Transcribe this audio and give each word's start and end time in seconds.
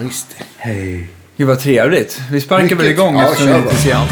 Visst 0.00 0.26
det. 0.38 0.44
Hej. 0.56 1.08
Gud 1.36 1.48
vad 1.48 1.60
trevligt. 1.60 2.20
Vi 2.30 2.40
sparkar 2.40 2.62
Mycket. 2.64 2.78
väl 2.78 2.86
igång 2.86 3.16
Ja, 3.16 3.24
eftersom 3.24 3.52
vi 3.52 3.58
inte 3.58 3.76
ser 3.76 3.94
allt. 3.94 4.10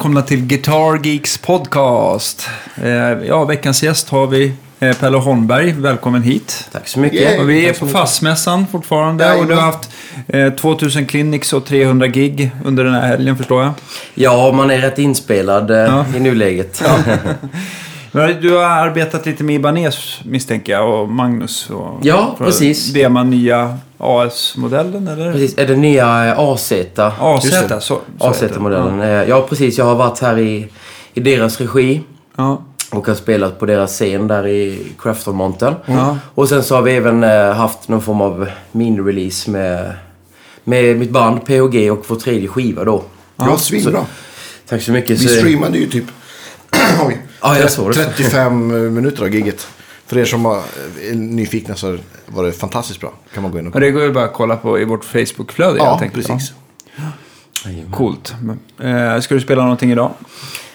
Välkomna 0.00 0.22
till 0.22 0.46
Guitar 0.46 1.06
Geeks 1.06 1.38
podcast. 1.38 2.48
Eh, 2.82 2.90
ja, 3.26 3.44
veckans 3.44 3.82
gäst 3.82 4.08
har 4.08 4.26
vi 4.26 4.52
eh, 4.80 4.96
Pelle 4.96 5.16
Holmberg. 5.16 5.72
Välkommen 5.72 6.22
hit. 6.22 6.68
Tack 6.72 6.88
så 6.88 7.00
mycket. 7.00 7.40
Och 7.40 7.50
vi 7.50 7.68
är 7.68 7.72
på 7.72 7.86
fastmässan 7.86 8.66
fortfarande 8.66 9.34
och 9.34 9.46
du 9.46 9.54
har 9.54 9.62
haft 9.62 9.90
eh, 10.28 10.50
2000 10.52 11.06
clinics 11.06 11.52
och 11.52 11.64
300 11.66 12.06
gig 12.06 12.50
under 12.64 12.84
den 12.84 12.94
här 12.94 13.06
helgen 13.06 13.36
förstår 13.36 13.62
jag. 13.62 13.72
Ja, 14.14 14.52
man 14.52 14.70
är 14.70 14.78
rätt 14.78 14.98
inspelad 14.98 15.70
eh, 15.70 15.76
Ja. 15.76 16.04
i 16.16 16.20
nuläget. 16.20 16.82
Men 17.06 17.18
Du 18.12 18.54
har 18.56 18.62
arbetat 18.64 19.26
lite 19.26 19.44
med 19.44 19.54
Ibanez 19.54 20.20
misstänker 20.24 20.72
jag 20.72 21.00
och 21.00 21.08
Magnus. 21.08 21.70
Och, 21.70 21.98
Ja, 22.02 22.34
precis. 22.38 22.92
Det 22.92 23.08
man 23.08 23.30
nya 23.30 23.78
AS-modellen 23.98 25.08
eller? 25.08 25.32
Precis, 25.32 25.58
är 25.58 25.66
det 25.66 25.76
nya 25.76 26.26
eh, 26.26 26.38
AZ? 26.38 26.72
AZ, 26.72 27.50
så, 27.80 27.80
så 27.80 28.26
heter 28.26 28.48
det. 28.48 28.54
AZ-modellen. 28.54 28.98
Ja. 28.98 29.24
ja, 29.24 29.46
precis. 29.48 29.78
Jag 29.78 29.84
har 29.84 29.94
varit 29.94 30.18
här 30.20 30.38
i, 30.38 30.68
i 31.14 31.20
deras 31.20 31.60
regi 31.60 32.00
Ja. 32.36 32.62
och 32.90 33.06
har 33.06 33.14
spelat 33.14 33.58
på 33.58 33.66
deras 33.66 33.90
scen 33.92 34.28
där 34.28 34.46
i 34.46 34.86
Crafton-montern. 34.98 35.74
Ja. 35.86 36.18
Och 36.34 36.48
sen 36.48 36.62
så 36.62 36.74
har 36.74 36.82
vi 36.82 36.92
även 36.96 37.24
eh, 37.24 37.52
haft 37.52 37.88
någon 37.88 38.02
form 38.02 38.20
av 38.20 38.48
mini-release 38.72 39.50
med, 39.50 39.92
med 40.64 40.98
mitt 40.98 41.10
band 41.10 41.46
PHG 41.46 41.92
och 41.92 42.04
vår 42.08 42.16
tredje 42.16 42.48
skiva 42.48 42.84
då. 42.84 43.02
Ja, 43.36 43.56
svinbra. 43.56 44.04
Tack 44.68 44.82
så 44.82 44.92
mycket. 44.92 45.20
Vi 45.20 45.28
streamade 45.28 45.78
ju 45.78 45.86
typ 45.86 46.04
Ja, 47.42 47.58
jag 47.58 47.70
såg 47.70 47.92
det. 47.92 47.94
35 48.04 48.94
minuter 48.94 49.22
av 49.22 49.34
gigget. 49.34 49.66
För 50.06 50.18
er 50.18 50.24
som 50.24 50.42
var- 50.42 50.62
är 51.10 51.14
nyfikna 51.14 51.74
så 51.74 51.98
var 52.26 52.44
det 52.44 52.52
fantastiskt 52.52 53.00
bra. 53.00 53.12
Kan 53.34 53.42
man 53.42 53.52
gå 53.52 53.58
in 53.58 53.66
och 53.72 53.80
det 53.80 53.90
går 53.90 54.02
ju 54.02 54.12
bara 54.12 54.24
att 54.24 54.32
kolla 54.32 54.56
på 54.56 54.78
i 54.80 54.84
vårt 54.84 55.04
Facebook-flöde 55.04 55.78
Ja, 55.78 56.00
precis. 56.14 56.52
Ja. 56.96 57.02
Coolt. 57.96 58.34
Eh, 58.82 59.20
ska 59.20 59.34
du 59.34 59.40
spela 59.40 59.62
någonting 59.62 59.92
idag? 59.92 60.10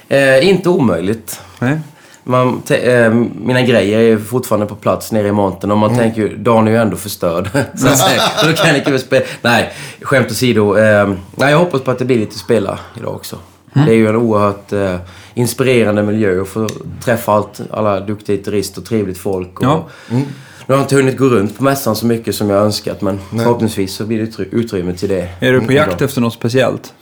Eh, 0.08 0.50
inte 0.50 0.70
omöjligt. 0.70 1.42
Nej? 1.60 1.80
Man, 2.24 2.62
te- 2.62 2.92
eh, 2.94 3.14
mina 3.42 3.62
grejer 3.62 4.00
är 4.00 4.18
fortfarande 4.18 4.66
på 4.66 4.76
plats 4.76 5.12
nere 5.12 5.28
i 5.28 5.32
montern 5.32 5.72
och 5.72 5.78
man 5.78 5.90
Mm. 5.90 6.02
tänker 6.02 6.22
ju, 6.22 6.38
dagen 6.38 6.68
är 6.68 6.72
ju 6.72 6.78
ändå 6.78 6.98
förstörd. 6.98 7.50
så 7.76 7.88
att 7.88 7.98
säga. 7.98 8.22
Då 8.44 8.54
kan 8.54 8.76
jag 8.76 8.86
väl 8.92 9.00
spela. 9.00 9.26
Nej, 9.42 9.74
skämt 10.02 10.32
åsido. 10.32 10.78
Eh, 10.78 11.08
nej, 11.36 11.52
jag 11.52 11.58
hoppas 11.60 11.82
på 11.82 11.92
att 11.92 12.00
det 12.00 12.06
blir 12.06 12.18
lite 12.20 12.38
spela 12.40 12.80
idag 12.98 13.16
också. 13.16 13.38
Mm. 13.76 13.88
Det 13.88 13.94
är 13.94 13.98
ju 13.98 14.08
en 14.08 14.16
oerhört 14.16 14.74
eh, 14.74 14.96
inspirerande 15.34 16.04
miljö 16.04 16.42
att 16.42 16.48
få 16.48 16.68
träffa 17.04 17.32
allt, 17.34 17.62
alla 17.72 18.00
duktiga 18.00 18.36
gitarrister 18.38 18.82
och 18.82 18.88
trevligt 18.88 19.18
folk. 19.18 19.60
Och, 19.60 19.66
Ja. 19.66 19.88
Mm. 20.12 20.24
Nu 20.68 20.74
har 20.74 20.80
jag 20.80 20.84
inte 20.86 20.96
hunnit 20.96 21.18
gå 21.18 21.26
runt 21.26 21.58
på 21.58 21.64
mässan 21.64 21.96
så 21.96 22.06
mycket 22.06 22.36
som 22.36 22.50
jag 22.50 22.62
önskat 22.64 23.02
men 23.02 23.20
förhoppningsvis 23.30 23.94
så 23.94 24.06
blir 24.06 24.18
det 24.18 24.26
utry- 24.26 24.48
utrymme 24.52 24.94
till 24.94 25.10
det. 25.10 25.30
Är 25.40 25.52
du 25.54 25.62
på 25.62 25.72
jakt 25.74 26.02
efter 26.02 26.22
något 26.22 26.34
speciellt? 26.34 26.94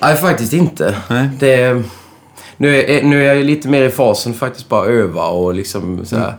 Nej, 0.00 0.16
faktiskt 0.16 0.52
inte. 0.52 0.94
Nej. 1.10 1.28
Det, 1.38 1.82
nu, 2.56 2.76
är, 2.82 3.02
nu 3.02 3.24
är 3.28 3.34
jag 3.34 3.44
lite 3.44 3.68
mer 3.68 3.82
i 3.82 3.90
fasen 3.90 4.34
faktiskt 4.34 4.68
bara 4.68 4.86
öva 4.86 5.26
och 5.26 5.54
liksom 5.54 6.04
sådär, 6.04 6.22
Mm. 6.28 6.34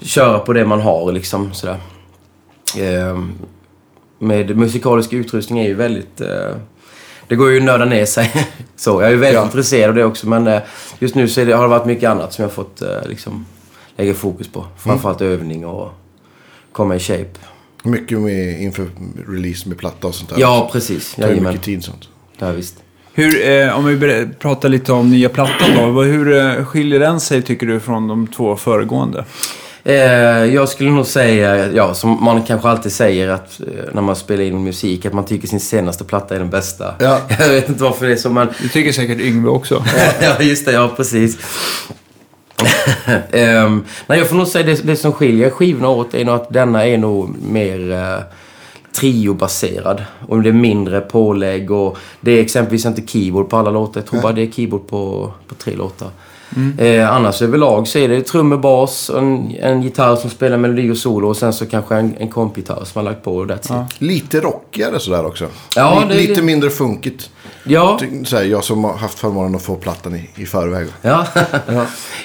köra 0.00 0.38
på 0.38 0.52
det 0.52 0.64
man 0.64 0.80
har 0.80 1.12
liksom 1.12 1.54
sådär. 1.54 1.76
Ehm, 2.78 3.32
med 4.18 4.56
musikalisk 4.56 5.12
utrustning 5.12 5.58
är 5.58 5.68
ju 5.68 5.74
väldigt... 5.74 6.20
Eh, 6.20 6.56
det 7.32 7.36
går 7.36 7.50
ju 7.50 7.58
att 7.58 7.64
nörda 7.64 7.84
ner 7.84 8.04
sig. 8.04 8.30
så, 8.76 8.90
jag 8.90 9.02
är 9.08 9.10
ju 9.10 9.16
väldigt 9.16 9.34
Ja. 9.40 9.44
intresserad 9.44 9.88
av 9.88 9.94
det 9.94 10.04
också 10.04 10.28
men 10.28 10.46
eh, 10.46 10.60
just 10.98 11.14
nu 11.14 11.28
så 11.28 11.44
det, 11.44 11.52
har 11.52 11.62
det 11.62 11.68
varit 11.68 11.86
mycket 11.86 12.10
annat 12.10 12.32
som 12.32 12.42
jag 12.42 12.52
fått 12.52 12.82
eh, 12.82 12.88
liksom, 13.08 13.46
lägga 13.96 14.14
fokus 14.14 14.48
på. 14.48 14.66
Framförallt 14.78 15.20
övning 15.20 15.66
och 15.66 15.92
komma 16.72 16.96
i 16.96 16.98
shape. 16.98 17.30
Mycket 17.82 18.18
med 18.20 18.62
inför 18.62 18.86
release 19.28 19.68
med 19.68 19.78
platta 19.78 20.06
och 20.06 20.14
sånt 20.14 20.30
där. 20.30 20.40
Ja, 20.40 20.68
precis. 20.72 21.14
Det 21.16 21.22
tar 21.22 21.32
ju 21.34 21.40
mycket 21.40 21.62
tid 21.62 21.84
sånt. 21.84 22.08
Ja, 22.38 22.50
visst. 22.50 22.74
Hur, 23.14 23.50
eh, 23.50 23.78
om 23.78 23.84
vi 23.84 24.26
pratar 24.38 24.68
lite 24.68 24.92
om 24.92 25.10
nya 25.10 25.28
plattan 25.28 25.94
då. 25.94 26.02
Hur 26.02 26.38
eh, 26.38 26.64
skiljer 26.64 27.00
den 27.00 27.20
sig 27.20 27.42
tycker 27.42 27.66
du 27.66 27.80
från 27.80 28.08
de 28.08 28.26
två 28.26 28.56
föregående? 28.56 29.24
Eh, 29.84 29.94
jag 30.54 30.68
skulle 30.68 30.90
nog 30.90 31.06
säga, 31.06 31.72
ja, 31.72 31.94
som 31.94 32.24
man 32.24 32.42
kanske 32.42 32.68
alltid 32.68 32.92
säger 32.92 33.28
att 33.28 33.60
eh, 33.60 33.66
när 33.92 34.02
man 34.02 34.16
spelar 34.16 34.42
in 34.42 34.64
musik, 34.64 35.06
att 35.06 35.12
man 35.12 35.24
tycker 35.24 35.48
sin 35.48 35.60
senaste 35.60 36.04
platta 36.04 36.34
är 36.34 36.38
den 36.38 36.50
bästa. 36.50 36.94
Ja. 36.98 37.20
Jag 37.38 37.48
vet 37.48 37.68
inte 37.68 37.82
varför 37.82 38.06
det 38.06 38.12
är 38.12 38.16
så, 38.16 38.30
men... 38.30 38.48
Det 38.62 38.68
tycker 38.68 38.92
säkert 38.92 39.20
Yngve 39.20 39.48
också. 39.48 39.84
ja, 40.20 40.42
just 40.42 40.66
det, 40.66 40.72
ja 40.72 40.90
precis. 40.96 41.38
um, 43.32 43.84
nej, 44.06 44.18
jag 44.18 44.28
får 44.28 44.36
nog 44.36 44.46
säga 44.46 44.66
det, 44.66 44.86
det 44.86 44.96
som 44.96 45.12
skiljer 45.12 45.50
skivorna 45.50 45.88
åt 45.88 46.14
är 46.14 46.24
nog 46.24 46.34
att 46.34 46.52
denna 46.52 46.86
är 46.86 46.98
nog 46.98 47.42
mer 47.42 47.78
uh, 47.78 48.22
triobaserad. 48.92 50.04
Och 50.28 50.42
det 50.42 50.48
är 50.48 50.52
mindre 50.52 51.00
pålägg 51.00 51.70
och 51.70 51.98
det 52.20 52.32
är 52.32 52.42
exempelvis 52.42 52.86
inte 52.86 53.02
keyboard 53.06 53.48
på 53.48 53.56
alla 53.56 53.70
låtar. 53.70 54.00
Jag 54.00 54.10
tror 54.10 54.20
bara 54.20 54.32
det 54.32 54.42
är 54.42 54.50
keyboard 54.50 54.86
på, 54.86 55.32
på 55.46 55.54
tre 55.54 55.74
låtar. 55.76 56.08
Eh, 56.78 57.10
annars 57.16 57.42
överlag 57.42 57.88
så 57.88 57.98
är 57.98 58.08
det 58.08 58.22
trummor, 58.22 58.56
bas, 58.56 59.10
en, 59.10 59.54
en 59.60 59.82
gitarr 59.82 60.16
som 60.16 60.30
spelar 60.30 60.56
melodi 60.56 60.90
och 60.90 60.96
solo 60.96 61.28
och 61.28 61.36
sen 61.36 61.52
så 61.52 61.66
kanske 61.66 61.94
en, 61.96 62.14
en 62.18 62.28
kompgitarr 62.28 62.84
som 62.84 62.90
man 62.94 63.04
lagt 63.04 63.24
på 63.24 63.36
och 63.36 63.46
that's 63.46 63.84
it. 63.86 64.00
Lite 64.00 64.40
rockigare 64.40 64.98
sådär 64.98 65.26
också. 65.26 65.46
Ja, 65.76 66.02
Li- 66.08 66.14
det- 66.14 66.20
Lite 66.28 66.42
mindre 66.42 66.70
funkigt. 66.70 67.30
Ja, 67.64 67.98
Så 68.24 68.36
här, 68.36 68.44
jag 68.44 68.64
som 68.64 68.84
har 68.84 68.94
haft 68.94 69.18
förmånen 69.18 69.54
att 69.54 69.62
få 69.62 69.74
plattan 69.74 70.14
i, 70.16 70.30
i 70.34 70.46
förväg. 70.46 70.86
Ja. 71.02 71.26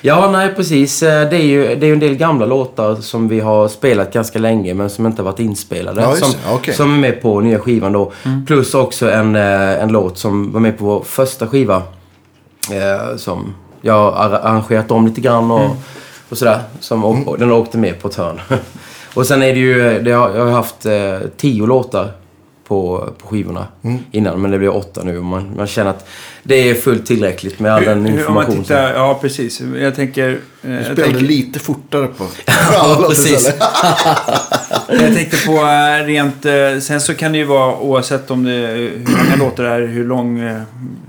ja, 0.01 0.31
nej 0.31 0.53
precis. 0.55 1.03
Eh, 1.03 1.29
Det 1.29 1.35
är 1.37 1.41
ju 1.43 1.61
det 1.75 1.85
är 1.85 1.87
ju 1.87 1.93
en 1.93 1.99
del 1.99 2.16
gamla 2.16 2.45
låtar 2.45 2.95
som 2.95 3.27
vi 3.27 3.39
har 3.39 3.67
spelat 3.67 4.13
ganska 4.13 4.39
länge 4.39 4.73
men 4.73 4.89
som 4.89 5.05
inte 5.05 5.21
har 5.21 5.31
varit 5.31 5.39
inspelade. 5.39 6.01
Ja, 6.01 6.16
som. 6.16 6.31
Ja, 6.45 6.53
okej. 6.55 6.73
som 6.73 6.93
är 6.93 6.97
med 6.97 7.21
på 7.21 7.39
nya 7.41 7.59
skivan 7.59 7.91
då. 7.91 8.11
Plus 8.47 8.73
också 8.73 9.11
en, 9.11 9.35
eh, 9.35 9.83
en 9.83 9.89
låt 9.89 10.17
som 10.17 10.51
var 10.51 10.59
med 10.59 10.77
på 10.77 10.85
vår 10.85 11.01
första 11.03 11.47
skiva. 11.47 11.75
Eh, 12.71 13.17
som 13.17 13.53
jag 13.87 13.93
har 13.93 14.11
ar- 14.11 14.39
arrangerat 14.43 14.91
om 14.91 15.07
lite 15.07 15.21
grann 15.21 15.51
och, 15.51 15.69
och 16.29 16.37
sådär. 16.37 16.59
Som, 16.79 17.03
och, 17.05 17.27
och 17.27 17.39
den 17.39 17.51
åkte 17.51 17.77
med 17.77 18.01
på 18.01 18.07
ett 18.07 18.15
hörn. 18.15 18.41
och 19.13 19.25
sen 19.27 19.43
är 19.43 19.53
det 19.53 19.59
ju, 19.59 20.01
det 20.01 20.11
har, 20.11 20.29
jag 20.35 20.45
har 20.45 20.51
haft 20.51 20.85
eh, 20.85 21.19
tio 21.37 21.65
låtar 21.65 22.11
på, 22.67 23.09
på 23.17 23.27
skivorna 23.27 23.67
innan. 24.11 24.41
Men 24.41 24.51
det 24.51 24.57
blir 24.57 24.75
åtta 24.75 25.01
nu 25.03 25.21
man, 25.21 25.51
man 25.57 25.67
känner 25.67 25.89
att 25.89 26.07
det 26.43 26.69
är 26.69 26.73
fullt 26.73 27.05
tillräckligt 27.05 27.59
med 27.59 27.73
all 27.73 27.83
den 27.83 28.05
hur- 28.05 28.27
om 28.27 28.33
man 28.33 28.43
information. 28.43 28.63
tittar, 28.63 28.93
ja, 28.93 29.17
precis. 29.21 29.61
Jag 29.61 29.95
tänker... 29.95 30.39
Eh, 30.63 30.69
Du 30.69 30.75
jag, 30.75 30.84
spelade 30.85 31.03
tänker 31.03 31.19
lite 31.28 31.59
fortare 31.59 32.07
på 32.07 32.25
Ja, 32.73 33.06
precis. 33.09 33.53
jag 34.90 35.16
tänkte 35.16 35.38
på 35.45 35.51
eh, 35.51 36.06
rent... 36.06 36.45
eh, 36.45 36.79
Sen 36.81 37.01
så 37.01 37.13
kan 37.13 37.31
det 37.31 37.38
ju 37.38 37.44
vara 37.45 37.78
oavsett 37.79 38.31
om 38.31 38.44
det, 38.44 38.51
hur 38.51 39.06
många 39.17 39.35
låtar 39.40 39.63
det 39.63 39.69
är, 39.69 39.88
hur, 39.88 40.06
lång, 40.06 40.40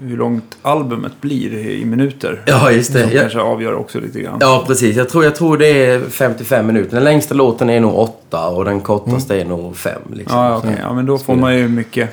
hur 0.02 0.16
långt 0.16 0.56
albumet 0.62 1.12
blir 1.20 1.54
i 1.54 1.84
minuter. 1.84 2.40
Ja, 2.46 2.70
just 2.70 2.92
det. 2.92 3.02
Som 3.02 3.10
Ja. 3.12 3.20
kanske 3.20 3.40
avgör 3.40 3.74
också 3.74 4.00
lite 4.00 4.20
grann. 4.20 4.38
Ja, 4.40 4.64
precis. 4.66 4.96
Jag 4.96 5.08
tror, 5.08 5.24
jag 5.24 5.36
tror 5.36 5.58
det 5.58 5.86
är 5.86 6.00
55 6.10 6.66
minuter. 6.66 6.94
Den 6.94 7.04
längsta 7.04 7.34
låten 7.34 7.70
är 7.70 7.80
nog 7.80 7.98
8 7.98 8.48
och 8.48 8.64
den 8.64 8.80
kortaste 8.80 9.40
är 9.40 9.44
nog 9.44 9.76
5. 9.76 9.92
Liksom. 10.12 10.38
Ja, 10.38 10.56
okej. 10.56 10.76
Ja, 10.82 10.92
men 10.92 11.06
då 11.06 11.18
får 11.18 11.34
man 11.34 11.56
ju 11.56 11.68
mycket... 11.68 12.10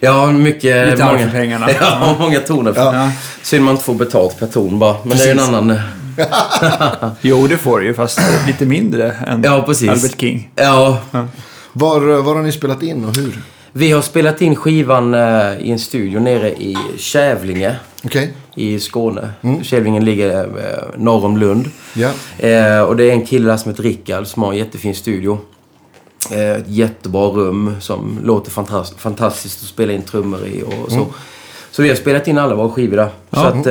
Ja, 0.00 0.26
mycket... 0.32 0.90
Gitarr 0.90 1.12
många, 1.12 1.30
pengarna. 1.30 1.68
Ja, 1.80 2.16
många 2.18 2.40
toner. 2.40 2.72
Ja. 2.76 3.10
Synd 3.42 3.64
man 3.64 3.72
inte 3.74 3.84
får 3.84 3.94
betalt 3.94 4.38
per 4.40 4.46
ton 4.46 4.78
bara. 4.78 4.96
Men 5.04 5.16
det 5.18 5.22
är 5.22 5.26
ju 5.26 5.30
en 5.30 5.36
Precis. 5.38 5.54
annan... 5.54 5.78
Jo, 7.20 7.46
det 7.46 7.56
får 7.56 7.80
du 7.80 7.86
ju, 7.86 7.94
fast 7.94 8.18
lite 8.46 8.66
mindre 8.66 9.12
än 9.12 9.42
Ja. 9.42 9.50
Albert 9.50 10.20
King. 10.20 10.50
Ja, 10.54 10.98
Var, 11.72 12.00
var 12.22 12.34
har 12.34 12.42
ni 12.42 12.52
spelat 12.52 12.82
in 12.82 13.04
och 13.04 13.16
hur? 13.16 13.42
vi 13.72 13.90
har 13.92 14.02
spelat 14.02 14.42
in 14.42 14.56
skivan 14.56 15.14
eh, 15.14 15.56
i 15.60 15.70
en 15.70 15.78
studio 15.78 16.20
nere 16.20 16.50
i 16.50 16.76
Kävlinge 16.96 17.76
Okej. 18.04 18.32
i 18.54 18.80
Skåne. 18.80 19.30
Kävlingen 19.62 20.04
ligger 20.04 20.38
eh, 20.44 21.00
norr 21.00 21.24
om 21.24 21.36
Lund. 21.36 21.70
Ja. 21.94 22.10
Eh, 22.48 22.80
och 22.80 22.96
det 22.96 23.04
är 23.04 23.12
en 23.12 23.26
kille 23.26 23.50
där 23.50 23.56
som 23.56 23.70
heter 23.70 23.82
Rickard 23.82 24.26
som 24.26 24.42
har 24.42 24.52
en 24.52 24.58
jättefin 24.58 24.94
studio. 24.94 25.38
Eh, 26.30 26.50
ett 26.50 26.68
jättebra 26.68 27.26
rum 27.28 27.76
som 27.80 28.18
låter 28.24 28.50
fantas- 28.50 28.94
fantastiskt 28.98 29.62
att 29.62 29.68
spela 29.68 29.92
in 29.92 30.02
trummor 30.02 30.46
i 30.46 30.62
och 30.62 30.92
så. 30.92 31.06
Så 31.70 31.82
vi 31.82 31.88
har 31.88 31.96
spelat 31.96 32.28
in 32.28 32.38
alla 32.38 32.54
våra 32.54 32.68
skivor 32.70 32.96
där. 32.96 33.08
Så 33.32 33.40
att, 33.40 33.66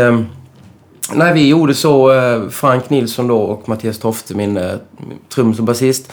när 1.14 1.34
vi 1.34 1.48
gjorde 1.48 1.74
så, 1.74 2.14
eh, 2.14 2.50
Frank 2.50 2.90
Nilsson 2.90 3.28
då 3.28 3.38
och 3.38 3.70
Mattias 3.70 4.00
Tofte, 4.00 4.36
min 4.36 4.58
eh, 4.58 4.72
trummis 5.34 5.60
och 5.60 5.66
basist. 5.66 6.12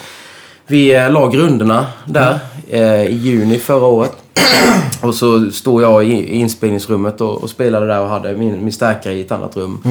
Vi 0.67 0.95
eh, 0.95 1.11
la 1.11 1.29
grunderna 1.29 1.87
där 2.05 2.39
eh, 2.69 3.03
i 3.03 3.15
juni 3.15 3.59
förra 3.59 3.87
året. 3.87 4.17
Och 5.03 5.15
så 5.15 5.51
stod 5.51 5.83
jag 5.83 6.05
i, 6.05 6.35
inspelningsrummet 6.35 7.21
och, 7.21 7.43
och 7.43 7.51
spelade 7.51 7.87
där 7.87 8.01
och 8.01 8.09
hade 8.09 8.37
min, 8.37 8.65
min 8.65 8.73
stärkare 8.73 9.15
i 9.15 9.21
ett 9.21 9.33
annat 9.33 9.57
rum. 9.57 9.83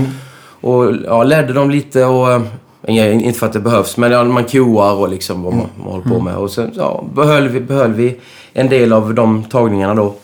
Och 0.62 0.94
ja, 1.06 1.24
ledde 1.24 1.54
dem 1.54 1.72
lite 1.72 2.06
och 2.06 2.42
Inte 2.88 3.40
för 3.40 3.46
att 3.46 3.54
det 3.54 3.60
behövs, 3.60 3.98
men 3.98 4.12
ja, 4.12 4.24
man 4.24 4.44
Qar 4.44 4.94
och 4.94 5.10
liksom 5.10 5.44
vad 5.44 5.54
man, 5.54 5.68
man 5.76 5.88
håller 5.88 6.04
på 6.04 6.20
med. 6.20 6.36
Och 6.36 6.52
sen 6.52 6.72
ja, 6.76 7.04
behöll, 7.14 7.48
vi, 7.48 7.60
behöll 7.60 7.94
vi 7.94 8.20
en 8.54 8.70
del 8.70 8.94
av 8.94 9.14
de 9.14 9.44
tagningarna 9.44 9.96
då. 9.96 10.16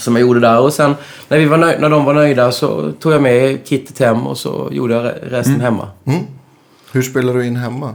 Som 0.00 0.16
jag 0.16 0.20
gjorde 0.20 0.40
där. 0.40 0.60
Och 0.60 0.72
sen 0.72 0.94
när, 1.28 1.38
vi 1.38 1.44
var 1.44 1.58
nöj- 1.58 1.80
när 1.80 1.90
de 1.90 2.04
var 2.04 2.14
nöjda 2.14 2.52
så 2.52 2.92
tog 2.92 3.12
jag 3.12 3.22
med 3.22 3.58
kittet 3.68 3.98
hem 3.98 4.26
och 4.26 4.38
så 4.38 4.68
gjorde 4.72 4.94
jag 4.94 5.04
re- 5.04 5.28
resten 5.30 5.60
hemma. 5.60 5.88
Hur 6.92 7.02
spelar 7.02 7.34
du 7.34 7.46
in 7.46 7.56
hemma? 7.56 7.94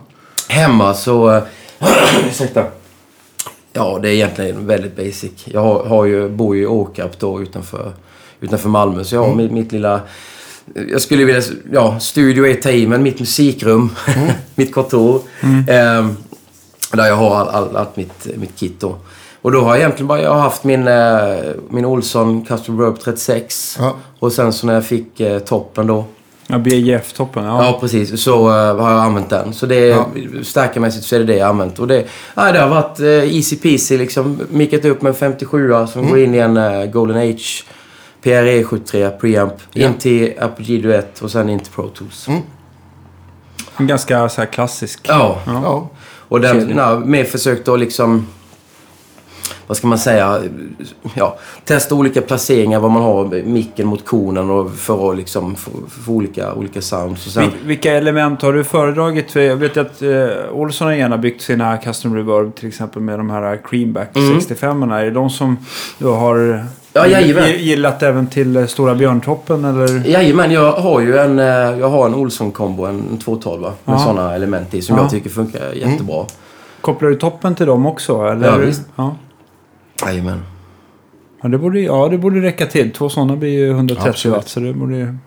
Hemma 0.49 0.93
så... 0.93 1.31
eh, 1.35 1.43
ursäkta. 2.29 2.63
Ja, 3.73 3.99
det 4.01 4.09
är 4.09 4.13
egentligen 4.13 4.67
väldigt 4.67 4.95
basic. 4.95 5.31
Jag 5.45 5.61
har, 5.61 5.83
har 5.85 6.05
ju, 6.05 6.29
bor 6.29 6.55
ju 6.55 6.61
i 6.61 6.65
Åkarp 6.65 7.19
då 7.19 7.41
utanför, 7.41 7.91
utanför 8.39 8.69
Malmö. 8.69 9.03
Så 9.03 9.15
jag 9.15 9.23
har 9.27 9.35
mitt, 9.35 9.51
mitt 9.51 9.71
lilla... 9.71 10.01
Jag 10.91 11.01
skulle 11.01 11.25
vilja... 11.25 11.41
Ja, 11.71 11.99
studio 11.99 12.47
är 12.47 12.53
ta 12.53 12.69
i, 12.71 12.87
men 12.87 13.03
mitt 13.03 13.19
musikrum. 13.19 13.89
mitt 14.55 14.73
kontor. 14.73 15.21
ehm, 15.67 16.17
där 16.93 17.05
jag 17.07 17.15
har 17.15 17.35
all, 17.35 17.47
all, 17.47 17.75
allt 17.75 17.95
mitt, 17.97 18.27
mitt 18.37 18.55
kit 18.59 18.79
då. 18.79 18.95
Och 19.45 19.51
då 19.51 19.61
har 19.61 19.69
jag 19.69 19.77
egentligen 19.77 20.07
bara 20.07 20.21
jag 20.21 20.33
har 20.33 20.39
haft 20.41 20.63
min, 20.63 20.87
eh, 20.87 21.35
min 21.69 21.85
Olsson 21.85 22.45
Custom 22.45 22.81
Rope 22.81 23.01
36. 23.01 23.77
Ja. 23.79 23.95
Och 24.19 24.31
sen 24.31 24.53
så 24.53 24.67
när 24.67 24.73
jag 24.73 24.85
fick 24.85 25.19
eh, 25.19 25.39
toppen 25.39 25.87
då. 25.87 26.05
Ja, 26.47 26.57
BJF-toppen. 26.57 27.43
Ja. 27.45 27.65
Ja, 27.65 27.77
precis. 27.81 28.21
Så 28.23 28.49
eh, 28.49 28.75
har 28.77 28.91
jag 28.91 28.99
använt 28.99 29.29
den. 29.29 29.53
Så 29.53 29.65
det 29.65 29.75
är, 29.75 29.89
Ja. 29.89 30.05
stärkarmässigt 30.43 31.05
så 31.05 31.15
är 31.15 31.19
det 31.19 31.25
det 31.25 31.35
jag 31.35 31.45
har 31.45 31.49
använt. 31.49 31.79
Och 31.79 31.87
det, 31.87 32.05
ja, 32.35 32.51
det 32.51 32.59
har 32.59 32.69
varit 32.69 32.99
eh, 32.99 33.35
easy 33.35 33.55
peasy 33.55 33.97
liksom. 33.97 34.39
Mickat 34.49 34.85
upp 34.85 35.01
med 35.01 35.09
en 35.09 35.15
57 35.15 35.73
som 35.87 36.07
går 36.09 36.19
in 36.19 36.35
i 36.35 36.37
en 36.37 36.57
eh, 36.57 36.85
Golden 36.85 37.17
Age 37.17 37.65
PRE 38.21 38.63
73 38.63 39.09
preamp. 39.09 39.53
Ja. 39.73 39.87
In 39.87 39.93
till 39.93 40.33
Apogee 40.39 40.81
Duett 40.81 41.21
och 41.21 41.31
sen 41.31 41.49
in 41.49 41.59
till 41.59 41.73
Pro 41.73 41.89
Tools. 41.89 42.27
En 43.77 43.87
ganska 43.87 44.29
så 44.29 44.41
här 44.41 44.47
klassisk. 44.47 44.99
Ja. 45.03 45.39
Ja. 45.45 45.89
Och 46.27 46.41
den, 46.41 46.73
ja, 46.77 46.99
med 46.99 47.27
försökt 47.27 47.67
att 47.67 47.79
liksom... 47.79 48.27
Vad 49.67 49.77
ska 49.77 49.87
man 49.87 49.97
säga? 49.99 50.39
Ja, 51.13 51.37
testa 51.65 51.95
olika 51.95 52.21
placeringar, 52.21 52.79
vad 52.79 52.91
man 52.91 53.01
har 53.03 53.43
micken 53.43 53.87
mot 53.87 54.05
konen 54.05 54.49
och 54.49 54.71
för 54.75 55.11
att 55.11 55.17
liksom 55.17 55.55
få, 55.55 55.71
få 56.05 56.11
olika, 56.11 56.53
olika 56.53 56.81
sounds. 56.81 57.25
Och 57.25 57.31
sen, 57.31 57.43
Vil- 57.43 57.65
Vilka 57.67 57.91
element 57.93 58.41
har 58.41 58.53
du 58.53 58.63
föredragit? 58.63 59.31
För 59.31 59.39
jag 59.39 59.55
vet 59.55 59.77
att 59.77 60.01
eh, 60.01 60.27
Olsson 60.51 60.87
har 60.87 60.93
gärna 60.93 61.17
byggt 61.17 61.41
sina 61.41 61.77
custom 61.77 62.15
reverb 62.15 62.55
till 62.55 62.67
exempel 62.67 63.01
med 63.01 63.19
de 63.19 63.29
här 63.29 63.59
Creamback 63.69 64.15
Mm. 64.15 64.39
65orna. 64.39 64.99
Är 64.99 65.05
det 65.05 65.11
de 65.11 65.29
som 65.29 65.57
du 65.97 66.05
har 66.05 66.65
Ja, 66.93 67.07
jajamän. 67.07 67.49
gillat 67.59 68.03
även 68.03 68.27
till 68.27 68.55
eh, 68.55 68.65
Stora 68.65 68.95
Björntoppen 68.95 69.65
eller? 69.65 70.07
Jajamän, 70.09 70.51
jag 70.51 70.71
har 70.71 71.01
ju 71.01 71.17
en, 71.17 71.39
eh, 71.39 71.45
jag 71.79 71.89
har 71.89 72.05
en 72.05 72.15
Olsson-kombo, 72.15 72.85
en, 72.85 73.03
en 73.11 73.17
212 73.17 73.61
med 73.61 73.71
Ja. 73.85 73.99
sådana 73.99 74.35
element 74.35 74.73
i 74.73 74.81
som 74.81 74.95
Ja. 74.95 75.01
jag 75.01 75.11
tycker 75.11 75.29
funkar 75.29 75.73
jättebra. 75.73 76.25
Kopplar 76.81 77.09
du 77.09 77.15
toppen 77.15 77.55
till 77.55 77.65
dem 77.65 77.85
också? 77.85 78.21
Eller? 78.25 78.47
Ja, 78.47 78.57
visst. 78.57 78.81
Ja. 78.95 79.15
Jajamän. 80.01 80.41
Ja, 81.41 81.49
det 81.49 81.57
borde, 81.57 81.79
ja, 81.79 82.07
det 82.09 82.17
borde 82.17 82.41
räcka 82.41 82.65
till. 82.65 82.91
Två 82.91 83.09
sådana 83.09 83.35
blir 83.35 83.49
ju 83.49 83.69
130 83.69 84.09
Absolut. 84.09 84.37
watt. 84.37 84.49
Så 84.49 84.59
det 84.59 84.73
borde. 84.73 85.17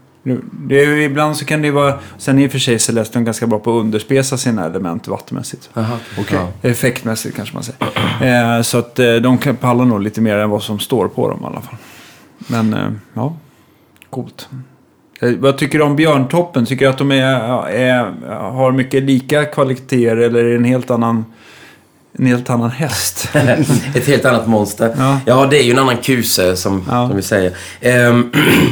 Det 0.53 0.81
är 0.81 0.97
ibland 0.97 1.37
så 1.37 1.45
kan 1.45 1.63
det 1.63 1.71
vara... 1.71 1.99
Sen 2.19 2.39
i 2.39 2.47
och 2.47 2.53
för 2.53 2.59
sig 2.59 2.79
Celestion 2.79 3.25
ganska 3.25 3.47
bra 3.47 3.59
på 3.59 3.79
att 3.79 3.81
underspesa 3.81 4.37
sina 4.37 4.67
element 4.67 5.09
wattmässigt. 5.09 5.71
Jaha, 5.75 5.99
Okej. 6.19 6.39
Ja. 6.39 6.69
Effektmässigt 6.69 7.37
kanske 7.37 7.55
man 7.55 7.63
säger. 7.63 7.79
Eh, 8.23 8.63
så 8.63 8.79
att 8.79 8.99
eh, 8.99 9.15
de 9.15 9.39
kan 9.39 9.57
palla 9.57 9.85
nog 9.85 10.01
lite 10.03 10.21
mer 10.21 10.37
än 10.37 10.51
vad 10.51 10.63
som 10.63 10.79
står 10.79 11.09
på 11.09 11.29
dem 11.31 11.41
i 11.43 11.47
alla 11.47 11.61
fall. 11.61 11.77
Men 12.39 12.75
eh, 12.75 12.91
ja, 13.15 13.37
coolt. 14.11 14.49
Eh, 15.21 15.33
vad 15.39 15.59
tycker 15.59 15.79
du 15.79 15.85
om 15.85 15.97
Björntoppen? 15.97 16.67
Tycker 16.67 16.85
du 16.85 16.91
att 16.91 16.99
de 16.99 17.13
är, 17.13 17.69
är, 17.69 18.15
har 18.51 18.73
mycket 18.73 19.03
lika 19.03 19.45
kvaliteter 19.45 20.17
eller 20.17 20.45
är 20.45 20.49
det 20.49 20.57
en 20.57 20.65
helt 20.65 20.91
annan, 20.91 21.25
en 22.19 22.27
helt 22.27 22.51
annan 22.51 22.71
häst? 22.71 23.29
Ett 23.95 24.07
helt 24.07 24.25
annat 24.25 24.47
monster. 24.47 24.95
Ja. 24.99 25.21
Ja, 25.27 25.47
det 25.47 25.59
är 25.59 25.63
ju 25.63 25.71
en 25.73 25.79
annan 25.79 25.97
kuse 25.97 26.57
som, 26.57 26.85
Ja. 26.91 27.07
som 27.09 27.17
vi 27.17 27.23
säger. 27.23 27.53
Ehm, 27.81 28.31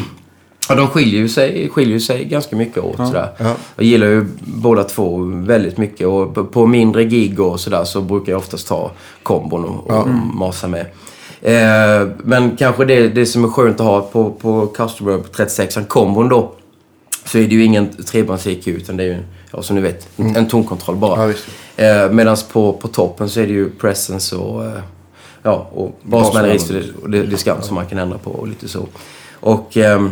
ja, 0.69 0.75
de 0.75 0.87
skiljer 0.89 1.21
ju 1.21 1.29
sig, 1.29 1.69
skiljer 1.69 1.99
sig 1.99 2.25
ganska 2.25 2.57
mycket 2.57 2.79
åt. 2.79 2.95
Ja. 2.99 3.07
Sådär. 3.07 3.29
Ja. 3.39 3.55
Jag 3.77 3.87
gillar 3.87 4.07
ju 4.07 4.27
båda 4.41 4.85
två 4.85 5.17
väldigt 5.35 5.79
mycket. 5.79 6.07
Och 6.07 6.35
på, 6.35 6.45
på 6.45 6.67
mindre 6.67 7.05
gig 7.05 7.41
och 7.41 7.61
sådär 7.61 7.85
så 7.85 8.01
brukar 8.01 8.33
jag 8.33 8.39
oftast 8.39 8.69
ta 8.69 8.91
kombon 9.23 9.65
och, 9.65 9.91
och 9.91 10.09
masa 10.35 10.69
med. 10.69 10.87
Eh, 11.43 12.09
men 12.25 12.57
kanske 12.57 12.85
det, 12.85 13.09
det 13.09 13.27
som 13.27 13.45
är 13.45 13.49
skönt 13.49 13.81
att 13.81 13.87
ha 13.87 14.01
på, 14.01 14.31
på 14.31 14.67
Customer 14.67 15.23
36 15.37 15.79
kombon 15.89 16.29
då. 16.29 16.53
Så 17.25 17.39
är 17.39 17.43
det 17.43 17.55
ju 17.55 17.65
ingen 17.65 17.89
trebands-EQ 17.91 18.69
utan 18.69 18.97
det 18.97 19.03
är 19.03 19.07
ju, 19.09 19.17
ja, 19.53 19.63
som 19.63 19.77
ni 19.77 19.83
vet, 19.83 20.09
en 20.17 20.49
tonkontroll 20.49 20.97
bara. 20.97 21.21
Ja, 21.21 21.27
visst. 21.27 21.45
Eh, 21.76 22.11
Medan 22.11 22.37
på, 22.52 22.73
på 22.73 22.88
toppen 22.88 23.28
så 23.31 23.40
är 23.40 23.46
det 23.46 23.52
ju 23.52 23.70
presence 23.70 24.37
och, 24.37 24.64
eh, 24.64 24.81
ja, 25.43 25.69
och 25.73 25.99
basmellerist 26.02 26.70
och, 26.70 26.75
det- 26.76 27.02
och 27.02 27.11
det- 27.11 27.23
diskant 27.26 27.64
som 27.64 27.75
man 27.75 27.87
kan 27.87 27.99
ändra 27.99 28.19
på 28.19 28.31
och 28.31 28.49
lite 28.49 28.69
så. 28.69 28.87
Och 29.40 29.76
ehm, 29.76 30.11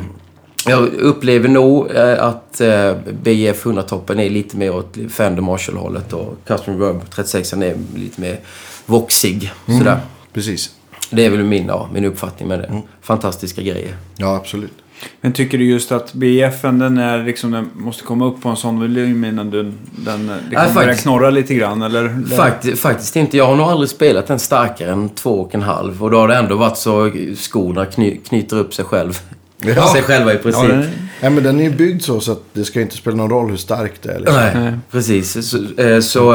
jag 0.67 0.89
upplever 0.95 1.49
nog 1.49 1.91
eh, 1.91 2.25
att 2.25 2.61
eh, 2.61 2.93
BF 3.23 3.65
100-toppen 3.67 4.21
är 4.21 4.31
lite 4.31 4.57
mer 4.57 4.75
åt 4.75 4.97
Fender 5.11 5.43
Marshall-hållet 5.43 6.13
och 6.13 6.37
Custom 6.47 6.79
Reverb 6.81 7.11
36 7.11 7.53
är 7.53 7.77
lite 7.97 8.21
mer 8.21 8.41
voxig. 8.87 9.53
Sådär. 9.67 10.01
Precis. 10.33 10.71
Det 11.11 11.25
är 11.27 11.31
väl 11.31 11.43
min, 11.45 11.67
ja, 11.67 11.89
min 11.93 12.05
uppfattning 12.05 12.49
med 12.49 12.59
det. 12.59 12.83
Fantastiska 13.01 13.63
grejer. 13.63 13.97
Ja, 14.17 14.37
absolut. 14.37 14.73
Men 15.21 15.33
tycker 15.33 15.59
du 15.59 15.65
just 15.65 15.93
att 15.93 16.13
BFen 16.15 16.79
den, 16.79 16.99
är 16.99 17.25
liksom, 17.25 17.51
den 17.51 17.71
måste 17.75 18.03
komma 18.05 18.27
upp 18.27 18.43
på 18.43 18.49
en 18.49 18.57
sån 18.57 18.81
volym 18.81 19.25
innan 19.25 19.51
du, 19.51 19.73
den 19.97 20.29
eh, 20.31 20.37
liksom 20.37 20.51
Ja, 20.51 20.59
börjar 20.61 20.69
faktiskt. 20.75 21.03
knorra 21.03 21.31
lite 21.31 21.55
grann? 21.55 21.83
Eller? 21.83 22.37
Fakt, 22.37 22.79
faktiskt 22.79 23.17
inte. 23.17 23.37
Jag 23.37 23.47
har 23.47 23.57
nog 23.57 23.67
aldrig 23.67 23.89
spelat 23.91 24.31
en 24.31 24.39
starkare 24.39 24.93
än 24.93 25.09
två 25.09 25.31
och 25.41 25.55
en 25.55 25.63
halv. 25.63 26.03
Och 26.03 26.11
då 26.11 26.19
har 26.19 26.29
det 26.29 26.37
ändå 26.37 26.57
varit 26.57 26.77
så 26.77 27.11
skorna 27.37 27.87
kny, 27.87 28.17
knyter 28.17 28.57
upp 28.57 28.75
sig 28.75 28.85
själv. 28.85 29.21
Ja. 29.59 29.87
Sig 29.93 30.03
själva 30.03 30.33
i 30.33 30.37
Ja, 30.37 30.43
princip. 30.43 30.69
den, 30.69 30.81
Nej, 31.23 31.31
men 31.31 31.43
den 31.45 31.61
är 31.61 31.65
ju 31.65 31.71
byggd 31.71 32.03
så, 32.03 32.21
så 32.21 32.33
att 32.33 32.43
det 32.53 32.65
ska 32.65 32.81
inte 32.81 32.97
spela 32.97 33.17
någon 33.17 33.31
roll 33.31 33.51
hur 33.51 33.57
starkt 33.57 34.03
det 34.03 34.13
är. 34.13 34.19
Liksom. 34.19 34.37
Nej, 34.55 34.73
precis. 34.91 35.49
Så, 35.51 35.83
eh, 35.83 36.01
så 36.01 36.35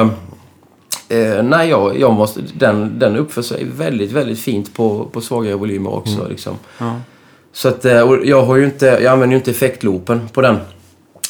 eh, 1.09 1.43
nej, 1.43 1.69
jag, 1.69 1.99
jag 1.99 2.13
måste, 2.13 2.41
den, 2.53 2.99
den 2.99 3.15
uppför 3.17 3.41
sig 3.41 3.67
väldigt, 3.77 4.11
väldigt 4.11 4.39
fint 4.39 4.73
på, 4.73 5.05
på 5.05 5.21
svagare 5.21 5.55
volymer 5.55 5.93
också. 5.93 6.27
Liksom. 6.29 6.55
ja. 6.77 6.95
Så 7.53 7.67
att, 7.67 7.85
eh, 7.85 7.91
jag 8.23 8.43
har 8.43 8.55
ju 8.55 8.65
inte, 8.65 8.85
jag 8.85 9.05
använder 9.05 9.33
ju 9.33 9.37
inte 9.39 9.51
effektloopen 9.51 10.29
på 10.33 10.41
den. 10.41 10.57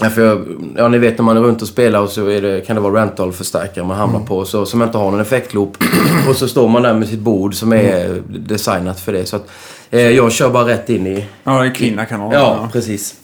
Ja, 0.01 0.09
för 0.09 0.21
jag, 0.25 0.45
ja, 0.77 0.87
ni 0.87 0.97
vet 0.97 1.17
när 1.17 1.25
man 1.25 1.37
är 1.37 1.41
runt 1.41 1.61
och 1.61 1.67
spelar 1.67 2.01
och 2.01 2.09
så 2.09 2.25
det, 2.25 2.67
kan 2.67 2.75
det 2.75 2.81
vara 2.81 3.01
rental-förstärkare 3.01 3.85
man 3.85 3.97
hamnar 3.97 4.19
på 4.19 4.45
så, 4.45 4.65
som 4.65 4.81
inte 4.81 4.97
har 4.97 5.11
någon 5.11 5.19
effektloop. 5.19 5.77
och 6.29 6.35
så 6.35 6.47
står 6.47 6.67
man 6.67 6.81
där 6.83 6.93
med 6.93 7.07
sitt 7.07 7.19
bord 7.19 7.55
som 7.55 7.73
är 7.73 8.21
designat 8.27 8.99
för 8.99 9.13
det. 9.13 9.25
Så 9.25 9.35
att, 9.35 9.49
eh, 9.89 10.09
jag 10.09 10.31
kör 10.31 10.49
bara 10.49 10.67
rätt 10.67 10.89
in 10.89 11.07
i... 11.07 11.25
ja, 11.43 11.65
i 11.65 11.71
Kvinna-kanalen. 11.71 12.39
Ja, 12.39 12.69
precis. 12.73 13.15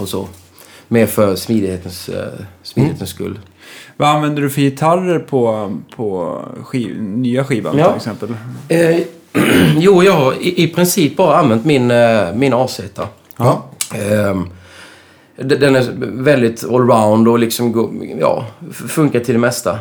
Och 0.00 0.08
så. 0.08 0.28
Mer 0.88 1.06
för 1.06 1.36
smidighetens, 1.36 2.08
eh, 2.08 2.28
smidighetens 2.62 3.10
skull. 3.10 3.38
Vad 3.96 4.08
använder 4.08 4.42
du 4.42 4.50
för 4.50 4.60
gitarrer 4.60 5.18
på, 5.18 5.72
på 5.96 6.38
skiv, 6.62 7.02
nya 7.02 7.44
skivan 7.44 7.78
Ja. 7.78 7.86
till 7.86 7.96
exempel? 7.96 8.34
Eh, 8.68 8.96
jo, 9.78 10.02
jag 10.02 10.12
har 10.12 10.32
i, 10.42 10.62
i 10.62 10.68
princip 10.68 11.16
bara 11.16 11.36
använt 11.36 11.64
min, 11.64 11.90
eh, 11.90 12.34
min 12.34 12.54
AZ. 12.54 12.80
Ja. 13.36 13.64
Ehm, 13.94 14.48
den 15.36 15.76
är 15.76 15.86
väldigt 16.22 16.64
allround 16.64 17.28
och 17.28 17.38
liksom 17.38 17.90
ja, 18.20 18.46
funkar 18.72 19.20
till 19.20 19.34
det 19.34 19.40
mesta. 19.40 19.78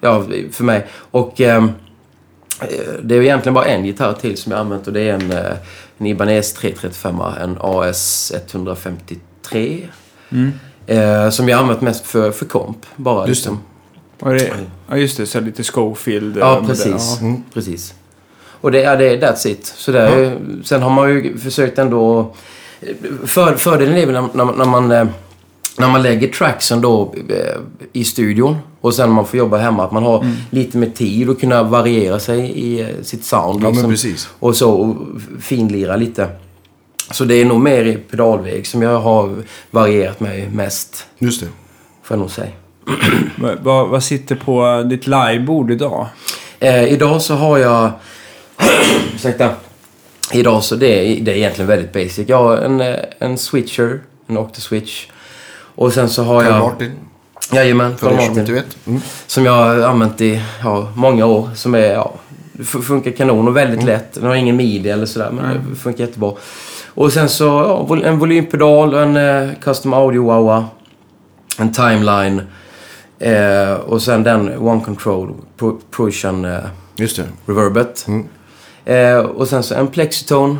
Ja, 0.00 0.24
för 0.52 0.64
mig. 0.64 0.86
Och 1.10 1.40
ehm, 1.40 1.64
eh, 2.60 2.68
det 3.02 3.16
är 3.16 3.22
egentligen 3.22 3.54
bara 3.54 3.64
en 3.64 3.84
gitarr 3.84 4.12
till 4.12 4.36
som 4.36 4.52
jag 4.52 4.60
använt 4.60 4.86
och 4.86 4.92
det 4.92 5.00
är 5.00 5.14
en, 5.14 5.30
eh, 5.32 5.52
en 5.98 6.06
Ibanez 6.06 6.52
335, 6.52 7.20
en 7.40 7.56
AS 7.60 8.32
153. 8.52 9.88
Eh, 10.86 11.30
som 11.30 11.48
jag 11.48 11.60
använt 11.60 11.80
mest 11.80 12.06
för, 12.06 12.30
för 12.30 12.44
komp. 12.46 12.86
Bara 12.96 13.28
Just 13.28 13.40
liksom. 13.44 13.60
Det? 14.18 14.52
Ja, 14.88 14.96
just 14.96 15.16
det. 15.16 15.26
Så 15.26 15.40
lite 15.40 15.62
Schofield. 15.62 16.36
eh, 16.36 16.40
Ja, 16.40 16.62
precis. 16.66 17.18
Ja. 17.20 17.26
Mm. 17.26 17.42
precis. 17.54 17.94
Och 18.60 18.72
det 18.72 18.82
är 18.82 18.96
det, 18.96 19.16
that's 19.20 19.46
it. 19.48 19.66
Så 19.66 19.92
det 19.92 20.00
är, 20.00 20.36
Sen 20.64 20.82
har 20.82 20.90
man 20.90 21.10
ju 21.10 21.38
försökt 21.38 21.78
ändå... 21.78 22.34
För, 23.26 23.54
fördelen 23.56 23.96
är 23.96 24.06
väl 24.06 24.14
när, 24.14 24.44
när, 24.44 24.52
när 24.52 24.64
man... 24.64 24.90
eh, 24.92 25.04
När 25.78 25.88
man 25.88 26.02
lägger 26.02 26.28
tracksen 26.28 26.80
då 26.80 27.14
eh, 27.28 27.60
i 27.92 28.04
studion 28.04 28.56
och 28.80 28.94
sen 28.94 29.10
man 29.10 29.26
får 29.26 29.38
jobba 29.38 29.56
hemma, 29.58 29.84
att 29.84 29.92
man 29.92 30.02
har 30.02 30.26
lite 30.50 30.78
mer 30.78 30.90
tid 30.90 31.30
att 31.30 31.40
kunna 31.40 31.62
variera 31.62 32.18
sig 32.18 32.40
i 32.50 32.80
eh, 32.80 32.86
sitt 33.02 33.24
sound. 33.24 33.62
Ja, 33.62 33.70
liksom. 33.88 34.14
Och 34.40 34.56
så 34.56 34.70
och 34.72 34.96
finlira 35.40 35.96
lite. 35.96 36.28
Så 37.10 37.24
det 37.24 37.34
är 37.34 37.44
nog 37.44 37.60
mer 37.60 37.84
i 37.84 37.96
pedalväg 37.96 38.66
som 38.66 38.82
jag 38.82 39.00
har 39.00 39.34
varierat 39.70 40.20
mig 40.20 40.48
mest, 40.52 41.06
Just 41.18 41.40
det. 41.40 41.46
får 42.02 42.16
jag 42.16 42.20
nog 42.20 42.30
säga. 42.30 42.50
Vad, 43.38 43.58
vad, 43.62 43.88
vad 43.88 44.02
sitter 44.02 44.36
på 44.36 44.82
ditt 44.90 45.06
livebord 45.06 45.70
idag? 45.70 46.06
Eh, 46.58 46.84
idag 46.92 47.22
så 47.22 47.34
har 47.34 47.58
jag... 47.58 47.90
ursäkta. 49.14 49.50
Idag 50.32 50.62
så 50.64 50.76
det 50.76 50.86
är, 50.86 51.20
det 51.20 51.32
är 51.32 51.36
egentligen 51.36 51.68
väldigt 51.68 51.92
basic. 51.92 52.28
Jag 52.28 52.36
har 52.42 52.56
en, 52.56 52.80
eh, 52.80 52.96
en 53.18 53.38
switcher, 53.38 54.00
en 54.26 54.38
Octa-switch. 54.38 55.06
Och 55.74 55.92
sen 55.92 56.08
så 56.08 56.22
har 56.24 56.42
Carl 56.42 56.52
jag... 56.52 56.60
Martin. 56.60 56.92
Jajamän, 57.52 57.96
För 57.96 58.06
Carl 58.06 58.14
er 58.14 58.18
som 58.18 58.26
Martin. 58.28 58.40
inte 58.40 58.52
vet. 58.52 58.86
Mm. 58.86 59.00
Som 59.26 59.44
jag 59.46 59.52
har 59.52 59.80
använt 59.82 60.20
i 60.20 60.42
ja, 60.64 60.88
många 60.94 61.26
år. 61.26 61.48
Som 61.54 61.74
är, 61.74 61.78
ja, 61.92 62.14
funkar 62.64 63.10
kanon 63.10 63.48
och 63.48 63.56
väldigt 63.56 63.82
lätt. 63.84 64.12
Den 64.14 64.24
har 64.24 64.34
ingen 64.34 64.56
midi 64.56 64.90
eller 64.90 65.06
sådär, 65.06 65.30
men 65.30 65.70
det 65.70 65.76
funkar 65.76 66.04
jättebra. 66.04 66.32
Och 66.94 67.12
sen 67.12 67.28
så 67.28 67.44
ja, 67.88 67.96
en 68.04 68.18
volympedal, 68.18 68.94
en 68.94 69.16
eh, 69.16 69.48
custom 69.60 69.92
audio 69.94 70.26
wawa, 70.26 70.64
en 71.58 71.72
timeline 71.72 72.42
eh, 73.18 73.72
och 73.72 74.02
sen 74.02 74.22
den 74.22 74.58
One 74.58 74.84
Control 74.84 75.34
Pro- 75.58 75.80
Prussian 75.90 76.44
eh, 76.44 76.58
Just 76.96 77.16
det. 77.16 77.24
reverbet. 77.46 78.04
Mm. 78.08 78.26
Eh, 78.94 79.18
och 79.18 79.48
sen 79.48 79.62
så 79.62 79.74
en 79.74 79.86
plexitone. 79.86 80.56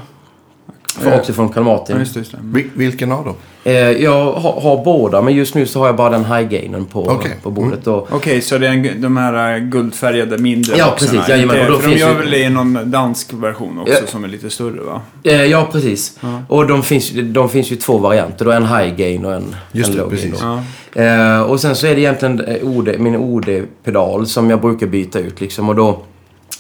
För 0.99 1.11
Eh, 1.13 1.19
också 1.19 1.33
från 1.33 1.49
Carl 1.49 1.65
Ja, 1.67 1.85
just 1.99 2.15
det. 2.15 2.21
Just 2.21 2.33
det. 2.33 2.39
Vil- 2.43 2.71
vilken 2.75 3.13
av 3.13 3.25
dem? 3.25 3.35
Eh, 3.65 3.75
jag 3.75 4.33
har, 4.33 4.61
har 4.61 4.85
båda, 4.85 5.23
men 5.23 5.35
just 5.35 5.55
nu 5.55 5.67
så 5.67 5.79
har 5.79 5.87
jag 5.87 5.97
bara 5.97 6.11
den 6.11 6.25
high-gainen 6.25 6.85
på, 6.87 7.01
Okej. 7.09 7.37
på 7.43 7.51
bordet. 7.51 7.87
Och, 7.87 8.09
Okej, 8.13 8.41
så 8.41 8.59
det 8.59 8.67
är 8.69 8.71
en, 8.73 9.03
de 9.03 9.17
här 9.17 9.55
eh, 9.57 9.59
guldfärgade 9.63 10.39
mindre 10.39 10.77
Ja, 10.77 10.87
boxarna, 10.91 11.11
precis. 11.13 11.29
Jajamän, 11.29 11.57
För 11.81 11.89
de 11.89 11.97
gör 11.99 12.09
ju- 12.09 12.15
väl 12.19 12.31
det 12.31 12.39
i 12.39 12.51
någon 12.51 12.91
dansk 12.91 13.33
version 13.33 13.79
också 13.79 13.95
Ja. 13.95 14.07
som 14.07 14.25
är 14.25 14.29
lite 14.29 14.51
större 14.51 14.81
va? 14.83 15.01
Eh, 15.25 15.45
ja, 15.45 15.69
precis. 15.73 16.19
Ja. 16.21 16.43
Och 16.49 16.67
de 16.67 16.83
finns, 16.83 17.11
de 17.25 17.49
finns 17.49 17.73
ju 17.73 17.77
två 17.77 17.99
varianter. 17.99 18.45
Då 18.45 18.51
en 18.51 18.67
high 18.67 18.95
gain 18.97 19.25
och 19.25 19.33
en, 19.35 19.55
Just 19.73 19.91
en 19.91 19.97
det, 19.97 20.03
low 20.03 20.11
gain. 20.11 20.23
precis. 20.23 20.41
då. 20.41 20.61
Ja. 20.93 21.03
Eh, 21.03 21.41
och 21.43 21.61
sen 21.61 21.77
så 21.77 21.87
är 21.87 21.95
det 21.95 22.01
egentligen 22.01 22.41
eh, 22.41 22.69
OD, 22.69 22.89
min 22.99 23.17
OD-pedal 23.17 24.27
som 24.27 24.51
jag 24.51 24.61
brukar 24.61 24.87
byta 24.87 25.19
ut 25.19 25.41
liksom. 25.41 25.69
Och 25.69 25.75
då, 25.77 25.99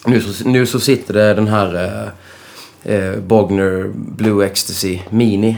nu 0.06 0.20
så, 0.20 0.48
nu 0.48 0.66
så 0.66 0.80
sitter 0.80 1.14
det 1.14 1.34
den 1.34 1.48
här 1.48 1.74
eh, 2.84 2.94
eh, 2.94 3.16
Bogner 3.18 3.90
Blue 3.94 4.46
Ecstasy 4.46 4.98
Mini. 5.10 5.56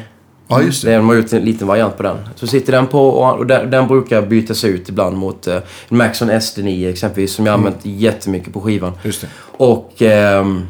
Ja, 0.48 0.62
just 0.62 0.84
det. 0.84 0.90
Det. 0.90 0.96
De 0.96 1.08
har 1.08 1.14
gjort 1.14 1.32
en 1.32 1.44
liten 1.44 1.66
variant 1.66 1.96
på 1.96 2.02
den. 2.02 2.16
Så 2.34 2.46
sitter 2.46 2.72
den 2.72 2.86
på 2.86 3.08
och, 3.08 3.38
och 3.38 3.46
den, 3.46 3.70
den 3.70 3.86
brukar 3.88 4.22
bytas 4.22 4.64
ut 4.64 4.88
ibland 4.88 5.16
mot 5.16 5.46
eh, 5.46 5.58
Maxon 5.88 6.30
SD9 6.30 6.90
exempelvis. 6.90 7.32
Som 7.32 7.46
jag 7.46 7.52
har 7.52 7.58
Mm. 7.58 7.66
använt 7.66 7.86
jättemycket 7.86 8.52
på 8.52 8.60
skivan. 8.60 8.92
Just 9.02 9.20
det. 9.20 9.26
Och 9.56 10.02
ehm, 10.02 10.62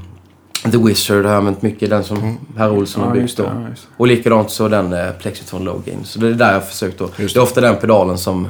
The 0.73 0.79
Wizard 0.79 1.25
har 1.25 1.33
jag 1.33 1.39
använt 1.39 1.63
mycket. 1.63 1.91
Den 1.91 2.05
som 2.05 2.39
herr 2.57 2.71
Olsson 2.71 3.03
har 3.03 3.09
Ja, 3.11 3.15
byggt 3.15 3.23
just 3.23 3.37
det, 3.37 3.43
då. 3.43 3.49
ja, 3.49 3.55
det. 3.55 3.77
Och 3.97 4.07
likadant 4.07 4.51
så 4.51 4.69
den 4.69 4.93
eh, 4.93 5.11
Plexitron 5.21 5.65
Low 5.65 5.83
Gain. 5.87 5.99
Så 6.05 6.19
det 6.19 6.27
är 6.29 6.33
där 6.33 6.47
jag 6.47 6.55
har 6.55 6.61
försökt 6.61 6.99
då. 6.99 7.09
Just 7.17 7.35
Det 7.35 7.41
är 7.41 7.43
ofta 7.43 7.61
den 7.61 7.77
pedalen 7.77 8.19
som 8.19 8.49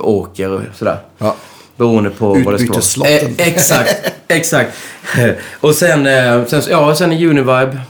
åker 0.00 0.50
och 0.50 0.60
sådär. 0.74 0.98
Ja. 1.18 1.36
Beroende 1.76 2.10
på 2.10 2.28
vad 2.28 2.54
det. 2.54 2.62
Utbytesslatten. 2.62 3.34
Eh, 3.38 3.48
exakt, 3.48 4.12
exakt. 4.28 4.76
och 5.60 5.74
sen, 5.74 6.06
eh, 6.06 6.44
sen, 6.44 6.62
ja, 6.70 6.94
sen 6.94 7.12
en 7.12 7.28
Univibe. 7.28 7.80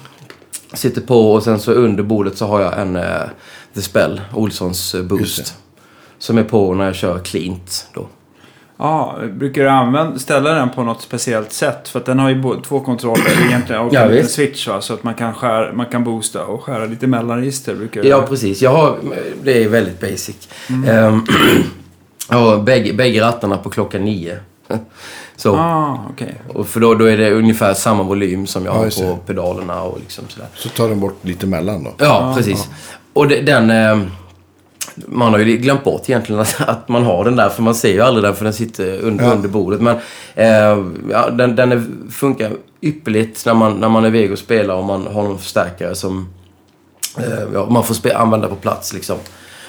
Sitter 0.74 1.00
på 1.00 1.32
och 1.32 1.42
sen 1.42 1.60
så 1.60 1.72
under 1.72 2.02
bordet 2.02 2.36
så 2.36 2.46
har 2.46 2.60
jag 2.60 2.80
en 2.80 2.96
eh, 2.96 3.02
The 3.74 3.82
Spell, 3.82 4.20
Olssons 4.34 4.94
eh. 4.94 5.02
Boost. 5.02 5.54
Som 6.18 6.38
är 6.38 6.44
på 6.44 6.74
när 6.74 6.84
jag 6.84 6.94
kör 6.94 7.18
cleant 7.18 7.86
då. 7.94 8.06
Ja, 8.76 9.18
brukar 9.32 9.62
du 9.62 9.68
använda, 9.68 10.18
ställa 10.18 10.50
den 10.54 10.70
på 10.70 10.82
något 10.82 11.02
speciellt 11.02 11.52
sätt? 11.52 11.88
För 11.88 11.98
att 11.98 12.06
den 12.06 12.18
har 12.18 12.28
ju 12.28 12.42
både 12.42 12.62
två 12.62 12.80
kontroller 12.80 13.46
egentligen 13.46 13.82
och 13.82 13.94
Ja, 13.94 14.00
en 14.00 14.10
liten 14.10 14.28
switch 14.28 14.68
va? 14.68 14.80
Så 14.80 14.94
att 14.94 15.02
man 15.02 15.14
kan, 15.14 15.34
skära, 15.34 15.72
man 15.72 15.86
kan 15.86 16.04
boosta 16.04 16.44
och 16.44 16.62
skära 16.62 16.84
lite 16.84 17.06
mellanregister. 17.06 17.74
Brukar 17.74 18.04
Ja, 18.04 18.22
precis. 18.22 18.62
Jag 18.62 18.70
har, 18.70 18.98
det 19.42 19.64
är 19.64 19.68
väldigt 19.68 20.00
basic. 20.00 20.48
Mm. 20.68 21.24
Har 22.32 22.58
bägge, 22.58 22.92
bägge 22.92 23.20
rattarna 23.20 23.56
på 23.58 23.70
klockan 23.70 24.04
nio. 24.04 24.38
Så, 25.36 25.56
Ah, 25.56 25.98
okej. 26.12 26.34
och 26.54 26.66
för 26.68 26.80
då, 26.80 26.94
då 26.94 27.04
är 27.04 27.16
det 27.16 27.30
ungefär 27.30 27.74
samma 27.74 28.02
volym 28.02 28.46
som 28.46 28.64
jag 28.64 28.74
Ja, 28.74 28.78
har 28.78 29.10
på 29.12 29.16
pedalerna 29.26 29.82
och 29.82 29.98
liksom 30.00 30.24
sådär. 30.28 30.48
Så 30.54 30.68
tar 30.68 30.88
den 30.88 31.00
bort 31.00 31.18
lite 31.22 31.46
mellan 31.46 31.84
då. 31.84 31.90
Ja, 31.98 32.04
Ja, 32.04 32.34
precis. 32.36 32.68
Och 33.12 33.28
det, 33.28 33.40
den... 33.40 33.70
ehm, 33.70 34.10
man 35.06 35.32
har 35.32 35.38
ju 35.38 35.56
glömt 35.56 35.84
bort 35.84 36.02
egentligen 36.08 36.40
att, 36.40 36.60
att 36.68 36.88
man 36.88 37.04
har 37.04 37.24
den 37.24 37.36
där, 37.36 37.48
för 37.48 37.62
man 37.62 37.74
ser 37.74 37.92
ju 37.92 38.00
aldrig 38.00 38.24
den 38.24 38.34
för 38.36 38.44
den 38.44 38.52
sitter 38.52 38.98
under, 39.00 39.24
Ja. 39.24 39.30
under 39.32 39.48
bordet. 39.48 39.80
Men 39.80 39.96
eh, 40.34 40.84
ja, 41.10 41.30
den, 41.30 41.56
den 41.56 41.72
är, 41.72 41.84
funkar 42.10 42.52
ypperligt 42.80 43.46
när 43.46 43.54
man, 43.54 43.72
när 43.80 43.88
man 43.88 44.04
är 44.04 44.08
iväg 44.08 44.32
och 44.32 44.38
spelar 44.38 44.74
och 44.74 44.84
man 44.84 45.06
har 45.06 45.22
någon 45.22 45.38
förstärkare 45.38 45.94
som 45.94 46.28
eh, 47.18 47.24
ja, 47.54 47.66
man 47.70 47.84
får 47.84 47.94
spe, 47.94 48.16
använda 48.16 48.48
på 48.48 48.56
plats. 48.56 48.92
Liksom. 48.92 49.16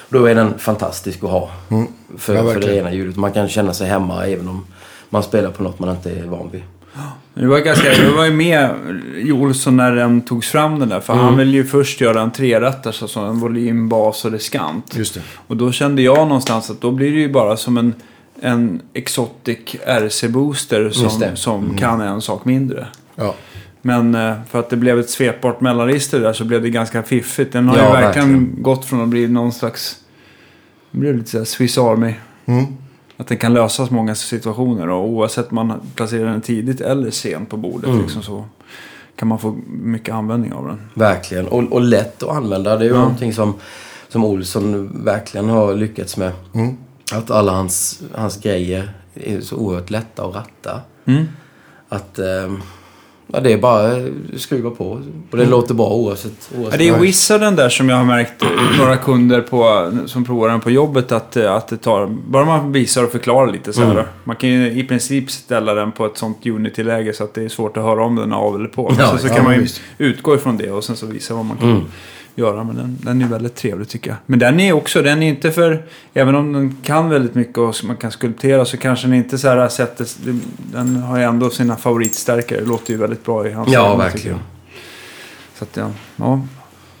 Då 0.08 0.24
är 0.26 0.34
den 0.34 0.58
fantastisk 0.58 1.24
att 1.24 1.30
ha 1.30 1.50
Mm. 1.70 1.86
för, 2.18 2.34
Ja, 2.34 2.52
för 2.52 2.60
det 2.60 2.66
rena 2.66 2.92
ljudet. 2.92 3.16
Man 3.16 3.32
kan 3.32 3.48
känna 3.48 3.72
sig 3.74 3.86
hemma 3.88 4.26
även 4.26 4.48
om 4.48 4.64
man 5.10 5.22
spelar 5.22 5.50
på 5.50 5.62
något 5.62 5.78
man 5.78 5.90
inte 5.90 6.10
är 6.10 6.24
van 6.26 6.50
vid. 6.52 6.62
Det 7.34 7.46
var 7.46 7.58
ganska, 7.58 7.92
jag 8.02 8.12
var 8.12 8.24
ju 8.24 8.32
med 8.32 8.70
i 9.16 9.32
Olsson 9.32 9.76
när 9.76 9.92
den 9.92 10.20
togs 10.20 10.48
fram 10.50 10.78
den 10.78 10.88
där. 10.88 11.00
För 11.00 11.12
Mm. 11.12 11.24
han 11.24 11.36
ville 11.36 11.52
ju 11.52 11.64
först 11.64 12.00
göra 12.00 12.20
en 12.22 12.30
trerätters, 12.30 13.02
alltså 13.02 13.20
en 13.20 13.40
volym, 13.40 13.88
bas 13.88 14.24
och 14.24 14.32
diskant. 14.32 14.94
Just 14.96 15.14
det. 15.14 15.20
Och 15.46 15.56
då 15.56 15.72
kände 15.72 16.02
jag 16.02 16.18
någonstans 16.28 16.70
att 16.70 16.80
då 16.80 16.90
blir 16.90 17.10
det 17.12 17.18
ju 17.18 17.32
bara 17.32 17.56
som 17.56 17.76
en, 17.78 17.94
en 18.40 18.82
Exotic 18.92 19.58
RC-booster 19.86 20.90
som, 20.90 21.36
som 21.36 21.76
kan 21.78 22.00
en 22.00 22.20
sak 22.20 22.44
mindre. 22.44 22.86
Ja. 23.16 23.34
Men 23.86 24.14
eh, 24.14 24.34
för 24.50 24.58
att 24.60 24.70
det 24.70 24.76
blev 24.76 24.98
ett 25.00 25.10
svepbart 25.10 25.60
mellanregister 25.60 26.20
där 26.20 26.32
så 26.32 26.44
blev 26.44 26.62
det 26.62 26.70
ganska 26.70 27.02
fiffigt. 27.02 27.52
Den 27.52 27.68
har 27.68 27.76
Ja, 27.76 27.86
ju 27.86 28.04
verkligen, 28.04 28.28
verkligen. 28.32 28.62
gått 28.62 28.84
från 28.84 29.00
att 29.02 29.08
bli 29.08 29.28
någon 29.28 29.52
slags... 29.52 29.96
Det 30.90 30.98
blev 30.98 31.16
lite 31.16 31.30
såhär 31.30 31.44
Swiss 31.44 31.78
Army. 31.78 32.14
Mm. 32.46 32.64
Att 33.16 33.26
den 33.28 33.38
kan 33.38 33.54
lösas 33.54 33.90
många 33.90 34.14
situationer 34.14 34.88
och 34.88 35.08
oavsett 35.08 35.48
om 35.50 35.54
man 35.54 35.80
placerar 35.94 36.30
den 36.30 36.40
tidigt 36.40 36.80
eller 36.80 37.10
sent 37.10 37.48
på 37.50 37.56
bordet 37.56 37.88
Mm. 37.90 38.02
liksom 38.02 38.22
så 38.22 38.44
kan 39.16 39.28
man 39.28 39.38
få 39.38 39.56
mycket 39.68 40.14
användning 40.14 40.52
av 40.52 40.66
den. 40.66 40.80
Verkligen. 40.94 41.46
Och, 41.48 41.72
och 41.72 41.80
lätt 41.80 42.22
att 42.22 42.36
använda. 42.36 42.76
Det 42.76 42.84
är 42.84 42.88
ju 42.88 42.94
Ja. 42.94 43.00
någonting 43.00 43.32
som, 43.32 43.54
som 44.08 44.24
Olsson 44.24 44.90
verkligen 45.04 45.48
har 45.48 45.74
lyckats 45.74 46.16
med. 46.16 46.32
Mm. 46.54 46.76
Att 47.12 47.30
alla 47.30 47.52
hans, 47.52 48.02
hans 48.14 48.36
grejer 48.40 48.92
är 49.14 49.40
så 49.40 49.56
oerhört 49.56 49.90
lätta 49.90 50.24
att 50.24 50.34
ratta. 50.34 50.80
Mm. 51.04 51.24
Att 51.88 52.18
ehm, 52.18 52.62
ja, 53.32 53.40
det 53.40 53.52
är 53.52 53.58
bara 53.58 53.90
skruva 54.36 54.70
på. 54.70 55.00
Och 55.30 55.36
det 55.36 55.46
låter 55.46 55.74
bra 55.74 55.90
oavsett. 55.90 56.50
Ja, 56.52 56.58
oavsett 56.60 56.78
det 56.78 56.88
är. 56.88 56.98
Wizarden 56.98 57.56
där 57.56 57.68
som 57.68 57.88
jag 57.88 57.96
har 57.96 58.04
märkt 58.04 58.42
några 58.78 58.96
kunder 58.96 59.40
på, 59.40 59.92
som 60.06 60.24
provar 60.24 60.48
den 60.48 60.60
på 60.60 60.70
jobbet 60.70 61.12
att, 61.12 61.36
att 61.36 61.68
det 61.68 61.76
tar, 61.76 62.06
bara 62.06 62.44
man 62.44 62.72
visar 62.72 63.04
och 63.04 63.12
förklarar 63.12 63.52
lite 63.52 63.72
så 63.72 63.82
här. 63.82 63.90
Mm. 63.90 64.04
Man 64.24 64.36
kan 64.36 64.50
ju 64.50 64.72
i 64.72 64.84
princip 64.84 65.30
ställa 65.30 65.74
den 65.74 65.92
på 65.92 66.06
ett 66.06 66.18
sånt 66.18 66.46
Unity-läge 66.46 67.12
så 67.12 67.24
att 67.24 67.34
det 67.34 67.44
är 67.44 67.48
svårt 67.48 67.76
att 67.76 67.82
höra 67.84 68.04
om 68.04 68.16
den 68.16 68.32
av 68.32 68.54
eller 68.54 68.68
på. 68.68 68.94
Ja, 68.98 69.10
så, 69.10 69.18
så 69.18 69.26
ja, 69.26 69.34
kan 69.34 69.44
man 69.44 69.54
ju 69.54 69.60
visst. 69.60 69.80
utgå 69.98 70.34
ifrån 70.34 70.56
det 70.56 70.70
och 70.70 70.84
sen 70.84 70.96
så 70.96 71.06
visa 71.06 71.34
vad 71.34 71.44
man 71.44 71.56
kan 71.56 71.70
Mm. 71.70 71.84
Göra. 72.34 72.64
Men 72.64 72.76
den, 72.76 72.98
den 73.02 73.22
är 73.22 73.26
väldigt 73.26 73.54
trevlig 73.54 73.88
tycker 73.88 74.10
jag. 74.10 74.16
Men 74.26 74.38
den 74.38 74.60
är 74.60 74.72
också, 74.72 75.02
den 75.02 75.22
är 75.22 75.28
inte 75.28 75.50
för, 75.50 75.82
även 76.14 76.34
om 76.34 76.52
den 76.52 76.76
kan 76.82 77.10
väldigt 77.10 77.34
mycket 77.34 77.58
och 77.58 77.74
man 77.84 77.96
kan 77.96 78.10
skulptera 78.10 78.64
så 78.64 78.76
kanske 78.76 79.06
den 79.06 79.14
inte 79.14 79.38
så 79.38 79.48
här 79.48 79.68
sättet, 79.68 80.18
den 80.72 80.96
har 80.96 81.18
ju 81.18 81.24
ändå 81.24 81.50
sina 81.50 81.76
favoritstärkare. 81.76 82.60
Det 82.60 82.66
låter 82.66 82.92
ju 82.92 82.98
väldigt 82.98 83.24
bra 83.24 83.48
i 83.48 83.52
hans 83.52 83.72
Ja, 83.72 83.92
tycker 83.92 84.04
verkligen. 84.04 84.38
Så 85.58 85.64
att 85.64 85.76
ja, 85.76 85.90
ja. 86.16 86.40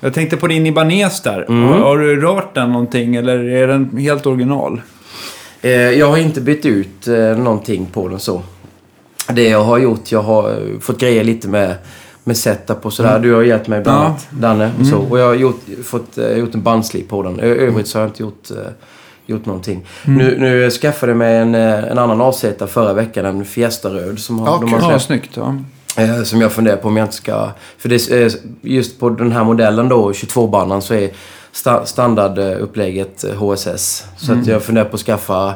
Jag 0.00 0.14
tänkte 0.14 0.36
på 0.36 0.46
din 0.46 0.66
Ibanez 0.66 1.20
där. 1.22 1.46
Mm. 1.48 1.62
Har, 1.68 1.78
har 1.78 1.98
du 1.98 2.20
rört 2.20 2.54
den 2.54 2.72
någonting 2.72 3.16
eller 3.16 3.38
är 3.38 3.66
den 3.68 3.96
helt 3.96 4.26
original? 4.26 4.80
Eh, 5.62 5.72
jag 5.72 6.06
har 6.06 6.16
inte 6.16 6.40
bytt 6.40 6.66
ut 6.66 7.08
eh, 7.08 7.38
någonting 7.38 7.86
på 7.86 8.08
den 8.08 8.20
så. 8.20 8.42
Det 9.32 9.48
jag 9.48 9.64
har 9.64 9.78
gjort, 9.78 10.12
jag 10.12 10.22
har 10.22 10.60
fått 10.80 11.00
grejer 11.00 11.24
lite 11.24 11.48
med, 11.48 11.74
med 12.24 12.36
setup 12.36 12.86
och 12.86 12.92
sådär. 12.92 13.18
Du 13.18 13.34
har 13.34 13.42
hjälpt 13.42 13.68
mig 13.68 13.80
bland 13.82 13.98
Ja. 13.98 14.04
annat, 14.06 14.26
Danne. 14.30 14.70
Och, 14.80 14.86
så. 14.86 14.96
och 14.98 15.18
jag 15.18 15.26
har 15.26 15.34
gjort, 15.34 15.60
fått, 15.84 16.18
eh, 16.18 16.36
gjort 16.38 16.54
en 16.54 16.62
bandslip 16.62 17.08
på 17.08 17.22
den. 17.22 17.40
Ö- 17.40 17.54
övrigt 17.54 17.86
så 17.88 17.98
har 17.98 18.02
jag 18.02 18.10
inte 18.10 18.22
gjort, 18.22 18.50
eh, 18.50 18.56
gjort 19.26 19.46
någonting. 19.46 19.86
Nu, 20.04 20.36
nu 20.38 20.70
skaffade 20.70 21.10
jag 21.12 21.16
mig 21.16 21.36
en, 21.36 21.54
eh, 21.54 21.84
en 21.84 21.98
annan 21.98 22.20
AZ 22.20 22.44
förra 22.68 22.92
veckan, 22.92 23.24
en 23.26 23.44
Fiesta 23.44 23.88
Röd. 23.88 24.18
Som 24.18 24.38
har, 24.38 24.46
Ja, 24.48 24.58
de 24.60 24.72
har. 24.72 24.92
Ja, 24.92 24.98
snyggt. 24.98 25.30
Ja. 25.34 25.56
Eh, 25.96 26.22
som 26.22 26.40
jag 26.40 26.52
funderar 26.52 26.76
på 26.76 26.88
om 26.88 26.96
jag 26.96 27.04
inte 27.04 27.16
ska... 27.16 27.48
För 27.78 27.88
det, 27.88 28.10
eh, 28.10 28.32
just 28.62 29.00
på 29.00 29.10
den 29.10 29.32
här 29.32 29.44
modellen 29.44 29.88
då, 29.88 30.12
22-banan, 30.12 30.82
så 30.82 30.94
är 30.94 31.10
sta, 31.52 31.86
standardupplägget 31.86 33.24
HSS. 33.38 34.04
Så 34.16 34.32
att 34.32 34.46
jag 34.46 34.62
funderar 34.62 34.84
på 34.84 34.94
att 34.94 35.00
skaffa 35.02 35.54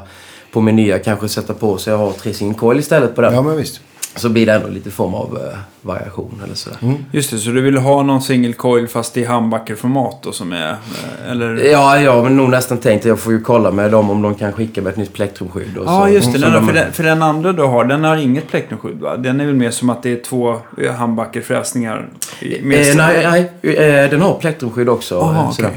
på 0.52 0.60
min 0.60 0.76
nya, 0.76 0.98
kanske 0.98 1.28
sätta 1.28 1.54
på 1.54 1.76
så 1.78 1.90
jag 1.90 1.98
har 1.98 2.12
tre 2.12 2.32
coil 2.58 2.78
istället 2.78 3.14
på 3.14 3.20
den. 3.20 3.34
Ja, 3.34 3.42
men 3.42 3.56
visst. 3.56 3.80
Så 4.16 4.28
blir 4.28 4.46
det 4.46 4.52
ändå 4.52 4.68
lite 4.68 4.90
form 4.90 5.14
av 5.14 5.38
eh, 5.52 5.58
variation 5.82 6.40
eller 6.44 6.54
sådär. 6.54 6.78
Just 7.12 7.30
det, 7.30 7.38
så 7.38 7.50
du 7.50 7.60
vill 7.60 7.76
ha 7.76 8.02
någon 8.02 8.22
single 8.22 8.52
coil 8.52 8.88
fast 8.88 9.16
i 9.16 9.24
handbackerformat 9.24 10.22
då 10.22 10.32
som 10.32 10.52
är... 10.52 10.70
eh, 10.70 11.30
Eller... 11.30 11.54
Ja, 11.72 12.00
jag 12.00 12.22
har 12.22 12.30
nog 12.30 12.48
nästan 12.50 12.78
tänkt 12.78 13.00
att 13.02 13.08
jag 13.08 13.18
får 13.18 13.32
ju 13.32 13.40
kolla 13.40 13.70
med 13.70 13.90
dem 13.90 14.10
om 14.10 14.22
de 14.22 14.34
kan 14.34 14.52
skicka 14.52 14.82
med 14.82 14.90
ett 14.90 14.96
nytt 14.96 15.12
plektrumskydd. 15.12 15.72
Ja, 15.76 16.02
så- 16.06 16.12
just 16.12 16.32
det. 16.32 16.38
så 16.38 16.44
Den, 16.44 16.52
de- 16.54 16.66
för, 16.66 16.72
den, 16.74 16.92
för 16.92 17.04
den 17.04 17.22
andra 17.22 17.52
du 17.52 17.62
har, 17.62 17.84
den 17.84 18.04
har 18.04 18.16
inget 18.16 18.48
plektrumskydd 18.48 19.00
va? 19.00 19.16
Den 19.16 19.40
är 19.40 19.46
väl 19.46 19.54
mer 19.54 19.70
som 19.70 19.90
att 19.90 20.02
det 20.02 20.12
är 20.12 20.22
två 20.24 20.56
eh, 20.82 20.92
handbackerfräsningar? 20.94 22.08
Eh, 22.40 22.58
nej, 22.62 22.94
nej 22.96 23.50
eh, 23.76 24.10
den 24.10 24.20
har 24.20 24.34
plektrumskydd 24.34 24.88
också. 24.88 25.14
Jaha, 25.14 25.52
eh. 25.68 25.70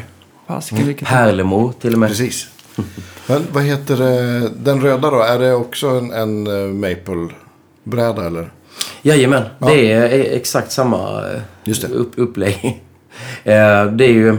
Fasiken, 0.47 0.87
vilket... 0.87 1.07
Pärlemor 1.07 1.73
till 1.81 1.93
och 1.93 1.99
med. 1.99 2.09
Precis. 2.09 2.47
Men 3.27 3.41
vad 3.51 3.63
heter 3.63 3.97
det? 3.97 4.49
Den 4.57 4.81
röda 4.81 5.09
då? 5.11 5.21
Är 5.21 5.39
det 5.39 5.53
också 5.53 5.87
en, 5.87 6.11
en 6.11 6.47
eh, 6.47 6.73
Maple-bräda 7.83 8.27
eller? 8.27 8.51
Jajamän, 9.01 9.43
Ja. 9.59 9.67
det 9.67 9.91
är 9.91 10.35
exakt 10.35 10.71
samma 10.71 11.31
eh, 11.31 11.41
Just 11.63 11.81
det. 11.81 11.87
Upp, 11.87 12.11
upplägg. 12.15 12.83
Eh, 13.43 13.85
det 13.85 14.05
är 14.05 14.11
ju 14.13 14.29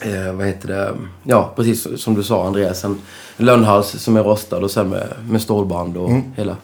eh, 0.00 0.32
vad 0.32 0.46
heter 0.46 0.68
det? 0.68 0.92
Ja, 1.22 1.52
precis 1.56 2.02
som 2.02 2.14
du 2.14 2.22
sa 2.22 2.46
Andreas. 2.46 2.84
En 2.84 2.98
lönnhals 3.36 3.86
som 3.88 4.16
är 4.16 4.22
rostad 4.22 4.56
och 4.64 4.70
sen 4.70 4.88
med, 4.88 5.08
med 5.28 5.42
stålband 5.42 5.96
och 5.96 6.10
hela 6.36 6.56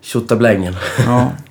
tjottablängen. 0.00 0.76
Ja. 1.06 1.26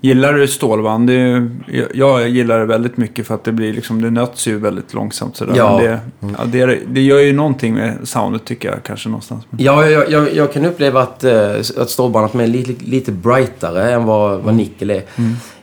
Gillar 0.00 0.32
du 0.32 0.48
stålband? 0.48 1.06
Det 1.06 1.12
är, 1.14 1.50
ju- 1.68 1.88
jag 1.94 2.28
gillar 2.28 2.58
det 2.58 2.64
väldigt 2.64 2.96
mycket 2.96 3.26
för 3.26 3.34
att 3.34 3.44
det 3.44 3.52
blir 3.52 3.72
liksom, 3.72 4.02
det 4.02 4.10
nöts 4.10 4.46
ju 4.48 4.58
väldigt 4.58 4.94
långsamt 4.94 5.36
sådär. 5.36 5.54
Ja. 5.56 5.80
Men 6.20 6.32
det, 6.50 6.58
ja, 6.58 6.66
det, 6.66 6.78
det 6.88 7.00
gör 7.00 7.18
ju 7.18 7.32
någonting 7.32 7.74
med 7.74 7.96
soundet 8.08 8.44
tycker 8.44 8.68
jag 8.68 8.82
kanske 8.82 9.08
någonstans. 9.08 9.44
Ja, 9.58 9.86
jag, 9.86 10.10
jag, 10.10 10.34
jag 10.34 10.52
kan 10.52 10.64
uppleva 10.64 11.02
att, 11.02 11.24
eh, 11.24 11.50
att 11.78 11.90
stålbandet 11.90 12.34
är 12.34 12.46
lite, 12.46 12.84
lite 12.84 13.12
brightare 13.12 13.92
än 13.92 14.04
vad, 14.04 14.40
vad 14.40 14.54
nickel 14.54 14.90
är. 14.90 15.02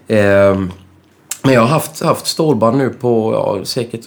Ehm, 0.08 0.72
men 1.44 1.54
jag 1.54 1.62
har 1.62 1.68
haft, 1.68 2.02
haft 2.04 2.28
stålband 2.28 2.78
nu 2.78 2.90
på 2.90 3.34
ja, 3.34 3.66
säkert 3.66 4.02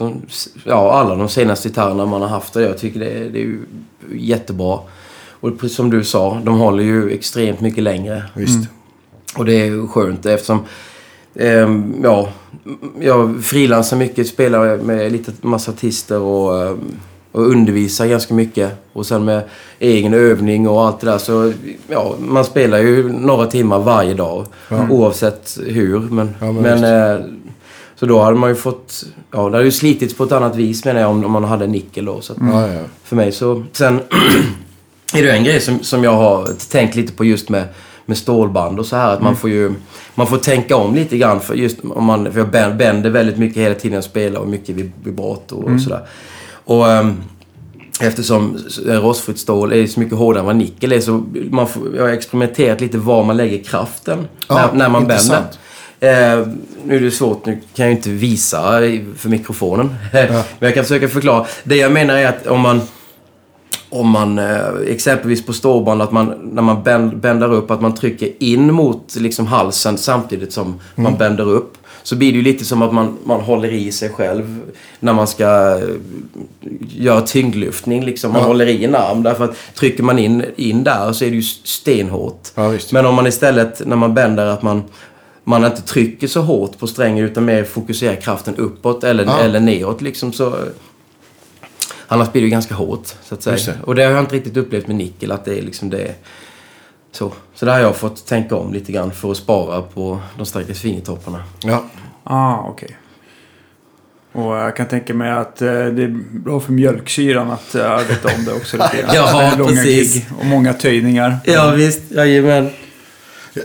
ja, 0.64 0.92
alla 0.92 1.14
de 1.14 1.28
senaste 1.28 1.68
gitarrerna 1.68 2.06
man 2.06 2.21
har 2.23 2.28
haft. 2.28 2.56
Och 2.56 2.62
jag 2.62 2.78
tycker 2.78 3.00
det, 3.00 3.06
är- 3.11 3.28
det 3.30 3.42
är 3.42 3.56
jättebra. 4.14 4.78
Och 5.40 5.59
precis 5.61 5.76
som 5.76 5.90
du 5.90 6.04
sa, 6.04 6.40
de 6.45 6.59
håller 6.59 6.85
ju 6.85 7.11
extremt 7.11 7.61
mycket 7.61 7.83
längre. 7.83 8.23
Visst. 8.35 8.68
Och 9.35 9.45
det 9.45 9.54
är 9.54 9.87
skönt 9.87 10.26
eftersom 10.26 10.61
ehm, 11.35 11.95
ja, 12.02 12.28
jag 13.00 13.45
frilansar 13.45 13.97
mycket, 13.97 14.26
spelar 14.28 14.76
med 14.76 15.12
lite 15.12 15.33
massa 15.40 15.73
artister 15.73 16.21
och, 16.21 16.66
ehm, 16.66 16.78
och 17.33 17.47
undervisar 17.50 18.06
ganska 18.06 18.35
mycket. 18.35 18.73
Och 18.92 19.06
sen 19.06 19.25
med 19.25 19.42
egen 19.78 20.14
övning 20.14 20.68
och 20.68 20.87
allt 20.87 21.00
det 21.00 21.06
där 21.06 21.18
så 21.18 21.52
ja, 21.88 22.14
man 22.18 22.45
spelar 22.45 22.78
ju 22.78 23.12
några 23.12 23.47
timmar 23.47 23.78
varje 23.78 24.14
dag. 24.14 24.47
Oavsett 24.90 25.59
hur. 25.66 26.00
Men, 26.00 26.35
Ja, 26.40 26.52
men 26.52 26.62
men, 26.62 26.85
eh, 27.14 27.25
så 27.97 28.06
då 28.06 28.23
hade 28.23 28.37
man 28.37 28.50
ju 28.50 28.56
fått, 28.56 29.04
ja 29.30 29.38
det 29.38 29.56
hade 29.56 29.64
ju 29.64 29.71
slitits 29.71 30.14
på 30.14 30.25
ett 30.25 30.33
annat 30.33 30.56
vis 30.56 30.85
menar 30.85 31.00
jag 31.00 31.11
om, 31.11 31.25
om 31.25 31.33
man 31.33 31.45
hade 31.45 31.66
nickel 31.66 32.04
då. 32.04 32.21
Så 32.21 32.35
Ja, 32.40 32.68
ja. 32.68 32.80
för 33.04 33.16
mig 33.16 33.33
så... 33.33 33.64
Sen 33.73 34.00
är 35.14 35.23
det 35.23 35.33
en 35.33 35.45
grej 35.45 35.61
som, 35.61 35.83
som 35.83 36.04
jag 36.04 36.12
har 36.12 36.49
tänkt 36.71 36.97
lite 36.97 37.12
på 37.12 37.25
just 37.25 37.49
med, 37.49 37.64
med 38.06 38.18
stålband 38.18 38.78
och 38.78 38.86
så 38.86 38.96
här. 38.96 39.12
Att 39.12 39.22
man 39.22 39.36
får 39.36 39.50
ju... 39.50 39.75
Man 40.14 40.26
får 40.26 40.38
tänka 40.38 40.76
om 40.76 40.94
lite 40.94 41.16
grann. 41.18 41.40
För 41.40 41.54
just 41.54 41.78
om 41.84 42.04
man... 42.04 42.32
För 42.32 42.38
jag 42.40 42.48
bän- 42.48 42.76
bänder 42.76 43.10
väldigt 43.10 43.38
mycket 43.38 43.62
hela 43.62 43.75
tiden 43.75 43.94
jag 43.94 44.04
spelar 44.04 44.40
och 44.40 44.48
mycket 44.48 44.76
vib- 44.76 44.92
vibrato 45.04 45.56
och 45.75 45.80
sådär. 45.80 46.00
Och... 46.64 46.88
ehm, 46.90 47.14
Eftersom 48.00 48.58
rostfritt 48.86 49.38
stål 49.38 49.72
är 49.72 49.86
så 49.86 50.00
mycket 50.00 50.18
hårdare 50.18 50.40
än 50.40 50.46
vad 50.46 50.56
nickel 50.56 50.92
är 50.92 51.00
så 51.00 51.25
man 51.50 51.68
får, 51.68 51.96
jag 51.96 52.02
har 52.02 52.08
experimenterat 52.10 52.80
lite 52.80 52.98
var 52.98 53.25
man 53.25 53.36
lägger 53.36 53.64
kraften 53.64 54.26
Ja, 54.48 54.54
när, 54.54 54.72
när 54.78 54.88
man 54.88 55.00
bänder. 55.06 55.14
intressant. 55.14 55.58
Eh, 56.00 56.48
nu 56.84 56.96
är 56.96 57.00
det 57.00 57.10
svårt, 57.10 57.46
nu 57.46 57.52
kan 57.52 57.86
jag 57.86 57.86
ju 57.90 57.96
inte 57.96 58.10
visa 58.10 58.62
för 59.16 59.28
mikrofonen. 59.28 59.94
Men 60.12 60.42
jag 60.58 60.75
kan 60.75 60.84
försöka 60.84 61.08
förklara. 61.08 61.46
Det 61.64 61.76
jag 61.76 61.92
menar 61.92 62.14
är 62.14 62.26
att 62.28 62.46
om 62.46 62.60
man 62.60 62.80
om 63.90 64.09
man 64.11 64.38
eh, 64.38 64.59
exempelvis 64.87 65.47
på 65.47 65.52
stålband 65.52 66.02
att 66.02 66.12
man 66.12 66.35
när 66.52 66.62
man 66.62 66.83
bänd, 66.83 67.16
bändar 67.16 67.52
upp 67.52 67.71
att 67.71 67.81
man 67.81 67.95
trycker 67.95 68.33
in 68.38 68.75
mot 68.75 69.16
liksom 69.16 69.47
halsen 69.47 69.99
samtidigt 69.99 70.52
som 70.52 70.75
man 70.95 71.14
bänder 71.16 71.49
upp. 71.49 71.73
Så 72.02 72.16
blir 72.16 72.33
det 72.33 72.37
ju 72.37 72.43
lite 72.43 72.64
som 72.64 72.83
att 72.83 72.95
man, 72.95 73.16
man 73.25 73.40
håller 73.40 73.73
i 73.73 73.93
sig 73.93 74.09
själv 74.11 74.61
när 75.00 75.12
man 75.12 75.26
ska 75.26 75.78
eh, 75.78 75.88
göra 76.88 77.21
tyngdlyftning. 77.21 78.05
Liksom. 78.05 78.33
Man 78.33 78.40
Ja. 78.40 78.47
håller 78.47 78.66
i 78.66 78.85
en 78.85 78.95
arm. 78.95 79.23
Därför 79.23 79.45
att 79.45 79.57
trycker 79.75 80.02
man 80.02 80.19
in, 80.19 80.45
in 80.57 80.85
där 80.85 81.12
så 81.12 81.25
är 81.25 81.31
det 81.31 81.37
ju 81.37 81.43
stenhårt. 81.43 82.49
Ja. 82.55 82.73
Men 82.93 83.07
om 83.07 83.14
man 83.14 83.26
istället 83.26 83.87
när 83.87 83.97
man 83.97 84.14
bänder 84.14 84.47
att 84.47 84.62
man 84.62 84.83
man 85.45 85.64
inte 85.64 85.83
trycker 85.83 86.26
så 86.28 86.40
hårt 86.40 86.78
på 86.78 86.87
strängen 86.87 87.25
utan 87.25 87.45
mer 87.45 87.64
fokuserar 87.64 88.14
kraften 88.14 88.57
uppåt 88.57 89.05
eller, 89.05 89.25
Ja. 89.25 89.38
eller 89.38 89.61
neråt 89.61 90.02
liksom 90.02 90.33
så... 90.33 90.55
Annars 92.08 92.32
blir 92.32 92.42
det 92.42 92.46
ju 92.46 92.50
ganska 92.50 92.75
hårt, 92.75 93.06
så 93.22 93.34
att 93.34 93.42
säga. 93.42 93.56
Det. 93.56 93.82
Och 93.84 93.94
det 93.94 94.04
har 94.04 94.10
jag 94.10 94.20
inte 94.20 94.34
riktigt 94.36 94.56
upplevt 94.56 94.86
med 94.86 94.96
nickel, 94.96 95.32
att 95.32 95.44
det 95.44 95.58
är 95.58 95.62
liksom 95.62 95.90
det... 95.90 96.14
Så. 97.12 97.32
Så 97.54 97.66
där 97.66 97.72
har 97.72 97.80
jag 97.80 97.96
fått 97.96 98.26
tänka 98.26 98.56
om 98.56 98.72
lite 98.72 98.92
grann 98.92 99.12
för 99.12 99.31
att 99.31 99.37
spara 99.37 99.83
på 99.83 100.20
de 100.37 100.46
stackars 100.46 100.81
fingertopparna. 100.81 101.42
Ja. 101.62 101.85
ah, 102.24 102.59
okej. 102.68 102.96
Och 104.33 104.57
jag 104.57 104.76
kan 104.76 104.87
tänka 104.88 105.14
mig 105.14 105.31
att 105.31 105.62
eh, 105.62 105.68
det 105.68 106.02
är 106.02 106.18
bra 106.38 106.61
för 106.61 106.72
mjölksyran 106.72 107.50
att 107.50 107.74
eh, 107.74 107.90
arbeta 107.90 108.28
om 108.38 108.44
det 108.44 108.52
också 108.52 108.76
lite 108.76 108.96
grann. 109.02 109.11
Ja, 109.14 109.38
Det 109.38 109.44
är 109.46 109.59
långa 109.59 109.70
precis. 109.70 110.14
gig 110.14 110.26
och 110.40 110.46
många 110.46 110.72
töjningar. 110.72 111.37
Ja, 111.44 111.70
visst. 111.70 112.11
Jajamän. 112.11 112.70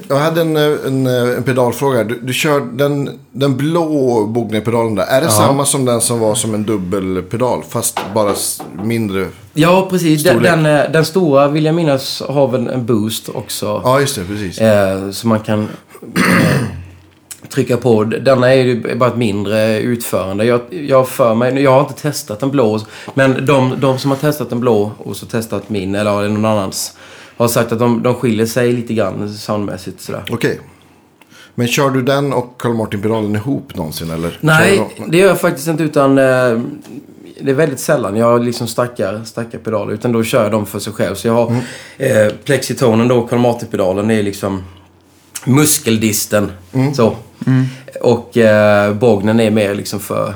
Jag 0.08 0.16
hade 0.16 0.42
en, 0.42 0.58
eh, 0.58 0.64
en, 0.86 1.08
eh, 1.08 1.38
en 1.38 1.44
pedalfråga. 1.44 2.04
Du, 2.04 2.20
du 2.20 2.34
kör 2.34 2.62
den, 2.74 3.20
den 3.32 3.58
blå 3.58 4.26
Bogner-pedalen 4.26 4.96
där. 4.96 5.06
Är 5.06 5.22
det 5.22 5.30
samma 5.30 5.66
som 5.66 5.86
den 5.86 6.02
som 6.02 6.20
var 6.20 6.36
som 6.36 6.54
en 6.54 6.64
dubbelpedal? 6.64 7.64
Fast 7.70 8.00
bara 8.14 8.34
mindre? 8.84 9.28
Ja, 9.54 9.88
precis. 9.90 10.24
Den, 10.24 10.44
den, 10.44 10.66
eh, 10.66 10.92
den 10.92 11.06
stora, 11.06 11.48
vill 11.48 11.66
jag 11.66 11.76
minnas, 11.76 12.24
har 12.30 12.48
väl 12.48 12.68
en 12.68 12.86
boost 12.86 13.30
också. 13.30 13.82
Ja, 13.84 14.00
just 14.00 14.16
det. 14.16 14.24
Precis. 14.26 14.62
Eh, 14.62 15.12
så 15.12 15.28
man 15.28 15.40
kan 15.40 15.62
eh, 16.16 16.22
trycka 17.50 17.78
på. 17.78 18.04
Denna 18.04 18.54
är 18.54 18.64
ju 18.64 18.96
bara 18.96 19.10
ett 19.10 19.18
mindre 19.18 19.80
utförande. 19.80 20.46
Jag, 20.46 20.62
jag 20.70 21.08
för 21.08 21.36
mig, 21.36 21.62
jag 21.62 21.72
har 21.72 21.82
inte 21.82 22.02
testat 22.02 22.44
en 22.44 22.52
blå. 22.52 22.80
Men 23.14 23.46
de, 23.46 23.80
de 23.80 24.00
som 24.00 24.12
har 24.12 24.18
testat 24.18 24.52
en 24.52 24.60
blå 24.60 24.92
och 24.98 25.16
så 25.16 25.26
testat 25.26 25.70
min 25.70 25.96
eller 25.96 26.30
någon 26.30 26.46
annans. 26.46 26.94
Har 27.42 27.48
sagt 27.48 27.72
att 27.72 27.80
de, 27.80 28.04
de 28.04 28.16
skiljer 28.16 28.46
sig 28.46 28.74
lite 28.74 28.94
grann 28.94 29.34
soundmässigt 29.34 30.02
sådär. 30.02 30.24
Okej. 30.30 30.60
Men 31.56 31.68
kör 31.68 31.90
du 31.90 32.02
den 32.02 32.34
och 32.34 32.62
Carl 32.62 32.74
Martin-pedalen 32.74 33.36
ihop 33.36 33.76
någonsin? 33.76 34.10
Eller? 34.10 34.38
Nej, 34.42 34.96
det 35.08 35.18
gör 35.18 35.28
jag 35.28 35.42
faktiskt 35.42 35.68
inte 35.68 35.84
utan... 35.84 36.18
Eh, 36.18 36.62
det 37.44 37.52
är 37.52 37.54
väldigt 37.54 37.80
sällan 37.80 38.16
jag 38.16 38.44
liksom 38.44 38.68
stackar, 38.68 39.22
stackar 39.26 39.60
pedaler. 39.60 39.94
Utan 39.94 40.12
då 40.12 40.24
kör 40.24 40.44
jag 40.44 40.52
dem 40.52 40.66
för 40.66 40.80
sig 40.80 40.94
själv. 40.94 41.16
Så 41.16 41.28
jag 41.28 41.34
har 41.34 41.56
eh, 41.98 42.34
plexitonen 42.44 43.08
då, 43.08 43.28
Carl 43.28 43.40
Martin-pedalen, 43.40 44.12
är 44.12 44.24
liksom 44.24 44.64
muskeldisten. 45.46 46.52
Så. 46.94 47.16
Och 48.02 48.38
eh, 48.38 48.94
Bognen 48.94 49.40
är 49.40 49.52
mer 49.52 49.76
liksom 49.76 50.00
för... 50.00 50.34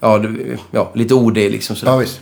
Ja, 0.00 0.18
det, 0.18 0.58
ja 0.70 0.90
lite 0.94 1.14
OD 1.14 1.36
liksom 1.36 1.76
sådär, 1.76 1.92
Ja, 1.92 1.98
visst. 1.98 2.20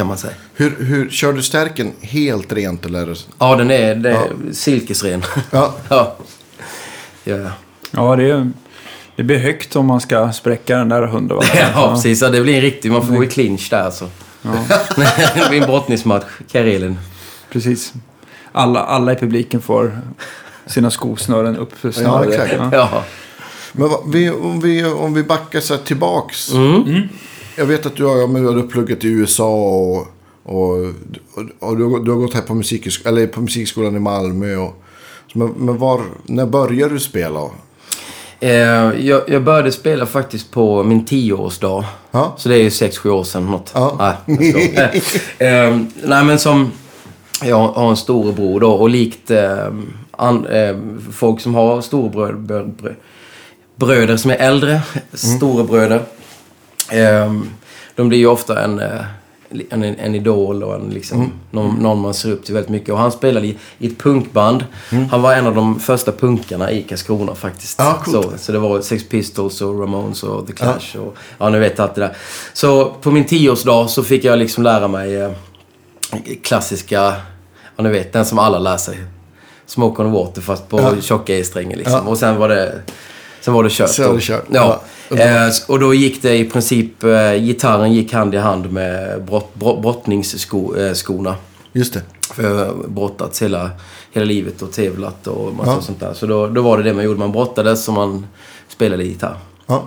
Kan 0.00 0.06
man 0.06 0.18
säga. 0.18 0.32
Hur, 0.54 0.76
hur, 0.78 1.10
kör 1.10 1.32
du 1.32 1.42
stärken 1.42 1.92
helt 2.00 2.52
rent 2.52 2.86
eller? 2.86 3.18
Ja, 3.38 3.56
den 3.56 3.70
är, 3.70 3.94
den 3.94 4.16
är 4.16 4.52
silkesren. 4.52 5.22
Ja, 5.50 5.74
ja. 5.88 6.16
Ja, 7.24 7.36
ja. 7.36 7.50
Ja, 7.90 8.16
det, 8.16 8.30
är, 8.30 8.50
det 9.16 9.22
blir 9.22 9.38
högt 9.38 9.76
om 9.76 9.86
man 9.86 10.00
ska 10.00 10.32
spräcka 10.32 10.76
den 10.76 10.88
där 10.88 11.06
hundra 11.06 11.36
ja, 11.74 11.92
precis. 11.94 12.22
Ja, 12.22 12.28
det 12.28 12.40
blir 12.40 12.54
en 12.54 12.60
riktig... 12.60 12.92
Man 12.92 13.06
får 13.06 13.14
gå 13.14 13.24
i 13.24 13.26
clinch 13.26 13.70
där 13.70 13.82
alltså. 13.82 14.08
Ja, 14.42 14.50
det 15.34 15.48
blir 15.48 15.60
en 15.60 15.66
brottningsmatch, 15.66 16.24
Karelin. 16.52 16.98
precis. 17.52 17.92
Alla, 18.52 18.80
alla 18.80 19.12
i 19.12 19.16
publiken 19.16 19.60
får 19.60 20.00
sina 20.66 20.90
skosnören 20.90 21.56
uppsnörda. 21.56 22.32
exakt. 22.32 22.54
Ja. 22.58 22.68
Ja. 22.72 23.04
men 23.72 23.88
vad, 23.88 24.12
vi, 24.12 24.30
om, 24.30 24.60
vi, 24.60 24.84
om 24.84 25.14
vi 25.14 25.22
backar 25.22 25.60
så 25.60 25.76
tillbaks. 25.76 26.52
Mm. 26.52 27.08
Jag 27.56 27.66
vet 27.66 27.86
att 27.86 27.96
du 27.96 28.04
har, 28.04 28.16
ja, 28.16 28.26
men 28.26 28.42
du 28.42 28.60
har 28.60 28.66
pluggat 28.66 29.04
i 29.04 29.08
USA 29.08 29.50
och, 29.54 30.06
och, 30.42 30.76
och, 31.58 31.76
du, 31.76 31.84
har, 31.84 32.04
du 32.04 32.10
har 32.10 32.18
gått 32.18 32.34
här 32.34 32.42
på, 32.42 32.54
musik, 32.54 33.06
eller 33.06 33.26
på 33.26 33.40
musikskolan 33.40 33.96
i 33.96 33.98
Malmö. 33.98 34.56
Och, 34.56 34.82
men 35.32 35.48
men 35.48 35.78
var, 35.78 36.00
när 36.26 36.46
började 36.46 36.94
du 36.94 37.00
spela? 37.00 37.40
Eh, 38.40 38.50
jag, 39.06 39.22
jag 39.26 39.44
började 39.44 39.72
spela 39.72 40.06
faktiskt 40.06 40.50
på 40.50 40.82
min 40.82 41.04
tioårsdag. 41.04 41.84
Ja. 42.10 42.34
Så 42.38 42.48
det 42.48 42.54
är 42.54 42.62
ju 42.62 42.70
sex, 42.70 42.98
sju 42.98 43.10
år 43.10 43.24
sedan 43.24 43.46
något. 43.46 43.70
Ja. 43.74 44.16
Nej, 44.26 44.74
eh, 45.38 45.78
nej, 46.04 46.24
men 46.24 46.38
som... 46.38 46.72
Jag 47.44 47.68
har 47.68 47.90
en 47.90 47.96
storebror 47.96 48.60
då 48.60 48.72
och 48.72 48.90
likt 48.90 49.30
eh, 49.30 49.66
an, 50.10 50.46
eh, 50.46 50.76
folk 51.12 51.40
som 51.40 51.54
har 51.54 51.80
storebröder 51.80 52.34
brö, 52.34 52.64
brö, 52.64 52.92
bröder 53.76 54.16
som 54.16 54.30
är 54.30 54.36
äldre, 54.36 54.82
storebröder. 55.12 56.02
Eh, 56.90 57.32
de 57.94 58.08
blir 58.08 58.18
ju 58.18 58.26
ofta 58.26 58.64
en, 58.64 58.78
eh, 58.80 59.00
en, 59.70 59.82
en 59.84 60.14
idol 60.14 60.62
och 60.62 60.74
en, 60.74 60.90
liksom, 60.90 61.32
någon, 61.50 61.74
någon 61.74 62.00
man 62.00 62.14
ser 62.14 62.32
upp 62.32 62.44
till 62.44 62.54
väldigt 62.54 62.70
mycket. 62.70 62.88
Och 62.92 62.98
han 62.98 63.12
spelade 63.12 63.46
i, 63.46 63.58
i 63.78 63.86
ett 63.86 63.98
punkband. 63.98 64.64
Han 65.10 65.22
var 65.22 65.34
en 65.34 65.46
av 65.46 65.54
de 65.54 65.80
första 65.80 66.12
punkarna 66.12 66.70
i 66.70 66.82
Karlskrona 66.82 67.34
faktiskt. 67.34 67.80
Coolt. 67.80 68.24
så, 68.24 68.32
så 68.38 68.52
det 68.52 68.58
var 68.58 68.80
Sex 68.80 69.08
Pistols 69.08 69.60
och 69.60 69.80
Ramones 69.80 70.22
och 70.22 70.46
The 70.46 70.52
Clash 70.52 70.96
och 70.98 71.16
ja, 71.38 71.48
ni 71.48 71.58
vet 71.58 71.80
allt 71.80 71.94
det 71.94 72.00
där. 72.00 72.16
Så 72.52 72.90
på 72.90 73.10
min 73.10 73.24
tioårsdag 73.24 73.88
så 73.88 74.02
fick 74.02 74.24
jag 74.24 74.38
liksom 74.38 74.64
lära 74.64 74.88
mig 74.88 75.16
eh, 75.16 75.30
klassiska, 76.42 77.14
ja 77.76 77.82
ni 77.84 77.88
vet 77.90 78.12
den 78.12 78.26
som 78.26 78.38
alla 78.38 78.58
lär 78.58 78.76
sig. 78.76 78.98
Smoke 79.66 80.02
on 80.02 80.12
the 80.12 80.18
water 80.18 80.40
fast 80.40 80.68
på 80.68 80.80
Ja. 80.80 81.00
tjocka 81.00 81.38
E-strängen 81.38 81.78
liksom. 81.78 82.08
Och 82.08 82.18
sen 82.18 82.36
var 82.36 82.48
det, 82.48 82.82
sen 83.40 83.54
var 83.54 83.64
det 83.64 83.70
kört. 83.70 83.90
Sen 83.90 84.06
var 84.06 84.14
det 84.14 84.20
kört. 84.20 84.44
Ja. 84.50 84.60
Ja. 84.60 84.80
Eh, 85.18 85.48
och 85.68 85.80
då 85.80 85.94
gick 85.94 86.22
det 86.22 86.36
i 86.36 86.44
princip, 86.44 87.04
eh, 87.04 87.34
gitarren 87.34 87.92
gick 87.92 88.12
hand 88.12 88.34
i 88.34 88.38
hand 88.38 88.72
med 88.72 89.22
brott, 89.24 89.54
brott, 89.54 89.82
brottningsskorna. 89.82 91.34
Just 91.72 91.94
det. 91.94 92.02
För 92.34 92.42
jag 92.42 92.64
har 92.66 92.74
brottats 92.88 93.42
hela, 93.42 93.70
hela 94.12 94.24
livet 94.26 94.62
och 94.62 94.72
tävlat 94.72 95.26
och 95.26 95.54
massa 95.54 95.70
Ja. 95.70 95.80
sånt 95.80 96.00
där. 96.00 96.12
Så 96.14 96.26
då, 96.26 96.46
då 96.46 96.62
var 96.62 96.76
det 96.78 96.82
det 96.84 96.92
man 96.94 97.04
gjorde. 97.04 97.18
Man 97.18 97.32
brottades 97.32 97.88
och 97.88 97.94
man 97.94 98.26
spelade 98.68 99.04
gitarr. 99.04 99.36
Ja. 99.66 99.82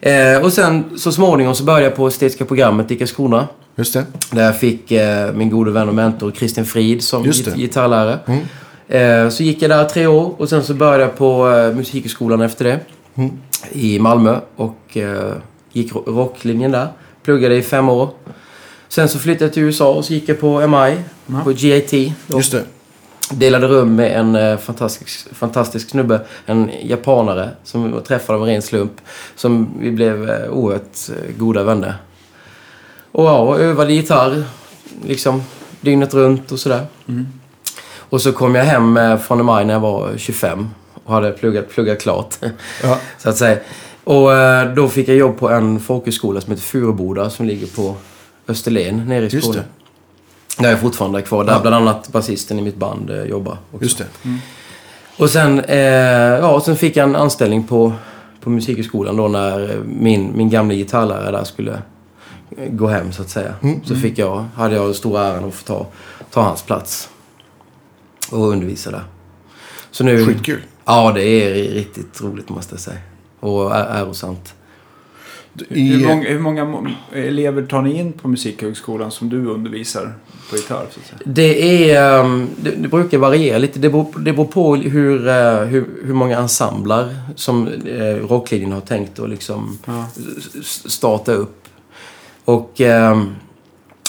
Eh, 0.00 0.44
och 0.44 0.52
sen 0.52 0.84
så 0.98 1.12
småningom 1.12 1.54
så 1.54 1.64
började 1.64 1.84
jag 1.84 1.96
på 1.96 2.06
estetiska 2.08 2.44
programmet 2.44 2.90
i 2.90 2.96
Karlskrona. 2.96 3.48
Just 3.76 3.92
det. 3.94 4.04
Där 4.30 4.42
jag 4.44 4.58
fick 4.60 4.90
eh, 4.92 5.32
min 5.32 5.50
gode 5.50 5.70
vän 5.70 5.88
och 5.88 5.94
mentor 5.94 6.30
Kristin 6.30 6.66
Frid 6.66 7.02
som 7.02 7.24
git- 7.24 7.54
gitarrlärare. 7.56 8.18
Mm. 8.26 8.40
Eh, 9.24 9.30
så 9.30 9.42
gick 9.42 9.62
jag 9.62 9.70
där 9.70 9.84
tre 9.84 10.06
år 10.06 10.34
och 10.38 10.48
sen 10.48 10.64
så 10.64 10.74
började 10.74 11.02
jag 11.02 11.16
på 11.16 11.50
eh, 11.50 11.74
Musikhögskolan 11.76 12.40
efter 12.40 12.64
det. 12.64 12.80
Mm. 13.14 13.30
I 13.72 13.98
Malmö 13.98 14.40
och 14.56 14.96
eh, 14.96 15.32
gick 15.72 15.94
ro- 15.94 16.04
rocklinjen 16.06 16.70
där. 16.70 16.88
Pluggade 17.22 17.56
i 17.56 17.62
fem 17.62 17.88
år. 17.88 18.10
Sen 18.88 19.08
så 19.08 19.18
flyttade 19.18 19.44
jag 19.44 19.52
till 19.52 19.62
USA 19.62 19.92
och 19.94 20.04
så 20.04 20.12
gick 20.12 20.28
jag 20.28 20.40
på 20.40 20.66
MI, 20.66 20.96
Ja. 21.26 21.40
på. 21.44 22.12
Och 22.28 22.36
Just 22.36 22.52
det. 22.52 22.64
delade 23.30 23.66
rum 23.68 23.94
med 23.96 24.12
en 24.20 24.34
eh, 24.36 24.56
fantastisk, 24.58 25.34
fantastisk 25.34 25.90
snubbe. 25.90 26.20
En 26.46 26.70
japanare 26.82 27.50
som 27.64 27.92
jag 27.92 28.04
träffade 28.04 28.36
av 28.38 28.42
en 28.44 28.48
ren 28.52 28.62
slump. 28.62 28.92
Som 29.36 29.68
vi 29.80 29.90
blev 29.90 30.30
eh, 30.30 30.50
oerhört 30.50 31.10
goda 31.38 31.62
vänner. 31.64 31.94
Och 33.12 33.24
ja, 33.24 33.38
och 33.38 33.60
övade 33.60 33.92
gitarr. 33.92 34.42
Liksom 35.06 35.42
dygnet 35.80 36.14
runt 36.14 36.52
och 36.52 36.58
sådär. 36.58 36.86
Mm. 37.08 37.26
Och 37.98 38.22
så 38.22 38.32
kom 38.32 38.54
jag 38.54 38.64
hem 38.64 38.98
från 39.18 39.44
maj 39.44 39.64
när 39.64 39.74
jag 39.74 39.80
var 39.80 40.12
25. 40.16 40.68
Och 41.10 41.16
hade 41.16 41.32
pluggat, 41.32 41.68
pluggat 41.68 42.00
klart. 42.00 42.34
Ja. 42.82 42.98
så 43.18 43.28
att 43.28 43.36
säga. 43.36 43.58
Och 44.04 44.32
eh, 44.36 44.74
då 44.74 44.88
fick 44.88 45.08
jag 45.08 45.16
jobb 45.16 45.38
på 45.38 45.50
en 45.50 45.80
folkhögskola 45.80 46.40
som 46.40 46.50
heter 46.50 46.62
Furuboda 46.64 47.30
som 47.30 47.46
ligger 47.46 47.66
på 47.66 47.96
Österlen 48.48 49.08
nere 49.08 49.26
i 49.26 49.30
Skåne. 49.40 49.62
Där 50.58 50.66
är 50.66 50.70
jag 50.70 50.80
fortfarande 50.80 51.22
kvar. 51.22 51.44
Där 51.44 51.52
Ja. 51.52 51.60
bland 51.60 51.76
annat 51.76 52.08
basisten 52.08 52.58
i 52.58 52.62
mitt 52.62 52.76
band 52.76 53.10
eh, 53.10 53.22
jobbar. 53.24 53.58
Också. 53.72 53.84
Just 53.84 53.98
det. 53.98 54.04
Och 55.16 55.30
sen, 55.30 55.60
eh, 55.60 55.78
ja, 55.78 56.60
sen 56.64 56.76
fick 56.76 56.96
jag 56.96 57.08
en 57.08 57.16
anställning 57.16 57.62
på, 57.64 57.92
på 58.40 58.50
Musikhögskolan 58.50 59.16
då 59.16 59.28
när 59.28 59.80
min, 59.86 60.32
min 60.36 60.50
gamla 60.50 60.74
gitarrlärare 60.74 61.30
där 61.30 61.44
skulle 61.44 61.82
gå 62.70 62.86
hem 62.86 63.12
så 63.12 63.22
att 63.22 63.30
säga. 63.30 63.54
Mm, 63.62 63.84
Så 63.84 63.94
fick 63.96 64.18
jag, 64.18 64.44
hade 64.54 64.74
jag 64.74 64.96
stora 64.96 65.22
äran 65.26 65.44
att 65.44 65.54
få 65.54 65.64
ta, 65.64 65.86
ta 66.30 66.42
hans 66.42 66.62
plats. 66.62 67.08
Och 68.30 68.48
undervisa 68.48 68.90
där. 68.90 69.04
Så 69.90 70.04
nu... 70.04 70.26
Skitkul. 70.26 70.60
Ja, 70.90 71.12
det 71.14 71.22
är 71.24 71.54
riktigt 71.74 72.20
roligt 72.22 72.48
måste 72.48 72.74
jag 72.74 72.80
säga. 72.80 72.98
Och 73.40 73.74
ärosamt. 73.76 74.54
I, 75.68 75.88
Hur, 75.88 76.06
många, 76.08 76.28
hur 76.28 76.38
många 76.38 76.90
elever 77.12 77.62
tar 77.66 77.82
ni 77.82 77.98
in 77.98 78.12
på 78.12 78.28
Musikhögskolan 78.28 79.10
som 79.10 79.28
du 79.28 79.46
undervisar 79.46 80.12
på 80.50 80.56
gitarr? 80.56 80.86
Så 80.90 81.00
att 81.00 81.06
säga? 81.06 81.18
Det 81.24 81.90
är... 81.92 82.20
ehm, 82.20 82.48
Det, 82.56 82.70
det 82.70 82.88
brukar 82.88 83.18
variera 83.18 83.58
lite. 83.58 83.78
Det 83.78 83.90
beror, 83.90 84.18
det 84.18 84.32
beror 84.32 84.44
på 84.46 84.76
hur, 84.76 85.28
eh, 85.28 85.60
hur, 85.60 85.86
hur 86.04 86.14
många 86.14 86.38
ensemblar 86.38 87.14
som 87.36 87.68
eh, 87.68 88.04
rocklinjen 88.28 88.72
har 88.72 88.80
tänkt 88.80 89.18
att 89.18 89.30
liksom 89.30 89.78
Ja. 89.86 90.06
starta 90.62 91.32
upp. 91.32 91.64
Och 92.44 92.80
ehm, 92.80 93.34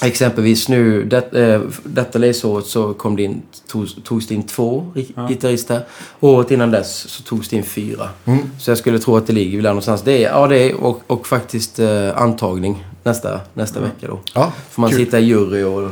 exempelvis 0.07 0.67
nu, 0.69 1.03
det, 1.03 1.33
eh, 1.53 1.61
detta 1.83 2.19
läsåret 2.19 2.65
så 2.65 2.93
kom 2.93 3.15
det 3.15 3.23
in, 3.23 3.41
togs, 3.67 3.95
togs 4.03 4.27
det 4.27 4.33
in 4.35 4.43
två 4.43 4.91
Ja. 5.15 5.27
gitarrister. 5.27 5.81
Året 6.19 6.51
innan 6.51 6.71
dess 6.71 6.95
så 7.09 7.23
togs 7.23 7.49
det 7.49 7.55
in 7.55 7.63
fyra. 7.63 8.09
Mm. 8.25 8.39
Så 8.59 8.71
jag 8.71 8.77
skulle 8.77 8.99
tro 8.99 9.17
att 9.17 9.27
det 9.27 9.33
ligger 9.33 9.61
där 9.61 9.69
någonstans. 9.69 10.01
Det 10.01 10.23
är, 10.25 10.29
ja, 10.29 10.47
det 10.47 10.57
är 10.57 10.73
och, 10.83 11.01
och 11.07 11.27
faktiskt 11.27 11.79
eh, 11.79 12.17
antagning 12.17 12.85
nästa, 13.03 13.39
nästa 13.53 13.79
Ja. 13.79 13.85
vecka 13.85 14.07
då. 14.07 14.19
ja, 14.33 14.51
Får 14.69 14.81
man 14.81 14.89
kul. 14.89 14.99
sitta 14.99 15.19
i 15.19 15.23
jury 15.25 15.63
och, 15.63 15.89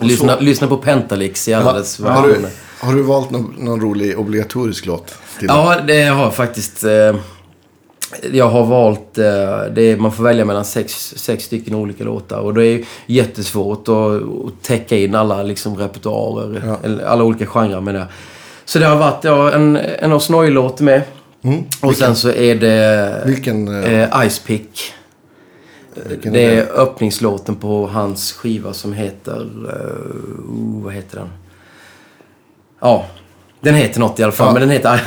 lyssna, 0.00 0.36
lyssna 0.40 0.66
på 0.66 0.76
Pentalix 0.76 1.48
i 1.48 1.54
alla 1.54 1.66
Ja, 1.72 1.78
dess 1.78 2.00
har, 2.00 2.22
du, 2.22 2.28
versioner. 2.28 2.50
har 2.80 2.94
du 2.94 3.02
valt 3.02 3.30
någon, 3.30 3.54
någon 3.58 3.80
rolig 3.80 4.18
obligatorisk 4.18 4.86
låt? 4.86 5.14
Ja, 5.40 5.76
det 5.86 6.02
har 6.04 6.22
jag 6.24 6.34
faktiskt. 6.34 6.84
Eh, 6.84 7.16
jag 8.32 8.48
har 8.48 8.64
valt... 8.64 9.18
Eh, 9.18 9.24
det 9.74 9.82
är, 9.82 9.96
man 9.96 10.12
får 10.12 10.24
välja 10.24 10.44
mellan 10.44 10.64
sex, 10.64 11.14
sex 11.16 11.44
stycken 11.44 11.74
olika 11.74 12.04
låtar. 12.04 12.38
Och 12.38 12.54
det 12.54 12.66
är 12.66 12.84
jättesvårt 13.06 13.88
att, 13.88 13.94
att 13.94 14.62
täcka 14.62 14.96
in 14.96 15.14
alla 15.14 15.42
liksom, 15.42 15.76
repertoarer. 15.76 16.62
Ja. 16.66 17.04
Alla 17.06 17.24
olika 17.24 17.46
genrer 17.46 17.80
med 17.80 17.94
det. 17.94 18.06
Så 18.64 18.78
det 18.78 18.86
har 18.86 18.96
varit 18.96 19.24
ja, 19.24 19.52
en, 19.52 19.76
en 19.76 20.12
Osnoy-låt 20.12 20.80
med. 20.80 21.02
Mm. 21.42 21.64
Och 21.80 21.94
sen 21.94 22.16
så 22.16 22.30
är 22.30 22.54
det 22.54 23.22
Vilken? 23.26 23.84
eh, 23.84 24.02
eh, 24.02 24.28
Ice 24.28 24.38
Pick. 24.38 24.92
vilken 25.94 26.32
Det 26.32 26.44
är 26.44 26.80
öppningslåten 26.80 27.56
på 27.56 27.86
hans 27.86 28.32
skiva 28.32 28.72
som 28.72 28.92
heter... 28.92 29.40
Uh, 29.40 30.82
vad 30.82 30.94
heter 30.94 31.16
den? 31.16 31.28
Ja, 32.80 33.06
den 33.60 33.74
heter 33.74 34.00
något 34.00 34.18
i 34.18 34.22
alla 34.22 34.32
fall. 34.32 34.46
Ja. 34.46 34.52
Men 34.52 34.60
den 34.62 34.70
heter 34.70 35.00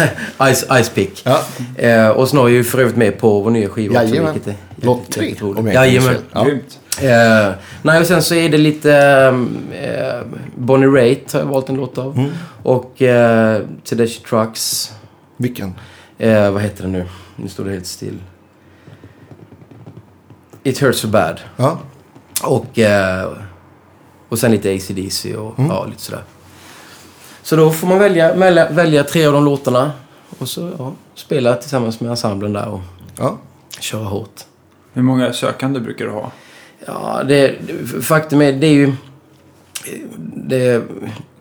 Ice, 0.53 0.65
Ice 0.83 0.89
Pick. 0.89 1.21
Ja, 1.25 1.41
Eh, 1.77 2.09
och 2.09 2.29
Snow 2.29 2.45
är 2.47 2.49
ju 2.51 2.63
för 2.63 2.79
övrigt 2.79 2.95
med 2.97 3.19
på 3.19 3.39
vår 3.41 3.51
nya 3.51 3.69
skiva 3.69 3.93
också. 4.01 4.07
Jajamän. 4.07 4.33
vilket 4.33 4.49
är 4.49 4.55
Låt 4.75 5.11
tre, 5.11 5.35
om 5.41 5.67
jag 5.67 5.73
Jajamän. 5.75 6.15
Ja. 6.33 6.43
Grymt. 6.43 6.79
Eh, 7.01 7.51
nej, 7.81 7.99
och 7.99 8.05
sen 8.07 8.21
så 8.21 8.35
är 8.35 8.49
det 8.49 8.57
lite... 8.57 8.93
Eh, 9.73 10.27
Bonnie 10.55 10.87
Raitt 10.87 11.33
har 11.33 11.39
jag 11.39 11.47
valt 11.47 11.69
en 11.69 11.75
låt 11.75 11.97
av. 11.97 12.17
Mm. 12.17 12.31
Och 12.63 13.01
eh, 13.01 13.61
Tedeschi 13.83 14.19
Trucks. 14.29 14.91
vilken? 15.37 15.73
Eh, 16.17 16.51
vad 16.51 16.61
heter 16.61 16.83
den 16.83 16.91
nu? 16.91 17.05
Nu 17.35 17.47
står 17.47 17.65
det 17.65 17.71
helt 17.71 17.85
still. 17.87 18.17
It 20.63 20.79
Hurts 20.81 20.99
So 20.99 21.07
Bad. 21.07 21.39
Ja, 21.57 21.79
Och, 22.43 22.79
eh, 22.79 23.29
och 24.29 24.39
sen 24.39 24.51
lite 24.51 24.69
AC/DC 24.75 25.35
och 25.35 25.59
Mm. 25.59 25.71
ja, 25.71 25.85
lite 25.85 26.01
sådär. 26.01 26.23
Så 27.43 27.55
då 27.55 27.71
får 27.71 27.87
man 27.87 27.99
välja, 27.99 28.33
välja, 28.33 28.69
välja 28.69 29.03
tre 29.03 29.25
av 29.25 29.33
de 29.33 29.45
låtarna. 29.45 29.91
Och 30.39 30.49
så 30.49 30.71
ja, 30.77 30.93
spela 31.15 31.55
tillsammans 31.55 31.99
med 31.99 32.09
ensemblen 32.11 32.53
där 32.53 32.67
och 32.67 32.81
ja. 33.17 33.37
köra 33.79 34.03
hårt. 34.03 34.41
Hur 34.93 35.01
många 35.01 35.33
sökande 35.33 35.79
brukar 35.79 36.05
du 36.05 36.11
ha? 36.11 36.31
Ja, 36.85 37.21
det, 37.27 37.55
det- 37.67 38.01
faktum 38.01 38.41
är, 38.41 38.53
det 38.53 38.67
är 38.67 38.73
ju... 38.73 38.93
Det, 40.35 40.83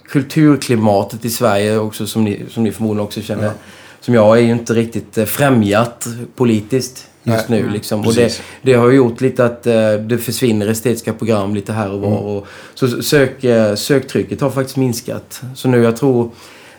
kulturklimatet 0.08 1.24
i 1.24 1.30
Sverige 1.30 1.78
också, 1.78 2.06
som 2.06 2.24
ni, 2.24 2.44
som 2.50 2.62
ni 2.62 2.72
förmodligen 2.72 3.04
också 3.06 3.20
känner. 3.22 3.44
Ja. 3.44 3.52
Som 4.00 4.14
jag 4.14 4.38
är 4.38 4.42
ju 4.42 4.50
inte 4.50 4.74
riktigt 4.74 5.18
eh, 5.18 5.24
främjat 5.24 6.06
politiskt 6.36 7.09
just 7.22 7.48
Nej, 7.48 7.62
nu. 7.62 7.70
Liksom. 7.70 8.06
Och 8.06 8.14
det, 8.14 8.42
det 8.62 8.74
har 8.74 8.88
ju 8.88 8.96
gjort 8.96 9.20
lite 9.20 9.44
att 9.44 9.66
eh, 9.66 9.92
det 9.92 10.18
försvinner 10.18 10.66
estetiska 10.66 11.12
program 11.12 11.54
lite 11.54 11.72
här 11.72 11.90
och 11.90 12.00
var. 12.00 12.08
Mm. 12.08 12.24
Och, 12.24 12.46
så 12.74 13.02
sök, 13.02 13.44
eh, 13.44 13.74
söktrycket 13.74 14.40
har 14.40 14.50
faktiskt 14.50 14.76
minskat. 14.76 15.42
Så 15.54 15.68
nu 15.68 15.82
jag 15.82 15.96
tror, 15.96 16.30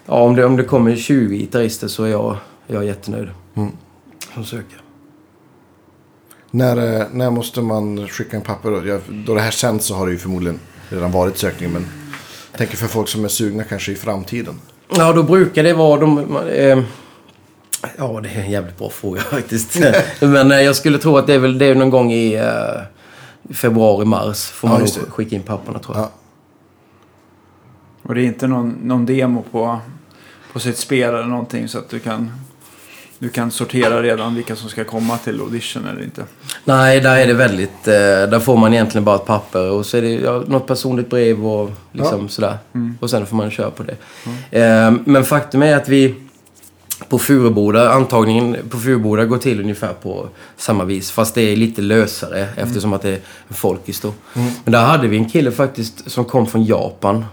ja, 0.05 0.13
om, 0.13 0.35
det, 0.35 0.45
om 0.45 0.57
det 0.57 0.63
kommer 0.63 0.95
20 0.95 1.37
gitarrister 1.37 1.87
så 1.87 2.03
är 2.03 2.09
jag, 2.09 2.37
jag 2.67 2.83
är 2.83 2.87
jättenöjd. 2.87 3.29
Mm. 3.55 3.71
Som 4.33 4.45
söker. 4.45 4.81
När, 6.51 7.01
eh, 7.01 7.07
när 7.11 7.31
måste 7.31 7.61
man 7.61 8.07
skicka 8.07 8.37
en 8.37 8.43
papper? 8.43 8.71
Då? 8.71 8.87
Ja, 8.87 8.99
då 9.09 9.35
det 9.35 9.41
här 9.41 9.51
sänds 9.51 9.85
så 9.85 9.95
har 9.95 10.05
det 10.05 10.11
ju 10.11 10.17
förmodligen 10.17 10.59
redan 10.89 11.11
varit 11.11 11.37
sökning. 11.37 11.71
Men 11.71 11.85
jag 12.51 12.57
tänker 12.57 12.77
för 12.77 12.87
folk 12.87 13.07
som 13.07 13.25
är 13.25 13.29
sugna 13.29 13.63
kanske 13.63 13.91
i 13.91 13.95
framtiden. 13.95 14.59
Ja, 14.95 15.13
då 15.13 15.23
brukar 15.23 15.63
det 15.63 15.73
vara 15.73 15.99
de... 15.99 16.37
Eh, 16.37 16.83
ja, 17.97 18.19
det 18.23 18.29
är 18.29 18.39
en 18.43 18.51
jävligt 18.51 18.77
bra 18.77 18.89
fråga 18.89 19.21
faktiskt. 19.29 19.79
Men 20.19 20.51
eh, 20.51 20.61
jag 20.61 20.75
skulle 20.75 20.97
tro 20.97 21.17
att 21.17 21.27
det 21.27 21.33
är 21.33 21.39
väl 21.39 21.57
det 21.57 21.65
är 21.65 21.75
någon 21.75 21.89
gång 21.89 22.11
i 22.11 22.33
eh, 22.33 23.53
februari, 23.53 24.05
mars. 24.05 24.45
Får 24.45 24.67
Ja, 24.67 24.71
man 24.71 24.79
nog 24.79 24.87
just 24.87 24.99
det. 25.05 25.11
skicka 25.11 25.35
in 25.35 25.41
papperna 25.43 25.79
tror 25.79 25.97
jag. 25.97 26.03
Ja. 26.05 26.11
Och 28.03 28.15
det 28.15 28.21
är 28.21 28.25
inte 28.25 28.47
någon, 28.47 28.69
någon 28.83 29.05
demo 29.05 29.43
på, 29.51 29.79
på 30.53 30.59
sitt 30.59 30.77
spel 30.77 31.09
eller 31.13 31.23
någonting 31.27 31.67
så 31.67 31.77
att 31.77 31.89
du 31.89 31.99
kan, 31.99 32.31
du 33.19 33.29
kan 33.29 33.51
sortera 33.51 34.01
redan 34.03 34.35
vilka 34.35 34.55
som 34.55 34.69
ska 34.69 34.83
komma 34.83 35.17
till 35.17 35.39
audition 35.41 35.87
eller 35.87 36.03
inte. 36.03 36.23
Nej, 36.65 36.99
där 36.99 37.15
är 37.17 37.27
det 37.27 37.33
väldigt... 37.33 37.87
Eh, 37.87 37.93
där 38.29 38.39
får 38.39 38.57
man 38.57 38.73
egentligen 38.73 39.05
bara 39.05 39.15
ett 39.15 39.25
papper 39.25 39.71
och 39.71 39.85
så 39.85 39.97
är 39.97 40.01
det 40.01 40.09
ja, 40.13 40.43
något 40.47 40.67
personligt 40.67 41.09
brev 41.09 41.47
och 41.47 41.71
liksom 41.91 42.29
sådär. 42.29 42.57
Mm. 42.73 42.97
Och 42.99 43.09
sen 43.09 43.25
får 43.25 43.35
man 43.35 43.51
köra 43.51 43.71
på 43.71 43.83
det. 43.83 43.95
Eh, 44.61 44.91
men 45.05 45.23
faktum 45.23 45.61
är 45.63 45.75
att 45.75 45.89
vi 45.89 46.15
på 47.09 47.19
Furuboda, 47.19 47.89
antagningen 47.89 48.57
på 48.69 48.77
Furuboda 48.77 49.25
går 49.25 49.37
till 49.37 49.59
ungefär 49.59 49.93
på 49.93 50.29
samma 50.57 50.83
vis. 50.85 51.11
Fast 51.11 51.35
det 51.35 51.41
är 51.41 51.55
lite 51.55 51.81
lösare 51.81 52.47
eftersom 52.55 52.93
att 52.93 53.01
det 53.01 53.09
är 53.09 53.19
folkis 53.49 54.01
då. 54.01 54.13
Men 54.33 54.71
där 54.71 54.85
hade 54.85 55.07
vi 55.07 55.17
en 55.17 55.29
kille 55.29 55.51
faktiskt 55.51 56.11
som 56.11 56.25
kom 56.25 56.47
från 56.47 56.65
Japan. 56.65 57.25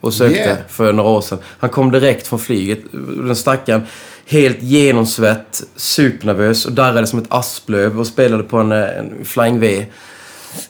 Och 0.00 0.14
sökte 0.14 0.38
Yeah. 0.38 0.58
för 0.68 0.92
några 0.92 1.10
år 1.10 1.20
sedan. 1.20 1.38
Han 1.58 1.70
kom 1.70 1.90
direkt 1.90 2.26
från 2.26 2.38
flyget. 2.38 2.78
Den 2.92 3.36
stackaren. 3.36 3.82
Helt 4.26 4.62
genomsvett, 4.62 5.62
supernervös 5.76 6.66
och 6.66 6.72
darrade 6.72 7.06
som 7.06 7.18
ett 7.18 7.24
asplöv 7.28 8.00
och 8.00 8.06
spelade 8.06 8.42
på 8.42 8.58
en, 8.58 8.72
eh, 8.72 8.98
en 8.98 9.24
Flying 9.24 9.60
V. 9.60 9.86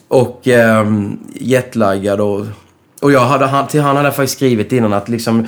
Och 0.07 0.47
um, 0.47 1.19
jetlaggad 1.35 2.21
och... 2.21 2.45
Och 3.01 3.11
jag 3.11 3.19
hade, 3.19 3.45
han, 3.45 3.67
till 3.67 3.81
han 3.81 3.95
hade 3.95 4.07
jag 4.07 4.15
faktiskt 4.15 4.37
skrivit 4.37 4.71
innan 4.71 4.93
att 4.93 5.09
liksom, 5.09 5.47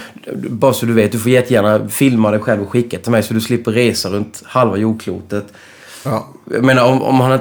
bara 0.50 0.74
så 0.74 0.86
du 0.86 0.94
vet, 0.94 1.12
du 1.12 1.20
får 1.20 1.32
jättegärna 1.32 1.90
filma 1.90 2.32
dig 2.32 2.40
själv 2.40 2.62
och 2.62 2.70
skicka 2.70 2.98
till 3.00 3.12
mig 3.12 3.24
så 3.24 3.34
du 3.34 3.42
slipper 3.42 3.72
resa 3.72 4.10
runt 4.10 4.44
halva 4.46 4.78
jordklotet. 4.78 5.46
Ja, 6.06 6.28
Jag 6.52 6.64
menar, 6.64 6.84
om, 6.86 7.02
om 7.02 7.20
han 7.20 7.40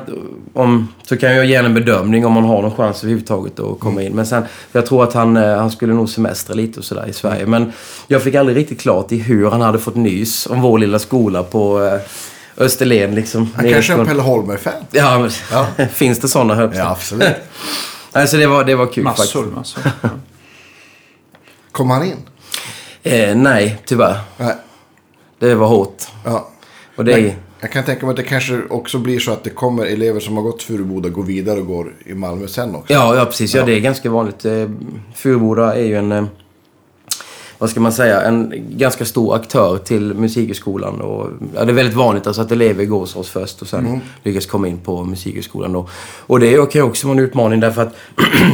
om, 0.53 0.89
så 1.03 1.17
kan 1.17 1.33
jag 1.37 1.47
ge 1.47 1.55
en 1.55 1.75
bedömning 1.75 2.27
om 2.27 2.35
han 2.37 2.45
har 2.45 2.63
någon 2.63 2.77
chans 2.77 3.03
överhuvudtaget 3.03 3.61
att 3.61 3.81
komma 3.81 4.03
in. 4.03 4.13
Men 4.13 4.27
sen, 4.27 4.43
jag 4.73 4.87
tror 4.87 5.05
att 5.05 5.13
han, 5.13 5.37
eh, 5.37 5.57
han 5.59 5.71
skulle 5.71 5.95
nog 5.95 6.09
semestra 6.09 6.55
lite 6.55 6.79
och 6.79 6.85
sådär 6.85 7.07
i 7.09 7.13
Sverige. 7.13 7.47
Men 7.47 7.73
jag 8.07 8.23
fick 8.23 8.35
aldrig 8.35 8.57
riktigt 8.57 8.81
klart 8.81 9.13
i 9.13 9.19
hur 9.19 9.51
han 9.51 9.61
hade 9.61 9.79
fått 9.79 9.97
nys 9.97 10.47
om 10.47 10.61
vår 10.63 10.79
lilla 10.79 10.99
skola 10.99 11.43
på, 11.43 11.85
eh, 11.85 12.01
Österlen 12.65 13.15
liksom. 13.15 13.51
Han 13.55 13.73
kanske 13.73 13.93
är 13.93 13.97
på- 13.97 14.01
en 14.03 14.07
Pelle 14.09 14.23
Holmberg-fan. 14.23 14.73
Ja, 14.91 15.29
men, 15.77 15.89
finns 15.95 16.19
det 16.19 16.29
sådana 16.29 16.65
att 16.65 16.77
Ja, 16.77 16.91
absolut. 16.91 17.29
Alltså 18.21 18.37
det 18.37 18.47
var, 18.47 18.65
det 18.65 18.75
var 18.75 18.87
kul 18.87 19.05
Massor, 19.05 19.43
faktiskt. 19.43 19.57
massor. 19.57 19.93
Kom 21.73 21.91
han 21.91 22.05
in? 22.05 22.17
Eh, 23.03 23.37
nej, 23.37 23.79
tyvärr. 23.85 24.21
Nej. 24.37 24.55
Det 25.39 25.55
var 25.55 25.67
hårt. 25.67 26.03
Ja. 26.25 26.49
Och 26.97 27.05
det 27.05 27.37
jag 27.61 27.73
kan 27.73 27.85
tänka 27.85 28.07
mig 28.07 28.11
att 28.11 28.17
det 28.17 28.23
kanske 28.23 28.63
också 28.71 28.99
blir 28.99 29.19
så 29.19 29.33
att 29.33 29.45
det 29.45 29.51
kommer 29.51 29.87
elever 29.87 30.21
som 30.21 30.37
har 30.37 30.43
gått 30.43 30.63
Furuboda 30.63 31.09
går 31.09 31.23
vidare 31.23 31.61
och 31.61 31.67
går 31.67 31.95
i 32.07 32.15
Malmö 32.15 32.47
sen 32.47 32.75
också. 32.75 32.93
Ja, 32.93 33.17
ja 33.17 33.25
precis. 33.25 33.55
Ja, 33.55 33.65
det 33.65 33.73
är 33.73 33.81
ganska 33.81 34.11
vanligt. 34.11 34.45
Eh, 34.45 34.69
Furuboda 35.15 35.75
är 35.75 35.85
ju 35.85 35.97
en... 35.97 36.29
Vad 37.59 37.71
ska 37.71 37.81
man 37.81 37.93
säga? 37.93 38.23
En 38.23 38.53
ganska 38.71 39.05
stor 39.05 39.35
aktör 39.35 39.79
till 39.79 40.15
Musikhögskolan. 40.15 41.01
Och, 41.01 41.31
ja, 41.55 41.65
det 41.65 41.73
är 41.73 41.75
väldigt 41.75 41.97
vanligt 41.97 42.27
alltså 42.27 42.43
att 42.43 42.53
elever 42.53 42.85
går 42.85 42.99
hos 42.99 43.17
oss 43.17 43.29
först 43.29 43.63
och 43.63 43.69
sen 43.69 44.01
lyckas 44.23 44.47
komma 44.47 44.69
in 44.69 44.79
på 44.79 45.05
Musikhögskolan. 45.05 45.77
Och, 45.77 45.91
och 46.19 46.41
det 46.41 46.57
kan 46.57 46.81
ju 46.81 46.83
också 46.83 47.07
vara 47.07 47.19
en 47.19 47.25
utmaning 47.25 47.61
därför 47.61 47.83
att 47.83 47.97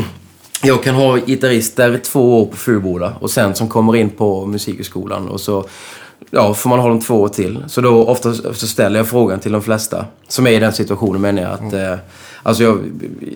jag 0.63 0.83
kan 0.83 0.95
ha 0.95 1.19
gitarrister 1.19 2.01
två 2.05 2.43
år 2.43 2.47
på 2.47 2.57
Furuboda 2.57 3.13
och 3.21 3.31
sen 3.31 3.55
som 3.55 3.69
kommer 3.69 3.97
in 3.97 4.11
på 4.11 4.47
Musikhögskolan 4.47 5.29
och 5.29 5.41
så 5.41 5.65
ja, 6.31 6.55
får 6.55 6.71
man 6.71 6.79
ha 6.79 6.89
dem 6.89 7.01
två 7.01 7.21
år 7.21 7.29
till. 7.29 7.65
Så 7.67 7.81
då 7.81 8.05
ofta 8.05 8.35
så 8.35 8.67
ställer 8.67 8.99
jag 8.99 9.09
frågan 9.09 9.41
till 9.41 9.53
de 9.53 9.63
flesta 9.63 10.05
som 10.29 10.47
är 10.47 10.51
i 10.51 10.59
den 10.59 10.73
situationen 10.73 11.21
menar 11.21 11.43
jag 11.43 11.53
att 11.53 11.73
eh, 11.73 11.99
alltså 12.43 12.63
jag, 12.63 12.79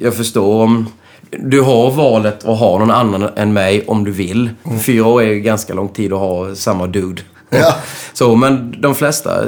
jag 0.01 0.15
förstår 0.15 0.63
om 0.63 0.87
du 1.31 1.61
har 1.61 1.91
valet 1.91 2.45
att 2.45 2.59
ha 2.59 2.79
någon 2.79 2.91
annan 2.91 3.29
än 3.37 3.53
mig 3.53 3.85
om 3.87 4.05
du 4.05 4.11
vill. 4.11 4.51
Fyra 4.83 5.07
år 5.07 5.23
är 5.23 5.27
ju 5.27 5.41
ganska 5.41 5.75
lång 5.75 5.89
tid 5.89 6.13
att 6.13 6.19
ha 6.19 6.55
samma 6.55 6.87
dude. 6.87 7.23
Ja. 7.51 7.77
Så, 8.13 8.37
men 8.37 8.75
de 8.81 8.95
flesta 8.95 9.45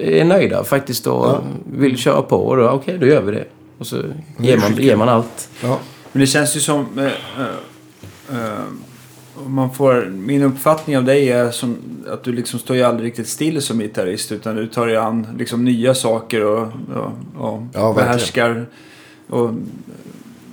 är 0.00 0.24
nöjda 0.24 0.64
faktiskt 0.64 1.06
och 1.06 1.36
vill 1.72 1.98
köra 1.98 2.22
på. 2.22 2.36
Och 2.36 2.56
då, 2.56 2.68
okej, 2.68 2.98
då 2.98 3.06
gör 3.06 3.22
vi 3.22 3.32
det. 3.32 3.44
Och 3.78 3.86
så 3.86 4.02
ger 4.38 4.58
man, 4.58 4.76
ger 4.76 4.96
man 4.96 5.08
allt. 5.08 5.48
Ja. 5.62 5.78
Men 6.12 6.20
det 6.20 6.26
känns 6.26 6.56
ju 6.56 6.60
som... 6.60 6.98
Eh, 6.98 7.04
eh, 7.04 8.40
eh, 8.40 8.64
man 9.46 9.74
får, 9.74 10.06
min 10.10 10.42
uppfattning 10.42 10.96
av 10.96 11.04
dig 11.04 11.30
är 11.30 11.50
som 11.50 11.76
att 12.12 12.24
du 12.24 12.32
liksom 12.32 12.58
står 12.60 12.76
ju 12.76 12.82
aldrig 12.82 13.06
riktigt 13.06 13.28
still 13.28 13.62
som 13.62 13.78
gitarrist. 13.78 14.32
Utan 14.32 14.56
du 14.56 14.66
tar 14.66 14.86
dig 14.86 14.96
an 14.96 15.26
liksom 15.38 15.64
nya 15.64 15.94
saker 15.94 16.44
och, 16.44 16.62
och, 16.94 17.46
och 17.46 17.62
Ja, 17.72 17.92
verkligen. 17.92 17.94
behärskar. 17.94 18.66
Och 19.28 19.50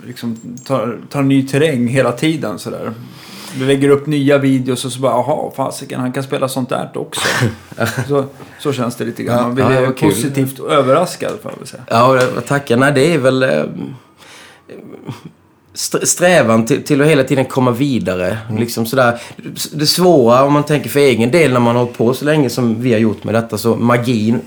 liksom 0.06 0.36
tar, 0.66 0.98
tar 1.10 1.22
ny 1.22 1.42
terräng 1.48 1.86
hela 1.88 2.12
tiden 2.12 2.58
sådär. 2.58 2.92
Du 3.58 3.66
lägger 3.66 3.88
upp 3.88 4.06
nya 4.06 4.38
videos 4.38 4.84
och 4.84 4.92
så 4.92 5.00
bara, 5.00 5.12
jaha, 5.12 5.50
fasiken, 5.56 6.00
han 6.00 6.12
kan 6.12 6.22
spela 6.22 6.48
sånt 6.48 6.68
där 6.68 6.90
också. 6.94 7.20
så, 8.08 8.24
så 8.60 8.72
känns 8.72 8.96
det 8.96 9.04
lite 9.04 9.22
grann. 9.22 9.42
Man 9.42 9.54
blir 9.54 9.70
Ja, 9.82 9.92
kul. 9.92 10.08
positivt 10.10 10.60
överraskad, 10.60 11.32
får 11.42 11.50
jag 11.52 11.58
väl 11.58 11.66
säga. 11.68 11.82
Ja, 11.88 12.20
tackar. 12.46 12.76
Nej, 12.76 12.92
det 12.92 13.14
är 13.14 13.18
väl 13.18 13.42
eh, 13.42 13.64
st- 15.74 16.06
strävan 16.06 16.64
till, 16.66 16.82
till 16.82 17.00
att 17.02 17.06
hela 17.08 17.24
tiden 17.24 17.44
komma 17.44 17.70
vidare. 17.70 18.38
Liksom 18.58 18.86
sådär. 18.86 19.20
Det 19.72 19.86
svåra 19.86 20.44
om 20.44 20.52
man 20.52 20.62
tänker 20.64 20.90
för 20.90 21.00
egen 21.00 21.30
del 21.30 21.52
när 21.52 21.60
man 21.60 21.76
har 21.76 21.82
hållit 21.84 21.98
på 21.98 22.14
så 22.14 22.24
länge 22.24 22.50
som 22.50 22.82
vi 22.82 22.92
har 22.92 23.00
gjort 23.00 23.24
med 23.24 23.34
detta 23.34 23.58
så 23.58 23.76
magin 23.76 24.40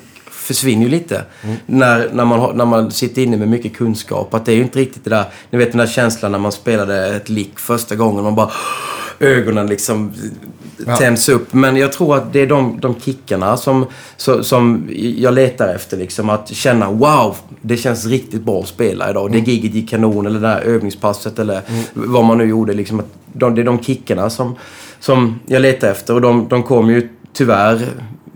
försvinner 0.46 0.84
ju 0.84 0.90
lite. 0.90 1.22
När, 1.66 2.10
när, 2.14 2.26
man 2.26 2.58
när 2.58 2.66
man 2.66 2.92
sitter 2.92 3.22
inne 3.22 3.38
med 3.38 3.48
mycket 3.48 3.76
kunskap. 3.76 4.34
Att 4.34 4.46
det 4.46 4.52
är 4.52 4.56
ju 4.56 4.62
inte 4.62 4.80
riktigt 4.80 5.04
det 5.04 5.10
där, 5.10 5.26
ni 5.50 5.58
vet 5.58 5.72
den 5.72 5.78
där 5.78 5.88
känslan 5.88 6.32
när 6.32 6.40
man 6.40 6.52
spelade 6.52 7.16
ett 7.16 7.30
lick 7.30 7.60
första 7.60 7.96
gången. 7.96 8.24
Man 8.24 8.36
bara 8.36 8.52
ögonen 9.20 9.68
liksom 9.68 10.14
Ja. 10.88 10.96
tänds 10.98 11.30
upp. 11.30 11.54
Men 11.54 11.78
jag 11.78 11.92
tror 11.94 12.16
att 12.16 12.34
det 12.34 12.40
är 12.40 12.48
de, 12.48 12.80
de 12.82 12.96
kickarna 13.00 13.58
som, 13.58 13.86
så, 14.18 14.44
som 14.44 14.90
jag 15.18 15.34
letar 15.34 15.76
efter. 15.76 15.98
Liksom, 15.98 16.30
att 16.30 16.50
känna 16.50 16.92
wow, 16.92 17.36
det 17.62 17.78
känns 17.78 18.06
riktigt 18.06 18.42
bra 18.42 18.60
att 18.60 18.68
spela 18.68 19.10
idag. 19.10 19.32
Det 19.32 19.40
giget 19.40 19.74
gick 19.74 19.90
kanon 19.90 20.26
eller 20.26 20.40
det 20.40 20.48
där 20.48 20.62
övningspasset 20.62 21.40
eller 21.40 21.62
vad 21.94 22.26
man 22.26 22.38
nu 22.38 22.46
gjorde. 22.46 22.74
Liksom, 22.74 23.00
att 23.00 23.06
de, 23.34 23.56
det 23.56 23.62
är 23.62 23.66
de 23.66 23.80
kickarna 23.80 24.30
som, 24.30 24.56
som 25.00 25.40
jag 25.46 25.62
letar 25.62 25.92
efter. 25.92 26.14
Och 26.14 26.22
de, 26.22 26.48
de 26.50 26.64
kommer 26.64 26.94
ju 26.94 27.10
tyvärr 27.34 27.82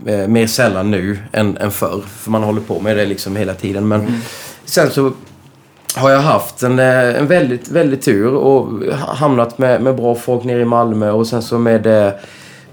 eh, 0.05 0.27
mer 0.27 0.47
sällan 0.47 0.91
nu 0.91 1.17
än, 1.31 1.57
än 1.57 1.71
förr. 1.71 2.01
För 2.07 2.31
man 2.31 2.43
håller 2.43 2.61
på 2.61 2.79
med 2.79 2.97
det 2.97 3.05
liksom 3.05 3.35
hela 3.35 3.53
tiden. 3.53 3.87
Men 3.87 4.21
sen 4.65 4.89
så 4.91 5.11
har 5.95 6.09
jag 6.09 6.19
haft 6.19 6.63
en, 6.63 6.79
eh, 6.79 7.15
en 7.19 7.27
väldigt, 7.27 7.67
väldigt 7.69 8.01
tur 8.01 8.33
och 8.33 8.67
ha- 8.95 9.13
hamnat 9.13 9.57
med, 9.57 9.81
med 9.81 9.95
bra 9.95 10.15
folk 10.15 10.43
nere 10.43 10.61
i 10.61 10.65
Malmö 10.65 11.11
och 11.11 11.27
sen 11.27 11.41
så 11.41 11.57
med, 11.57 11.87
eh, 12.07 12.11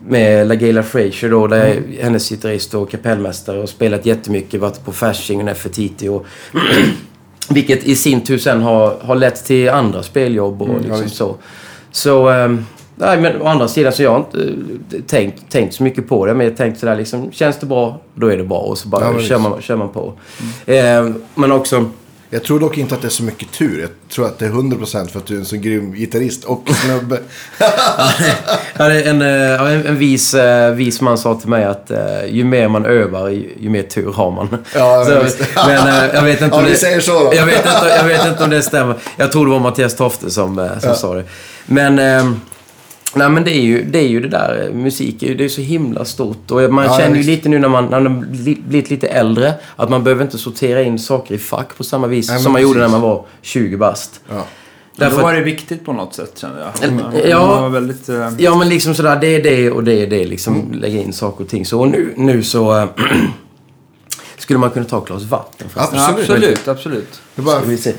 med 0.08 0.46
LaGayla 0.48 0.82
Frazier 0.82 1.30
då, 1.30 1.46
där 1.46 1.58
är 1.66 1.82
hennes 2.02 2.28
gitarrist 2.30 2.74
och 2.74 2.90
kapellmästare 2.90 3.58
och 3.62 3.68
spelat 3.68 4.06
jättemycket, 4.06 4.60
varit 4.60 4.84
på 4.84 4.92
Fasching 4.92 5.38
och 5.38 5.44
Nefertiti 5.44 6.08
och 6.08 6.26
vilket 7.50 7.84
i 7.84 7.96
sin 7.96 8.20
tur 8.20 8.38
sen 8.38 8.62
har, 8.62 8.96
har 9.00 9.14
lett 9.14 9.44
till 9.44 9.68
andra 9.70 10.02
speljobb 10.02 10.62
och 10.62 10.80
liksom 10.80 11.02
visst. 11.02 11.16
så. 11.16 11.36
Så, 11.92 12.28
ehm, 12.28 12.66
nej 12.96 13.20
men 13.20 13.42
å 13.42 13.46
andra 13.46 13.68
sidan 13.68 13.92
så 13.92 14.02
jag 14.02 14.11
har 14.11 14.18
inte 14.18 14.38
eh, 14.96 15.02
tänkt, 15.06 15.50
tänkt 15.52 15.74
så 15.74 15.82
mycket 15.82 16.09
på 16.09 16.26
det. 16.26 16.35
Men 16.35 16.46
jag 16.46 16.56
tänkte 16.56 16.80
sådär 16.80 16.96
liksom, 16.96 17.32
känns 17.32 17.56
det 17.59 17.66
bra, 17.66 18.00
då 18.14 18.28
är 18.28 18.37
det 18.37 18.44
bra. 18.44 18.59
Och 18.59 18.78
så 18.78 18.88
bara 18.88 19.04
Ja, 19.04 19.20
kör, 19.20 19.38
man, 19.38 19.62
kör 19.62 19.76
man 19.76 19.88
på. 19.88 20.12
Ehm, 20.66 21.14
men 21.35 21.52
också... 21.52 21.85
Jag 22.30 22.44
tror 22.44 22.61
dock 22.61 22.78
inte 22.78 22.94
att 22.94 23.00
det 23.02 23.09
är 23.09 23.11
så 23.11 23.22
mycket 23.22 23.52
tur. 23.52 23.80
Jag 23.80 23.90
tror 24.14 24.26
att 24.26 24.38
det 24.38 24.46
är 24.46 24.50
100% 24.50 25.09
för 25.09 25.18
att 25.18 25.26
du 25.26 25.35
är 25.35 25.38
en 25.38 25.44
så 25.44 25.56
grym 25.56 25.92
gitarrist 25.92 26.44
och 26.44 26.68
snubbe. 26.85 27.20
Ja, 28.78 28.90
en, 28.90 29.22
eh, 29.22 29.28
ja, 29.28 29.68
en, 29.68 29.87
en 29.87 29.96
vis, 29.96 30.35
eh, 30.35 30.72
vis 30.74 31.00
man 31.00 31.18
sa 31.18 31.35
till 31.35 31.48
mig 31.48 31.64
att 31.64 31.90
eh, 31.90 32.24
ju 32.28 32.44
mer 32.44 32.68
man 32.68 32.85
övar, 32.87 33.28
ju, 33.28 33.70
mer 33.70 33.82
tur 33.82 34.12
har 34.12 34.30
man. 34.30 34.48
Ja, 34.74 35.04
så, 35.04 35.11
men 35.66 35.88
eh, 35.88 36.14
jag 36.14 36.22
vet 36.22 36.42
inte 36.42 36.56
om 36.56 36.64
det... 36.64 36.74
säger 36.76 37.00
så 37.00 37.12
då. 37.24 37.32
Jag 37.35 37.46
vet, 37.46 37.56
inte, 37.56 37.94
jag 37.96 38.04
vet 38.04 38.26
inte 38.26 38.44
om 38.44 38.50
det 38.50 38.62
stämmer. 38.62 38.94
Jag 39.16 39.32
tror 39.32 39.44
det 39.46 39.52
var 39.52 39.61
Mattias 39.61 39.96
Tofte 39.96 40.30
som, 40.30 40.59
eh, 40.59 40.78
som 40.78 40.88
Ja. 40.88 40.94
sa 40.94 41.14
det. 41.14 41.24
Men... 41.66 42.40
Eh, 43.16 43.18
Nej 43.18 43.31
men 43.31 43.44
det 43.44 43.50
är 43.57 43.61
ju 43.61 43.85
det, 43.85 43.98
är 43.98 44.09
ju 44.09 44.20
det 44.20 44.29
där, 44.29 44.66
eh, 44.68 44.74
musik 44.74 45.22
är 45.22 45.26
ju, 45.26 45.35
det 45.35 45.44
är 45.44 45.48
så 45.48 45.61
himla 45.61 46.05
stort. 46.05 46.50
Och 46.50 46.72
man 46.72 46.85
Ja, 46.85 46.98
känner 46.98 47.16
ju 47.16 47.22
lite 47.22 47.48
nu 47.48 47.59
när 47.59 47.68
man, 47.68 47.87
när 47.87 48.00
man 48.00 48.26
bli- 48.31 48.62
blivit 48.68 48.90
lite 48.90 49.09
äldre 49.09 49.55
att 49.76 49.90
man 49.90 50.05
behöver 50.05 50.24
inte 50.24 50.38
sortera 50.38 50.83
in 50.83 50.98
saker 50.98 51.35
i 51.35 51.38
fack 51.38 51.76
på 51.76 51.85
samma 51.85 52.07
vis 52.07 52.29
Nej, 52.29 52.38
som 52.40 52.52
man 52.52 52.62
gjorde 52.62 52.79
när 52.79 52.87
precis. 52.87 52.92
man 52.92 53.11
var 53.11 53.24
20 53.42 53.76
bast. 53.76 54.20
Ja. 54.29 54.35
Därför 54.35 55.11
Därför 55.11 55.22
var 55.22 55.35
det 55.35 55.40
viktigt 55.40 55.85
på 55.85 55.92
något 55.92 56.14
sätt 56.14 56.38
kände 56.38 56.61
jag. 56.81 57.12
Det 57.12 57.29
ja. 57.29 57.61
var 57.61 57.68
väldigt... 57.68 58.09
eh, 58.09 58.29
Ja, 58.38 58.55
men 58.59 58.68
liksom 58.68 58.94
sådär, 58.94 59.18
det 59.20 59.26
är 59.35 59.42
det 59.42 59.70
och 59.70 59.85
det 59.85 59.92
är 60.02 60.07
det. 60.07 60.26
Liksom 60.26 60.72
lägga 60.72 61.00
in 61.00 61.12
saker 61.12 61.44
och 61.44 61.50
ting. 61.50 61.66
Så 61.66 61.81
och 61.81 61.88
nu, 61.88 62.14
nu 62.16 62.42
så... 62.42 62.79
äh, 62.79 62.88
skulle 64.38 64.59
man 64.59 64.70
kunna 64.70 64.87
ta 64.87 64.98
ett 64.98 65.07
glas 65.07 65.22
vatten 65.22 65.68
förresten? 65.68 65.98
Absolut. 66.00 66.20
absolut, 66.31 66.68
absolut. 66.68 67.20
Det, 67.35 67.42
bara, 67.42 67.61
se. 67.76 67.92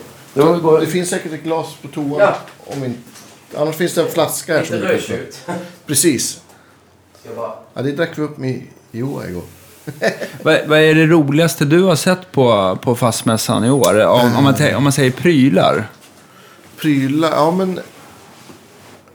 det 0.79 0.85
finns 0.85 1.09
säkert 1.09 1.33
ett 1.33 1.43
glas 1.43 1.67
på 1.81 1.87
toan. 1.87 2.15
Ja. 2.19 2.35
Om 2.59 2.83
inte, 2.83 2.99
annars 3.55 3.75
finns 3.75 3.93
det 3.93 4.01
en 4.01 4.07
flaska 4.11 4.53
här. 4.57 4.63
som 4.63 4.75
Lite 4.75 4.87
rödtjut. 4.93 5.39
Precis. 5.85 6.41
Ja, 7.35 7.63
det 7.73 7.91
drack 7.91 8.09
vi 8.15 8.21
upp 8.21 8.37
med 8.37 8.61
Joa 8.91 9.27
igår. 9.27 9.43
Vad, 10.43 10.67
vad 10.67 10.79
är 10.79 10.95
det 10.95 11.05
roligaste 11.05 11.65
du 11.65 11.83
har 11.83 11.95
sett 11.95 12.31
på, 12.31 12.77
på 12.81 12.95
fastmässan 12.95 13.65
i 13.65 13.69
år? 13.69 14.05
Om, 14.05 14.35
om, 14.37 14.43
man, 14.43 14.75
om 14.75 14.83
man 14.83 14.91
säger 14.91 15.11
prylar. 15.11 15.87
Prylar, 16.77 17.29
ja 17.31 17.51
men... 17.51 17.79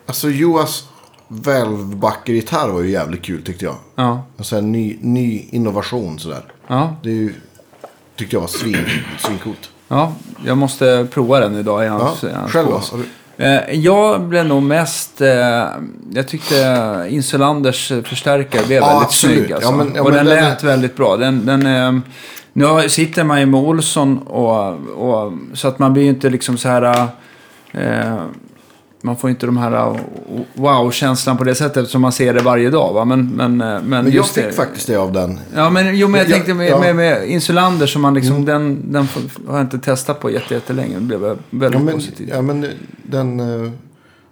Alltså 0.06 0.28
Joas 0.30 0.84
välvbackergitarr 1.28 2.68
var 2.68 2.80
ju 2.82 2.90
jävligt 2.90 3.22
kul 3.22 3.44
tyckte 3.44 3.64
jag. 3.64 3.76
Ja. 3.94 4.22
Alltså 4.38 4.56
en 4.56 4.72
ny, 4.72 4.98
ny 5.00 5.48
innovation 5.50 6.18
sådär. 6.18 6.44
Ja, 6.66 6.96
Det 7.02 7.10
är 7.10 7.14
ju, 7.14 7.34
tyckte 8.16 8.36
jag 8.36 8.40
var 8.40 8.48
svin, 8.48 8.86
svincoolt. 9.18 9.70
ja, 9.88 10.12
jag 10.46 10.58
måste 10.58 11.06
prova 11.10 11.40
den 11.40 11.56
idag 11.56 11.82
i 11.82 11.86
Ja, 11.86 11.92
hans, 11.92 12.22
hans 12.34 12.52
själv 12.52 12.68
då? 12.68 12.82
Eh, 13.36 13.74
Jag 13.74 14.20
blev 14.22 14.46
nog 14.46 14.62
mest... 14.62 15.20
Eh, 15.20 15.28
jag 16.14 16.28
tyckte 16.28 16.56
Insulanders 17.10 17.92
förstärkare 18.04 18.62
blev 18.66 18.78
Ja, 18.78 18.86
väldigt 18.86 19.04
absolut. 19.06 19.36
snygg. 19.38 19.52
Alltså. 19.52 19.70
Ja, 19.70 19.76
men- 19.76 19.92
ja, 19.94 20.02
och 20.02 20.12
den, 20.12 20.26
den 20.26 20.34
lät 20.34 20.62
är- 20.62 20.66
väldigt 20.66 20.96
bra. 20.96 21.16
Den, 21.16 21.46
den, 21.46 21.66
eh, 21.66 21.92
nu 22.52 22.88
sitter 22.88 23.24
man 23.24 23.40
ju 23.40 23.46
med 23.46 23.60
Olsson 23.60 24.18
och, 24.18 24.72
och... 24.96 25.32
Så 25.54 25.68
att 25.68 25.78
man 25.78 25.92
blir 25.92 26.02
ju 26.02 26.08
inte 26.08 26.30
liksom 26.30 26.58
så 26.58 26.68
här... 26.68 27.06
Eh, 27.72 28.22
man 29.04 29.16
får 29.16 29.30
inte 29.30 29.46
de 29.46 29.56
här 29.56 29.72
eh, 29.72 29.96
wow-känslan 30.54 31.36
på 31.36 31.44
det 31.44 31.54
sättet 31.54 31.88
som 31.90 32.00
man 32.02 32.12
ser 32.12 32.34
det 32.34 32.40
varje 32.42 32.70
dag. 32.70 32.92
Va? 32.94 33.04
Men, 33.04 33.26
men, 33.28 33.60
eh, 33.60 33.66
men, 33.66 33.84
Men 33.88 34.04
jag 34.04 34.14
just 34.14 34.34
fick 34.34 34.44
det. 34.44 34.52
faktiskt 34.52 34.86
det 34.86 34.96
av 34.96 35.12
den. 35.12 35.40
Ja, 35.54 35.70
men, 35.70 35.96
jo, 35.98 36.08
men 36.08 36.18
jag 36.20 36.28
Ja, 36.30 36.32
tänkte 36.34 36.54
med, 36.54 36.68
ja. 36.70 36.80
med, 36.80 36.96
med 36.96 37.28
Insulander 37.30 37.86
som 37.86 38.02
man 38.02 38.14
liksom, 38.14 38.32
Mm. 38.36 38.44
den, 38.44 38.92
den 38.92 39.08
har 39.48 39.56
jag 39.56 39.64
inte 39.64 39.78
testat 39.78 40.20
på 40.20 40.30
jätte- 40.30 40.54
jättelänge. 40.54 40.94
Det 40.94 41.00
blev 41.00 41.20
väldigt 41.20 41.80
Ja 41.80 41.84
men, 41.84 41.94
positivt. 41.94 42.28
Ja, 42.28 42.36
ja, 42.36 42.42
men 42.42 42.66
den, 43.02 43.40
eh, 43.64 43.70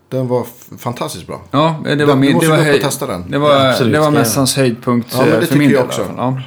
den 0.09 0.28
var 0.28 0.46
fantastiskt 0.78 1.26
bra. 1.26 1.40
det 1.50 1.56
var 1.59 2.14
Du 2.14 2.20
min... 2.20 2.35
måste 2.35 2.50
Det 2.50 2.72
var, 2.72 2.78
testa 2.78 3.06
den. 3.06 3.30
det 3.30 3.38
var, 3.38 3.50
Ja, 3.66 3.78
det 3.85 3.98
var 3.98 4.04
jag 4.04 4.12
mässans 4.12 4.56
höjdpunkt 4.56 5.09
Ja, 5.12 5.18
men 5.24 5.28
eh, 5.28 5.35
det 5.35 5.40
för 5.40 5.46
tycker 5.46 5.59
min 5.59 5.70
jag 5.70 5.78
del 5.80 5.87
också. 5.87 6.04
fall. 6.04 6.40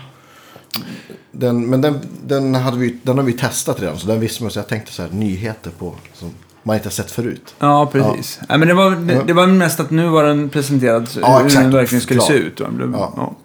Den, 1.31 1.69
men 1.69 1.81
den, 1.81 1.99
den, 2.25 2.55
hade 2.55 2.77
vi, 2.77 2.95
den 3.03 3.17
har 3.17 3.25
vi 3.25 3.33
testat 3.33 3.81
redan. 3.81 3.97
Så 3.97 4.07
den 4.07 4.19
visste 4.19 4.43
man. 4.43 4.51
Så 4.51 4.59
jag 4.59 4.67
tänkte 4.67 4.91
så 4.91 5.01
här, 5.01 5.09
nyheter 5.12 5.71
på. 5.79 5.93
Som, 6.13 6.29
man 6.63 6.76
inte 6.76 6.88
har 6.88 6.91
sett 6.91 7.12
förut. 7.12 7.56
Ja, 7.60 7.89
precis. 7.91 8.39
Ja. 8.49 8.58
men 8.58 8.67
det, 8.67 8.73
var, 8.73 8.91
det, 8.91 9.23
det 9.28 9.34
var 9.34 9.47
mest 9.47 9.80
att 9.80 9.91
nu 9.91 10.08
var 10.08 10.23
den 10.23 10.49
presenterad 10.49 11.10
Ja, 11.21 11.38
hur 11.38 11.45
exakt. 11.45 11.63
den 11.63 11.71
verkligen 11.71 12.02
skulle 12.02 12.19
Klar. 12.19 12.28
se 12.28 12.34
ut. 12.34 12.58
Den, 12.58 12.78
blev, 12.78 12.91
Ja. 12.91 13.13
ja. 13.17 13.36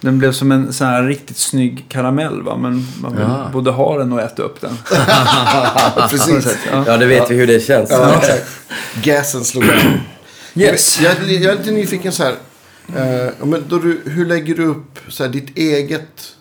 den 0.00 0.18
blev 0.18 0.32
som 0.32 0.52
en 0.52 0.72
sån 0.72 0.86
här 0.86 1.02
riktigt 1.02 1.36
snygg 1.36 1.84
karamell, 1.88 2.42
va? 2.42 2.56
men 2.56 2.86
man 3.02 3.12
vill 3.16 3.24
Ja. 3.28 3.50
både 3.52 3.70
ha 3.70 3.98
den 3.98 4.12
och 4.12 4.20
äta 4.20 4.42
upp 4.42 4.60
den. 4.60 4.78
Precis. 6.10 6.44
sätt, 6.44 6.58
ja. 6.86 6.96
Det 6.96 7.06
vet 7.06 7.30
vi 7.30 7.34
hur 7.34 7.46
det 7.46 7.60
känns. 7.60 7.90
Gasen 9.02 9.44
slog 9.44 9.64
an. 9.64 10.00
Yes. 10.54 11.00
Jag, 11.00 11.12
jag, 11.22 11.30
jag 11.42 11.52
är 11.52 11.58
lite 11.58 11.70
nyfiken 11.70 12.12
så 12.12 12.22
här. 12.22 12.34
Eh, 12.96 13.46
men 13.46 13.64
då 13.68 13.78
du, 13.78 14.00
hur 14.04 14.26
lägger 14.26 14.54
du 14.54 14.66
upp 14.66 14.98
så 15.08 15.22
här, 15.24 15.30
ditt 15.30 15.58
eget 15.58 16.34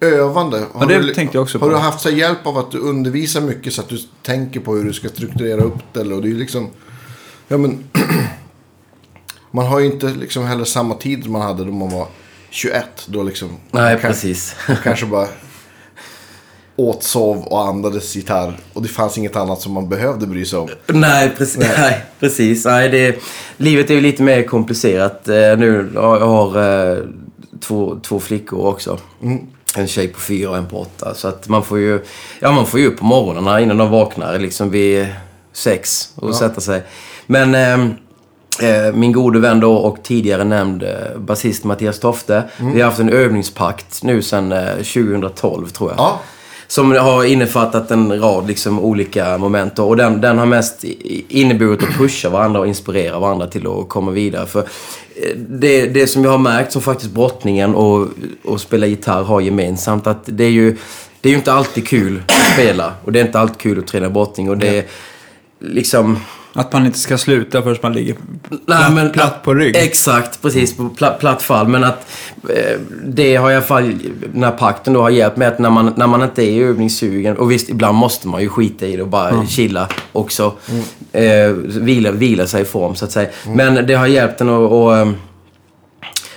övande? 0.00 0.62
Har 0.72 0.86
det 0.86 0.98
du, 0.98 1.14
tänkte 1.14 1.36
jag 1.36 1.42
också 1.42 1.58
Har 1.58 1.66
på. 1.66 1.72
du 1.72 1.78
haft 1.78 2.00
så 2.00 2.10
hjälp 2.10 2.46
av 2.46 2.58
att 2.58 2.70
du 2.70 2.78
undervisar 2.78 3.40
mycket 3.40 3.72
så 3.72 3.80
att 3.80 3.88
du 3.88 3.98
tänker 4.22 4.60
på 4.60 4.74
hur 4.74 4.84
du 4.84 4.92
ska 4.92 5.08
strukturera 5.08 5.60
upp 5.60 5.78
det? 5.92 6.00
Eller, 6.00 6.14
och 6.16 6.22
det 6.22 6.30
är 6.30 6.34
liksom... 6.34 6.68
Ja, 7.48 7.56
men, 7.56 7.84
man 9.50 9.66
har 9.66 9.80
ju 9.80 9.86
inte 9.86 10.06
liksom 10.06 10.44
heller 10.44 10.64
samma 10.64 10.94
tid 10.94 11.22
som 11.24 11.32
man 11.32 11.42
hade 11.42 11.64
då 11.64 11.72
man 11.72 11.90
var 11.90 12.06
21. 12.50 12.84
Då 13.06 13.22
liksom, 13.22 13.48
Nej, 13.70 13.92
man 13.92 14.02
kan- 14.02 14.10
precis. 14.10 14.56
kanske 14.82 15.06
bara 15.06 15.28
åt, 16.76 17.02
sov 17.02 17.38
och 17.38 17.66
andades 17.68 18.16
gitarr. 18.16 18.58
Och 18.72 18.82
det 18.82 18.88
fanns 18.88 19.18
inget 19.18 19.36
annat 19.36 19.60
som 19.60 19.72
man 19.72 19.88
behövde 19.88 20.26
bry 20.26 20.44
sig 20.44 20.58
om. 20.58 20.68
Nej, 20.86 21.32
precis. 21.38 21.58
Nej. 21.78 22.04
precis. 22.20 22.64
Nej, 22.64 22.88
det, 22.88 23.18
livet 23.56 23.90
är 23.90 23.94
ju 23.94 24.00
lite 24.00 24.22
mer 24.22 24.42
komplicerat. 24.42 25.28
Eh, 25.28 25.34
nu 25.34 25.90
jag 25.94 26.20
har 26.20 26.56
eh, 26.92 26.98
två, 27.60 27.98
två 28.02 28.20
flickor 28.20 28.66
också. 28.66 28.98
En 29.76 29.86
tjej 29.86 30.08
på 30.08 30.20
fyra 30.20 30.50
och 30.50 30.56
en 30.56 30.66
på 30.66 30.80
åtta. 30.80 31.14
Så 31.14 31.28
att 31.28 31.48
man 31.48 31.62
får 31.62 31.78
ju, 31.78 32.04
ja, 32.40 32.52
man 32.52 32.66
får 32.66 32.80
ju 32.80 32.86
upp 32.86 32.98
på 32.98 33.04
morgnarna 33.04 33.60
innan 33.60 33.76
de 33.76 33.90
vaknar 33.90 34.38
liksom 34.38 34.70
vid 34.70 35.06
sex 35.52 36.12
och 36.14 36.34
sätta 36.34 36.60
sig. 36.60 36.82
Men 37.26 37.54
ehm, 37.54 37.94
eh, 38.60 38.94
min 38.94 39.12
gode 39.12 39.38
vän 39.38 39.60
då 39.60 39.74
och 39.74 40.02
tidigare 40.02 40.44
nämnd 40.44 40.82
eh, 40.82 41.18
basist 41.18 41.64
Mattias 41.64 42.00
Tofte. 42.00 42.42
Vi 42.58 42.80
har 42.80 42.88
haft 42.88 43.00
en 43.00 43.08
övningspakt 43.08 44.02
nu 44.02 44.22
sedan 44.22 44.52
eh, 44.52 44.74
2012 44.74 45.68
tror 45.68 45.90
jag. 45.90 45.98
Ja. 45.98 46.20
Som 46.68 46.92
har 46.92 47.24
innefattat 47.24 47.90
en 47.90 48.20
rad 48.20 48.46
liksom, 48.46 48.80
olika 48.80 49.38
moment. 49.38 49.78
Och 49.78 49.96
den, 49.96 50.20
den 50.20 50.38
har 50.38 50.46
mest 50.46 50.84
inneburit 51.28 51.82
att 51.82 51.98
pusha 51.98 52.28
varandra 52.28 52.60
och 52.60 52.66
inspirera 52.66 53.18
varandra 53.18 53.46
till 53.46 53.66
att 53.66 53.88
komma 53.88 54.10
vidare. 54.10 54.46
För 54.46 54.60
eh, 54.60 55.36
det, 55.36 55.86
det 55.86 56.06
som 56.06 56.24
jag 56.24 56.30
har 56.30 56.38
märkt 56.38 56.72
som 56.72 56.82
faktiskt 56.82 57.10
brottningen 57.10 57.74
och, 57.74 58.08
och 58.44 58.60
spela 58.60 58.86
gitarr 58.86 59.22
har 59.22 59.40
gemensamt 59.40 60.06
att 60.06 60.22
det 60.24 60.44
är 60.44 60.50
ju 60.50 60.76
det 61.20 61.28
är 61.28 61.30
ju 61.30 61.38
inte 61.38 61.52
alltid 61.52 61.88
kul 61.88 62.22
att 62.26 62.52
spela. 62.52 62.92
Och 63.04 63.12
det 63.12 63.20
är 63.20 63.26
inte 63.26 63.40
alltid 63.40 63.58
kul 63.58 63.78
att 63.78 63.86
träna 63.86 64.10
brottning. 64.10 64.50
Och 64.50 64.58
det 64.58 64.78
är 64.78 64.84
liksom... 65.58 66.18
Att 66.56 66.72
man 66.72 66.86
inte 66.86 66.98
ska 66.98 67.18
sluta 67.18 67.62
förrän 67.62 67.76
man 67.82 67.92
ligger 67.92 68.16
Nej, 68.50 68.58
platt, 68.66 68.92
men- 68.92 69.12
platt 69.12 69.42
på 69.42 69.54
rygg. 69.54 69.76
Exakt, 69.76 70.42
precis. 70.42 70.76
På 70.76 70.88
pla, 70.88 71.10
platt 71.10 71.42
fall. 71.42 71.68
Men 71.68 71.84
att 71.84 72.10
eh, 72.48 72.80
det 73.04 73.36
har 73.36 73.50
i 73.50 73.54
alla 73.54 73.64
fall, 73.64 73.94
den 74.32 74.42
här 74.42 74.50
pakten 74.50 74.92
då 74.92 75.00
har 75.00 75.10
hjälpt 75.10 75.36
mig 75.36 75.48
att 75.48 75.58
när 75.58 75.70
man, 75.70 75.92
när 75.96 76.06
man 76.06 76.22
inte 76.22 76.42
är 76.42 76.62
övningssugen, 76.62 77.36
och 77.36 77.50
visst 77.50 77.68
ibland 77.68 77.98
måste 77.98 78.28
man 78.28 78.42
ju 78.42 78.48
skita 78.48 78.86
i 78.86 78.96
det 78.96 79.02
och 79.02 79.08
bara 79.08 79.46
chilla 79.46 79.88
också. 80.12 80.52
Eh, 81.12 81.50
vila, 81.66 82.10
vila 82.10 82.46
sig 82.46 82.62
i 82.62 82.64
form 82.64 82.94
så 82.94 83.04
att 83.04 83.12
säga. 83.12 83.28
Men 83.46 83.86
det 83.86 83.94
har 83.94 84.06
hjälpt 84.06 84.40
en 84.40 84.48
att, 84.48 84.72
att 84.72 84.98
ehm, 84.98 85.14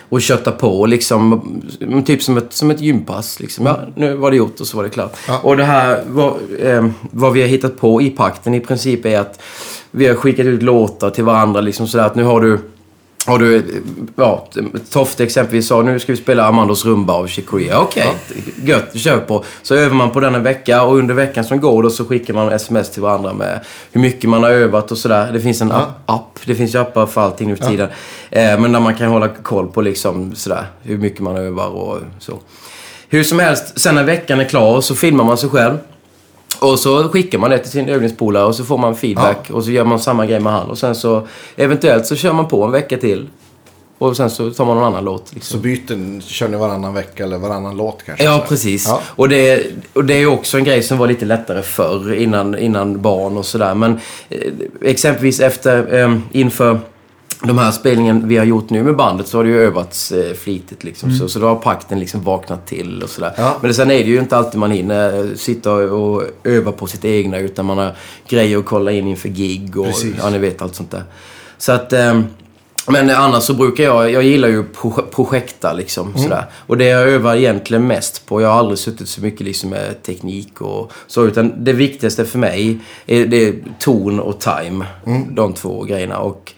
och 0.10 0.22
kötta 0.22 0.52
på 0.52 0.86
liksom, 0.86 1.42
mm, 1.82 2.04
typ 2.04 2.24
som 2.24 2.38
ett, 2.38 2.54
som 2.54 2.72
ett 2.72 2.82
gympass. 2.82 3.40
Liksom. 3.40 3.66
Ja, 3.66 3.80
nu 3.96 4.16
var 4.16 4.32
det 4.32 4.38
gjort 4.38 4.60
och 4.60 4.68
så 4.68 4.78
var 4.78 4.84
det 4.84 4.90
klart. 4.90 5.16
Ja. 5.28 5.40
Och 5.44 5.58
det 5.58 5.64
här, 5.64 6.04
vad, 6.08 6.34
eh, 6.60 6.88
vad 7.12 7.34
vi 7.34 7.42
har 7.42 7.48
hittat 7.48 7.78
på 7.78 8.02
i 8.02 8.10
pakten 8.10 8.54
i 8.54 8.60
princip 8.60 9.06
är 9.06 9.20
att 9.20 9.42
vi 9.92 10.08
har 10.08 10.16
skickat 10.16 10.46
ut 10.46 10.64
låtar 10.64 11.10
till 11.10 11.24
varandra 11.24 11.62
liksom 11.62 11.88
sådär 11.88 12.06
att 12.06 12.16
nu 12.16 12.24
har 12.24 12.42
du 12.42 12.60
har 13.26 13.40
du, 13.40 13.64
ja, 14.16 14.48
Tofte 14.92 15.24
exempelvis 15.24 15.68
sa 15.68 15.82
nu 15.82 16.00
ska 16.00 16.12
vi 16.12 16.18
spela 16.18 16.46
Amandos 16.46 16.86
rumba 16.86 17.14
av 17.14 17.28
Chick 17.28 17.46
Corea. 17.46 17.80
Okej, 17.80 18.14
gött, 18.64 18.96
kör 18.96 19.20
på. 19.20 19.44
Så 19.62 19.76
övar 19.76 19.96
man 19.96 20.12
på 20.12 20.20
den 20.20 20.36
en 20.36 20.44
vecka 20.44 20.84
och 20.84 20.98
under 20.98 21.14
veckan 21.14 21.44
som 21.44 21.62
går 21.62 21.84
då 21.84 21.90
så 21.90 22.06
skickar 22.06 22.34
man 22.34 22.52
sms 22.52 22.90
till 22.92 23.02
varandra 23.02 23.34
med 23.34 23.60
hur 23.92 24.02
mycket 24.02 24.30
man 24.30 24.44
har 24.44 24.50
övat 24.50 24.92
och 24.92 24.98
sådär. 24.98 25.32
Det 25.34 25.40
finns 25.40 25.62
en 25.62 25.72
app, 25.72 25.90
app, 26.06 26.40
det 26.46 26.56
finns 26.56 26.76
ju 26.76 26.80
appar 26.80 27.06
för 27.06 27.22
allting 27.22 27.48
nu 27.48 27.56
för 27.56 27.66
tiden. 27.66 27.90
Eh, 28.30 28.60
men 28.60 28.72
där 28.72 28.80
man 28.80 28.96
kan 28.96 29.10
hålla 29.10 29.28
koll 29.28 29.68
på 29.68 29.82
liksom 29.82 30.36
sådär 30.36 30.66
hur 30.82 30.98
mycket 30.98 31.20
man 31.20 31.38
övar 31.38 31.68
och 31.68 31.98
så. 32.20 32.40
Hur 33.10 33.24
som 33.24 33.40
helst, 33.40 33.80
sen 33.80 33.96
när 33.96 34.04
veckan 34.04 34.40
är 34.40 34.46
klar 34.46 34.82
så 34.82 34.96
filmar 34.96 35.24
man 35.24 35.38
sig 35.38 35.50
själv. 35.50 35.78
Och 36.60 36.80
så 36.80 37.10
skickar 37.10 37.38
man 37.40 37.50
det 37.50 37.58
till 37.60 37.72
sin 37.72 37.90
övningspolare 37.90 38.44
och 38.46 38.56
så 38.56 38.64
får 38.64 38.78
man 38.78 38.96
feedback. 38.96 39.50
Och 39.50 39.64
så 39.64 39.72
gör 39.72 39.86
man 39.86 40.00
samma 40.00 40.26
grej 40.26 40.40
med 40.40 40.54
han. 40.54 40.70
Och 40.70 40.78
sen 40.78 40.96
så 40.96 41.28
eventuellt 41.56 42.06
så 42.06 42.16
kör 42.16 42.34
man 42.34 42.48
på 42.48 42.64
en 42.64 42.72
vecka 42.72 42.98
till. 42.98 43.28
Och 43.98 44.18
sen 44.18 44.30
så 44.30 44.52
tar 44.52 44.66
man 44.66 44.76
någon 44.76 44.86
annan 44.86 45.06
låt. 45.06 45.28
Så 45.28 45.36
Liksom. 45.36 45.62
byten 45.62 46.22
kör 46.22 46.48
ni 46.48 46.58
varannan 46.58 46.94
vecka 46.94 47.24
eller 47.24 47.38
varannan 47.38 47.78
låt 47.78 48.04
kanske? 48.06 48.26
Ja, 48.26 48.40
Så 48.40 48.48
precis. 48.48 48.86
Ja. 48.88 49.02
Och, 49.06 49.30
det, 49.30 49.68
och 49.94 50.06
det 50.06 50.14
är 50.14 50.26
också 50.28 50.58
en 50.58 50.64
grej 50.64 50.84
som 50.84 50.98
var 50.98 51.08
lite 51.08 51.26
lättare 51.26 51.62
förr, 51.62 52.14
innan, 52.14 52.58
innan 52.58 53.02
barn 53.02 53.38
och 53.38 53.46
sådär. 53.46 53.76
Men 53.76 54.00
eh, 54.30 54.40
exempelvis 54.82 55.40
efter, 55.40 56.00
eh, 56.04 56.18
inför 56.32 56.80
de 57.42 57.58
här 57.58 57.72
spelningen 57.72 58.28
vi 58.28 58.38
har 58.38 58.46
gjort 58.46 58.70
nu 58.70 58.84
med 58.84 58.96
bandet 58.96 59.28
så 59.28 59.38
har 59.38 59.44
det 59.44 59.50
ju 59.50 59.62
övats 59.62 60.12
eh, 60.12 60.34
flitigt 60.34 60.84
liksom. 60.84 61.12
Så, 61.12 61.30
så 61.30 61.40
då 61.40 61.48
har 61.48 61.56
pakten 61.56 62.00
liksom 62.00 62.22
vaknat 62.22 62.68
till 62.68 63.04
och 63.04 63.10
sådär. 63.10 63.34
Ja. 63.38 63.58
Men 63.62 63.74
sen 63.74 63.92
är 63.92 64.04
det 64.04 64.10
ju 64.10 64.20
inte 64.20 64.38
alltid 64.38 64.60
man 64.60 64.72
hinner 64.72 65.36
sitta 65.36 65.72
och, 65.74 66.24
öva 66.44 66.72
på 66.72 66.88
sitt 66.88 67.06
egna 67.06 67.38
utan 67.38 67.66
man 67.66 67.78
har 67.78 67.96
grejer 68.28 68.58
att 68.58 68.66
kolla 68.66 68.92
in 68.92 69.08
inför 69.08 69.30
gig 69.30 69.78
och 69.78 69.86
Precis. 69.86 70.16
ja, 70.18 70.30
ni 70.30 70.38
vet 70.38 70.62
allt 70.62 70.76
sånt 70.76 70.92
där. 70.92 71.04
Så 71.58 71.72
att... 71.72 71.94
Eh, 71.94 72.22
men 72.88 73.10
annars 73.10 73.44
så 73.44 73.54
brukar 73.54 73.84
jag, 73.84 74.12
jag 74.12 74.24
gillar 74.24 74.48
ju 74.48 74.64
proje- 74.64 75.06
projekta 75.12 75.74
liksom 75.74 76.14
sådär. 76.18 76.46
Och 76.68 76.78
det 76.78 76.86
jag 76.86 77.10
övar 77.10 77.36
egentligen 77.36 77.88
mest 77.88 78.26
på, 78.26 78.42
jag 78.42 78.50
har 78.50 78.60
aldrig 78.60 78.80
suttit 78.80 79.10
så 79.10 79.22
mycket 79.22 79.42
liksom 79.42 79.70
med 79.70 80.04
teknik 80.04 80.62
och 80.62 80.92
så. 81.08 81.26
Utan 81.26 81.64
det 81.64 81.74
viktigaste 81.74 82.26
för 82.26 82.40
mig 82.40 82.80
är, 83.06 83.26
det 83.26 83.48
är 83.48 83.56
ton 83.80 84.20
och 84.20 84.40
time. 84.40 84.86
De 85.32 85.54
två 85.54 85.84
grejerna. 85.84 86.18
Och 86.18 86.54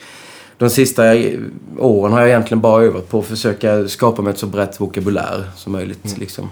de 0.65 0.69
sista 0.69 1.03
åren 1.77 2.13
har 2.13 2.19
jag 2.19 2.29
egentligen 2.29 2.61
bara 2.61 2.83
övat 2.83 3.09
på 3.09 3.19
att 3.19 3.25
försöka 3.25 3.87
skapa 3.87 4.21
mig 4.21 4.31
ett 4.33 4.39
så 4.39 4.47
brett 4.47 4.81
vokabulär 4.81 5.43
som 5.55 5.71
möjligt. 5.73 6.17
Liksom. 6.17 6.49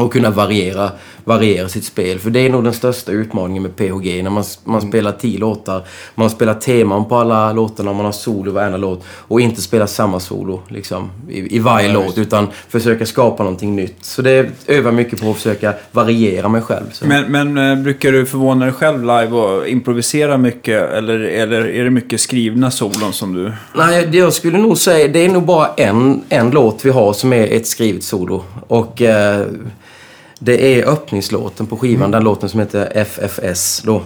Och 0.00 0.12
kunna 0.12 0.30
variera, 0.30 0.90
variera 1.24 1.68
sitt 1.68 1.84
spel. 1.84 2.18
För 2.18 2.30
det 2.30 2.40
är 2.40 2.50
nog 2.50 2.64
den 2.64 2.72
största 2.72 3.12
utmaningen 3.12 3.62
med 3.62 3.76
PHG. 3.76 4.22
När 4.22 4.30
man, 4.30 4.44
man 4.64 4.80
spelar 4.80 5.12
tio 5.12 5.38
låtar. 5.38 5.82
Man 6.14 6.30
spelar 6.30 6.54
teman 6.54 7.04
på 7.04 7.16
alla 7.16 7.52
låtarna. 7.52 7.92
Man 7.92 8.04
har 8.04 8.12
solo 8.12 8.52
varenda 8.52 8.78
låt. 8.78 9.04
Och 9.06 9.40
inte 9.40 9.62
spela 9.62 9.86
samma 9.86 10.20
solo 10.20 10.62
liksom, 10.68 11.10
i, 11.28 11.56
i 11.56 11.58
varje 11.58 11.88
Ja, 11.88 11.94
låt. 11.94 12.18
Utan 12.18 12.48
försöka 12.68 13.06
skapa 13.06 13.42
någonting 13.42 13.76
nytt. 13.76 13.96
Så 14.00 14.22
det 14.22 14.50
övar 14.66 14.92
mycket 14.92 15.20
på 15.20 15.30
att 15.30 15.36
försöka 15.36 15.74
variera 15.92 16.48
mig 16.48 16.62
själv. 16.62 16.84
Så. 16.92 17.06
Men, 17.06 17.32
men 17.32 17.70
eh, 17.70 17.82
brukar 17.82 18.12
du 18.12 18.26
förvåna 18.26 18.64
dig 18.64 18.74
själv 18.74 19.00
live 19.00 19.30
och 19.30 19.68
improvisera 19.68 20.38
mycket? 20.38 20.92
Eller, 20.92 21.18
eller 21.18 21.68
är 21.68 21.84
det 21.84 21.90
mycket 21.90 22.20
skrivna 22.20 22.70
solon 22.70 23.12
som 23.12 23.34
du... 23.34 23.52
Nej, 23.74 24.16
jag 24.16 24.32
skulle 24.32 24.58
nog 24.58 24.78
säga, 24.78 25.08
det 25.08 25.24
är 25.24 25.28
nog 25.28 25.42
bara 25.42 25.68
en, 25.76 26.22
en 26.28 26.50
låt 26.50 26.84
vi 26.84 26.90
har 26.90 27.12
som 27.12 27.32
är 27.32 27.46
ett 27.46 27.66
skrivet 27.66 28.04
solo. 28.04 28.44
Och 28.68 29.02
eh, 29.02 29.46
det 30.42 30.78
är 30.80 30.88
öppningslåten 30.88 31.66
på 31.66 31.76
skivan, 31.76 32.10
den 32.10 32.24
låten 32.24 32.48
som 32.48 32.60
heter 32.60 32.92
FFS 32.94 33.82
då. 33.84 34.02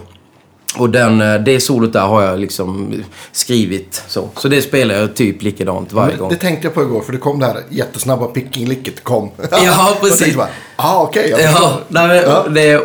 Och 0.77 0.89
den, 0.89 1.21
eh, 1.21 1.35
det 1.35 1.59
solot 1.59 1.93
där 1.93 2.05
har 2.05 2.21
jag 2.23 2.39
liksom 2.39 2.93
skrivit 3.31 4.03
så. 4.07 4.29
Så 4.37 4.47
det 4.47 4.61
spelar 4.61 4.95
jag 4.95 5.15
typ 5.15 5.41
likadant 5.41 5.93
varje 5.93 6.15
gång. 6.17 6.29
Det 6.29 6.35
tänkte 6.35 6.67
jag 6.67 6.73
på 6.73 6.81
igår 6.81 7.01
för 7.01 7.11
det 7.11 7.17
kom 7.17 7.39
det 7.39 7.45
här 7.45 7.57
jättesnabba 7.69 8.25
picking-licket 8.25 9.03
kom. 9.03 9.31
Ja, 9.51 9.97
precis. 10.01 10.37
ah, 10.75 11.01
okej. 11.03 11.29
jag 11.29 11.41
Ja, 11.41 11.79
nej, 11.87 12.23
Ja. 12.25 12.45
det 12.49 12.69
är 12.69 12.81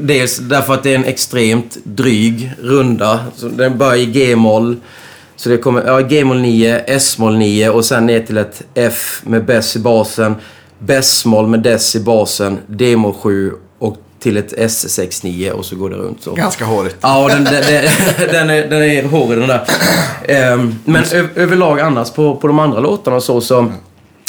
dels 0.00 0.38
därför 0.38 0.74
att 0.74 0.82
det 0.82 0.90
är 0.90 0.94
en 0.94 1.04
extremt 1.04 1.76
dryg 1.84 2.52
runda. 2.62 3.20
Så 3.36 3.48
den 3.48 3.78
börjar 3.78 3.96
i 3.96 4.06
G-moll. 4.06 4.76
Så 5.36 5.48
det 5.48 5.58
kommer 5.58 5.86
ja, 5.86 6.00
G-moll 6.00 6.40
9, 6.40 6.78
S-moll 6.86 7.36
9 7.38 7.68
och 7.70 7.84
sen 7.84 8.06
ner 8.06 8.20
till 8.20 8.38
ett 8.38 8.62
F 8.74 9.20
med 9.24 9.44
bess 9.44 9.76
i 9.76 9.78
basen. 9.78 10.34
Bess-moll 10.78 11.46
med 11.46 11.60
dess 11.60 11.96
i 11.96 12.00
basen, 12.00 12.58
D-moll 12.66 13.14
7 13.14 13.52
och 13.78 13.96
till 14.18 14.36
ett 14.36 14.58
S6-9 14.58 15.50
och 15.50 15.64
så 15.64 15.76
går 15.76 15.90
det 15.90 15.96
runt 15.96 16.22
så. 16.22 16.32
Ganska 16.34 16.64
hårigt. 16.64 16.96
Ja, 17.00 17.28
den, 17.28 17.44
den, 17.44 17.54
den, 18.32 18.50
är, 18.50 18.68
den 18.68 18.82
är 18.82 19.08
hårig 19.08 19.38
den 19.38 19.48
där. 19.48 19.62
Ehm, 20.24 20.74
men 20.84 21.04
överlag 21.34 21.80
annars 21.80 22.10
på, 22.10 22.36
på 22.36 22.46
de 22.46 22.58
andra 22.58 22.80
låtarna 22.80 23.20
så, 23.20 23.40
så 23.40 23.72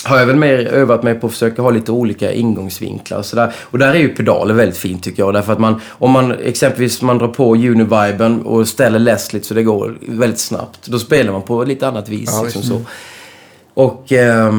har 0.03 0.19
jag 0.19 0.25
väl 0.25 0.35
mer 0.35 0.57
övat 0.67 1.03
mig 1.03 1.15
på 1.15 1.27
att 1.27 1.33
försöka 1.33 1.61
ha 1.61 1.69
lite 1.69 1.91
olika 1.91 2.33
ingångsvinklar 2.33 3.17
och 3.17 3.25
sådär. 3.25 3.53
Och 3.59 3.79
där 3.79 3.87
är 3.87 3.99
ju 3.99 4.09
pedaler 4.09 4.53
väldigt 4.53 4.77
fint 4.77 5.03
tycker 5.03 5.23
jag. 5.23 5.33
Därför 5.33 5.53
att 5.53 5.59
man, 5.59 5.81
om 5.89 6.11
man 6.11 6.31
exempelvis 6.31 7.01
man 7.01 7.17
drar 7.17 7.27
på 7.27 7.55
Univiben 7.55 8.41
och 8.41 8.67
ställer 8.67 8.99
Leslie 8.99 9.43
så 9.43 9.53
det 9.53 9.63
går 9.63 9.97
väldigt 10.01 10.39
snabbt. 10.39 10.87
Då 10.87 10.99
spelar 10.99 11.31
man 11.31 11.41
på 11.41 11.63
lite 11.63 11.87
annat 11.87 12.09
vis. 12.09 12.29
Ja, 12.33 12.43
liksom 12.43 12.63
så. 12.63 12.81
Och... 13.73 14.11
eh, 14.11 14.53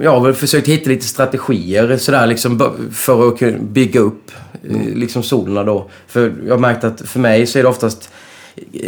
jag 0.00 0.10
har 0.10 0.20
väl 0.20 0.34
försökt 0.34 0.68
hitta 0.68 0.90
lite 0.90 1.06
strategier 1.06 1.96
sådär 1.96 2.26
liksom 2.26 2.72
för 2.92 3.28
att 3.28 3.38
kunna 3.38 3.58
bygga 3.58 4.00
upp 4.00 4.30
eh, 4.70 4.94
liksom 4.94 5.22
solerna 5.22 5.64
då. 5.64 5.90
För 6.06 6.32
jag 6.46 6.54
har 6.54 6.60
märkt 6.60 6.84
att 6.84 7.00
för 7.00 7.20
mig 7.20 7.46
så 7.46 7.58
är 7.58 7.62
det 7.62 7.68
oftast 7.68 8.10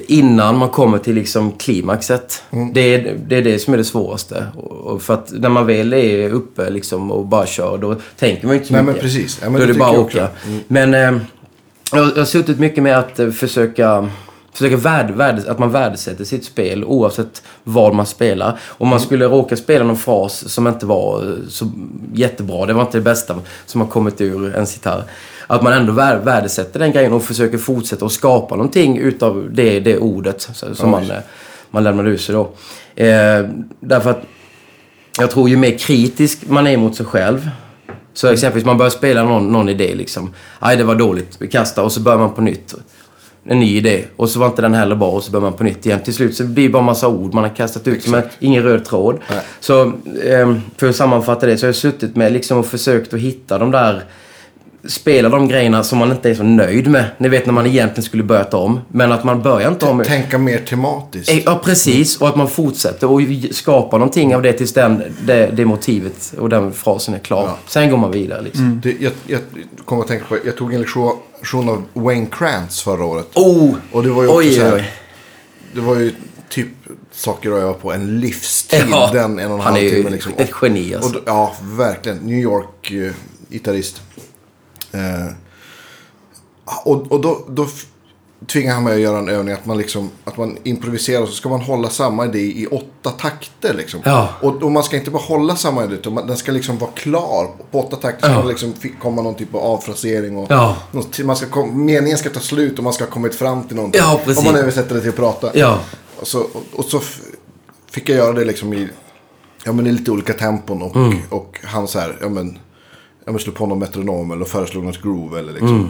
innan 0.06 0.58
man 0.58 0.68
kommer 0.68 0.98
till 0.98 1.14
liksom 1.14 1.52
klimaxet. 1.52 2.42
Det, 2.74 2.94
är, 2.94 3.18
det 3.28 3.36
är 3.36 3.42
det 3.42 3.58
som 3.58 3.74
är 3.74 3.78
det 3.78 3.84
svåraste. 3.84 4.46
Och, 4.56 5.02
för 5.02 5.14
att 5.14 5.32
när 5.32 5.48
man 5.48 5.66
väl 5.66 5.92
är 5.92 6.30
uppe 6.30 6.70
liksom 6.70 7.10
och 7.10 7.26
bara 7.26 7.46
kör, 7.46 7.78
då 7.78 7.96
tänker 8.18 8.46
man 8.46 8.54
ju 8.54 8.58
inte 8.58 8.68
så 8.68 8.74
Nej, 8.74 8.82
mycket. 8.82 9.02
men 9.02 9.10
precis. 9.10 9.38
Ja, 9.42 9.50
men 9.50 9.60
då 9.60 9.66
är 9.66 9.72
det 9.72 9.78
bara 9.78 9.90
att 9.90 9.98
åka. 9.98 10.28
Mm. 10.46 10.60
Men 10.68 10.94
eh, 10.94 11.22
jag, 11.92 12.06
jag 12.06 12.16
har 12.16 12.24
suttit 12.24 12.58
mycket 12.58 12.82
med 12.82 12.98
att 12.98 13.18
eh, 13.18 13.30
försöka 13.30 14.10
Försöka 14.54 14.76
värde, 14.76 15.12
värde, 15.12 15.50
att 15.50 15.58
man 15.58 15.70
värdesätter 15.70 16.24
sitt 16.24 16.44
spel 16.44 16.84
oavsett 16.84 17.42
vad 17.64 17.94
man 17.94 18.06
spelar. 18.06 18.48
Om 18.68 18.86
Mm. 18.86 18.90
man 18.90 19.00
skulle 19.00 19.24
råka 19.24 19.56
spela 19.56 19.84
någon 19.84 19.96
fras 19.96 20.48
som 20.52 20.66
inte 20.66 20.86
var 20.86 21.22
eh, 21.22 21.48
så 21.48 21.70
jättebra, 22.14 22.66
det 22.66 22.72
var 22.72 22.82
inte 22.82 22.98
det 22.98 23.02
bästa 23.02 23.36
som 23.66 23.80
har 23.80 23.88
kommit 23.88 24.20
ur 24.20 24.54
ens 24.54 24.74
gitarr. 24.74 25.02
Att 25.46 25.62
man 25.62 25.72
ändå 25.72 25.92
vär, 25.92 26.18
värdesätter 26.18 26.80
den 26.80 26.92
grejen 26.92 27.12
och 27.12 27.22
försöker 27.22 27.58
fortsätta 27.58 28.06
att 28.06 28.12
skapa 28.12 28.56
någonting 28.56 28.98
utav 28.98 29.48
det, 29.52 29.80
det 29.80 29.98
ordet 29.98 30.48
som 30.72 30.90
man, 30.90 31.10
eh, 31.10 31.16
man 31.70 31.84
lämnar 31.84 32.06
ur 32.08 32.16
sig 32.16 32.34
då. 32.34 32.50
Eh, 32.96 33.44
därför 33.80 34.10
att 34.10 34.22
jag 35.18 35.30
tror 35.30 35.48
ju 35.48 35.56
mer 35.56 35.78
kritisk 35.78 36.38
man 36.48 36.66
är 36.66 36.76
mot 36.76 36.96
sig 36.96 37.06
själv. 37.06 37.50
Så 38.14 38.28
exempelvis 38.28 38.64
man 38.66 38.78
börjar 38.78 38.90
spela 38.90 39.22
någon, 39.22 39.52
någon 39.52 39.68
idé 39.68 39.94
liksom. 39.94 40.32
Nej, 40.62 40.76
det 40.76 40.84
var 40.84 40.94
dåligt. 40.94 41.36
Vi 41.38 41.48
kastar 41.48 41.82
och 41.82 41.92
så 41.92 42.00
börjar 42.00 42.18
man 42.18 42.34
på 42.34 42.40
nytt. 42.40 42.74
En 43.46 43.60
ny 43.60 43.76
idé. 43.76 44.04
Och 44.16 44.30
så 44.30 44.38
var 44.38 44.46
inte 44.46 44.62
den 44.62 44.74
heller 44.74 44.96
bra 44.96 45.10
och 45.10 45.22
så 45.22 45.30
börjar 45.30 45.42
man 45.42 45.52
på 45.52 45.64
nytt 45.64 45.86
igen. 45.86 46.00
Till 46.04 46.14
slut 46.14 46.36
så 46.36 46.44
blir 46.44 46.64
det 46.64 46.72
bara 46.72 46.82
massa 46.82 47.08
ord 47.08 47.34
man 47.34 47.44
har 47.44 47.54
kastat 47.56 47.88
ut 47.88 48.02
som 48.02 48.22
ingen 48.38 48.62
röd 48.62 48.84
tråd. 48.84 49.18
Nej. 49.30 49.40
Så 49.60 49.92
ehm, 50.24 50.60
för 50.76 50.88
att 50.88 50.96
sammanfatta 50.96 51.46
det 51.46 51.56
så 51.58 51.66
har 51.66 51.68
jag 51.68 51.76
suttit 51.76 52.16
med 52.16 52.32
liksom 52.32 52.58
och 52.58 52.66
försökt 52.66 53.14
att 53.14 53.20
hitta 53.20 53.58
de 53.58 53.70
där 53.70 54.04
spela 54.88 55.28
de 55.28 55.48
grejerna 55.48 55.84
som 55.84 55.98
man 55.98 56.10
inte 56.10 56.30
är 56.30 56.34
så 56.34 56.42
nöjd 56.42 56.86
med. 56.90 57.04
Ni 57.18 57.28
vet 57.28 57.46
när 57.46 57.52
man 57.52 57.66
egentligen 57.66 58.02
skulle 58.02 58.22
börjat 58.22 58.54
om. 58.54 58.80
Men 58.88 59.12
att 59.12 59.24
man 59.24 59.42
börjar 59.42 59.68
inte 59.68 59.86
om. 59.86 60.02
Tänka 60.04 60.38
mer 60.38 60.58
tematiskt. 60.58 61.30
Eh, 61.30 61.38
Ja, 61.44 61.60
precis. 61.64 62.20
Och 62.20 62.28
att 62.28 62.36
man 62.36 62.48
fortsätter 62.48 63.10
och 63.10 63.20
skapar 63.50 63.98
någonting 63.98 64.36
av 64.36 64.42
det 64.42 64.52
tills 64.52 64.72
den, 64.72 65.02
det, 65.26 65.46
det 65.46 65.64
motivet 65.64 66.34
och 66.38 66.48
den 66.48 66.72
frasen 66.72 67.14
är 67.14 67.18
klar. 67.18 67.42
Ja. 67.42 67.58
Sen 67.66 67.90
går 67.90 67.96
man 67.96 68.10
vidare 68.10 68.42
liksom. 68.42 68.80
Det, 68.82 68.96
jag, 69.00 69.12
jag 69.26 69.40
kommer 69.84 70.02
att 70.02 70.08
tänka 70.08 70.24
på, 70.24 70.38
jag 70.44 70.56
tog 70.56 70.74
en 70.74 70.80
lektion 70.80 71.68
av 71.68 71.82
Wayne 71.92 72.26
Krantz 72.26 72.82
förra 72.82 73.04
året. 73.04 73.26
Oh! 73.34 73.74
Och 73.92 74.02
det 74.02 74.10
var 74.10 74.22
ju 74.22 74.28
också 74.28 74.38
oj, 74.38 74.58
här, 74.58 74.74
oj. 74.74 74.90
Det 75.72 75.80
var 75.80 75.96
ju 75.96 76.12
typ 76.48 76.68
saker 77.12 77.50
att 77.50 77.62
öva 77.62 77.72
på 77.72 77.92
en 77.92 78.20
livstid. 78.20 78.84
Ja, 78.90 79.10
den 79.12 79.38
en 79.38 79.50
och 79.50 79.54
en 79.54 79.60
han 79.60 79.72
halv 79.72 79.76
är 79.76 79.82
ju 79.82 79.90
timme 79.96 80.10
liksom. 80.10 80.32
ett 80.36 80.50
geni, 80.62 80.94
alltså. 80.94 81.18
Och, 81.18 81.22
ja, 81.26 81.54
verkligen. 81.62 82.18
New 82.18 82.38
York-gitarrist. 82.38 84.02
Eh, 84.94 85.26
och 86.84 87.12
och 87.12 87.20
då, 87.20 87.44
då 87.48 87.66
tvingar 88.46 88.74
han 88.74 88.84
mig 88.84 88.94
att 88.94 89.00
göra 89.00 89.18
en 89.18 89.28
övning 89.28 89.54
att 89.54 89.66
man, 89.66 89.78
liksom, 89.78 90.10
att 90.24 90.36
man 90.36 90.58
improviserar 90.62 91.22
och 91.22 91.28
så 91.28 91.34
ska 91.34 91.48
man 91.48 91.60
hålla 91.60 91.90
samma 91.90 92.24
idé 92.24 92.38
i 92.38 92.66
åtta 92.70 93.10
takter. 93.10 93.74
Liksom. 93.74 94.00
Ja. 94.04 94.28
Och, 94.42 94.62
och 94.62 94.72
man 94.72 94.82
ska 94.82 94.96
inte 94.96 95.10
bara 95.10 95.22
hålla 95.22 95.56
samma 95.56 95.84
idé, 95.84 95.94
utan 95.94 96.14
man, 96.14 96.26
den 96.26 96.36
ska 96.36 96.52
liksom 96.52 96.78
vara 96.78 96.90
klar. 96.90 97.50
På 97.70 97.80
åtta 97.80 97.96
takter 97.96 98.28
ska 98.28 98.42
det 98.42 98.48
liksom 98.48 98.74
komma 99.02 99.22
någon 99.22 99.34
typ 99.34 99.54
av 99.54 99.60
avfrasering. 99.60 100.36
Och 100.36 100.46
Ja. 100.50 100.76
man 101.24 101.36
ska 101.36 101.46
kom, 101.46 101.84
meningen 101.84 102.18
ska 102.18 102.30
ta 102.30 102.40
slut 102.40 102.78
och 102.78 102.84
man 102.84 102.92
ska 102.92 103.04
ha 103.04 103.10
kommit 103.10 103.34
fram 103.34 103.64
till 103.64 103.76
någonting. 103.76 104.00
Ja, 104.04 104.20
precis. 104.24 104.38
Om 104.38 104.44
man 104.52 104.56
översätter 104.62 104.94
det 104.94 105.00
till 105.00 105.10
att 105.10 105.16
prata. 105.16 105.50
Ja. 105.54 105.78
Och 106.20 106.26
så, 106.28 106.40
och, 106.40 106.62
och 106.72 106.84
så 106.84 107.00
fick 107.90 108.08
jag 108.08 108.16
göra 108.18 108.32
det 108.32 108.44
liksom 108.44 108.74
i, 108.74 108.88
ja, 109.64 109.72
men 109.72 109.86
i 109.86 109.92
lite 109.92 110.10
olika 110.10 110.32
tempon. 110.32 110.82
Och, 110.82 110.96
Mm. 110.96 111.18
och 111.30 111.60
han 111.64 111.88
så 111.88 111.98
här, 111.98 112.16
ja 112.20 112.28
men, 112.28 112.58
ja, 113.24 113.32
men 113.32 113.38
slå 113.38 113.52
på 113.52 113.66
någon 113.66 113.78
metronom 113.78 114.30
eller 114.30 114.44
föreslog 114.44 114.84
något 114.84 115.02
groove. 115.02 115.38
Eller 115.38 115.52
liksom. 115.52 115.68
Mm. 115.76 115.88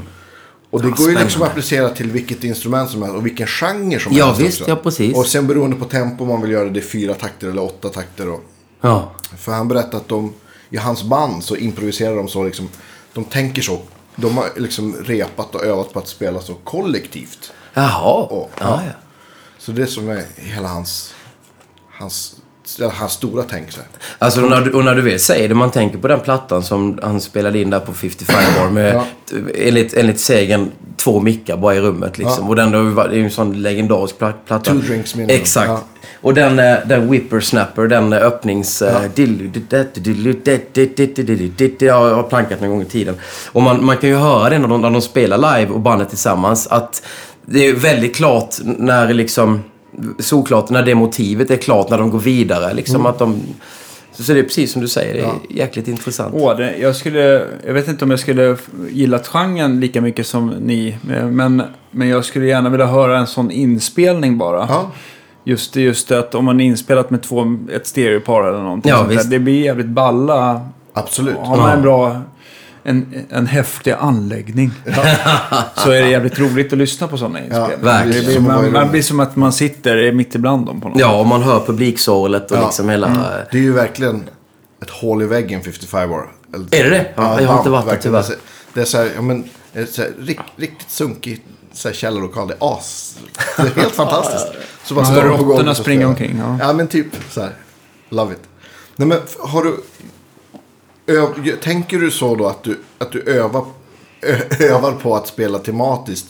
Och 0.70 0.82
det 0.82 0.90
går 0.90 1.10
ju 1.10 1.18
liksom 1.18 1.42
att 1.42 1.48
applicera 1.48 1.88
till 1.88 2.10
vilket 2.10 2.44
instrument 2.44 2.90
som 2.90 3.02
helst 3.02 3.16
och 3.16 3.26
vilken 3.26 3.46
genre 3.46 3.98
som 4.00 4.12
Ja, 4.12 4.26
helst 4.26 4.40
visst, 4.40 4.60
också. 4.60 4.70
ja, 4.70 4.76
precis. 4.76 5.16
Och 5.16 5.26
sen 5.26 5.46
beroende 5.46 5.76
på 5.76 5.84
tempo 5.84 6.22
om 6.24 6.28
man 6.28 6.42
vill 6.42 6.50
göra 6.50 6.68
det 6.68 6.80
fyra 6.80 7.14
takter 7.14 7.48
eller 7.48 7.62
åtta 7.62 7.88
takter. 7.88 8.30
Och, 8.30 8.44
Ja. 8.80 9.12
för 9.38 9.52
han 9.52 9.68
berättade 9.68 9.96
att 9.96 10.08
de, 10.08 10.32
i 10.70 10.76
hans 10.76 11.02
band 11.02 11.44
så 11.44 11.56
improviserar 11.56 12.16
de 12.16 12.28
så 12.28 12.44
liksom, 12.44 12.68
de 13.12 13.24
tänker 13.24 13.62
så. 13.62 13.78
De 14.16 14.36
har 14.36 14.46
liksom 14.56 14.96
repat 14.96 15.54
och 15.54 15.64
övat 15.64 15.92
på 15.92 15.98
att 15.98 16.08
spela 16.08 16.40
så 16.40 16.54
kollektivt. 16.54 17.52
Jaha. 17.74 18.12
Och, 18.22 18.50
ja, 18.60 18.82
ja. 18.86 18.92
Så 19.58 19.72
det 19.72 19.86
som 19.86 20.08
är 20.08 20.24
hela 20.36 20.68
hans, 20.68 21.14
hans, 21.90 22.36
hans 22.92 23.12
stora 23.12 23.44
tänk. 23.50 23.72
Så. 23.72 23.80
Alltså, 24.18 24.42
och 24.42 24.50
när, 24.50 24.60
du, 24.60 24.70
och 24.70 24.84
när 24.84 24.94
du 24.94 25.02
väl 25.02 25.18
säger 25.20 25.48
det, 25.48 25.54
man 25.54 25.70
tänker 25.70 25.98
på 25.98 26.08
den 26.08 26.20
plattan 26.20 26.62
som 26.62 26.98
han 27.02 27.20
spelade 27.20 27.58
in 27.60 27.70
där 27.70 27.80
på 27.80 27.92
55 27.92 28.36
år 28.66 28.70
med, 28.70 28.94
Ja. 28.94 29.04
enligt, 29.54 29.94
enligt 29.94 30.20
sägen, 30.20 30.70
två 30.96 31.20
mickar 31.20 31.56
bara 31.56 31.74
i 31.74 31.80
rummet 31.80 32.18
liksom. 32.18 32.36
Ja. 32.40 32.48
Och 32.48 32.56
den, 32.56 32.70
då 32.72 33.02
det 33.02 33.14
är 33.14 33.16
ju 33.18 33.24
en 33.24 33.30
sån 33.30 33.62
legendarisk 33.62 34.18
pla- 34.18 34.32
platta. 34.46 34.70
Two 34.72 34.78
drinks 34.78 35.14
minimum. 35.14 35.36
Exakt. 35.40 35.68
Ja. 35.68 35.80
Och 36.20 36.34
den, 36.34 36.58
eh, 36.58 36.76
den 36.86 37.10
whippersnapper, 37.10 37.82
den 37.86 38.12
eh, 38.12 38.22
öppnings... 38.22 38.82
eh, 38.82 39.02
Jag 41.78 42.14
har 42.14 42.22
plankat 42.22 42.60
någon 42.60 42.70
gång 42.70 42.82
i 42.82 42.84
tiden. 42.84 43.14
Och 43.52 43.62
man, 43.62 43.84
man 43.84 43.96
kan 43.96 44.10
ju 44.10 44.16
höra 44.16 44.50
det 44.50 44.58
när 44.58 44.68
de, 44.68 44.80
när 44.80 44.90
de 44.90 45.02
spelar 45.02 45.58
live 45.58 45.72
och 45.72 45.80
bandet 45.80 46.08
tillsammans. 46.08 46.66
Att 46.66 47.02
det 47.46 47.66
är 47.66 47.74
väldigt 47.74 48.16
klart 48.16 48.54
när 48.64 49.14
liksom... 49.14 49.62
Såklart 50.18 50.70
när 50.70 50.82
det 50.82 50.94
motivet 50.94 51.50
är 51.50 51.56
klart 51.56 51.90
när 51.90 51.98
de 51.98 52.10
går 52.10 52.18
vidare. 52.18 52.74
Liksom 52.74 52.94
Mm. 52.96 53.06
att 53.06 53.18
de... 53.18 53.40
Så 54.12 54.32
det 54.32 54.38
är 54.38 54.42
precis 54.42 54.72
som 54.72 54.82
du 54.82 54.88
säger, 54.88 55.14
det 55.14 55.20
är 55.20 55.32
jäkligt 55.58 55.88
intressant. 55.88 56.34
Åh, 56.36 56.56
det, 56.56 56.76
jag, 56.78 56.96
skulle, 56.96 57.46
jag 57.66 57.74
vet 57.74 57.88
inte 57.88 58.04
om 58.04 58.10
jag 58.10 58.20
skulle 58.20 58.56
gillat 58.90 59.26
genren 59.26 59.80
lika 59.80 60.00
mycket 60.00 60.26
som 60.26 60.48
ni. 60.50 60.96
Men, 61.30 61.62
men 61.90 62.08
jag 62.08 62.24
skulle 62.24 62.46
gärna 62.46 62.68
vilja 62.68 62.86
höra 62.86 63.18
en 63.18 63.26
sån 63.26 63.50
inspelning 63.50 64.38
bara. 64.38 64.66
Ja. 64.68 64.90
Just, 65.44 65.74
det- 65.74 65.80
just 65.80 66.08
det 66.08 66.18
att 66.18 66.34
om 66.34 66.44
man 66.44 66.60
är 66.60 66.64
inspelat 66.64 67.10
med 67.10 67.22
två, 67.22 67.56
ett 67.72 67.86
stereopar 67.86 68.48
eller 68.48 68.62
någonting. 68.62 68.90
Ja, 68.90 68.96
sånt 68.98 69.10
där, 69.10 69.24
det 69.24 69.38
blir 69.38 69.64
jävligt 69.64 69.86
balla. 69.88 70.60
Absolut. 70.92 71.36
Har 71.36 71.56
man 71.56 71.68
Ja. 71.70 71.76
en 71.76 71.82
bra, 71.82 72.20
en, 72.84 73.26
en 73.30 73.46
häftig 73.46 73.90
anläggning. 73.90 74.70
så 75.76 75.90
är 75.90 76.02
det 76.02 76.08
jävligt 76.10 76.38
roligt 76.38 76.72
att 76.72 76.78
lyssna 76.78 77.08
på 77.08 77.18
sådana 77.18 77.38
inspelningar. 77.40 77.76
verkligen. 77.76 78.24
det 78.24 78.30
blir, 78.30 78.40
man, 78.40 78.72
man 78.72 78.90
blir 78.90 79.02
som 79.02 79.20
att 79.20 79.36
man 79.36 79.52
sitter 79.52 80.12
mitt 80.12 80.34
ibland 80.34 80.66
dem 80.66 80.80
på 80.80 80.88
något 80.88 80.98
Ja, 81.00 81.20
och 81.20 81.26
man 81.26 81.42
hör 81.42 81.60
publiksorlet 81.66 82.50
och 82.50 82.56
Ja. 82.56 82.64
liksom 82.64 82.88
hela... 82.88 83.08
Det 83.52 83.58
är 83.58 83.62
ju 83.62 83.72
verkligen 83.72 84.24
ett 84.82 84.90
hål 84.90 85.22
i 85.22 85.26
väggen 85.26 85.62
55 85.62 86.12
år. 86.12 86.32
Eller- 86.54 86.74
Är 86.74 86.84
det 86.84 86.90
det? 86.90 87.06
Ja, 87.16 87.40
jag 87.40 87.48
har 87.48 87.58
inte 87.58 87.70
varit 87.70 87.86
där, 87.86 87.96
tyvärr. 88.02 88.24
Det 88.74 88.80
är 88.80 88.84
så 88.84 88.96
här, 88.98 89.10
ja 89.14 89.22
men, 89.22 89.44
så 89.90 90.02
här, 90.02 90.10
rikt, 90.20 90.42
riktigt 90.56 90.90
sunkig 90.90 91.44
så 91.72 91.88
här, 91.88 91.94
källarlokal. 91.94 92.48
Det 92.48 92.54
är 92.60 92.76
as. 92.78 93.18
Det 93.56 93.62
är 93.62 93.80
helt 93.80 93.94
fantastiskt. 93.94 94.46
Så 94.84 94.94
bara 94.94 95.04
Man 95.04 95.12
står 95.12 95.22
på 95.22 95.28
golvet 95.28 95.48
råttorna 95.48 95.74
spelar. 95.74 96.06
omkring, 96.06 96.38
ja. 96.38 96.58
Ja 96.60 96.72
men 96.72 96.88
typ 96.88 97.06
så 97.30 97.40
här. 97.40 97.50
Love 98.08 98.32
it. 98.32 98.40
Nej 98.96 99.08
men 99.08 99.18
har 99.40 99.62
du... 99.62 99.76
Ö, 101.06 101.26
tänker 101.62 101.98
du 101.98 102.10
så 102.10 102.34
då 102.34 102.46
att 102.46 102.62
du, 102.62 102.78
att 102.98 103.12
du 103.12 103.22
övar, 103.22 103.64
ö, 104.22 104.36
övar 104.64 104.92
på 104.92 105.16
att 105.16 105.26
spela 105.26 105.58
tematiskt? 105.58 106.26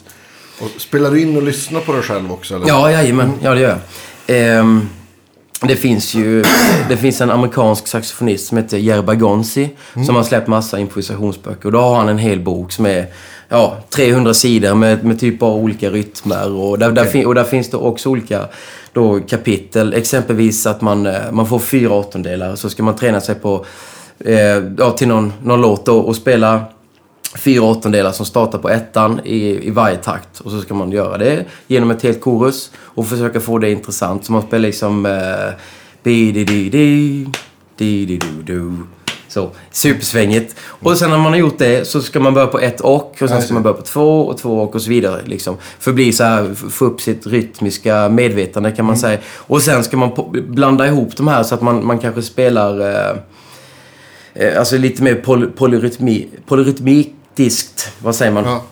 Och 0.61 0.81
spelar 0.81 1.11
du 1.11 1.21
in 1.21 1.37
och 1.37 1.43
lyssnar 1.43 1.81
på 1.81 1.93
dig 1.93 2.03
själv 2.03 2.33
också? 2.33 2.55
Eller? 2.55 2.69
Ja, 2.69 2.91
jajamän. 2.91 3.33
Ja, 3.43 3.55
det 3.55 3.61
gör 3.61 3.69
jag. 3.69 3.79
Ehm, 4.37 4.89
det 5.61 5.77
finns 5.77 6.15
ju 6.15 6.45
det 6.89 6.97
finns 6.97 7.21
en 7.21 7.31
amerikansk 7.31 7.87
saxofonist 7.87 8.47
som 8.47 8.59
heter 8.59 8.79
Jerba 8.79 9.15
Gonzi. 9.15 9.71
Som 10.07 10.17
har 10.17 10.23
släppt 10.23 10.49
massa 10.49 10.79
improvisationsböcker. 10.79 11.67
Och 11.67 11.73
då 11.73 11.81
har 11.81 11.97
han 11.97 12.09
en 12.09 12.19
hel 12.19 12.41
bok 12.41 12.73
som 12.73 12.87
är 12.87 13.07
ja, 13.49 13.79
300 13.91 14.35
sidor 14.35 14.75
med, 14.75 15.05
med 15.05 15.21
typ 15.21 15.43
av 15.43 15.55
olika 15.55 15.91
rytmer. 15.91 16.53
Och 16.53 16.79
där, 16.79 16.91
där, 16.91 17.03
Okej. 17.03 17.13
fin, 17.13 17.27
och 17.27 17.35
där 17.35 17.45
finns 17.45 17.71
det 17.71 17.77
också 17.77 18.09
olika 18.09 18.49
då, 18.93 19.21
kapitel. 19.21 19.95
Exempelvis 19.95 20.67
att 20.67 20.81
man, 20.81 21.07
eh, 21.07 21.33
man 21.33 21.47
får 21.47 21.59
fyra 21.59 21.93
åttondelar. 21.95 22.57
Så 22.57 22.71
ska 22.71 22.83
man 22.83 22.97
träna 22.97 23.21
sig 23.21 23.35
på 23.35 23.67
eh, 24.19 24.63
ja, 24.79 24.91
till 24.91 25.09
någon, 25.09 25.33
någon 25.43 25.61
låt 25.61 25.87
då, 25.87 25.99
och 25.99 26.17
spela 26.17 26.65
fyra 27.37 27.63
åttondelar 27.63 28.13
som 28.13 28.27
startar 28.27 28.59
på 28.59 28.71
ettan 28.71 29.21
i, 29.25 29.69
i 29.69 29.71
varje 29.71 29.97
takt. 29.97 30.41
Och 30.41 30.51
så 30.51 30.61
ska 30.61 30.75
man 30.75 30.91
göra 30.91 31.19
det 31.19 31.45
genom 31.67 31.91
ett 31.91 32.03
helt 32.03 32.21
korus 32.21 32.71
och 32.77 33.07
försöka 33.07 33.41
få 33.41 33.59
det 33.59 33.71
intressant. 33.71 34.25
Så 34.25 34.33
man 34.33 34.43
spelar 34.43 34.63
liksom... 34.63 35.07
Eh, 35.07 35.55
di 36.05 36.33
di 36.33 36.45
di 36.45 36.69
di 36.69 37.27
di 37.77 38.05
di 38.05 38.19
du 38.19 38.43
du 38.45 38.77
Så, 39.29 39.51
supersvängigt. 39.71 40.57
Och 40.61 40.97
sen 40.97 41.11
när 41.11 41.19
man 41.19 41.33
har 41.33 41.39
gjort 41.39 41.59
det 41.59 41.89
så 41.89 42.03
ska 42.03 42.21
man 42.21 42.35
börja 42.35 42.47
på 42.47 42.59
ett 42.59 42.81
och 42.81 43.17
och 43.21 43.29
sen 43.29 43.43
ska 43.43 43.55
man 43.55 43.63
börja 43.63 43.75
på 43.75 43.83
två 43.83 44.27
och 44.27 44.39
två 44.39 44.61
och 44.61 44.75
och 44.75 44.83
så 44.83 44.91
vidare. 44.91 45.21
Liksom. 45.25 45.57
För 45.79 45.91
att 45.91 45.95
bli 45.95 46.13
så 46.13 46.25
här, 46.25 46.55
få 46.55 46.85
upp 46.85 47.01
sitt 47.01 47.27
rytmiska 47.27 48.09
medvetande 48.09 48.73
kan 48.73 48.85
man 48.85 48.97
säga. 48.97 49.19
Och 49.37 49.63
sen 49.63 49.85
ska 49.85 49.97
man 49.97 50.11
blanda 50.49 50.87
ihop 50.87 51.17
de 51.17 51.29
här 51.29 51.43
så 51.43 51.55
att 51.55 51.63
man, 51.63 51.87
man 51.87 51.99
kanske 51.99 52.23
spelar... 52.23 52.81
Eh, 52.81 53.17
Eh, 54.35 54.59
Alltså 54.59 54.79
lite 54.79 55.03
mer 55.03 55.15
poly, 55.15 55.47
polyrytmi, 55.47 56.29
polyrytmiktiskt, 56.47 57.93
vad 58.03 58.15
säger 58.15 58.33
man? 58.33 58.45
Ja. 58.45 58.65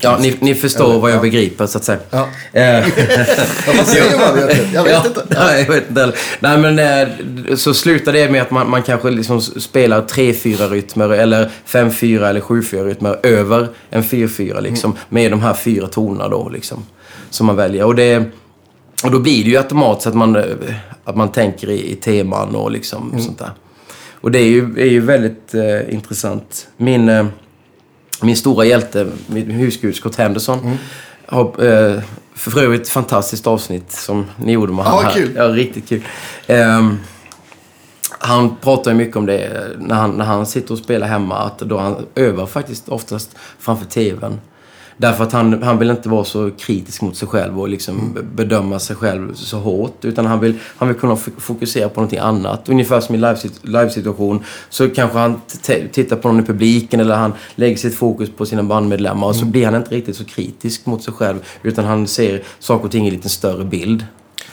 Ja, 0.00 0.18
ni, 0.20 0.36
ni 0.40 0.54
förstår 0.54 0.90
Eller, 0.90 0.98
vad 1.00 1.10
jag 1.10 1.16
ja. 1.16 1.22
begriper 1.22 1.66
så 1.66 1.78
att 1.78 1.84
säga. 1.84 1.98
Ja. 2.10 2.28
Eh, 2.52 2.80
vad 3.76 3.86
säger 3.86 4.18
man 4.18 4.36
egentligen? 4.38 4.72
Jag 4.74 4.84
vet 4.84 4.92
ja, 4.92 5.06
inte. 5.06 5.24
Nej, 5.40 5.64
jag 5.68 5.74
vet 5.74 5.88
inte. 5.88 6.12
Nej, 6.40 6.58
men 6.58 6.78
eh, 6.78 7.56
så 7.56 7.74
slutar 7.74 8.12
det 8.12 8.30
med 8.30 8.42
att 8.42 8.50
man, 8.50 8.70
man 8.70 8.82
kanske 8.82 9.10
liksom 9.10 9.40
spelar 9.40 10.02
3-4 10.02 10.70
rytmer 10.70 11.08
eller 11.08 11.50
5-4 11.66 12.28
eller 12.28 12.40
7-4 12.40 12.84
rytmer 12.84 13.18
över 13.22 13.68
en 13.90 14.02
4-4 14.02 14.60
liksom. 14.60 14.90
Mm. 14.90 15.02
Med 15.08 15.30
de 15.30 15.40
här 15.40 15.54
fyra 15.54 15.86
tonerna 15.86 16.28
då 16.28 16.48
liksom. 16.48 16.86
Som 17.30 17.46
man 17.46 17.56
väljer. 17.56 17.84
Och, 17.84 17.94
det, 17.94 18.24
och 19.04 19.10
då 19.10 19.18
blir 19.18 19.44
det 19.44 19.50
ju 19.50 19.56
automatiskt 19.56 20.06
att 20.06 20.14
man, 20.14 20.36
eh, 20.36 20.42
att 21.04 21.16
man 21.16 21.32
tänker 21.32 21.70
i, 21.70 21.92
i 21.92 21.94
teman 21.94 22.54
och 22.56 22.70
liksom 22.70 23.10
Mm. 23.10 23.24
sånt 23.24 23.38
där. 23.38 23.50
Och 24.20 24.30
det 24.30 24.38
är 24.38 24.46
ju, 24.48 24.80
är 24.80 24.90
ju 24.90 25.00
väldigt 25.00 25.54
eh, 25.54 25.94
intressant. 25.94 26.68
Min... 26.76 27.08
Eh, 27.08 27.26
min 28.22 28.36
stora 28.36 28.64
hjälte, 28.64 29.06
min 29.26 29.50
husgud 29.50 29.94
Scott 29.96 30.16
Henderson, 30.16 30.58
Mm. 30.58 30.76
har 31.26 31.64
eh, 31.64 32.00
för 32.34 32.62
övrigt 32.62 32.82
ett 32.82 32.88
fantastiskt 32.88 33.46
avsnitt 33.46 33.92
som 33.92 34.26
ni 34.36 34.52
gjorde 34.52 34.72
med 34.72 34.84
han 34.84 35.04
här. 35.04 35.12
kul. 35.12 35.32
Ja, 35.36 35.44
riktigt 35.48 35.88
kul. 35.88 36.02
Ehm, 36.46 36.98
han 38.18 38.56
pratar 38.56 38.90
ju 38.90 38.96
mycket 38.96 39.16
om 39.16 39.26
det 39.26 39.38
eh, 39.44 39.78
när 39.78 39.94
han, 39.94 40.10
när 40.10 40.24
han 40.24 40.46
sitter 40.46 40.72
och 40.72 40.78
spelar 40.78 41.06
hemma, 41.06 41.38
att 41.38 41.58
då 41.58 41.78
han 41.78 42.06
övar 42.14 42.46
faktiskt 42.46 42.88
oftast 42.88 43.36
framför 43.58 43.84
TVn. 43.86 44.40
Därför 44.98 45.24
att 45.24 45.32
han, 45.32 45.62
han 45.62 45.78
vill 45.78 45.90
inte 45.90 46.08
vara 46.08 46.24
så 46.24 46.50
kritisk 46.50 47.02
mot 47.02 47.16
sig 47.16 47.28
själv 47.28 47.60
och 47.60 47.68
liksom 47.68 47.98
Mm. 47.98 48.12
be- 48.14 48.22
bedöma 48.22 48.78
sig 48.78 48.96
själv 48.96 49.34
så 49.34 49.58
hårt. 49.58 50.04
Utan 50.04 50.26
han 50.26 50.40
vill, 50.40 50.54
han 50.76 50.88
vill 50.88 50.96
kunna 50.96 51.16
fokusera 51.16 51.88
på 51.88 52.00
någonting 52.00 52.18
annat. 52.18 52.68
Ungefär 52.68 53.00
som 53.00 53.14
i 53.14 53.18
livesit- 53.18 53.58
livesituation 53.62 54.44
så 54.68 54.88
kanske 54.90 55.18
han 55.18 55.40
tittar 55.92 56.16
på 56.16 56.28
någon 56.28 56.40
i 56.42 56.46
publiken 56.46 57.00
eller 57.00 57.14
han 57.16 57.32
lägger 57.54 57.76
sitt 57.76 57.94
fokus 57.94 58.30
på 58.36 58.46
sina 58.46 58.62
bandmedlemmar. 58.62 59.26
Och 59.26 59.36
så 59.36 59.44
blir 59.44 59.64
han 59.64 59.74
inte 59.74 59.94
riktigt 59.94 60.16
så 60.16 60.24
kritisk 60.24 60.86
mot 60.86 61.02
sig 61.04 61.14
själv. 61.14 61.38
Utan 61.62 61.84
han 61.84 62.06
ser 62.06 62.42
saker 62.58 62.84
och 62.84 62.90
ting 62.90 63.06
i 63.06 63.10
lite 63.10 63.28
större 63.28 63.64
bild. 63.64 64.04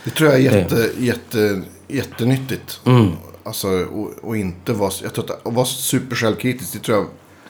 Det 0.03 0.09
tror 0.09 0.29
jag 0.29 0.39
är 0.39 0.43
jätte, 0.43 0.89
jätte, 0.99 1.61
jättenyttigt. 1.87 2.79
Mm. 2.85 3.09
Alltså, 3.43 3.67
och, 3.67 4.11
och 4.21 4.37
inte 4.37 4.73
vara... 4.73 4.91
Jag 5.03 5.13
tror 5.13 5.25
att, 5.25 5.47
att 5.47 5.53
vara 5.53 5.65
super 5.65 6.15
självkritisk, 6.15 6.73
det 6.73 6.79
tror 6.79 6.97
jag 6.97 7.05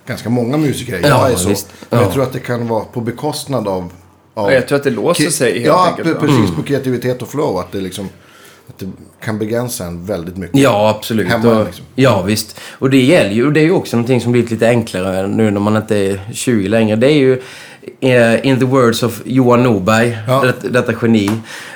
ganska 0.08 0.30
många 0.30 0.58
musiker 0.58 0.93
är. 0.93 1.01
Ja, 1.01 1.08
Jag 1.08 1.32
är 1.32 1.36
så. 1.36 1.49
visst. 1.49 1.68
Men 1.89 1.99
jag 1.99 2.10
Ja. 2.10 2.14
tror 2.14 2.24
att 2.24 2.34
det 2.34 2.39
kan 2.39 2.68
vara 2.68 2.84
på 2.86 3.01
bekostnad 3.01 3.68
av... 3.68 3.91
av 4.34 4.51
Jag 4.51 4.68
tror 4.68 4.78
att 4.78 4.84
det 4.84 4.89
låser 4.89 5.30
sig 5.30 5.54
helt 5.54 5.66
ja, 5.66 5.88
enkelt. 5.97 6.20
precis. 6.20 6.56
På 6.56 6.64
kreativitet 6.64 7.22
och 7.22 7.28
flow. 7.30 7.58
Att 7.58 7.72
det, 7.72 7.82
liksom, 7.82 8.10
att 8.70 8.80
det 8.80 8.89
kan 9.24 9.39
begränsa 9.39 9.86
en 9.86 10.06
väldigt 10.06 10.38
mycket. 10.38 10.60
Ja, 10.60 10.89
absolut. 10.89 11.28
Hemma, 11.28 11.60
och, 11.60 11.66
liksom. 11.66 11.86
Ja, 11.95 12.22
visst. 12.22 12.60
Och 12.72 12.89
det 12.89 13.01
gäller 13.01 13.32
ju. 13.32 13.45
Och 13.47 13.54
det 13.54 13.60
är 13.60 13.64
ju 13.66 13.72
också 13.72 13.97
någonting 13.97 14.22
som 14.22 14.32
blivit 14.32 14.51
lite 14.51 14.68
enklare 14.70 15.28
nu 15.28 15.51
när 15.51 15.60
man 15.60 15.76
inte 15.78 15.97
är 15.97 16.22
20 16.34 16.68
längre. 16.68 16.95
Det 16.95 17.08
är 17.08 17.16
ju 17.18 17.41
eh, 17.99 18.45
in 18.47 18.60
the 18.60 18.66
words 18.66 19.04
of 19.04 19.22
Johan 19.26 19.64
Norberg, 19.64 20.18
Ja. 20.28 20.43
det, 20.62 20.70
detta 20.70 20.93
geni, 21.01 21.32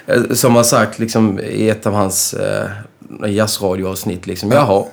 eh, 0.08 0.22
som 0.34 0.56
har 0.56 0.64
sagt 0.64 1.00
liksom 1.00 1.40
i 1.40 1.70
ett 1.70 1.88
av 1.88 1.94
hans 1.94 2.34
eh, 2.34 2.70
jazzradioavsnitt 3.28 4.28
liksom, 4.28 4.52
jaha, 4.52 4.84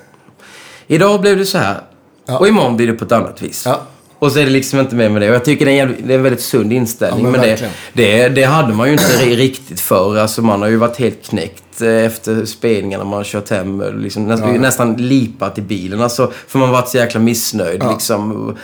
idag 0.86 1.20
blev 1.20 1.36
det 1.38 1.46
så 1.46 1.58
här 1.58 1.80
Ja. 2.26 2.38
och 2.38 2.48
imorgon 2.48 2.76
blir 2.76 2.86
det 2.86 2.92
på 2.92 3.04
ett 3.04 3.12
annat 3.12 3.42
vis. 3.42 3.62
Ja. 3.66 3.80
Och 4.18 4.32
så 4.32 4.38
är 4.38 4.44
det 4.44 4.50
liksom 4.50 4.80
inte 4.80 4.94
mer 4.94 5.08
med 5.08 5.22
det. 5.22 5.28
Och 5.28 5.34
jag 5.34 5.44
tycker 5.44 5.66
det 5.66 5.78
är 5.78 5.82
en, 5.82 5.96
det 6.06 6.12
är 6.14 6.16
en 6.18 6.22
väldigt 6.22 6.42
sund 6.42 6.72
inställning. 6.72 7.24
Ja, 7.24 7.30
men 7.30 7.40
men 7.40 7.50
det, 7.50 7.68
det, 7.92 8.28
det 8.28 8.42
hade 8.44 8.74
man 8.74 8.86
ju 8.86 8.92
inte 8.92 9.04
ri- 9.24 9.36
riktigt 9.36 9.80
för. 9.80 10.16
Alltså 10.18 10.42
man 10.42 10.62
har 10.62 10.68
ju 10.68 10.76
varit 10.76 10.96
helt 10.96 11.22
knäckt 11.28 11.80
eh, 11.82 11.88
efter 11.88 12.44
spelningarna. 12.44 13.04
Man 13.04 13.12
har 13.14 13.24
kört 13.24 13.50
hem 13.50 13.80
eh, 13.82 13.92
liksom, 13.94 14.26
nästan, 14.26 14.54
Ja. 14.54 14.60
nästan 14.60 14.94
lipat 14.94 15.58
i 15.58 15.62
bilen. 15.62 16.00
Alltså, 16.00 16.32
för 16.48 16.58
man 16.58 16.68
har 16.68 16.72
varit 16.74 16.88
så 16.88 16.96
jäkla 16.96 17.20
missnöjd. 17.20 17.82
Liksom. 17.92 18.56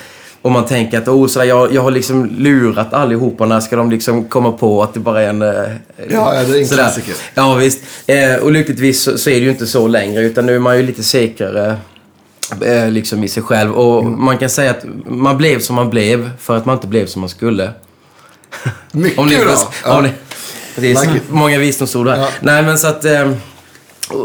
Och 0.43 0.51
man 0.51 0.65
tänker 0.67 0.99
att 0.99 1.09
oh, 1.09 1.27
sådär, 1.27 1.47
jag, 1.47 1.75
jag 1.75 1.83
har 1.83 1.91
liksom 1.91 2.31
lurat 2.39 2.95
allihopa. 2.95 3.47
När 3.47 3.61
ska 3.61 3.77
de 3.77 3.91
liksom 3.91 4.25
komma 4.25 4.53
på 4.53 4.83
att 4.83 4.95
det 4.95 5.01
bara 5.01 5.23
är 5.23 5.29
en... 5.29 5.43
eh, 5.43 5.49
Ja, 6.11 6.33
det 6.49 6.57
är 6.59 6.61
en 6.61 6.69
klassiker. 6.69 7.15
Ja, 7.35 7.55
visst. 7.55 7.81
Eh, 8.07 8.35
och 8.43 8.53
lyckligtvis 8.53 9.03
så, 9.03 9.19
så 9.19 9.31
är 9.31 9.35
det 9.35 9.41
ju 9.41 9.51
inte 9.51 9.67
så 9.67 9.87
längre. 9.89 10.23
Utan 10.23 10.47
nu 10.47 10.55
är 10.55 10.59
man 10.59 10.77
ju 10.77 10.83
lite 10.83 11.03
säkrare 11.03 11.77
eh, 12.63 12.91
liksom 12.91 13.25
i 13.25 13.29
sig 13.29 13.43
själv. 13.43 13.73
Och 13.73 14.03
Mm. 14.03 14.25
man 14.25 14.39
kan 14.39 14.51
säga 14.51 14.71
att 14.71 14.85
man 15.07 15.37
blev 15.39 15.61
som 15.61 15.77
man 15.77 15.91
blev 15.91 16.31
för 16.39 16.57
att 16.57 16.67
man 16.67 16.75
inte 16.77 16.87
blev 16.87 17.07
som 17.07 17.21
man 17.21 17.29
skulle. 17.29 17.73
Mycket 18.93 19.19
Om 19.19 19.27
ni, 19.29 19.37
bra. 19.37 19.55
ja. 19.85 19.99
om 19.99 20.05
ni, 20.05 20.11
det 20.77 20.91
är 20.91 21.07
Like 21.07 21.21
många 21.31 21.59
visdomsord 21.59 22.09
här. 22.09 22.17
Ja. 22.17 22.29
Nej, 22.41 22.63
men 22.63 22.79
så 22.79 22.87
att... 22.87 23.05
Eh, 23.05 23.33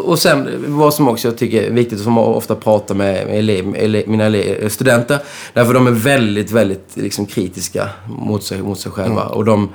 och 0.03 0.19
sen 0.19 0.63
vad 0.67 0.93
som 0.93 1.07
också 1.07 1.28
jag 1.28 1.38
tycker 1.38 1.63
är 1.63 1.69
viktigt, 1.71 1.99
som 1.99 2.17
jag 2.17 2.28
ofta 2.36 2.55
pratar 2.55 2.95
med, 2.95 3.28
elev, 3.38 3.76
ele, 3.76 4.03
mina 4.07 4.26
ele, 4.26 4.69
studenter. 4.69 5.19
Därför 5.53 5.73
de 5.73 5.88
är 5.88 5.91
väldigt, 5.91 6.51
väldigt 6.51 6.89
liksom, 6.93 7.26
kritiska 7.26 7.89
mot 8.07 8.43
sig, 8.43 8.61
mot 8.61 8.80
sig 8.80 8.91
själva. 8.91 9.21
Mm. 9.21 9.34
Och 9.34 9.45
de, 9.45 9.69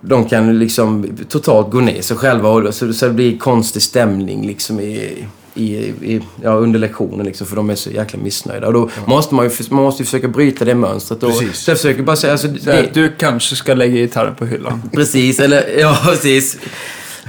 de 0.00 0.24
kan 0.28 0.58
liksom 0.58 1.06
totalt 1.28 1.70
gå 1.70 1.80
ner 1.80 2.02
sig 2.02 2.16
själva. 2.16 2.48
Och, 2.48 2.74
så, 2.74 2.92
så 2.92 3.06
det 3.06 3.12
blir 3.12 3.38
konstig 3.38 3.82
stämning 3.82 4.46
liksom 4.46 4.80
i, 4.80 5.26
i, 5.54 5.74
i, 5.74 6.20
ja, 6.42 6.50
under 6.50 6.78
lektionen. 6.78 7.26
Liksom, 7.26 7.46
för 7.46 7.56
de 7.56 7.70
är 7.70 7.74
så 7.74 7.90
jäkla 7.90 8.18
missnöjda. 8.18 8.66
Och 8.66 8.72
då 8.72 8.90
måste 9.06 9.34
man 9.34 9.44
ju 9.44 9.50
man 9.70 9.82
måste 9.82 10.02
ju 10.02 10.04
försöka 10.04 10.28
bryta 10.28 10.64
det 10.64 10.74
mönstret. 10.74 11.22
Och, 11.22 11.30
Precis. 11.30 11.58
så 11.58 11.70
jag 11.70 11.78
försöker 11.78 12.02
bara 12.02 12.16
säga... 12.16 12.32
Alltså, 12.32 12.48
det, 12.48 12.94
Du 12.94 13.12
kanske 13.18 13.56
ska 13.56 13.74
lägga 13.74 13.94
gitarren 13.94 14.34
på 14.34 14.46
hyllan. 14.46 14.82
Precis, 14.92 15.40
eller 15.40 15.78
ja, 15.78 15.98
precis. 16.04 16.58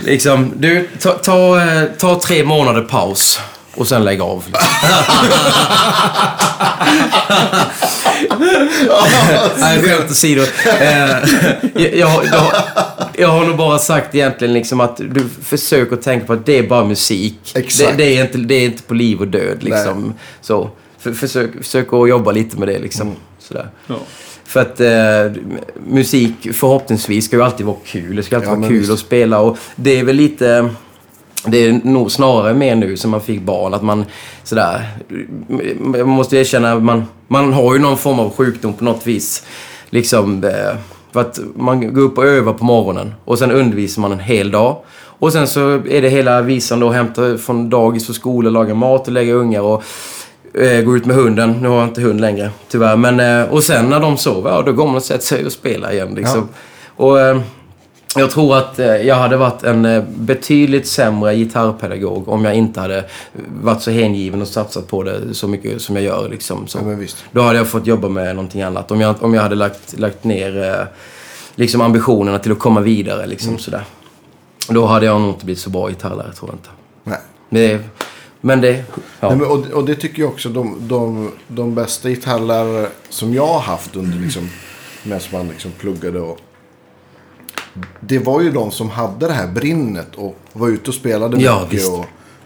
Liksom, 0.02 0.52
du, 0.58 0.88
ta, 1.00 1.12
ta, 1.12 1.62
eh, 1.62 1.84
ta 1.98 2.20
tre 2.20 2.44
månader 2.44 2.82
paus 2.82 3.40
och 3.76 3.88
sen 3.88 4.04
lägg 4.04 4.22
av. 4.22 4.44
Nej, 9.60 9.82
skämt 9.82 10.12
åsido. 10.12 10.42
Eh, 10.82 11.10
jag, 11.76 11.96
jag, 11.96 12.26
jag, 12.26 12.52
jag 13.18 13.28
har 13.28 13.46
nog 13.46 13.58
bara 13.58 13.80
sagt 13.80 14.16
egentligen 14.16 14.54
liksom 14.54 14.80
att 14.80 14.98
du 14.98 15.30
försöker 15.44 15.96
tänka 15.96 16.26
på 16.26 16.34
att 16.34 16.46
det 16.46 16.58
är 16.58 16.64
bara 16.68 16.86
musik. 16.86 17.52
Exakt. 17.56 17.90
Det, 17.98 18.04
det, 18.04 18.18
är, 18.18 18.22
inte, 18.22 18.38
det 18.38 18.56
är 18.56 18.66
inte 18.66 18.84
på 18.84 18.94
liv 18.94 19.20
och 19.20 19.28
död 19.28 19.64
liksom. 19.64 20.14
Så, 20.42 20.70
för, 21.00 21.14
försök, 21.14 21.52
försök 21.58 21.94
att 21.94 22.10
jobba 22.10 22.32
lite 22.32 22.58
med 22.58 22.68
det 22.68 22.80
liksom. 22.80 23.16
Sådär. 23.40 23.68
Ja. 23.88 23.96
För 24.46 24.60
att 24.62 24.80
eh, 24.80 25.42
musik 25.88 26.34
förhoppningsvis 26.54 27.26
ska 27.26 27.36
ju 27.36 27.44
alltid 27.44 27.66
vara 27.66 27.78
kul. 27.86 28.16
Det 28.16 28.24
ska 28.24 28.36
alltid 28.36 28.50
Ja, 28.52 28.56
vara 28.56 28.68
kul 28.70 28.80
visst. 28.80 28.92
att 28.92 29.00
spela 29.00 29.40
och 29.40 29.58
det 29.76 30.00
är 30.00 30.04
väl 30.04 30.16
lite... 30.16 30.70
Det 31.46 31.58
är 31.58 31.82
nog 31.84 32.12
snarare 32.12 32.54
mer 32.54 32.76
nu 32.76 32.98
som 32.98 33.12
man 33.12 33.22
fick 33.22 33.42
barn 33.42 33.74
att 33.74 33.84
man 33.84 34.06
sådär... 34.44 34.90
Man 35.80 36.08
måste 36.10 36.38
erkänna 36.38 36.74
att 36.74 36.84
man, 36.84 37.04
man 37.28 37.54
har 37.54 37.74
ju 37.74 37.80
någon 37.80 37.98
form 37.98 38.20
av 38.20 38.36
sjukdom 38.36 38.74
på 38.74 38.84
något 38.84 39.08
vis. 39.08 39.46
Liksom... 39.90 40.44
Eh, 40.44 40.76
för 41.14 41.22
att 41.22 41.40
man 41.56 41.94
går 41.94 42.02
upp 42.02 42.18
och 42.18 42.26
övar 42.26 42.54
på 42.54 42.66
morgonen 42.66 43.14
och 43.26 43.40
sen 43.40 43.52
undervisar 43.52 44.02
man 44.02 44.12
en 44.12 44.20
hel 44.20 44.52
dag. 44.52 44.78
Och 45.20 45.34
sen 45.34 45.48
så 45.48 45.70
är 45.70 46.02
det 46.02 46.10
hela 46.10 46.42
visan 46.42 46.80
då, 46.80 46.90
hämta 46.90 47.38
från 47.38 47.70
dagis 47.70 48.10
och 48.10 48.16
skola, 48.16 48.50
laga 48.50 48.74
mat 48.74 49.08
och 49.08 49.14
lägga 49.14 49.34
ungar 49.34 49.62
och 49.62 49.84
eh, 50.54 50.82
gå 50.82 50.98
ut 50.98 51.06
med 51.06 51.16
hunden. 51.16 51.52
Nu 51.62 51.68
har 51.68 51.76
jag 51.76 51.88
inte 51.88 52.02
hund 52.02 52.22
längre, 52.22 52.50
tyvärr. 52.70 52.96
Men, 52.96 53.20
eh, 53.20 53.54
och 53.54 53.64
sen 53.64 53.90
när 53.90 54.00
de 54.00 54.18
sover, 54.18 54.52
ja, 54.52 54.62
då 54.62 54.72
går 54.72 54.86
man 54.86 54.96
och 54.96 55.04
sätter 55.04 55.26
sig 55.26 55.46
och 55.46 55.52
spelar 55.52 55.92
igen. 55.92 56.16
Liksom. 56.16 56.50
Och, 56.96 57.20
eh, 57.20 57.40
jag 58.16 58.32
tror 58.32 58.58
att 58.58 58.80
eh, 58.80 58.86
jag 58.88 59.16
hade 59.16 59.38
varit 59.38 59.64
en 59.64 59.86
eh, 59.86 60.04
betydligt 60.08 60.88
sämre 60.88 61.36
gitarrpedagog 61.36 62.30
om 62.30 62.46
jag 62.46 62.56
inte 62.56 62.80
hade 62.80 63.06
varit 63.62 63.82
så 63.82 63.92
hängiven 63.92 64.42
och 64.42 64.48
satsat 64.48 64.88
på 64.88 65.04
det 65.04 65.34
så 65.34 65.48
mycket 65.48 65.82
som 65.82 65.96
jag 65.96 66.06
gör. 66.06 66.30
Liksom, 66.30 66.68
så. 66.68 66.78
Ja, 66.78 66.84
men 66.86 67.00
visst. 67.00 67.18
Då 67.32 67.42
hade 67.42 67.58
jag 67.58 67.68
fått 67.68 67.88
jobba 67.88 68.10
med 68.10 68.36
någonting 68.36 68.62
annat. 68.62 68.92
Om 68.92 69.02
jag, 69.02 69.24
om 69.24 69.34
jag 69.34 69.42
hade 69.42 69.56
lagt, 69.56 70.00
lagt 70.00 70.24
ner 70.24 70.64
eh, 70.64 70.86
liksom 71.56 71.82
ambitionerna 71.82 72.40
till 72.40 72.52
att 72.52 72.60
komma 72.60 72.82
vidare. 72.82 73.26
Liksom, 73.28 73.50
Mm. 73.50 73.60
sådär. 73.60 73.84
Då 74.70 74.86
hade 74.86 75.06
jag 75.06 75.22
nog 75.22 75.30
inte 75.30 75.46
blivit 75.46 75.62
så 75.62 75.70
bra 75.70 75.90
gitarrlärare, 75.90 76.34
tror 76.34 76.50
jag 76.50 76.56
inte. 76.56 76.70
Nej. 77.04 77.20
Men 77.50 77.62
det, 77.62 77.80
men 78.42 78.62
det 78.62 78.84
ja. 79.20 79.30
Nej, 79.30 79.38
men, 79.38 79.48
och, 79.48 79.66
och 79.72 79.86
det 79.86 79.96
tycker 79.96 80.22
jag 80.22 80.32
också, 80.32 80.50
de, 80.50 80.76
de, 80.80 81.32
de 81.48 81.76
bästa 81.76 82.10
gitarrlärare 82.10 82.88
som 83.10 83.34
jag 83.34 83.48
har 83.48 83.60
haft 83.60 83.96
under 83.96 84.18
liksom, 84.20 84.50
medan 85.04 85.22
man 85.32 85.48
liksom 85.48 85.72
pluggade 85.72 86.20
och 86.20 86.38
det 88.00 88.20
var 88.20 88.42
ju 88.42 88.52
de 88.52 88.72
som 88.72 88.90
hade 88.90 89.28
det 89.28 89.34
här 89.34 89.48
brinnet 89.48 90.16
och 90.16 90.38
var 90.54 90.68
ute 90.70 90.90
och 90.90 90.96
spelade 90.96 91.38
Ja, 91.42 91.60
mycket. 91.62 91.74
visst. 91.74 91.92
Och, 91.92 92.06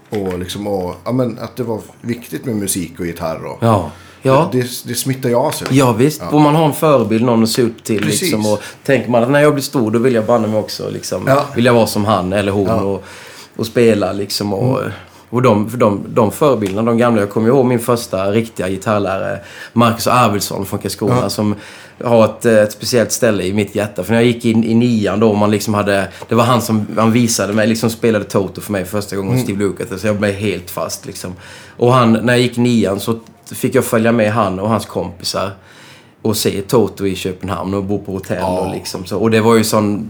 och, 0.10 0.40
liksom, 0.40 0.68
och 0.68 0.96
ja, 1.06 1.12
men, 1.12 1.40
att 1.40 1.56
det 1.56 1.64
var 1.64 1.82
viktigt 2.02 2.46
med 2.46 2.56
musik 2.56 3.00
och 3.00 3.06
gitarr. 3.06 3.46
Och, 3.46 3.58
Ja. 3.62 3.92
Ja. 4.22 4.50
Det, 4.52 4.60
det 4.86 4.96
smittar 4.96 5.30
ju 5.30 5.36
av 5.36 5.52
sig. 5.52 5.68
Ja 5.72 5.92
visst, 5.94 6.22
och 6.32 6.42
man 6.42 6.56
har 6.56 6.66
en 6.66 6.74
förebild, 6.74 7.24
någon 7.26 7.44
att 7.44 7.50
se 7.50 7.62
upp 7.62 7.84
till. 7.84 8.02
Precis. 8.04 8.22
Liksom, 8.22 8.46
och 8.46 8.60
tänker 8.84 9.10
man 9.10 9.24
att 9.24 9.30
när 9.32 9.40
jag 9.42 9.54
blir 9.54 9.64
stor 9.64 9.92
då 9.92 10.00
vill 10.00 10.14
jag 10.14 10.26
banne 10.26 10.48
mig 10.48 10.60
också. 10.60 10.90
Liksom, 10.90 11.24
Ja. 11.28 11.46
Vill 11.56 11.66
jag 11.66 11.74
vara 11.74 11.88
som 11.88 12.06
han 12.06 12.34
eller 12.34 12.52
hon 12.52 12.66
Ja. 12.68 12.74
Mm. 12.74 12.86
och, 12.86 13.04
och 13.56 13.66
spela. 13.66 14.14
Liksom, 14.14 14.54
och, 14.54 14.80
och 15.30 15.42
de, 15.42 15.70
de, 15.78 16.06
de 16.08 16.32
förebilderna, 16.32 16.84
de 16.92 16.98
gamla. 16.98 17.22
Jag 17.22 17.30
kommer 17.30 17.48
ihåg 17.48 17.66
min 17.66 17.80
första 17.80 18.32
riktiga 18.32 18.70
gitarrlärare, 18.70 19.40
Marcus 19.74 20.08
Arvidsson 20.08 20.66
från 20.66 20.80
Karlskrona. 20.80 21.20
Ja. 21.22 21.30
Som 21.30 21.56
har 22.04 22.26
ett, 22.26 22.46
ett 22.46 22.72
speciellt 22.72 23.12
ställe 23.12 23.44
i 23.44 23.54
mitt 23.54 23.76
hjärta. 23.76 24.04
För 24.04 24.12
när 24.14 24.20
jag 24.20 24.28
gick 24.28 24.46
in 24.46 24.64
i 24.64 24.74
nian 24.74 25.20
då, 25.20 25.34
man 25.34 25.52
liksom 25.52 25.74
hade, 25.74 26.08
det 26.28 26.36
var 26.36 26.44
han 26.44 26.62
som 26.62 26.88
han 26.98 27.12
visade 27.12 27.54
mig, 27.54 27.68
liksom 27.68 27.90
spelade 27.90 28.26
Toto 28.26 28.62
för 28.62 28.72
mig 28.72 28.86
första 28.86 29.16
gången, 29.16 29.32
Mm. 29.32 29.44
Steve 29.44 29.60
Lukather. 29.60 29.98
Så 29.98 30.08
jag 30.08 30.16
blev 30.16 30.34
helt 30.34 30.70
fast 30.70 31.06
liksom. 31.06 31.36
Och 31.78 31.94
han, 31.94 32.14
när 32.14 32.34
jag 32.34 32.42
gick 32.42 32.58
i 32.58 32.62
nian 32.62 33.00
så 33.00 33.20
fick 33.56 33.76
jag 33.76 33.86
följa 33.86 34.12
med 34.12 34.32
han 34.34 34.60
och 34.60 34.70
hans 34.70 34.86
kompisar 34.86 35.52
och 36.22 36.38
se 36.38 36.62
Toto 36.62 37.06
i 37.08 37.16
Köpenhamn 37.16 37.74
och 37.74 37.84
bo 37.84 38.00
på 38.04 38.12
hotell 38.12 38.38
Ja. 38.40 38.60
och 38.60 38.72
liksom 38.74 39.06
så. 39.06 39.18
Och 39.18 39.32
det 39.32 39.42
var 39.42 39.56
ju 39.56 39.64
sån 39.64 40.10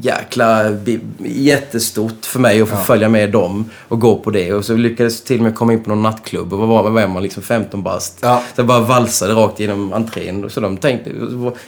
jäkla... 0.00 0.70
bi- 0.70 1.00
Jättestort 1.24 2.24
för 2.26 2.40
mig 2.40 2.62
att 2.62 2.68
få 2.68 2.76
följa 2.76 3.08
med 3.08 3.30
dem 3.30 3.70
och 3.88 4.00
gå 4.00 4.16
på 4.18 4.30
det. 4.30 4.52
Och 4.52 4.64
så 4.64 4.74
lyckades 4.76 5.24
till 5.24 5.36
och 5.36 5.42
med 5.42 5.54
komma 5.54 5.72
in 5.72 5.82
på 5.84 5.90
någon 5.90 6.02
nattklubb 6.02 6.52
och 6.52 6.58
var, 6.68 6.90
var 6.90 7.06
man 7.06 7.22
liksom 7.22 7.42
15 7.42 7.82
bast. 7.82 8.18
Ja. 8.20 8.42
Så 8.54 8.60
jag 8.60 8.66
bara 8.66 8.80
valsade 8.80 9.34
rakt 9.34 9.60
genom 9.60 9.92
entrén. 9.92 10.50
Så 10.50 10.60
de 10.60 10.76
tänkte... 10.76 11.10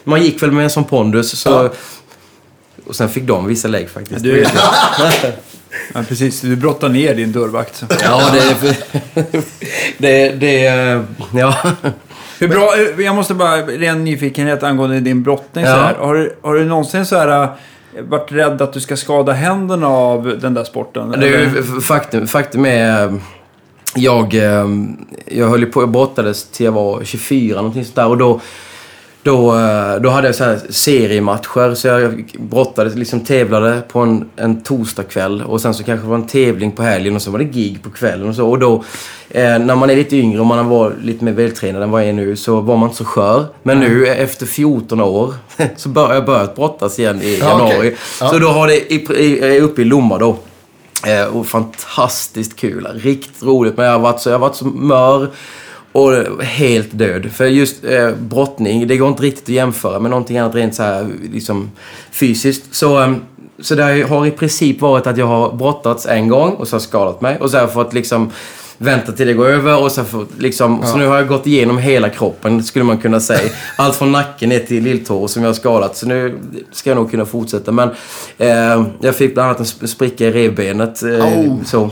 Man 0.05 0.23
gick 0.23 0.43
väl 0.43 0.53
med 0.53 0.65
en 0.65 0.71
sån 0.71 0.85
pondus 0.85 1.39
så... 1.39 1.51
Ja. 1.51 1.71
Och 2.87 2.97
sen 2.97 3.09
fick 3.09 3.25
de 3.25 3.47
vissa 3.47 3.69
lägg 3.69 3.91
faktiskt. 3.91 4.23
Du, 4.23 4.47
ja, 5.95 6.03
precis. 6.09 6.41
Du 6.41 6.57
brottar 6.57 6.89
ner 6.89 7.15
din 7.15 7.33
dörrvakt. 7.33 7.85
Ja, 8.03 8.31
det... 8.33 8.77
det, 9.99 10.29
det 10.31 10.61
ja. 11.35 11.55
Hur 12.39 12.49
bra, 12.49 12.71
eh, 12.99 13.05
jag 13.05 13.15
måste 13.15 13.35
bara, 13.35 13.57
ren 13.57 14.05
nyfikenhet 14.05 14.63
angående 14.63 15.01
din 15.01 15.23
brottning. 15.23 15.65
Ja. 15.65 15.71
Så 15.73 15.77
här. 15.79 15.95
Har, 15.95 16.15
du, 16.15 16.37
har 16.43 16.55
du 16.55 16.65
någonsin 16.65 17.07
så 17.07 17.17
här, 17.17 17.43
eh, 17.43 17.49
varit 18.09 18.33
rädd 18.33 18.63
att 18.63 18.73
du 18.73 18.81
ska 18.81 18.97
skada 18.97 19.33
händerna 19.33 19.87
av 19.89 20.39
den 20.41 20.55
där 20.55 20.65
sporten? 20.65 21.11
Det 21.11 21.27
är 21.29 21.41
ju 21.41 21.63
faktum, 21.81 22.27
faktum 22.27 22.67
är... 22.67 23.07
eh, 23.07 23.15
Jag, 23.97 24.35
jag 25.27 25.49
höll 25.49 25.67
på, 25.67 25.83
jag 25.83 25.89
brottades 25.89 26.45
till 26.45 26.65
jag 26.67 26.73
var 26.73 27.05
24 27.05 27.57
någonting 27.57 27.85
sånt 27.85 27.97
där 27.97 28.09
och 28.09 28.19
då... 28.19 28.41
Då, 29.25 29.55
eh, 29.59 29.97
då 30.01 30.09
hade 30.11 30.29
jag 30.29 30.35
så 30.35 30.45
här 30.45 30.61
seriematcher, 30.71 31.75
så 31.75 31.89
jag 31.89 32.25
brottades, 32.39 32.95
liksom 32.95 33.21
tävlade 33.21 33.83
på 33.89 33.99
en, 34.01 34.29
en 34.37 34.63
torsdagkväll 34.63 35.43
och 35.43 35.61
sen 35.61 35.75
så 35.75 35.85
kanske 35.85 36.07
det 36.07 36.09
var 36.11 36.17
en 36.17 36.27
tävling 36.27 36.73
på 36.73 36.83
helgen 36.83 37.17
och 37.17 37.23
så 37.23 37.31
var 37.31 37.39
det 37.39 37.45
gig 37.45 37.83
på 37.83 37.91
kvällen 37.91 38.29
och 38.29 38.35
så. 38.35 38.49
Och 38.51 38.59
då, 38.59 38.85
eh, 39.31 39.59
när 39.59 39.75
man 39.77 39.91
är 39.91 39.97
lite 39.97 40.17
yngre 40.17 40.41
och 40.41 40.47
man 40.47 40.69
var 40.69 40.93
lite 41.03 41.25
mer 41.25 41.33
vältränad 41.33 41.83
än 41.83 41.91
vad 41.91 42.01
jag 42.03 42.09
är 42.09 42.13
nu, 42.13 42.37
så 42.37 42.61
var 42.61 42.77
man 42.77 42.89
inte 42.89 42.97
så 42.99 43.05
skör. 43.05 43.45
Men 43.63 43.81
nu, 43.81 44.07
eh, 44.07 44.21
efter 44.21 44.47
14 44.47 45.01
år, 45.01 45.35
så 45.77 45.89
bör 45.89 46.15
jag 46.15 46.25
börjat 46.25 46.57
brottas 46.57 46.99
igen 46.99 47.23
i 47.23 47.39
Ja, 47.41 47.49
januari. 47.49 47.79
okej. 47.79 47.97
Ja. 48.21 48.29
Så 48.29 48.39
då 48.39 48.49
har 48.49 48.67
det, 48.67 48.93
i, 48.93 49.07
i, 49.19 49.41
jag 49.41 49.57
är 49.57 49.61
uppe 49.61 49.83
i 49.83 49.85
Lomma 49.85 50.19
då. 50.19 50.37
Eh, 51.07 51.37
och 51.37 51.47
fantastiskt 51.47 52.57
kul. 52.57 52.87
Riktigt 52.95 53.43
roligt. 53.43 53.77
Men 53.77 53.87
jag 53.87 53.93
har 53.93 54.01
varit 54.01 54.21
så, 54.21 54.29
jag 54.29 54.35
har 54.35 54.41
varit 54.41 54.57
så 54.57 54.65
mör 54.65 55.31
och 55.95 56.43
helt 56.45 56.99
död. 56.99 57.33
För 57.33 57.47
just 57.47 57.85
eh, 57.85 58.11
brottning, 58.11 58.87
det 58.87 58.97
går 58.97 59.09
inte 59.09 59.23
riktigt 59.23 59.45
att 59.45 59.49
jämföra 59.49 59.99
med 59.99 60.11
någonting 60.11 60.39
annat 60.39 60.55
rent 60.55 60.75
så 60.75 60.83
här, 60.83 61.07
liksom 61.33 61.71
fysiskt. 62.13 62.75
Så, 62.75 63.03
eh, 63.03 63.13
så 63.61 63.75
det 63.75 64.03
har 64.09 64.27
i 64.27 64.31
princip 64.31 64.81
varit 64.81 65.07
att 65.07 65.17
jag 65.19 65.27
har 65.27 65.53
brottats 65.53 66.07
en 66.07 66.29
gång 66.29 66.51
och 66.53 66.69
så 66.69 66.75
har 66.75 66.79
jag 66.81 66.83
skadat 66.83 67.21
mig. 67.21 67.37
Och 67.41 67.51
så 67.51 67.57
har 67.57 67.63
jag 67.63 67.73
fått 67.73 67.93
liksom 67.93 68.31
vänta 68.79 69.13
till 69.13 69.27
det 69.27 69.33
går 69.33 69.47
över 69.49 69.83
och 69.83 69.93
så, 69.93 70.05
får, 70.05 70.27
liksom, 70.39 70.83
så 70.87 70.97
nu 70.97 71.07
har 71.07 71.17
jag 71.17 71.29
gått 71.29 71.47
igenom 71.47 71.79
hela 71.79 72.09
kroppen 72.09 72.65
skulle 72.65 72.85
man 72.85 72.99
kunna 72.99 73.21
säga. 73.21 73.51
Allt 73.77 73.97
från 73.97 74.13
nacken 74.13 74.49
ner 74.49 74.59
till 74.59 74.83
lilltå 74.83 75.29
som 75.29 75.43
jag 75.43 75.49
har 75.49 75.55
skadat. 75.55 75.97
Så 75.97 76.07
nu 76.07 76.39
ska 76.73 76.91
jag 76.91 76.97
nog 76.97 77.11
kunna 77.11 77.25
fortsätta. 77.27 77.73
Men 77.73 77.89
eh, 78.39 78.85
jag 79.01 79.15
fick 79.15 79.35
bland 79.35 79.47
annat 79.49 79.59
en 79.59 79.65
sp- 79.67 79.87
spricka 79.87 80.25
i 80.27 80.31
revbenet. 80.31 81.03
Eh, 81.03 81.11
Oh. 81.11 81.57
så, 81.65 81.91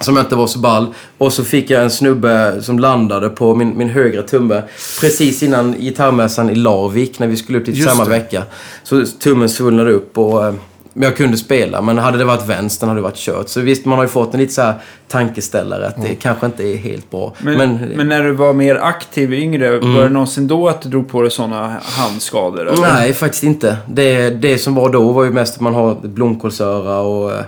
som 0.00 0.18
inte 0.18 0.36
var 0.36 0.46
så 0.46 0.58
ball. 0.58 0.86
Och 1.18 1.32
så 1.32 1.44
fick 1.44 1.70
jag 1.70 1.82
en 1.82 1.90
snubbe 1.90 2.62
som 2.62 2.78
landade 2.78 3.28
på 3.28 3.54
min, 3.54 3.78
min 3.78 3.88
högra 3.88 4.22
tumme 4.22 4.62
precis 5.00 5.42
innan 5.42 5.74
gitarrmässan 5.78 6.50
i 6.50 6.54
Larvik 6.54 7.18
när 7.18 7.26
vi 7.26 7.36
skulle 7.36 7.58
upp 7.58 7.66
dit 7.66 7.76
Just 7.76 7.90
samma 7.90 8.04
det. 8.04 8.10
vecka. 8.10 8.42
Så 8.82 9.04
tummen 9.06 9.48
svullnade 9.48 9.92
upp 9.92 10.18
och 10.18 10.46
eh, 10.46 10.54
jag 10.94 11.16
kunde 11.16 11.36
spela. 11.36 11.82
Men 11.82 11.98
hade 11.98 12.18
det 12.18 12.24
varit 12.24 12.46
vänstern 12.48 12.88
hade 12.88 12.98
det 13.00 13.02
varit 13.04 13.16
kört. 13.16 13.48
Så 13.48 13.60
visst, 13.60 13.84
man 13.84 13.98
har 13.98 14.04
ju 14.04 14.08
fått 14.08 14.34
en 14.34 14.40
lite 14.40 14.52
så 14.52 14.72
tankeställare 15.08 15.86
att 15.86 16.02
det 16.02 16.14
kanske 16.14 16.46
inte 16.46 16.62
är 16.68 16.76
helt 16.76 17.10
bra. 17.10 17.34
Men, 17.38 17.58
Men, 17.58 17.76
men, 17.96 18.08
när 18.08 18.22
du 18.24 18.32
var 18.32 18.52
mer 18.52 18.76
aktiv 18.76 19.34
yngre, 19.34 19.68
Mm. 19.68 19.94
var 19.94 20.02
det 20.02 20.08
någonsin 20.08 20.48
då 20.48 20.68
att 20.68 20.82
du 20.82 20.88
drog 20.88 21.08
på 21.08 21.22
dig 21.22 21.30
sådana 21.30 21.76
handskador? 21.82 22.68
Eller? 22.68 22.82
Nej, 22.82 23.12
faktiskt 23.12 23.44
inte. 23.44 23.76
Det, 23.88 24.30
det 24.30 24.58
som 24.58 24.74
var 24.74 24.90
då 24.90 25.12
var 25.12 25.24
ju 25.24 25.30
mest 25.30 25.54
att 25.54 25.60
man 25.60 25.74
har 25.74 25.94
blomkålsöra 26.02 26.98
och 27.00 27.32
eh, 27.32 27.44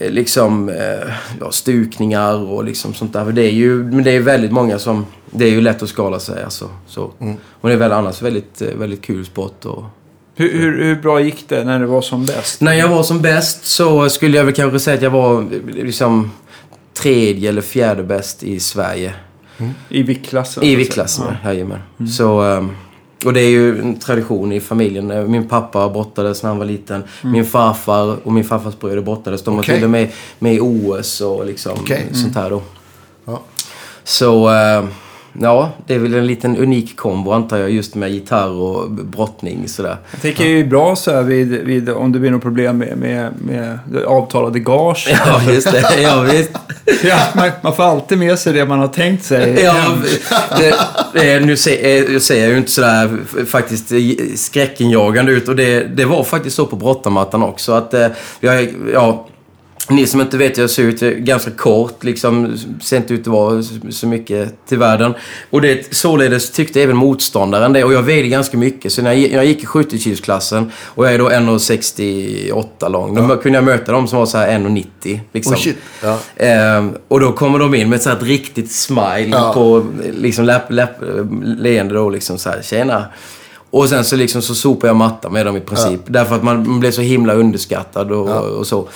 liksom 0.00 0.68
eh, 0.68 1.12
ja, 1.40 1.50
stukningar 1.50 2.34
och 2.34 2.64
liksom 2.64 2.94
sånt 2.94 3.12
där. 3.12 3.24
För 3.24 3.32
Det 3.32 3.42
är 3.42 3.52
ju, 3.52 3.84
men 3.84 4.04
det 4.04 4.10
är 4.10 4.20
väldigt 4.20 4.52
många 4.52 4.78
som... 4.78 5.06
Det 5.30 5.44
är 5.44 5.50
ju 5.50 5.60
lätt 5.60 5.82
att 5.82 5.88
skala 5.88 6.18
sig 6.18 6.44
alltså. 6.44 6.70
Så. 6.86 7.12
Och 7.60 7.68
det 7.68 7.74
är 7.74 7.78
väl 7.78 7.92
annars 7.92 8.22
väldigt, 8.22 8.62
eh, 8.62 8.68
väldigt 8.74 9.02
kul 9.02 9.24
sport. 9.24 9.64
Och... 9.64 9.84
Hur, 10.34 10.52
hur, 10.52 10.84
hur 10.84 10.96
bra 10.96 11.20
gick 11.20 11.48
det 11.48 11.64
när 11.64 11.80
det 11.80 11.86
var 11.86 12.02
som 12.02 12.26
bäst? 12.26 12.60
När 12.60 12.72
jag 12.72 12.88
var 12.88 13.02
som 13.02 13.22
bäst 13.22 13.64
så 13.64 14.08
skulle 14.10 14.36
jag 14.36 14.44
väl 14.44 14.54
kanske 14.54 14.78
säga 14.78 14.96
att 14.96 15.02
jag 15.02 15.10
var 15.10 15.40
eh, 15.40 15.84
liksom 15.84 16.30
tredje 16.94 17.48
eller 17.48 17.62
fjärde 17.62 18.02
bäst 18.02 18.42
i 18.42 18.60
Sverige. 18.60 19.14
I 19.88 20.02
viktklassen? 20.02 20.62
I 20.62 20.76
viktklassen, 20.76 21.26
ja. 21.42 21.50
jajamän. 21.50 21.78
Så, 22.16 22.42
ehm, 22.42 22.70
och 23.24 23.32
det 23.32 23.40
är 23.40 23.48
ju 23.50 23.80
en 23.80 23.98
tradition 23.98 24.52
i 24.52 24.60
familjen. 24.60 25.30
Min 25.30 25.48
pappa 25.48 25.88
brottades 25.88 26.42
när 26.42 26.50
han 26.50 26.58
var 26.58 26.66
liten. 26.66 27.04
Min 27.22 27.44
farfar 27.44 28.16
och 28.24 28.32
min 28.32 28.44
farfars 28.44 28.78
bröder 28.78 29.02
brottades. 29.02 29.42
De 29.42 29.56
var 29.56 29.62
till 29.62 29.84
och 29.84 29.90
med 29.90 30.08
med 30.38 30.54
i 30.54 30.60
OS 30.60 31.20
och 31.20 31.46
liksom 31.46 31.72
Okej. 31.80 32.08
sånt 32.12 32.34
här 32.34 32.50
då. 32.50 32.62
Ja. 33.24 33.40
Så, 34.04 34.50
eh, 34.50 34.84
ja, 35.40 35.70
det 35.86 35.94
är 35.94 35.98
väl 35.98 36.14
en 36.14 36.26
liten 36.26 36.56
unik 36.56 36.96
kombo 36.96 37.32
antar 37.32 37.58
jag 37.58 37.70
just 37.70 37.94
med 37.94 38.10
gitarr 38.10 38.50
och 38.50 38.90
brottning 38.90 39.68
sådär. 39.68 39.96
Jag 40.10 40.22
tänker 40.22 40.44
ju 40.44 40.64
bra 40.64 40.96
så 40.96 41.10
här 41.10 41.22
vid, 41.22 41.48
vid, 41.48 41.90
om 41.90 42.12
det 42.12 42.18
blir 42.18 42.30
något 42.30 42.42
problem 42.42 42.78
med, 42.78 42.96
med, 42.96 43.32
med 43.38 43.78
avtalade 44.06 44.58
gage. 44.58 45.08
Ja, 45.26 45.52
just 45.52 45.72
det. 45.72 46.02
Ja, 46.02 46.20
visst. 46.20 46.50
Ja, 47.04 47.18
man, 47.34 47.50
man 47.62 47.76
får 47.76 47.82
alltid 47.82 48.18
med 48.18 48.38
sig 48.38 48.52
det 48.52 48.66
man 48.66 48.78
har 48.78 48.88
tänkt 48.88 49.24
sig. 49.24 49.60
Ja, 49.62 49.96
det, 50.58 50.74
det, 51.12 51.40
nu 51.40 51.56
ser, 51.56 52.12
eh, 52.12 52.18
ser 52.18 52.40
jag 52.40 52.50
ju 52.50 52.56
inte 52.56 52.70
sådär 52.70 53.18
faktiskt 53.46 53.92
skräckinjagande 54.36 55.32
ut 55.32 55.48
och 55.48 55.56
det, 55.56 55.84
det 55.84 56.04
var 56.04 56.24
faktiskt 56.24 56.56
så 56.56 56.66
på 56.66 56.76
brottarmattan 56.76 57.42
också 57.42 57.72
att 57.72 57.94
eh, 57.94 58.06
ja, 58.92 59.26
ni 59.90 60.06
som 60.06 60.20
inte 60.20 60.36
vet 60.38 60.58
jag 60.58 60.70
ser 60.70 60.82
ut, 60.82 61.00
ganska 61.00 61.50
kort 61.50 62.04
liksom, 62.04 62.56
ser 62.82 62.96
inte 62.96 63.14
ut 63.14 63.20
att 63.20 63.26
vara 63.26 63.62
så- 63.90 64.06
mycket 64.06 64.66
till 64.68 64.78
världen. 64.78 65.14
Och 65.50 65.60
det 65.60 65.94
således 65.94 66.50
tyckte 66.50 66.82
även 66.82 66.96
motståndaren 66.96 67.72
det 67.72 67.84
och 67.84 67.92
jag 67.92 68.02
vägde 68.02 68.28
ganska 68.28 68.56
mycket 68.56 68.92
så 68.92 69.02
när 69.02 69.10
jag, 69.10 69.18
gick- 69.20 69.30
när 69.30 69.36
jag 69.36 69.46
gick 69.46 69.62
i 69.62 69.66
70-kilsklassen 69.66 70.70
och 70.84 71.06
jag 71.06 71.14
är 71.14 71.18
då 71.18 71.28
1,68 71.30 72.88
lång, 72.88 73.28
då 73.28 73.36
kunde 73.36 73.56
jag 73.58 73.64
möta 73.64 73.92
dem 73.92 74.08
som 74.08 74.18
var 74.18 74.26
så 74.26 74.38
här 74.38 74.48
1,90 74.58 75.20
liksom. 75.32 75.54
Oh. 75.54 75.68
Ja. 76.02 76.18
Ehm, 76.36 76.92
och 77.08 77.20
då 77.20 77.32
kommer 77.32 77.58
de 77.58 77.74
in 77.74 77.88
med 77.88 77.96
ett, 77.96 78.02
så 78.02 78.10
ett 78.10 78.22
riktigt 78.22 78.72
smile 78.72 79.28
Ja. 79.30 79.52
på 79.54 79.86
liksom, 80.12 80.44
läpp, 80.44 80.70
läpp, 80.72 80.96
leende 81.58 81.94
då 81.94 82.10
liksom 82.10 82.38
så 82.38 82.50
här, 82.50 82.62
tjena. 82.62 83.04
Och 83.70 83.88
sen 83.88 84.04
så 84.04 84.16
liksom 84.16 84.42
så 84.42 84.54
sopar 84.54 84.88
jag 84.88 84.96
matta 84.96 85.28
med 85.30 85.46
dem 85.46 85.56
i 85.56 85.60
princip. 85.60 86.00
Därför 86.06 86.34
att 86.36 86.42
man, 86.42 86.68
man 86.68 86.80
blev 86.80 86.90
så 86.90 87.00
himla 87.00 87.34
underskattad 87.34 88.12
och, 88.12 88.28
och 88.58 88.66
så. 88.66 88.88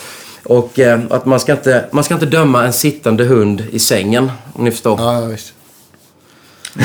Och 0.47 0.79
eh, 0.79 0.99
att 1.09 1.25
man 1.25 1.39
ska, 1.39 1.51
inte, 1.51 1.85
man 1.91 2.03
ska 2.03 2.13
inte 2.13 2.25
döma 2.25 2.65
en 2.65 2.73
sittande 2.73 3.23
hund 3.23 3.63
i 3.71 3.79
sängen, 3.79 4.31
om 4.53 4.63
ni 4.63 4.71
förstår. 4.71 4.99
Ja, 4.99 5.21
visst. 5.21 5.53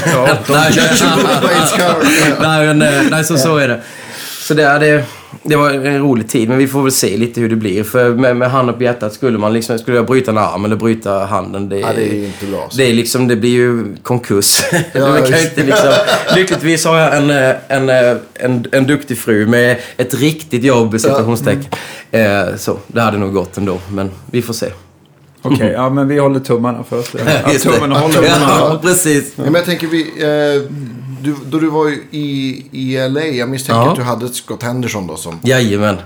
Ja, 0.06 0.38
nej, 2.40 2.74
men, 2.74 2.78
nej 3.10 3.24
så, 3.24 3.38
så 3.38 3.56
är 3.56 3.68
det. 3.68 3.80
Så 4.40 4.54
det, 4.54 4.78
det, 4.78 5.04
det 5.42 5.56
var 5.56 5.70
en 5.70 5.98
rolig 5.98 6.28
tid, 6.28 6.48
men 6.48 6.58
vi 6.58 6.68
får 6.68 6.82
väl 6.82 6.92
se 6.92 7.16
lite 7.16 7.40
hur 7.40 7.48
det 7.48 7.56
blir. 7.56 7.84
För 7.84 8.14
med, 8.14 8.36
med 8.36 8.50
handen 8.50 8.76
på 8.76 8.82
hjärtat, 8.82 9.12
skulle 9.12 9.38
man 9.38 9.52
liksom, 9.52 9.78
skulle 9.78 9.96
jag 9.96 10.06
bryta 10.06 10.30
en 10.30 10.38
arm 10.38 10.64
eller 10.64 10.76
bryta 10.76 11.24
handen, 11.24 11.68
det, 11.68 11.78
Ja, 11.78 11.88
det 11.96 12.02
är 12.02 12.24
inte 12.24 12.46
så. 12.70 12.76
det, 12.76 12.84
är 12.84 12.94
liksom, 12.94 13.28
det 13.28 13.36
blir 13.36 13.50
ju 13.50 13.96
konkurs. 14.02 14.62
Ja, 14.94 15.00
Man 15.08 15.22
kan 15.22 15.40
inte 15.40 15.62
liksom, 15.62 15.92
lyckligtvis 16.36 16.84
har 16.84 16.98
jag 16.98 17.16
en, 17.16 17.30
eh, 17.30 17.54
en, 17.68 17.88
eh, 17.88 18.16
en, 18.34 18.64
en 18.72 18.86
duktig 18.86 19.18
fru 19.18 19.46
med 19.46 19.76
ett 19.96 20.14
riktigt 20.14 20.64
jobb, 20.64 21.00
citationstecken. 21.00 21.66
Eh, 22.10 22.56
så, 22.56 22.78
det 22.86 23.00
hade 23.00 23.18
nog 23.18 23.32
gått 23.32 23.56
ändå, 23.56 23.78
men 23.90 24.10
vi 24.30 24.42
får 24.42 24.54
se. 24.54 24.66
Okej, 25.42 25.70
ja 25.72 25.90
men 25.90 26.08
vi 26.08 26.18
håller 26.18 26.40
tummarna 26.40 26.84
för 26.84 26.98
att, 27.00 27.14
Just 27.52 27.64
det. 27.64 27.70
tummen 27.72 27.92
håller. 27.92 28.22
Ja, 28.24 28.78
precis. 28.82 29.32
Ja, 29.36 29.42
men 29.44 29.54
jag 29.54 29.64
tänker, 29.64 29.86
vi, 29.86 30.02
eh, 30.02 30.70
du, 31.22 31.34
då 31.46 31.58
du 31.58 31.70
var 31.70 31.88
ju 31.88 31.94
i, 32.10 32.64
i 32.72 33.08
LA, 33.08 33.24
jag 33.24 33.48
misstänker 33.48 33.80
Ja. 33.82 33.90
att 33.90 33.96
du 33.96 34.02
hade 34.02 34.28
Scott 34.28 34.62
Henderson 34.62 35.06
då 35.06 35.16
som... 35.16 35.38
Jajamän. 35.42 35.96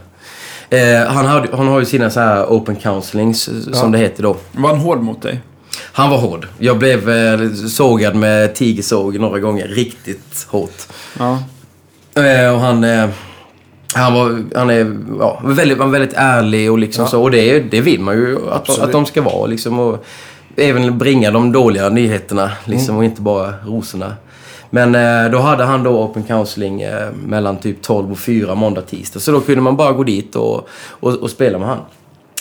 Eh, 0.71 1.07
han, 1.09 1.27
hade, 1.27 1.57
han 1.57 1.69
har 1.69 1.81
ju 1.81 1.87
sina 1.87 2.11
så 2.11 2.21
här 2.21 2.45
open 2.47 2.77
counselings, 2.77 3.49
som 3.73 3.93
det 3.93 3.99
heter 3.99 4.23
då. 4.23 4.37
Var 4.53 4.69
han 4.69 4.79
hård 4.79 5.03
mot 5.03 5.23
dig? 5.23 5.41
Han 5.93 6.11
var 6.11 6.19
hård. 6.19 6.47
Jag 6.59 6.79
blev 6.79 7.11
eh, 7.11 7.51
sågad 7.69 8.15
med 8.17 8.55
tigersåg 8.55 9.21
några 9.21 9.39
gånger. 9.41 9.69
Riktigt 9.69 10.47
hårt. 10.49 10.83
Ja. 11.19 11.39
Eh, 12.23 12.55
och 12.55 12.61
han... 12.61 12.85
Han 13.97 14.15
var, 14.15 14.43
han 14.55 14.71
är 14.71 14.97
ja, 15.21 15.41
väldigt, 15.45 15.79
var 15.79 15.87
väldigt 15.87 16.13
ärlig 16.17 16.71
och 16.73 16.79
liksom 16.79 17.05
Ja. 17.05 17.11
så. 17.11 17.23
Och 17.23 17.31
det, 17.31 17.61
det 17.61 17.81
vill 17.81 18.01
man 18.01 18.15
ju 18.17 18.37
att, 18.37 18.53
Absolut. 18.53 18.83
att 18.83 18.93
de 18.93 19.07
ska 19.07 19.23
vara 19.23 19.47
liksom. 19.47 19.79
Och 19.79 20.05
även 20.57 20.99
bringa 20.99 21.31
de 21.31 21.53
dåliga 21.53 21.89
nyheterna 21.89 22.51
liksom 22.65 22.89
Mm. 22.95 22.99
och 22.99 23.05
inte 23.05 23.21
bara 23.23 23.55
rosorna. 23.67 24.15
Men 24.71 24.95
eh, 24.95 25.31
då 25.33 25.39
hade 25.39 25.65
han 25.65 25.83
då 25.83 25.91
open 26.03 26.23
counseling 26.23 26.83
eh, 26.83 27.09
mellan 27.27 27.57
typ 27.57 27.83
12 27.83 28.13
och 28.13 28.19
4 28.19 28.55
måndag, 28.55 28.81
tisdag. 28.83 29.21
Så 29.21 29.33
då 29.33 29.41
kunde 29.41 29.61
man 29.61 29.77
bara 29.77 29.93
gå 29.93 30.03
dit 30.05 30.37
och, 30.37 30.69
och, 30.89 31.15
och 31.15 31.31
spela 31.31 31.59
med 31.59 31.69
han. 31.69 31.79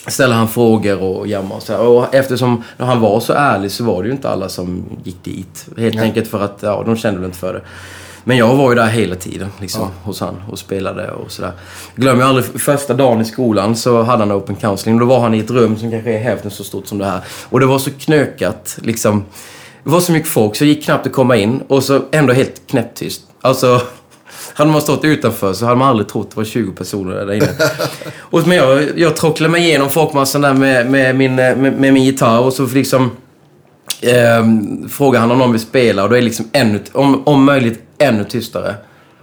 Ställa 0.08 0.36
han 0.36 0.48
frågor 0.48 1.02
och 1.04 1.28
jamma 1.28 1.56
och 1.56 1.62
så 1.64 1.74
här. 1.74 1.82
Och 1.82 2.16
eftersom 2.16 2.64
han 2.78 3.00
var 3.02 3.20
så 3.20 3.34
ärlig 3.34 3.72
så 3.72 3.84
var 3.84 4.02
det 4.04 4.08
ju 4.08 4.14
inte 4.14 4.30
alla 4.30 4.50
som 4.50 4.84
gick 5.04 5.24
dit. 5.24 5.66
Helt 5.78 5.96
Nej. 5.96 6.04
enkelt 6.04 6.28
för 6.28 6.42
att 6.44 6.58
ja, 6.62 6.84
de 6.86 6.96
kände 6.98 7.20
väl 7.20 7.26
inte 7.26 7.38
för 7.38 7.54
det. 7.54 7.62
Men 8.28 8.38
jag 8.38 8.56
var 8.56 8.70
ju 8.70 8.76
där 8.76 8.88
hela 8.88 9.16
tiden 9.16 9.50
liksom, 9.62 9.90
hos 10.04 10.20
han 10.20 10.44
och 10.50 10.60
spelade 10.60 11.12
och 11.12 11.32
sådär. 11.32 11.52
Glömmer 11.96 12.22
jag 12.22 12.30
aldrig, 12.30 12.62
första 12.62 12.94
dagen 12.94 13.22
i 13.22 13.26
skolan 13.26 13.76
så 13.76 14.04
hade 14.04 14.24
han 14.24 14.32
open 14.32 14.56
counseling. 14.56 15.00
Då 15.00 15.06
var 15.06 15.20
han 15.20 15.34
i 15.34 15.40
ett 15.40 15.50
rum 15.50 15.78
som 15.78 15.92
kanske 15.92 16.14
är 16.14 16.20
hälften 16.20 16.52
så 16.52 16.64
stort 16.64 16.88
som 16.88 16.98
det 16.98 17.06
här. 17.06 17.22
Och 17.50 17.60
det 17.60 17.66
var 17.66 17.80
så 17.80 17.92
knökat 17.92 18.78
liksom. 18.82 19.26
Det 19.84 19.90
var 19.90 20.00
så 20.00 20.12
mycket 20.12 20.30
folk 20.30 20.56
så 20.56 20.64
det 20.64 20.70
gick 20.70 20.86
knappt 20.86 21.08
att 21.08 21.14
komma 21.14 21.36
in 21.36 21.62
och 21.68 21.84
så 21.84 22.02
ändå 22.12 22.34
helt 22.34 22.62
knäpptyst. 22.68 23.22
Alltså, 23.42 23.82
hade 24.54 24.72
man 24.72 24.82
stått 24.82 25.04
utanför 25.04 25.54
så 25.54 25.66
hade 25.66 25.78
man 25.78 25.88
aldrig 25.88 26.08
trott 26.08 26.30
det 26.30 26.38
var 26.38 26.44
20 26.44 26.72
personer 26.72 27.26
där 27.26 27.34
inne. 27.34 27.50
och, 28.20 28.48
men 28.48 28.58
jag, 28.58 29.00
jag 29.00 29.16
tråcklade 29.16 29.52
mig 29.52 29.64
igenom 29.64 29.90
folkmassan 29.90 30.42
där 30.42 30.54
med, 30.54 30.92
med, 30.92 31.16
min, 31.16 31.36
med, 31.36 31.58
med 31.58 31.94
min 31.94 32.04
gitarr 32.04 32.40
och 32.40 32.54
så 32.54 32.66
liksom 32.66 33.12
eh, 34.02 34.46
frågar 34.90 35.20
han 35.20 35.32
om 35.32 35.38
någon 35.38 35.52
vill 35.52 35.62
spela 35.62 36.04
och 36.04 36.10
då 36.10 36.16
är 36.16 36.20
det 36.20 36.26
liksom 36.26 36.50
ännu, 36.52 36.80
om, 36.92 37.28
om 37.28 37.44
möjligt 37.44 37.85
ännu 37.98 38.24
tystare. 38.24 38.76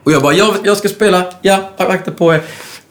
Och 0.04 0.12
jag 0.12 0.22
bara, 0.22 0.34
jag, 0.34 0.54
jag 0.64 0.76
ska 0.76 0.88
spela, 0.88 1.24
ja, 1.42 1.70
akta 1.76 2.10
på 2.10 2.34
er. 2.34 2.40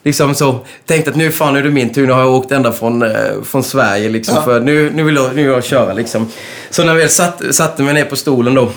Liksom 0.03 0.36
så, 0.36 0.59
tänkte 0.86 1.11
att 1.11 1.17
nu 1.17 1.32
fan 1.32 1.55
är 1.55 1.63
det 1.63 1.69
min 1.69 1.93
tur, 1.93 2.07
nu 2.07 2.13
har 2.13 2.21
jag 2.21 2.34
åkt 2.34 2.51
ända 2.51 2.71
från, 2.71 3.01
eh, 3.01 3.41
från 3.43 3.63
Sverige 3.63 4.09
liksom. 4.09 4.36
Ja. 4.36 4.41
För 4.41 4.59
nu, 4.59 4.91
nu, 4.93 5.03
vill 5.03 5.15
jag, 5.15 5.36
nu 5.36 5.43
vill 5.43 5.51
jag 5.51 5.63
köra 5.63 5.93
liksom. 5.93 6.27
Så 6.69 6.84
när 6.84 6.89
jag 6.89 6.99
väl 6.99 7.09
satt, 7.09 7.55
satte 7.55 7.84
mig 7.84 7.93
ner 7.93 8.05
på 8.05 8.15
stolen 8.15 8.55
då. 8.55 8.71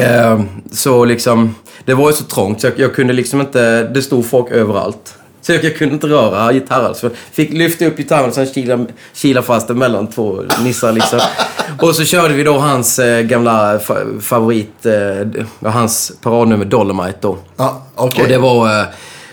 Eh, 0.00 0.40
så 0.72 1.04
liksom, 1.04 1.54
det 1.84 1.94
var 1.94 2.10
ju 2.10 2.16
så 2.16 2.24
trångt 2.24 2.60
så 2.60 2.66
jag, 2.66 2.78
jag 2.78 2.94
kunde 2.94 3.12
liksom 3.12 3.40
inte, 3.40 3.82
det 3.82 4.02
stod 4.02 4.26
folk 4.26 4.50
överallt. 4.50 5.14
Så 5.58 5.66
jag, 5.66 5.76
kunde 5.76 5.94
inte 5.94 6.06
röra 6.06 6.52
gitarren. 6.52 6.94
Så 6.94 7.06
jag 7.06 7.12
fick 7.32 7.52
lyfta 7.52 7.86
upp 7.86 7.96
gitarren 7.96 8.28
och 8.28 8.34
sen 8.34 8.46
kila, 8.46 8.86
kila 9.14 9.42
fast 9.42 9.68
den 9.68 9.78
mellan 9.78 10.06
två 10.06 10.42
nissar 10.64 10.92
liksom. 10.92 11.20
Och 11.82 11.94
så 11.94 12.04
körde 12.04 12.34
vi 12.34 12.42
då 12.42 12.58
hans 12.58 12.98
eh, 12.98 13.22
gamla 13.22 13.78
fa- 13.78 14.20
favorit, 14.20 14.86
eh, 14.86 15.70
hans 15.72 16.12
paradnummer 16.22 16.64
Dolomite 16.64 17.18
då. 17.20 17.38
Ja, 17.56 17.82
okej. 17.94 18.22
Och 18.22 18.28
det 18.28 18.38
var... 18.38 18.80
eh, 18.80 18.84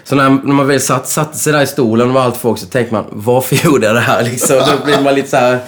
Så 0.03 0.15
när, 0.15 0.29
när 0.29 0.53
man 0.53 0.67
väl 0.67 0.81
satt, 0.81 1.07
satte 1.07 1.37
sig 1.37 1.53
där 1.53 1.61
i 1.61 1.67
stolen 1.67 2.07
och 2.07 2.13
var 2.13 2.21
allt 2.21 2.37
folk 2.37 2.59
så 2.59 2.65
tänkte 2.65 2.93
man, 2.93 3.05
varför 3.09 3.55
gjorde 3.65 3.85
jag 3.85 3.95
det 3.95 3.99
här 4.01 4.23
liksom? 4.31 4.55
Då 4.57 4.85
blir 4.85 5.01
man 5.01 5.15
lite 5.15 5.29
så 5.29 5.37
här, 5.37 5.59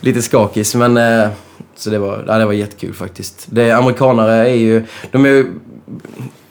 lite 0.00 0.22
skakig. 0.22 0.66
Men, 0.74 0.96
eh, 0.96 1.28
så 1.76 1.90
det 1.90 1.98
var, 1.98 2.24
ja, 2.26 2.38
det 2.38 2.44
var 2.46 2.52
jättekul 2.52 2.94
faktiskt. 2.94 3.46
Det, 3.46 3.70
amerikanare 3.72 4.48
är 4.48 4.54
ju, 4.54 4.84
de 5.10 5.24
är 5.24 5.28
ju, 5.28 5.46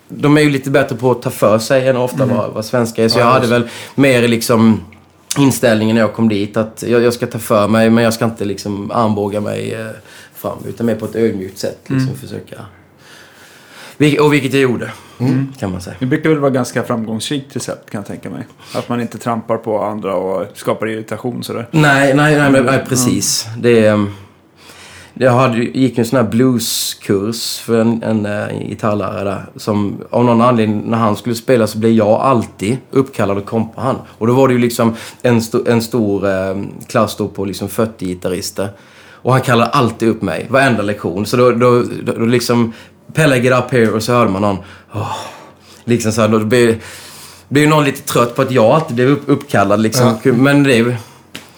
de 0.09 0.37
är 0.37 0.41
ju 0.41 0.49
lite 0.49 0.69
bättre 0.71 0.95
på 0.95 1.11
att 1.11 1.21
ta 1.21 1.29
för 1.29 1.59
sig 1.59 1.87
än 1.87 1.97
ofta 1.97 2.25
vad, 2.25 2.51
vad 2.53 2.65
svenskar 2.65 3.03
är. 3.03 3.09
Så 3.09 3.19
Ja, 3.19 3.23
jag 3.25 3.31
hade 3.31 3.41
just. 3.41 3.53
väl 3.53 3.69
mer 3.95 4.27
liksom 4.27 4.81
inställningen 5.37 5.95
när 5.95 6.01
jag 6.01 6.13
kom 6.13 6.29
dit 6.29 6.57
att 6.57 6.83
jag, 6.87 7.01
jag 7.03 7.13
ska 7.13 7.27
ta 7.27 7.39
för 7.39 7.67
mig 7.67 7.89
men 7.89 8.03
jag 8.03 8.13
ska 8.13 8.25
inte 8.25 8.45
liksom 8.45 8.91
armbåga 8.91 9.41
mig 9.41 9.73
eh, 9.73 9.87
fram. 10.35 10.57
Utan 10.67 10.85
mer 10.85 10.95
på 10.95 11.05
ett 11.05 11.15
ödmjukt 11.15 11.57
sätt 11.57 11.79
liksom 11.87 12.15
försöka. 12.15 12.55
Vil- 13.97 14.17
Och 14.19 14.33
vilket 14.33 14.53
jag 14.53 14.61
gjorde, 14.61 14.91
kan 15.59 15.71
man 15.71 15.81
säga. 15.81 15.95
Det 15.99 16.05
brukar 16.05 16.29
väl 16.29 16.39
vara 16.39 16.51
ganska 16.51 16.83
framgångsrikt 16.83 17.55
recept 17.55 17.89
kan 17.89 17.99
jag 17.99 18.05
tänka 18.07 18.29
mig. 18.29 18.47
Att 18.75 18.89
man 18.89 19.01
inte 19.01 19.17
trampar 19.17 19.57
på 19.57 19.81
andra 19.83 20.15
och 20.15 20.45
skapar 20.57 20.87
irritation 20.89 21.43
sådär. 21.43 21.67
Nej, 21.71 22.13
nej, 22.15 22.35
nej, 22.51 22.61
nej, 22.63 22.83
precis. 22.89 23.45
Det, 23.57 23.87
ehm, 23.87 24.13
jag 25.19 25.31
hade, 25.31 25.57
gick 25.57 25.97
en 25.97 26.05
sån 26.05 26.17
här 26.17 26.23
blueskurs 26.23 27.59
för 27.59 27.81
en, 27.81 28.03
en 28.03 28.25
uh, 28.25 28.67
gitarrlärare 28.69 29.23
där. 29.23 29.45
Som 29.55 29.97
av 30.09 30.25
någon 30.25 30.41
anledning, 30.41 30.83
när 30.85 30.97
han 30.97 31.15
skulle 31.15 31.35
spela 31.35 31.67
så 31.67 31.77
blev 31.77 31.91
jag 31.91 32.07
alltid 32.07 32.77
uppkallad 32.91 33.37
och 33.37 33.45
kompa 33.45 33.81
han. 33.81 33.95
Och 34.17 34.27
då 34.27 34.33
var 34.33 34.47
det 34.47 34.53
ju 34.53 34.59
liksom 34.59 34.95
en, 35.21 35.41
sto, 35.41 35.67
en 35.67 35.81
stor 35.81 36.29
eh, 36.29 36.55
klass 36.87 37.15
då 37.15 37.27
på 37.27 37.45
liksom 37.45 37.69
40 37.69 38.05
gitarrister. 38.05 38.69
Och 39.11 39.31
han 39.31 39.41
kallade 39.41 39.69
alltid 39.69 40.09
upp 40.09 40.21
mig, 40.21 40.47
varenda 40.49 40.83
lektion. 40.83 41.25
Så 41.25 41.37
då, 41.37 41.51
då, 41.51 41.83
då, 42.03 42.11
då 42.11 42.25
liksom, 42.25 42.73
Pelle 43.13 43.37
get 43.37 43.59
up 43.59 43.71
here 43.71 43.91
och 43.91 44.03
så 44.03 44.13
hörde 44.13 44.31
man 44.31 44.41
någon, 44.41 44.57
åh, 44.93 45.15
liksom 45.83 46.11
så 46.11 46.21
här, 46.21 46.27
då 46.27 46.39
blir 46.39 47.61
ju 47.61 47.67
någon 47.67 47.83
lite 47.83 48.01
trött 48.01 48.35
på 48.35 48.41
att 48.41 48.51
jag 48.51 48.65
alltid 48.65 48.95
blev 48.95 49.07
upp, 49.07 49.23
uppkallad 49.25 49.81
liksom. 49.81 50.17
Men 50.23 50.63
det 50.63 50.97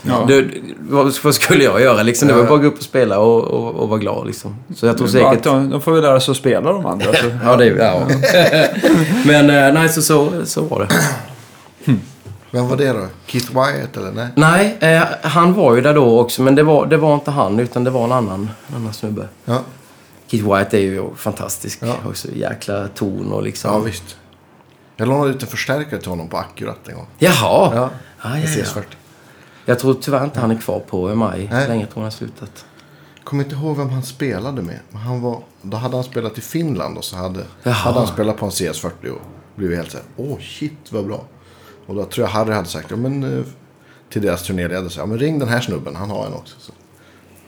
Ja. 0.01 0.25
det, 0.27 0.47
vad, 0.89 1.13
vad 1.23 1.35
skulle 1.35 1.63
jag 1.63 1.81
göra 1.81 2.03
liksom? 2.03 2.27
Det 2.27 2.33
var 2.33 2.43
bara 2.43 2.55
att 2.55 2.61
gå 2.61 2.67
upp 2.67 2.77
och 2.77 2.83
spela 2.83 3.19
och, 3.19 3.43
och, 3.43 3.75
och 3.75 3.89
vara 3.89 3.99
glad 3.99 4.27
liksom. 4.27 4.55
Så 4.75 4.85
jag 4.85 4.97
tror 4.97 5.07
säkert... 5.07 5.43
De, 5.43 5.69
de 5.69 5.81
får 5.81 5.91
väl 5.91 6.01
lära 6.01 6.19
sig 6.19 6.31
att 6.31 6.37
spela 6.37 6.71
de 6.71 6.85
andra. 6.85 7.13
Så. 7.13 7.25
Ja, 7.43 7.55
det 7.55 7.65
är 7.65 7.77
ja. 7.77 8.07
Men 9.25 9.49
eh, 9.49 9.73
nej, 9.73 9.89
så, 9.89 10.01
så, 10.01 10.45
så 10.45 10.61
var 10.61 10.79
det. 10.79 10.95
Vem 12.51 12.67
var 12.67 12.77
det 12.77 12.93
då? 12.93 13.05
Keith 13.25 13.51
Wyatt 13.51 13.97
eller? 13.97 14.11
Nej. 14.11 14.27
Nej, 14.35 14.77
eh, 14.95 15.03
han 15.21 15.53
var 15.53 15.75
ju 15.75 15.81
där 15.81 15.93
då 15.93 16.19
också. 16.19 16.41
Men 16.41 16.55
det 16.55 16.63
var, 16.63 16.85
det 16.85 16.97
var 16.97 17.13
inte 17.13 17.31
han, 17.31 17.59
utan 17.59 17.83
det 17.83 17.89
var 17.89 18.03
en 18.03 18.11
annan, 18.11 18.49
en 18.67 18.75
annan 18.75 18.93
snubbe. 18.93 19.27
Ja, 19.45 19.59
Keith 20.27 20.45
White 20.53 20.77
är 20.77 20.81
ju 20.81 21.15
fantastisk. 21.15 21.79
Ja. 21.81 21.95
Också 22.09 22.27
jäkla 22.33 22.87
ton 22.87 23.31
och 23.31 23.43
liksom... 23.43 23.73
ja 23.73 23.79
visst. 23.79 24.17
Jag 24.97 25.07
lånade 25.07 25.29
ut 25.29 25.41
en 25.43 25.47
förstärkare 25.49 25.99
till 25.99 26.09
honom 26.09 26.27
på 26.27 26.37
Accurat 26.37 26.77
en 26.87 26.95
gång. 26.95 27.07
Jaha! 27.17 27.71
Ja, 27.75 27.89
Ah, 28.21 28.37
ja, 28.37 28.49
ja. 28.75 28.81
CS40. 29.69 29.73
Jag 29.73 29.79
tror 29.79 29.93
tyvärr 29.93 30.23
inte 30.23 30.39
han 30.39 30.51
är 30.51 30.55
kvar 30.55 30.79
på 30.79 31.15
MI 31.15 31.47
Nej. 31.51 31.67
länge. 31.67 31.81
Jag 31.81 31.89
tror 31.89 31.95
han 31.95 32.03
har 32.03 32.11
slutat. 32.11 32.65
Kommer 33.23 33.43
inte 33.43 33.55
ihåg 33.55 33.77
vem 33.77 33.89
han 33.89 34.03
spelade 34.03 34.61
med. 34.61 34.79
Men 34.89 35.01
han 35.01 35.21
var, 35.21 35.43
då 35.61 35.77
hade 35.77 35.95
han 35.95 36.03
spelat 36.03 36.37
i 36.37 36.41
Finland 36.41 36.97
och 36.97 37.03
så 37.03 37.15
hade, 37.15 37.43
Jaha. 37.63 37.73
hade 37.73 37.99
han 37.99 38.07
spelat 38.07 38.37
på 38.37 38.45
en 38.45 38.51
CS40 38.51 39.09
och 39.09 39.21
blivit 39.55 39.77
helt 39.77 39.91
såhär, 39.91 40.05
åh 40.17 40.39
shit 40.39 40.91
vad 40.91 41.05
bra. 41.07 41.23
Och 41.85 41.95
då 41.95 42.05
tror 42.05 42.27
jag 42.27 42.31
Harry 42.31 42.53
hade 42.53 42.67
sagt, 42.67 42.87
ja 42.89 42.95
men 42.95 43.23
eh, 43.37 43.45
till 44.09 44.21
deras 44.21 44.43
turnéledare, 44.43 44.89
så, 44.89 44.99
ja 44.99 45.05
men 45.05 45.17
ring 45.19 45.39
den 45.39 45.47
här 45.49 45.61
snubben, 45.61 45.95
han 45.95 46.09
har 46.09 46.25
en 46.25 46.33
också. 46.33 46.55
Så, 46.59 46.71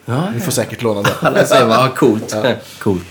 Ja, 0.05 0.29
ni 0.31 0.39
får 0.39 0.51
säkert 0.51 0.81
låna 0.81 1.01
den. 1.01 1.11
Alla 1.19 1.45
säger 1.45 1.67
bara, 1.67 1.89
coolt. 1.89 2.35
coolt. 2.79 3.03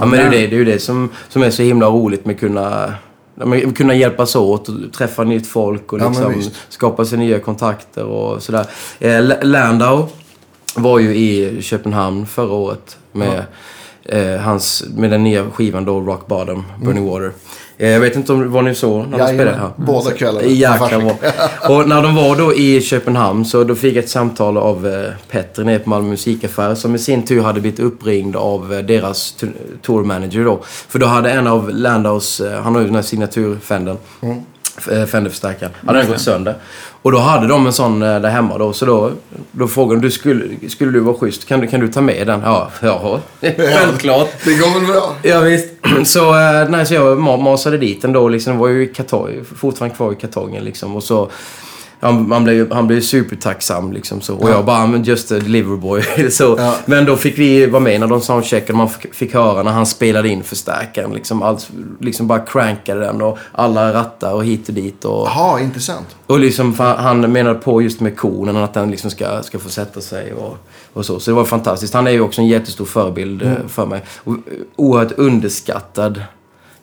Ja, 0.00 0.06
men 0.06 0.10
det 0.10 0.18
är 0.18 0.24
ju 0.24 0.30
det, 0.30 0.46
det, 0.46 0.60
är 0.60 0.64
det 0.64 0.78
som, 0.78 1.10
som 1.28 1.42
är 1.42 1.50
så 1.50 1.62
himla 1.62 1.86
roligt 1.86 2.24
med 2.26 2.34
att 2.34 2.40
kunna, 2.40 2.94
ja, 3.34 3.46
men 3.46 3.72
kunna 3.72 3.94
hjälpas 3.94 4.36
åt 4.36 4.68
och 4.68 4.74
träffa 4.92 5.24
nytt 5.24 5.46
folk 5.46 5.92
och 5.92 6.00
Ja, 6.00 6.08
liksom 6.08 6.32
visst. 6.34 6.52
skapa 6.68 7.04
sig 7.04 7.18
nya 7.18 7.38
kontakter 7.40 8.04
och 8.04 8.42
sådär. 8.42 8.66
Eh, 8.98 9.22
Landau 9.42 10.06
var 10.76 10.98
ju 10.98 11.14
i 11.16 11.62
Köpenhamn 11.62 12.26
förra 12.26 12.52
året 12.52 12.96
med, 13.12 13.44
eh, 14.04 14.40
hans, 14.40 14.84
med 14.96 15.10
den 15.10 15.24
nya 15.24 15.50
skivan 15.50 15.84
då, 15.84 16.00
Rock 16.00 16.26
Bottom, 16.26 16.64
Burning 16.84 17.06
Water. 17.06 17.32
Eh, 17.78 17.88
jag 17.90 18.00
vet 18.00 18.16
inte 18.16 18.32
om 18.32 18.52
vad 18.52 18.64
ni 18.64 18.74
såg 18.74 19.06
när 19.08 19.18
de 19.18 19.26
spelade 19.28 19.56
här. 19.56 19.70
båda 19.76 20.10
kvällarna. 20.10 20.46
Jäklar 20.46 21.00
vad. 21.00 21.16
Och 21.78 21.88
när 21.88 22.02
de 22.02 22.14
var 22.14 22.36
då 22.36 22.54
i 22.54 22.80
Köpenhamn 22.80 23.44
så 23.44 23.64
då 23.64 23.74
fick 23.74 23.96
jag 23.96 24.04
ett 24.04 24.10
samtal 24.10 24.56
av 24.56 24.86
eh, 24.86 25.10
Petter 25.30 25.64
nere 25.64 25.78
på 25.78 25.88
Malmö 25.90 26.08
musikaffär 26.10 26.74
som 26.74 26.94
i 26.94 26.98
sin 26.98 27.22
tur 27.24 27.42
hade 27.42 27.60
blivit 27.60 27.80
uppringd 27.80 28.36
av 28.36 28.72
eh, 28.74 28.78
deras 28.78 29.34
tourmanager 29.82 30.44
då. 30.44 30.60
För 30.64 30.98
då 30.98 31.06
hade 31.06 31.30
en 31.30 31.46
av 31.46 31.70
Landaus, 31.70 32.40
eh, 32.40 32.62
han 32.62 32.74
har 32.74 32.80
ju 32.80 32.86
den 32.86 32.94
här 32.96 33.02
signaturfänden, 33.02 33.96
Mm. 34.22 34.42
Eh, 34.90 35.04
Fender-förstärkaren, 35.04 35.72
hade 35.86 35.98
den 35.98 36.08
gått 36.08 36.20
sönder. 36.20 36.54
Och 37.02 37.12
då 37.12 37.18
hade 37.18 37.46
de 37.46 37.66
en 37.66 37.72
sån 37.72 38.02
eh, 38.02 38.20
där 38.20 38.30
hemma 38.30 38.58
då, 38.58 38.72
så 38.72 38.86
då, 38.86 39.10
då 39.52 39.68
frågade 39.68 40.00
de, 40.00 40.06
du 40.06 40.10
skulle, 40.10 40.68
skulle 40.68 40.90
du 40.92 41.00
vara 41.00 41.16
schysst, 41.16 41.48
kan 41.48 41.60
du, 41.60 41.66
kan 41.66 41.80
du 41.80 41.88
ta 41.88 42.00
med 42.00 42.26
den? 42.26 42.40
Ja, 42.44 42.70
ja 42.80 43.20
självklart. 43.40 44.28
Det 44.44 44.54
går 44.54 44.80
väl 44.80 44.86
bra? 44.92 45.14
Ja, 45.22 45.40
visst. 45.40 45.68
Så, 46.04 46.34
eh, 46.34 46.68
nej, 46.68 46.86
så 46.86 46.94
jag 46.94 47.18
ma- 47.18 47.42
masade 47.42 47.78
dit 47.78 48.02
den 48.02 48.12
då. 48.12 48.28
Liksom, 48.28 48.50
den 48.52 48.60
var 48.60 48.68
ju 48.68 48.82
i 48.84 48.86
kartong, 48.86 49.44
fortfarande 49.56 49.96
kvar 49.96 50.12
i 50.12 50.16
kartongen. 50.16 50.64
Liksom, 50.64 50.96
och 50.96 51.02
så, 51.02 51.30
ja, 52.02 52.12
man 52.12 52.44
blev, 52.44 52.72
han 52.72 52.86
blev 52.86 53.00
supertacksam. 53.00 53.92
Liksom, 53.92 54.20
så. 54.20 54.36
Och 54.36 54.50
jag 54.50 54.64
bara, 54.64 54.86
men 54.86 55.02
just 55.02 55.32
a 55.32 55.34
delivery 55.34 55.76
boy. 55.76 56.02
så, 56.30 56.54
Ja. 56.58 56.74
Men 56.86 57.04
då 57.04 57.16
fick 57.16 57.38
vi 57.38 57.66
vara 57.66 57.80
med 57.82 58.00
när 58.00 58.06
de 58.06 58.20
soundcheckade. 58.20 58.76
Man 58.76 58.88
fick, 58.88 59.14
fick 59.14 59.34
höra 59.34 59.62
när 59.62 59.70
han 59.72 59.86
spelade 59.86 60.28
in 60.28 60.42
förstärkaren. 60.42 61.12
Liksom, 61.12 61.42
allt, 61.42 61.70
liksom 62.00 62.26
bara 62.26 62.38
crankade 62.38 63.00
den 63.00 63.22
och 63.22 63.38
alla 63.52 63.92
rattar 63.94 64.32
och 64.32 64.44
hit 64.44 64.68
och 64.68 64.74
dit. 64.74 65.04
Och, 65.04 65.28
Jaha, 65.28 65.60
intressant. 65.60 66.06
och 66.26 66.38
liksom, 66.38 66.74
han 66.78 67.32
menade 67.32 67.58
på 67.58 67.82
just 67.82 68.00
med 68.00 68.16
konen, 68.16 68.56
att 68.56 68.74
den 68.74 68.90
liksom 68.90 69.10
ska, 69.10 69.42
ska 69.42 69.58
få 69.58 69.68
sätta 69.68 70.00
sig 70.00 70.32
och, 70.34 70.56
och 70.92 71.06
så. 71.06 71.20
Så 71.20 71.30
det 71.30 71.34
var 71.34 71.44
fantastiskt. 71.44 71.94
Han 71.94 72.06
är 72.06 72.10
ju 72.10 72.20
också 72.20 72.40
en 72.40 72.48
jättestor 72.48 72.84
förebild 72.84 73.42
eh, 73.42 73.52
för 73.68 73.86
mig. 73.86 74.02
Och, 74.24 74.36
oerhört 74.76 75.12
underskattad 75.12 76.22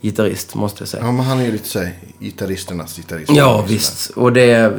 gitarrist, 0.02 0.56
måste 0.56 0.82
jag 0.82 0.88
säga. 0.88 1.04
Ja, 1.04 1.12
men 1.12 1.26
han 1.26 1.39
är 1.39 1.45
ju 1.45 1.52
lite 1.52 1.68
såhär 1.68 1.93
gitarristernas 2.20 2.97
gitarrist. 2.97 3.32
Ja, 3.36 3.66
visst. 3.68 4.10
Och 4.10 4.34
det... 4.34 4.74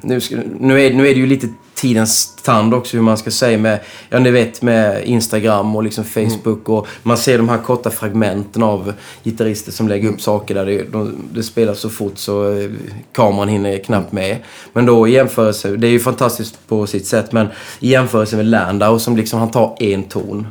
Nu, 0.00 0.20
ska, 0.20 0.36
nu, 0.60 0.82
är, 0.82 0.94
nu 0.94 1.08
är 1.08 1.14
det 1.14 1.20
ju 1.20 1.26
lite 1.26 1.48
tidens 1.74 2.36
tand 2.42 2.74
också 2.74 2.96
hur 2.96 3.04
man 3.04 3.18
ska 3.18 3.30
säga 3.30 3.58
med, 3.58 3.80
ja 4.08 4.18
ni 4.18 4.30
vet 4.30 4.62
med 4.62 5.04
Instagram 5.04 5.76
och 5.76 5.82
liksom 5.82 6.04
Facebook 6.04 6.68
och 6.68 6.86
man 7.02 7.18
ser 7.18 7.38
de 7.38 7.48
här 7.48 7.58
korta 7.58 7.90
fragmenten 7.90 8.62
av 8.62 8.92
gitarrister 9.24 9.72
som 9.72 9.88
lägger 9.88 10.08
upp 10.08 10.20
saker 10.20 10.54
där 10.54 10.66
det, 10.66 10.82
de, 10.92 11.14
det 11.32 11.42
spelar 11.42 11.74
så 11.74 11.90
fort 11.90 12.18
så 12.18 12.58
eh, 12.58 12.70
kameran 13.12 13.48
hinner 13.48 13.78
knappt 13.78 14.12
med. 14.12 14.38
Men 14.72 14.86
då 14.86 15.08
i 15.08 15.12
jämförelse, 15.12 15.76
det 15.76 15.86
är 15.86 15.90
ju 15.90 16.00
fantastiskt 16.00 16.66
på 16.68 16.86
sitt 16.86 17.06
sätt 17.06 17.32
men 17.32 17.46
i 17.80 17.88
jämförelse 17.88 18.36
med 18.36 18.46
Landau 18.46 18.98
som 18.98 19.16
liksom 19.16 19.40
han 19.40 19.50
tar 19.50 19.76
en 19.80 20.02
ton 20.02 20.46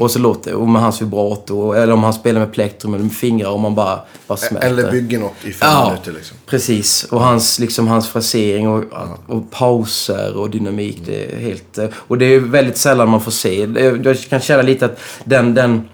och 0.00 0.10
så 0.10 0.18
låter 0.18 0.54
och 0.54 0.68
med 0.68 0.82
hans 0.82 1.02
vibrato 1.02 1.72
eller 1.72 1.92
om 1.92 2.04
han 2.04 2.12
spelar 2.12 2.40
med 2.40 2.52
plektrum 2.52 2.94
eller 2.94 3.04
med 3.04 3.12
fingrar 3.12 3.50
och 3.50 3.60
man 3.60 3.74
bara, 3.74 4.00
bara 4.26 4.36
smälter. 4.38 4.68
Eller 4.68 4.90
bygger 4.90 5.18
något 5.18 5.34
i 5.44 5.52
fem 5.52 5.68
Ja. 5.72 5.88
minuter 5.88 6.12
liksom. 6.12 6.36
Precis. 6.46 7.04
Och 7.04 7.20
hans, 7.20 7.58
liksom, 7.58 7.88
hans 7.88 8.08
frasering 8.08 8.68
och, 8.68 8.84
och 9.26 9.50
pauser 9.50 10.36
och 10.36 10.50
dynamik. 10.50 11.02
Det 11.06 11.32
är 11.32 11.38
helt... 11.38 11.78
Och 11.94 12.18
det 12.18 12.24
är 12.24 12.40
väldigt 12.40 12.76
sällan 12.76 13.08
man 13.08 13.20
får 13.20 13.30
se. 13.30 13.68
Jag 14.04 14.18
kan 14.20 14.40
känna 14.40 14.62
lite 14.62 14.84
att 14.84 14.98
den, 15.24 15.54
den 15.54 15.88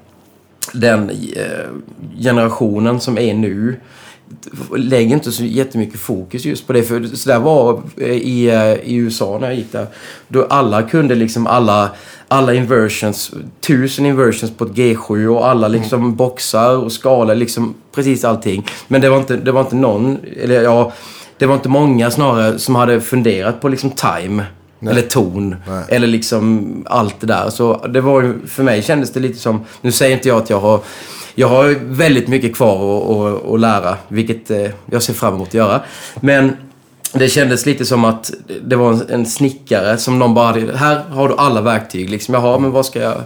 den 0.72 1.10
eh, 1.10 1.68
generationen 2.20 3.00
som 3.00 3.18
är 3.18 3.34
nu 3.34 3.80
lägger 4.76 5.14
inte 5.14 5.32
så 5.32 5.44
jättemycket 5.44 6.00
fokus 6.00 6.44
just 6.44 6.66
på 6.66 6.72
det. 6.72 6.82
För 6.82 7.16
så 7.16 7.28
där 7.28 7.38
var 7.38 7.82
eh, 7.96 8.06
i, 8.08 8.46
eh, 8.46 8.90
i 8.90 8.94
USA 8.94 9.38
när 9.40 9.46
jag 9.46 9.56
gick 9.56 9.72
där. 9.72 9.86
Då 10.28 10.46
alla 10.50 10.82
kunde 10.82 11.14
liksom 11.14 11.46
alla, 11.46 11.90
alla 12.28 12.54
inversions, 12.54 13.30
tusen 13.60 14.06
inversions 14.06 14.52
på 14.52 14.64
ett 14.64 14.72
G7 14.72 15.26
och 15.26 15.48
alla 15.48 15.68
liksom 15.68 16.16
boxar 16.16 16.76
och 16.76 16.92
skalor, 16.92 17.34
liksom 17.34 17.74
precis 17.94 18.24
allting. 18.24 18.66
Men 18.88 19.00
det 19.00 19.08
var 19.08 19.18
inte, 19.18 19.36
det 19.36 19.52
var 19.52 19.60
inte 19.60 19.76
någon, 19.76 20.18
eller 20.42 20.62
ja, 20.62 20.92
det 21.38 21.46
var 21.46 21.54
inte 21.54 21.68
många 21.68 22.10
snarare 22.10 22.58
som 22.58 22.74
hade 22.74 23.00
funderat 23.00 23.60
på 23.60 23.68
liksom 23.68 23.90
time. 23.90 24.44
Nej. 24.80 24.92
Eller 24.92 25.02
ton. 25.02 25.56
Nej. 25.68 25.84
Eller 25.88 26.06
liksom 26.06 26.74
allt 26.86 27.20
det 27.20 27.26
där. 27.26 27.50
Så 27.50 27.86
det 27.86 28.00
var 28.00 28.22
ju, 28.22 28.46
för 28.46 28.62
mig 28.62 28.82
kändes 28.82 29.12
det 29.12 29.20
lite 29.20 29.38
som, 29.38 29.64
nu 29.80 29.92
säger 29.92 30.16
inte 30.16 30.28
jag 30.28 30.38
att 30.38 30.50
jag 30.50 30.60
har 30.60 30.80
jag 31.38 31.48
har 31.48 31.76
väldigt 31.84 32.28
mycket 32.28 32.56
kvar 32.56 32.98
att, 32.98 33.44
att, 33.44 33.50
att 33.50 33.60
lära, 33.60 33.96
vilket 34.08 34.50
eh, 34.50 34.66
jag 34.90 35.02
ser 35.02 35.12
fram 35.14 35.34
emot 35.34 35.48
att 35.48 35.54
göra. 35.54 35.80
Men 36.20 36.56
det 37.12 37.28
kändes 37.28 37.66
lite 37.66 37.84
som 37.84 38.04
att 38.04 38.30
det 38.62 38.76
var 38.76 38.92
en, 38.92 39.02
en 39.10 39.26
snickare 39.26 39.98
som 39.98 40.18
någon 40.18 40.34
bara 40.34 40.46
hade, 40.46 40.76
här 40.76 41.02
har 41.10 41.28
du 41.28 41.34
alla 41.36 41.60
verktyg 41.60 42.10
liksom. 42.10 42.34
Jaha, 42.34 42.58
men 42.58 42.70
vad 42.70 42.86
ska 42.86 43.00
jag... 43.02 43.22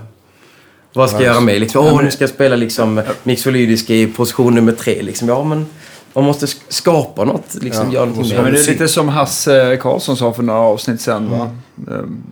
Vad 0.95 1.09
ska 1.11 1.19
jag 1.19 1.27
göra 1.27 1.41
med? 1.41 1.61
Liksom, 1.61 1.87
Åh, 1.87 2.03
nu 2.03 2.11
ska 2.11 2.23
jag 2.23 2.31
spela 2.31 2.57
liksom 2.57 3.03
mixolydisk 3.23 3.91
i 3.91 4.07
position 4.07 4.55
nummer 4.55 4.73
tre. 4.73 5.03
Liksom. 5.03 5.29
Ja, 5.29 5.45
men 5.45 5.67
man 6.15 6.25
måste 6.25 6.47
sk- 6.47 6.61
skapa 6.69 7.25
något. 7.25 7.55
Liksom, 7.61 7.87
Ja, 7.87 7.93
göra 7.95 8.05
någonting 8.07 8.37
Ja, 8.37 8.43
men 8.43 8.53
det 8.53 8.61
är 8.61 8.67
lite 8.71 8.89
som 8.89 9.09
Hasse 9.09 9.79
Karlsson 9.81 10.17
sa 10.17 10.33
för 10.33 10.43
några 10.43 10.61
avsnitt 10.61 11.01
sedan. 11.01 11.31
Va? 11.31 11.51
Ehm, 11.95 12.23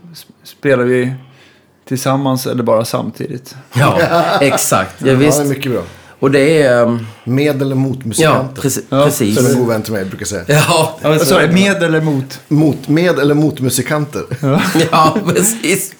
Spelar 0.44 0.84
vi 0.84 1.12
tillsammans 1.94 2.46
eller 2.46 2.62
bara 2.62 2.84
samtidigt? 2.84 3.54
Ja, 3.72 3.98
exakt. 4.40 4.94
Ja, 4.98 5.06
Ja, 5.08 5.14
visst. 5.14 5.38
det 5.38 5.44
är 5.44 5.48
mycket 5.48 5.72
bra. 5.72 5.82
Och 6.18 6.30
det 6.30 6.62
är... 6.62 6.82
ehm, 6.82 7.06
Med 7.24 7.62
eller 7.62 7.74
mot 7.74 7.98
Ja, 7.98 8.06
musikanter. 8.08 8.62
preci- 8.62 8.84
Ja, 8.88 9.04
precis. 9.04 9.36
Som 9.36 9.46
en 9.46 9.58
god 9.58 9.68
vän 9.68 9.82
till 9.82 9.92
mig 9.92 10.04
brukar 10.04 10.26
säga. 10.26 10.44
Ja, 10.48 10.98
alltså? 11.02 11.34
Med 11.52 11.82
eller 11.82 12.00
mot? 12.00 12.40
Mot, 12.48 12.88
med 12.88 13.18
eller 13.18 13.34
mot 13.34 13.60
musikanter. 13.60 14.22
Ja, 14.92 15.16
precis. 15.34 15.92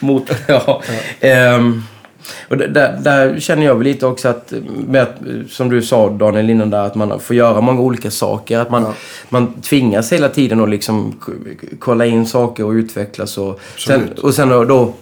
Mot, 0.00 0.30
ja. 0.46 0.82
Ehm, 1.20 1.82
och 2.48 2.56
där- 2.56 2.98
där, 3.02 3.40
känner 3.40 3.66
jag 3.66 3.74
väl 3.74 3.84
lite 3.84 4.06
också 4.06 4.28
att, 4.28 4.52
med 4.86 5.02
att, 5.02 5.14
som 5.50 5.70
du 5.70 5.82
sa 5.82 6.10
Daniel 6.10 6.50
innan 6.50 6.70
där, 6.70 6.84
att 6.84 6.94
man 6.94 7.20
får 7.20 7.36
göra 7.36 7.60
många 7.60 7.80
olika 7.80 8.10
saker. 8.10 8.58
Att 8.58 8.70
man, 8.70 8.82
Ja. 8.82 8.92
man 9.28 9.52
tvingas 9.62 10.12
hela 10.12 10.28
tiden 10.28 10.60
att 10.60 10.68
liksom 10.70 11.14
kolla 11.78 12.06
in 12.06 12.26
saker 12.26 12.64
och 12.64 12.70
utvecklas. 12.70 13.38
Och 13.38 13.60
sen, 13.86 14.08
och 14.22 14.34
sen 14.34 14.48
då, 14.48 14.92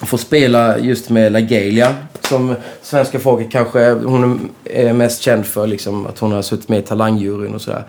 då 0.00 0.06
få 0.06 0.18
spela 0.18 0.78
just 0.78 1.10
med 1.10 1.32
LaGalia 1.32 1.94
som 2.20 2.54
svenska 2.82 3.18
folket 3.18 3.52
kanske, 3.52 3.90
hon 3.90 4.50
är 4.64 4.92
mest 4.92 5.22
känd 5.22 5.46
för 5.46 5.66
liksom, 5.66 6.06
att 6.06 6.18
hon 6.18 6.32
har 6.32 6.42
suttit 6.42 6.68
med 6.68 6.78
i 6.78 6.82
Talangjuryn 6.82 7.54
och 7.54 7.60
sådär. 7.60 7.84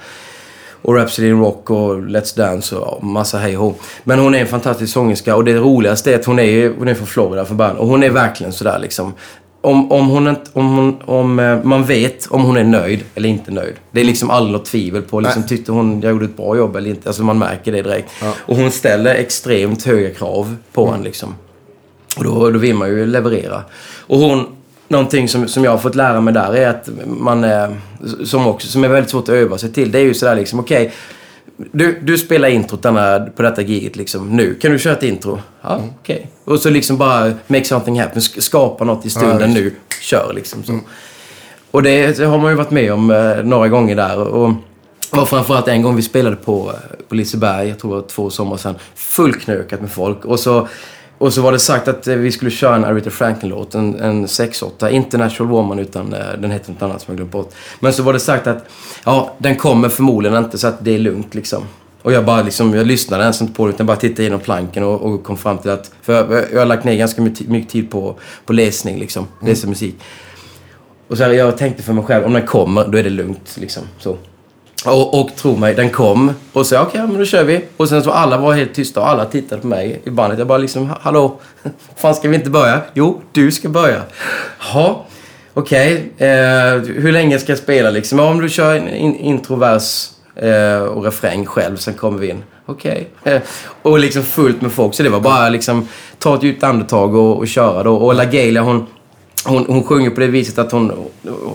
Och 0.81 0.95
Rhapsody 0.95 1.29
in 1.29 1.39
Rock 1.39 1.69
och 1.69 1.95
Let's 1.95 2.37
Dance 2.37 2.75
och 2.75 3.03
massa 3.03 3.37
hej 3.37 3.53
hå. 3.53 3.73
Men 4.03 4.19
hon 4.19 4.35
är 4.35 4.39
en 4.39 4.47
fantastisk 4.47 4.93
sångerska 4.93 5.35
och 5.35 5.43
det 5.43 5.53
roligaste 5.53 6.13
är 6.13 6.19
att 6.19 6.25
hon 6.25 6.39
är, 6.39 6.73
hon 6.77 6.87
är 6.87 6.93
från 6.93 7.07
Florida 7.07 7.45
från 7.45 7.57
början. 7.57 7.77
Och 7.77 7.87
hon 7.87 8.03
är 8.03 8.09
verkligen 8.09 8.53
sådär 8.53 8.79
liksom. 8.79 9.13
Om, 9.63 9.91
om, 9.91 10.07
hon 10.07 10.27
om, 10.53 10.77
hon, 10.77 11.01
om 11.05 11.39
eh, 11.39 11.63
man 11.63 11.85
vet 11.85 12.27
om 12.27 12.43
hon 12.43 12.57
är 12.57 12.63
nöjd 12.63 13.03
eller 13.15 13.29
inte 13.29 13.51
nöjd. 13.51 13.75
Det 13.91 14.01
är 14.01 14.05
liksom 14.05 14.29
aldrig 14.29 14.53
något 14.53 14.65
tvivel 14.65 15.01
på. 15.01 15.19
Liksom, 15.19 15.43
tyckte 15.43 15.71
hon 15.71 16.01
jag 16.01 16.11
gjorde 16.11 16.25
ett 16.25 16.37
bra 16.37 16.57
jobb 16.57 16.75
eller 16.75 16.89
inte? 16.89 17.09
Alltså 17.09 17.23
man 17.23 17.39
märker 17.39 17.71
det 17.71 17.81
direkt. 17.81 18.11
Ja. 18.21 18.33
Och 18.37 18.55
hon 18.55 18.71
ställer 18.71 19.15
extremt 19.15 19.85
höga 19.85 20.09
krav 20.13 20.55
på 20.73 20.87
en 20.87 21.03
liksom. 21.03 21.35
Och 22.17 22.23
då, 22.23 22.49
då 22.51 22.59
vill 22.59 22.75
man 22.75 22.89
ju 22.89 23.05
leverera. 23.05 23.63
Och 23.99 24.17
hon, 24.19 24.45
någonting 24.87 25.29
som, 25.29 25.47
som 25.47 25.63
jag 25.63 25.71
har 25.71 25.77
fått 25.77 25.95
lära 25.95 26.21
mig 26.21 26.33
där 26.33 26.55
är 26.55 26.69
att 26.69 26.89
man, 27.05 27.45
som, 28.23 28.47
också, 28.47 28.67
som 28.67 28.83
är 28.83 28.87
väldigt 28.87 29.09
svårt 29.11 29.23
att 29.23 29.29
öva 29.35 29.57
sig 29.57 29.73
till, 29.73 29.91
det 29.91 29.99
är 29.99 30.03
ju 30.03 30.13
sådär 30.13 30.35
liksom, 30.35 30.59
okej. 30.59 30.93
du, 31.71 31.99
du 32.01 32.17
spelar 32.17 32.47
introt 32.47 32.83
denna, 32.83 33.19
på 33.35 33.41
detta 33.41 33.61
giget 33.61 33.95
liksom 33.95 34.29
nu. 34.37 34.53
Kan 34.55 34.71
du 34.71 34.79
köra 34.79 34.93
ett 34.93 35.03
intro? 35.03 35.39
Ja, 35.61 35.81
okej. 36.01 36.31
Och 36.45 36.59
så 36.59 36.69
liksom 36.69 36.97
bara 36.97 37.33
make 37.47 37.65
something 37.65 37.99
happen. 37.99 38.21
Sk- 38.21 38.39
Skapa 38.39 38.83
något 38.83 39.05
i 39.05 39.09
stunden 39.09 39.53
visst. 39.53 39.61
nu. 39.63 39.73
Kör 40.01 40.33
liksom 40.35 40.63
så. 40.63 40.79
Och 41.71 41.83
det, 41.83 42.19
har 42.19 42.37
man 42.37 42.51
ju 42.51 42.57
varit 42.57 42.71
med 42.71 42.93
om 42.93 43.11
eh, 43.11 43.35
några 43.43 43.67
gånger 43.67 43.95
där. 43.95 44.17
Och, 44.19 44.53
och 45.11 45.29
framförallt 45.29 45.67
en 45.67 45.81
gång 45.81 45.95
vi 45.95 46.01
spelade 46.01 46.35
på, 46.35 46.69
eh, 46.69 47.05
på 47.09 47.15
Liseberg, 47.15 47.67
jag 47.69 47.79
tror 47.79 47.95
det 47.95 48.01
var 48.01 48.07
två 48.07 48.29
somrar 48.29 48.57
sedan. 48.57 48.75
Fullknökat 48.95 49.81
med 49.81 49.91
folk. 49.91 50.25
Och 50.25 50.39
så, 50.39 50.67
och 51.21 51.33
så 51.33 51.41
var 51.41 51.51
det 51.51 51.59
sagt 51.59 51.87
att 51.87 52.07
eh, 52.07 52.15
vi 52.15 52.31
skulle 52.31 52.51
köra 52.51 52.75
en 52.75 52.85
Aretha 52.85 53.09
Franklin-låt, 53.09 53.75
en, 53.75 53.99
en 53.99 54.25
6-8. 54.25 54.89
Inte 54.89 55.17
Natural 55.17 55.49
Woman, 55.49 55.79
utan 55.79 56.13
eh, 56.13 56.19
den 56.39 56.51
heter 56.51 56.71
något 56.71 56.81
annat 56.81 57.01
som 57.01 57.11
jag 57.11 57.17
glömt 57.17 57.31
bort. 57.31 57.53
Men 57.79 57.93
så 57.93 58.03
var 58.03 58.13
det 58.13 58.19
sagt 58.19 58.47
att 58.47 58.65
ja, 59.05 59.33
den 59.37 59.55
kommer 59.55 59.89
förmodligen 59.89 60.37
inte, 60.37 60.57
så 60.57 60.67
att 60.67 60.85
det 60.85 60.95
är 60.95 60.99
lugnt 60.99 61.35
liksom. 61.35 61.63
Och 62.01 62.11
jag 62.11 62.25
bara 62.25 62.41
liksom, 62.41 62.73
jag 62.73 62.87
lyssnade 62.87 63.23
ens 63.23 63.41
inte 63.41 63.53
på 63.53 63.65
det 63.65 63.73
utan 63.73 63.85
bara 63.85 63.97
tittade 63.97 64.21
igenom 64.21 64.39
planken 64.39 64.83
och, 64.83 65.01
och 65.01 65.23
kom 65.23 65.37
fram 65.37 65.57
till 65.57 65.71
att... 65.71 65.91
För 66.01 66.13
jag, 66.13 66.45
jag 66.53 66.59
har 66.59 66.65
lagt 66.65 66.83
ner 66.83 66.95
ganska 66.95 67.21
mycket 67.21 67.69
tid 67.69 67.91
på, 67.91 68.15
på 68.45 68.53
läsning 68.53 68.99
liksom, 68.99 69.27
läsa 69.41 69.67
musik. 69.67 69.95
Och 71.07 71.17
så 71.17 71.23
här, 71.23 71.31
jag 71.31 71.57
tänkte 71.57 71.83
för 71.83 71.93
mig 71.93 72.03
själv, 72.03 72.25
om 72.25 72.33
den 72.33 72.45
kommer, 72.45 72.87
då 72.87 72.97
är 72.97 73.03
det 73.03 73.09
lugnt. 73.09 73.57
Liksom, 73.59 73.83
så. 73.99 74.17
Och, 74.85 75.21
och 75.21 75.35
tro 75.35 75.55
mig, 75.55 75.75
den 75.75 75.89
kom. 75.89 76.33
Och 76.53 76.65
så, 76.65 76.81
okej, 76.81 77.01
men 77.01 77.17
då 77.17 77.25
kör 77.25 77.43
vi. 77.43 77.65
Och 77.77 77.89
sen 77.89 78.03
så 78.03 78.11
alla 78.11 78.37
var 78.37 78.53
helt 78.53 78.73
tysta 78.73 78.99
och 78.99 79.09
alla 79.09 79.25
tittade 79.25 79.61
på 79.61 79.67
mig 79.67 80.01
i 80.03 80.09
bandet. 80.09 80.39
Jag 80.39 80.47
bara 80.47 80.57
liksom, 80.57 80.93
hallå, 81.01 81.39
fan 81.95 82.15
ska 82.15 82.29
vi 82.29 82.35
inte 82.35 82.49
börja? 82.49 82.81
Jo, 82.93 83.21
du 83.31 83.51
ska 83.51 83.69
börja. 83.69 84.01
Ja, 84.73 85.05
okej. 85.53 86.11
Eh, 86.17 86.27
hur 86.77 87.11
länge 87.11 87.39
ska 87.39 87.51
jag 87.51 87.59
spela 87.59 87.89
liksom? 87.89 88.19
Ja, 88.19 88.25
om 88.25 88.41
du 88.41 88.49
kör 88.49 88.75
en 88.75 88.89
in, 88.89 89.15
introvers 89.15 90.09
eh, 90.35 90.81
och 90.81 91.03
refräng 91.03 91.45
själv, 91.45 91.77
sen 91.77 91.93
kommer 91.93 92.19
vi 92.19 92.29
in. 92.29 92.43
Okej. 92.65 93.07
Eh, 93.23 93.41
och 93.81 93.99
liksom 93.99 94.23
fullt 94.23 94.61
med 94.61 94.71
folk. 94.71 94.93
Så 94.93 95.03
det 95.03 95.09
var 95.09 95.19
bara 95.19 95.49
liksom, 95.49 95.87
ta 96.19 96.35
ett 96.35 96.43
djupt 96.43 96.63
andetag 96.63 97.15
och, 97.15 97.37
och 97.37 97.47
köra 97.47 97.83
då. 97.83 97.95
Och 97.95 98.15
LaGalia, 98.15 98.61
hon 98.61 98.87
hon, 99.45 99.65
hon 99.67 99.83
sjunger 99.83 100.09
på 100.09 100.19
det 100.19 100.27
viset 100.27 100.57
att 100.57 100.71
hon, 100.71 100.91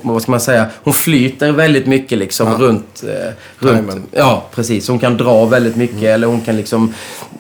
vad 0.03 0.23
ska 0.23 0.31
man 0.31 0.41
säga, 0.41 0.67
hon 0.83 0.95
flyter 0.95 1.53
väldigt 1.53 1.87
mycket 1.87 2.19
liksom 2.19 2.49
Ja. 2.49 2.57
runt, 2.59 3.05
eh, 3.09 3.33
runt... 3.59 3.91
Ja, 4.13 4.45
precis. 4.55 4.89
Hon 4.89 4.99
kan 4.99 5.17
dra 5.17 5.45
väldigt 5.45 5.77
mycket 5.77 6.03
eller 6.03 6.27
hon 6.27 6.41
kan 6.41 6.57
liksom, 6.57 6.95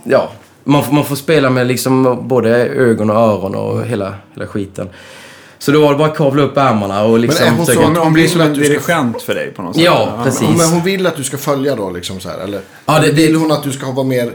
ja. 0.04 0.30
Man, 0.64 0.84
får- 0.84 0.92
man 0.94 1.04
får 1.04 1.16
spela 1.16 1.50
med 1.50 1.66
liksom 1.66 2.18
både 2.28 2.50
ögon 2.66 3.10
och 3.10 3.16
öron 3.16 3.54
och 3.54 3.84
hela, 3.86 4.14
hela 4.34 4.46
skiten. 4.46 4.88
Så 5.58 5.72
då 5.72 5.80
var 5.80 5.92
det 5.92 5.98
bara 5.98 6.08
att 6.08 6.16
kavla 6.16 6.42
upp 6.42 6.56
ärmarna 6.56 7.04
och 7.04 7.18
liksom... 7.18 7.44
Men 7.44 7.52
är 7.54 7.56
hon 7.56 7.66
så- 7.66 7.82
Hon, 7.82 7.96
hon 7.96 8.12
blir 8.12 8.28
som 8.28 8.40
en 8.40 8.48
att 8.50 8.54
du 8.54 8.64
ska- 8.64 8.72
dirigent 8.72 9.22
för 9.22 9.34
dig 9.34 9.52
på 9.52 9.62
något 9.62 9.74
sätt. 9.74 9.84
Ja, 9.84 10.20
precis. 10.24 10.48
Men 10.58 10.68
hon 10.72 10.82
vill 10.84 11.06
att 11.06 11.16
du 11.16 11.24
ska 11.24 11.36
följa 11.38 11.74
då 11.76 11.90
liksom 11.90 12.20
så 12.20 12.28
här, 12.28 12.38
eller? 12.38 12.60
Ja, 12.86 12.98
det- 12.98 13.06
det- 13.06 13.12
vill 13.12 13.36
hon 13.36 13.52
att 13.52 13.62
du 13.62 13.72
ska 13.72 13.90
vara 13.90 14.06
mer 14.06 14.32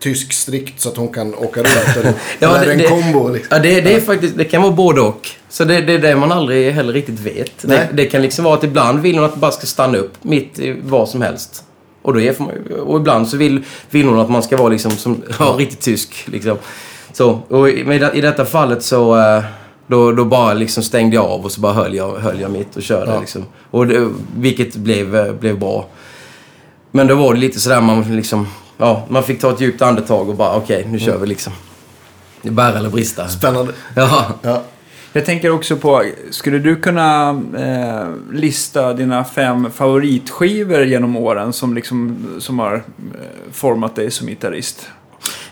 tysk 0.00 0.32
strikt 0.32 0.80
så 0.80 0.88
att 0.88 0.96
hon 0.96 1.08
kan 1.08 1.34
åka 1.34 1.60
runt? 1.60 1.96
Eller, 1.96 2.14
Ja, 2.38 2.56
eller 2.56 2.76
det 2.76 2.84
en 2.84 2.90
kombo 2.90 3.28
liksom? 3.28 3.56
Ja, 3.56 3.62
det, 3.62 3.80
det 3.80 3.94
är 3.94 4.00
faktiskt, 4.00 4.36
det 4.36 4.44
kan 4.44 4.62
vara 4.62 4.72
både 4.72 5.00
och. 5.00 5.28
Så 5.48 5.64
det, 5.64 5.80
det 5.80 5.92
är 5.92 5.98
det 5.98 6.16
man 6.16 6.32
aldrig 6.32 6.72
heller 6.72 6.92
riktigt 6.92 7.20
vet. 7.20 7.52
Det, 7.62 7.88
det 7.92 8.06
kan 8.06 8.22
liksom 8.22 8.44
vara 8.44 8.54
att 8.54 8.64
ibland 8.64 9.00
vill 9.00 9.14
hon 9.14 9.24
att 9.24 9.34
det 9.34 9.40
bara 9.40 9.50
ska 9.50 9.66
stanna 9.66 9.98
upp 9.98 10.14
mitt 10.22 10.58
i 10.58 10.76
vad 10.82 11.08
som 11.08 11.22
helst. 11.22 11.64
Och, 12.02 12.14
då 12.14 12.20
är 12.20 12.34
och 12.80 13.00
ibland 13.00 13.28
så 13.28 13.36
vill, 13.36 13.64
vill 13.90 14.06
hon 14.06 14.18
att 14.18 14.30
man 14.30 14.42
ska 14.42 14.56
vara 14.56 14.68
liksom 14.68 14.90
som, 14.90 15.22
ja, 15.38 15.56
riktigt 15.58 15.80
tysk. 15.80 16.26
Liksom. 16.26 16.56
Så, 17.12 17.40
och 17.48 17.68
i, 17.68 17.80
i 18.14 18.20
detta 18.20 18.44
fallet 18.44 18.82
så 18.82 19.18
eh, 19.18 19.44
då, 19.86 20.12
då 20.12 20.24
bara 20.24 20.52
liksom 20.52 20.82
stängde 20.82 21.16
jag 21.16 21.24
av 21.24 21.44
och 21.44 21.52
så 21.52 21.60
bara 21.60 21.72
höll 21.72 21.94
jag, 21.94 22.16
höll 22.16 22.40
jag 22.40 22.50
mitt 22.50 22.76
och 22.76 22.82
körde. 22.82 23.10
Ja. 23.12 23.20
Liksom. 23.20 23.44
Och 23.70 23.86
det, 23.86 24.08
vilket 24.36 24.76
blev, 24.76 25.16
eh, 25.16 25.32
blev 25.32 25.58
bra. 25.58 25.86
Men 26.90 27.06
då 27.06 27.14
var 27.14 27.34
det 27.34 27.40
lite 27.40 27.60
sådär 27.60 27.80
man 27.80 28.16
liksom, 28.16 28.46
ja, 28.80 29.06
man 29.08 29.22
fick 29.22 29.40
ta 29.40 29.50
ett 29.50 29.60
djupt 29.60 29.82
andetag 29.82 30.28
och 30.28 30.36
bara 30.36 30.56
okej, 30.56 30.86
nu 30.90 30.98
kör 30.98 31.18
vi 31.18 31.26
liksom. 31.26 31.52
Det 32.42 32.48
är 32.48 32.52
bära 32.52 32.78
eller 32.78 32.90
brista. 32.90 33.28
Spännande. 33.28 33.72
Ja. 33.96 34.26
Ja. 34.42 34.62
Jag 35.12 35.26
tänker 35.26 35.50
också 35.50 35.76
på, 35.76 36.04
skulle 36.30 36.58
du 36.58 36.76
kunna 36.76 37.30
eh, 37.58 38.32
lista 38.32 38.92
dina 38.92 39.24
fem 39.24 39.70
favoritskivor 39.70 40.84
genom 40.84 41.16
åren 41.16 41.52
som, 41.52 41.74
liksom, 41.74 42.26
som 42.38 42.58
har 42.58 42.74
eh, 42.74 42.82
format 43.52 43.96
dig 43.96 44.10
som 44.10 44.26
gitarrist? 44.26 44.86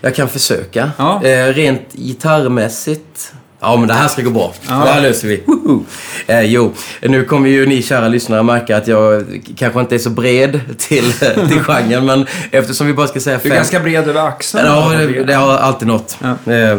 Jag 0.01 0.15
kan 0.15 0.27
försöka. 0.27 0.91
Ja. 0.97 1.23
Eh, 1.23 1.53
rent 1.53 1.93
gitarrmässigt. 1.93 3.33
Ja, 3.59 3.77
men 3.77 3.87
det 3.87 3.93
här 3.93 4.07
ska 4.07 4.21
gå 4.21 4.29
bra. 4.29 4.53
Ja. 4.67 4.73
Det 4.73 4.91
här 4.91 5.01
löser 5.01 5.27
vi. 5.27 5.43
Woho! 5.45 5.83
Eh, 6.27 6.41
jo, 6.41 6.73
nu 7.01 7.25
kommer 7.25 7.49
ju 7.49 7.65
ni 7.65 7.81
kära 7.81 8.07
lyssnare 8.07 8.43
märka 8.43 8.77
att 8.77 8.87
jag 8.87 9.25
kanske 9.57 9.79
inte 9.79 9.95
är 9.95 9.99
så 9.99 10.09
bred 10.09 10.59
till, 10.77 11.13
till 11.49 11.59
genren, 11.59 12.05
men 12.05 12.25
eftersom 12.51 12.87
vi 12.87 12.93
bara 12.93 13.07
ska 13.07 13.19
säga 13.19 13.37
Du 13.37 13.47
är 13.47 13.49
fem... 13.49 13.55
ganska 13.57 13.79
bred 13.79 14.07
över 14.07 14.27
axeln. 14.27 14.65
Ja, 14.65 14.89
det, 14.89 15.23
det 15.23 15.33
har 15.33 15.57
alltid 15.57 15.87
nått. 15.87 16.17
Ja. 16.21 16.53
Eh, 16.53 16.77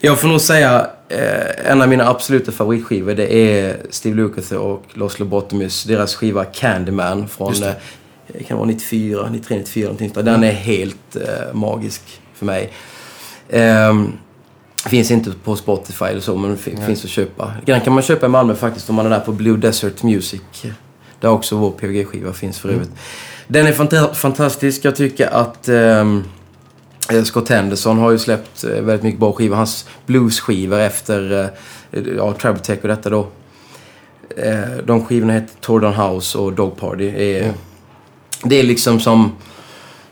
jag 0.00 0.20
får 0.20 0.28
nog 0.28 0.40
säga 0.40 0.86
eh, 1.08 1.70
en 1.70 1.82
av 1.82 1.88
mina 1.88 2.08
absoluta 2.08 2.52
favoritskivor 2.52 3.14
det 3.14 3.34
är 3.34 3.76
Steve 3.90 4.16
Lukather 4.16 4.58
och 4.58 4.84
Los 4.94 5.18
Lobotomys. 5.18 5.84
Deras 5.84 6.14
skiva 6.14 6.44
Candyman 6.44 7.28
från 7.28 7.52
eh, 7.52 7.60
det. 7.60 7.74
det 8.26 8.44
kan 8.44 8.56
vara 8.56 8.66
94, 8.66 9.28
93, 9.30 9.56
94 9.58 9.84
någonting. 9.84 10.12
Den 10.24 10.44
är 10.44 10.52
helt 10.52 11.16
eh, 11.16 11.54
magisk 11.54 12.02
för 12.34 12.46
mig. 12.46 12.72
Finns 14.86 15.10
inte 15.10 15.30
på 15.44 15.56
Spotify 15.56 16.04
eller 16.04 16.20
så, 16.20 16.36
men 16.36 16.56
fin- 16.56 16.86
finns 16.86 17.04
att 17.04 17.10
köpa. 17.10 17.52
Den 17.66 17.80
kan 17.80 17.92
man 17.92 18.02
köpa 18.02 18.26
i 18.26 18.28
Malmö 18.28 18.54
faktiskt 18.54 18.90
om 18.90 18.94
man 18.96 19.06
är 19.06 19.10
där 19.10 19.20
på 19.20 19.32
Blue 19.32 19.56
Desert 19.56 20.02
Music. 20.02 20.40
Där 21.20 21.28
också 21.28 21.56
vår 21.56 21.70
PVG-skiva 21.70 22.32
finns 22.32 22.58
för 22.58 22.68
övrigt. 22.68 22.90
Den 23.48 23.66
är 23.66 23.72
fanta- 23.72 24.14
fantastisk. 24.14 24.84
Jag 24.84 24.96
tycker 24.96 25.26
att 25.26 25.68
eh, 25.68 27.24
Scott 27.24 27.48
Henderson 27.48 27.98
har 27.98 28.10
ju 28.10 28.18
släppt 28.18 28.64
eh, 28.64 28.70
väldigt 28.70 29.02
mycket 29.02 29.20
bra 29.20 29.32
skivor. 29.32 29.56
Hans 29.56 29.86
bluesskivor 30.06 30.78
efter 30.80 31.50
eh, 31.92 32.02
ja, 32.16 32.32
Tech 32.32 32.78
och 32.82 32.88
detta 32.88 33.10
då. 33.10 33.26
Eh, 34.36 34.60
de 34.86 35.04
skivorna 35.04 35.32
heter 35.32 35.54
Tordon 35.60 35.94
House 35.94 36.38
och 36.38 36.52
Dog 36.52 36.76
Party. 36.76 37.04
Är, 37.08 37.52
Det 38.42 38.56
är 38.56 38.62
liksom 38.62 39.00
som, 39.00 39.32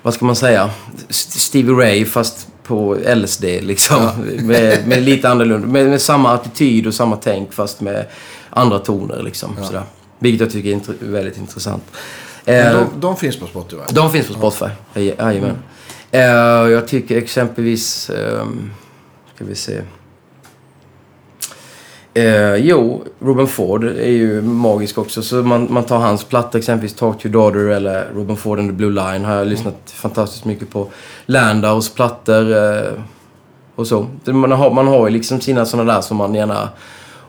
vad 0.03 0.15
ska 0.15 0.25
man 0.25 0.37
säga, 0.37 0.71
Stevie 1.09 1.73
Ray 1.75 2.05
fast 2.05 2.49
på 2.65 2.97
LSD 3.15 3.45
liksom. 3.45 4.09
Med, 4.47 4.89
med 4.89 5.03
lite 5.03 5.29
annorlunda, 5.29 5.67
med, 5.67 5.87
med 5.89 6.01
samma 6.03 6.33
attityd 6.35 6.87
och 6.87 6.95
samma 6.95 7.17
tänk 7.17 7.53
fast 7.53 7.81
med 7.81 8.07
andra 8.51 8.79
toner 8.79 9.23
liksom. 9.23 9.57
Sådär. 9.67 9.83
Vilket 10.19 10.41
jag 10.41 10.51
tycker 10.51 10.69
är 10.71 10.75
int- 10.75 10.97
väldigt 11.01 11.39
intressant. 11.39 11.83
Men 12.45 12.55
Eh, 12.67 12.73
de, 12.73 13.01
de 13.01 13.17
finns 13.17 13.37
på 13.37 13.47
Spotify. 13.47 13.83
de 13.91 14.13
finns 14.13 14.27
på 14.27 14.33
Spotify. 14.33 14.71
Jaj- 14.95 15.15
Jajamän. 15.19 15.57
Eh, 16.11 16.21
jag 16.73 16.89
tycker 16.89 17.17
exempelvis... 17.19 18.11
Um, 18.11 18.71
ska 19.35 19.45
vi 19.45 19.55
se. 19.55 19.81
Eh, 22.15 22.55
jo, 22.57 23.05
Ruben 23.19 23.47
Ford 23.47 23.85
är 23.85 24.11
ju 24.11 24.43
magisk 24.43 24.99
också. 24.99 25.23
Så 25.23 25.37
man, 25.37 25.67
man 25.71 25.85
tar 25.85 25.99
hans 25.99 26.25
platta, 26.25 26.59
exempelvis 26.59 26.95
Talk 26.95 27.19
to 27.23 27.27
your 27.29 27.33
daughter 27.33 27.69
eller 27.69 28.09
Ruben 28.15 28.37
Ford 28.37 28.59
and 28.59 28.69
the 28.69 28.73
Blue 28.73 28.91
Line. 28.91 29.25
Har 29.25 29.35
jag 29.35 29.47
lyssnat 29.47 29.77
fantastiskt 29.87 30.45
mycket 30.45 30.71
på. 30.71 30.89
Landaus 31.27 31.89
plattor 31.95 32.53
eh, 32.53 32.93
och 33.75 33.87
så. 33.87 34.07
Man 34.25 34.53
har, 34.53 34.71
man 34.71 34.87
har 34.87 35.07
ju 35.07 35.13
liksom 35.13 35.41
sina 35.41 35.67
sådana 35.67 35.93
där 35.95 36.01
som 36.01 36.17
man 36.17 36.35
gärna 36.35 36.69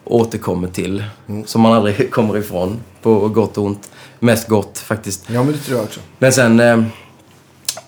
återkommer 0.06 0.68
till. 0.68 1.04
Som 1.46 1.62
man 1.62 1.74
aldrig 1.74 2.12
kommer 2.12 2.38
ifrån. 2.38 2.80
På 3.02 3.28
gott 3.28 3.58
och 3.58 3.64
ont. 3.64 3.92
Mest 4.20 4.48
gott 4.48 4.78
faktiskt. 4.78 5.30
Ja, 5.30 5.44
men 5.44 5.52
det 5.52 5.58
tror 5.58 5.78
jag 5.78 5.84
också. 5.86 6.00
Men 6.20 6.32
sen... 6.34 6.60
Eh, 6.60 6.84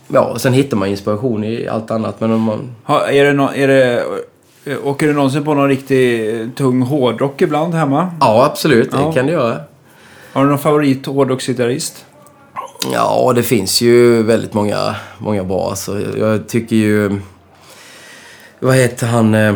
ja, 0.07 0.35
sen 0.39 0.53
hittar 0.53 0.77
man 0.77 0.87
inspiration 0.87 1.43
i 1.43 1.67
allt 1.67 1.91
annat. 1.91 2.19
Men 2.19 2.31
om 2.31 2.41
man... 2.41 2.75
Ha, 2.83 3.07
är 3.07 3.25
det 3.25 3.33
nå- 3.33 3.51
är 3.55 3.67
det, 3.67 4.03
åker 4.83 5.07
du 5.07 5.13
någonsin 5.13 5.43
på 5.43 5.53
någon 5.53 5.67
riktig 5.69 6.35
eh, 6.41 6.47
tung 6.49 6.81
hårdrock 6.81 7.41
ibland 7.41 7.73
hemma? 7.73 8.11
Ja, 8.19 8.45
absolut. 8.45 8.91
Det 8.91 8.97
Ja. 8.97 9.11
kan 9.13 9.25
det 9.25 9.31
göra. 9.31 9.59
Har 10.33 10.43
du 10.43 10.49
någon 10.49 10.59
favorit 10.59 11.05
hårdrocksgitarrist? 11.05 12.05
Ja, 12.93 13.33
det 13.35 13.43
finns 13.43 13.81
ju 13.81 14.23
väldigt 14.23 14.53
många, 14.53 14.95
många 15.17 15.43
bra. 15.43 15.69
Alltså, 15.69 16.17
jag 16.17 16.47
tycker 16.47 16.75
ju... 16.75 17.19
Vad 18.59 18.75
heter 18.75 19.07
han? 19.07 19.35
Eh, 19.35 19.55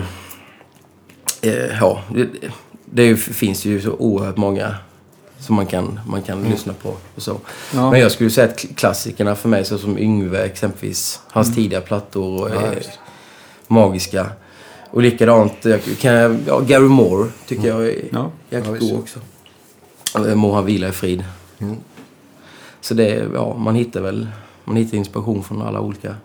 eh, 1.41 1.77
ja, 1.79 2.01
det, 2.15 2.27
det 2.85 3.15
finns 3.15 3.65
ju 3.65 3.81
så 3.81 3.91
oerhört 3.91 4.37
många 4.37 4.75
som 5.39 5.55
man 5.55 5.65
kan, 5.65 5.99
man 6.07 6.21
kan 6.21 6.43
lyssna 6.43 6.73
på. 6.83 6.89
Och 7.15 7.21
så. 7.21 7.37
Ja. 7.73 7.91
Men 7.91 7.99
jag 7.99 8.11
skulle 8.11 8.29
säga 8.29 8.47
att 8.47 8.65
klassikerna 8.75 9.35
för 9.35 9.49
mig, 9.49 9.65
så 9.65 9.77
som 9.77 9.97
Yngve 9.97 10.43
exempelvis, 10.45 11.19
hans 11.31 11.55
tidiga 11.55 11.81
plattor 11.81 12.51
Ja, 12.55 12.61
är 12.61 12.77
magiska. 13.67 14.25
Och 14.91 15.01
likadant, 15.01 15.65
jag 15.65 15.79
kan, 15.99 16.13
jag- 16.13 16.37
ja, 16.47 16.59
Gary 16.59 16.87
Moore 16.87 17.29
tycker 17.47 17.67
jag 17.67 17.85
är 17.87 18.01
Ja. 18.11 18.31
jäkligt 18.49 18.81
Ja, 18.81 18.87
god 18.87 18.99
också. 18.99 19.19
Eh, 20.29 20.35
Må 20.35 20.53
han 20.53 20.65
vila 20.65 20.87
i 20.87 20.91
frid. 20.91 21.23
Mm. 21.59 21.75
Så 22.81 22.93
det, 22.93 23.27
ja, 23.33 23.57
man 23.57 23.75
hittar 23.75 24.01
väl 24.01 24.27
man 24.65 24.75
hittar 24.75 24.97
inspiration 24.97 25.43
från 25.43 25.61
alla 25.61 25.81
olika 25.81 26.15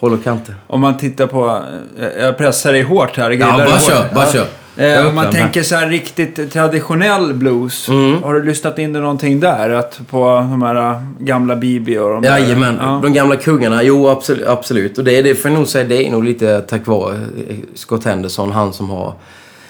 håll 0.00 0.12
och 0.12 0.24
kanter. 0.24 0.54
Om 0.66 0.80
man 0.80 0.96
tittar 0.98 1.26
på... 1.26 1.62
eh, 2.00 2.22
Jag 2.24 2.38
pressar 2.38 2.72
dig 2.72 2.82
hårt 2.82 3.16
här. 3.16 3.30
Ja, 3.30 3.46
bara 3.52 3.64
hårt. 3.70 3.82
kör, 3.82 4.14
bara 4.14 4.26
kör. 4.32 4.46
Eh, 4.76 5.06
om 5.08 5.14
man 5.14 5.30
tänker 5.32 5.62
så 5.62 5.74
här 5.74 5.88
riktigt 5.88 6.52
traditionell 6.52 7.34
blues. 7.34 7.88
Mm. 7.88 8.22
Har 8.22 8.34
du 8.34 8.42
lyssnat 8.42 8.78
in 8.78 8.92
dig 8.92 9.02
någonting 9.02 9.40
där? 9.40 9.70
Att 9.70 10.00
på 10.10 10.26
de 10.50 10.62
här 10.62 10.90
äh, 10.92 11.00
gamla 11.18 11.56
Bibi 11.56 11.98
och 11.98 12.08
de 12.10 12.22
där- 12.22 12.38
Jajamän, 12.38 12.78
Ja. 12.80 13.00
de 13.02 13.12
gamla 13.12 13.36
kungarna. 13.36 13.82
Jo, 13.82 14.08
absolut. 14.08 14.46
absolut. 14.46 14.98
Och 14.98 15.04
det, 15.04 15.18
är 15.18 15.22
det 15.22 15.34
får 15.34 15.50
jag 15.50 15.58
nog 15.58 15.68
säga, 15.68 15.84
det 15.84 16.06
är 16.06 16.10
nog 16.10 16.24
lite 16.24 16.60
tack 16.60 16.86
vare 16.86 17.14
eh, 17.48 17.56
Scott 17.74 18.04
Henderson. 18.04 18.52
Han 18.52 18.72
som 18.72 18.90
har 18.90 19.12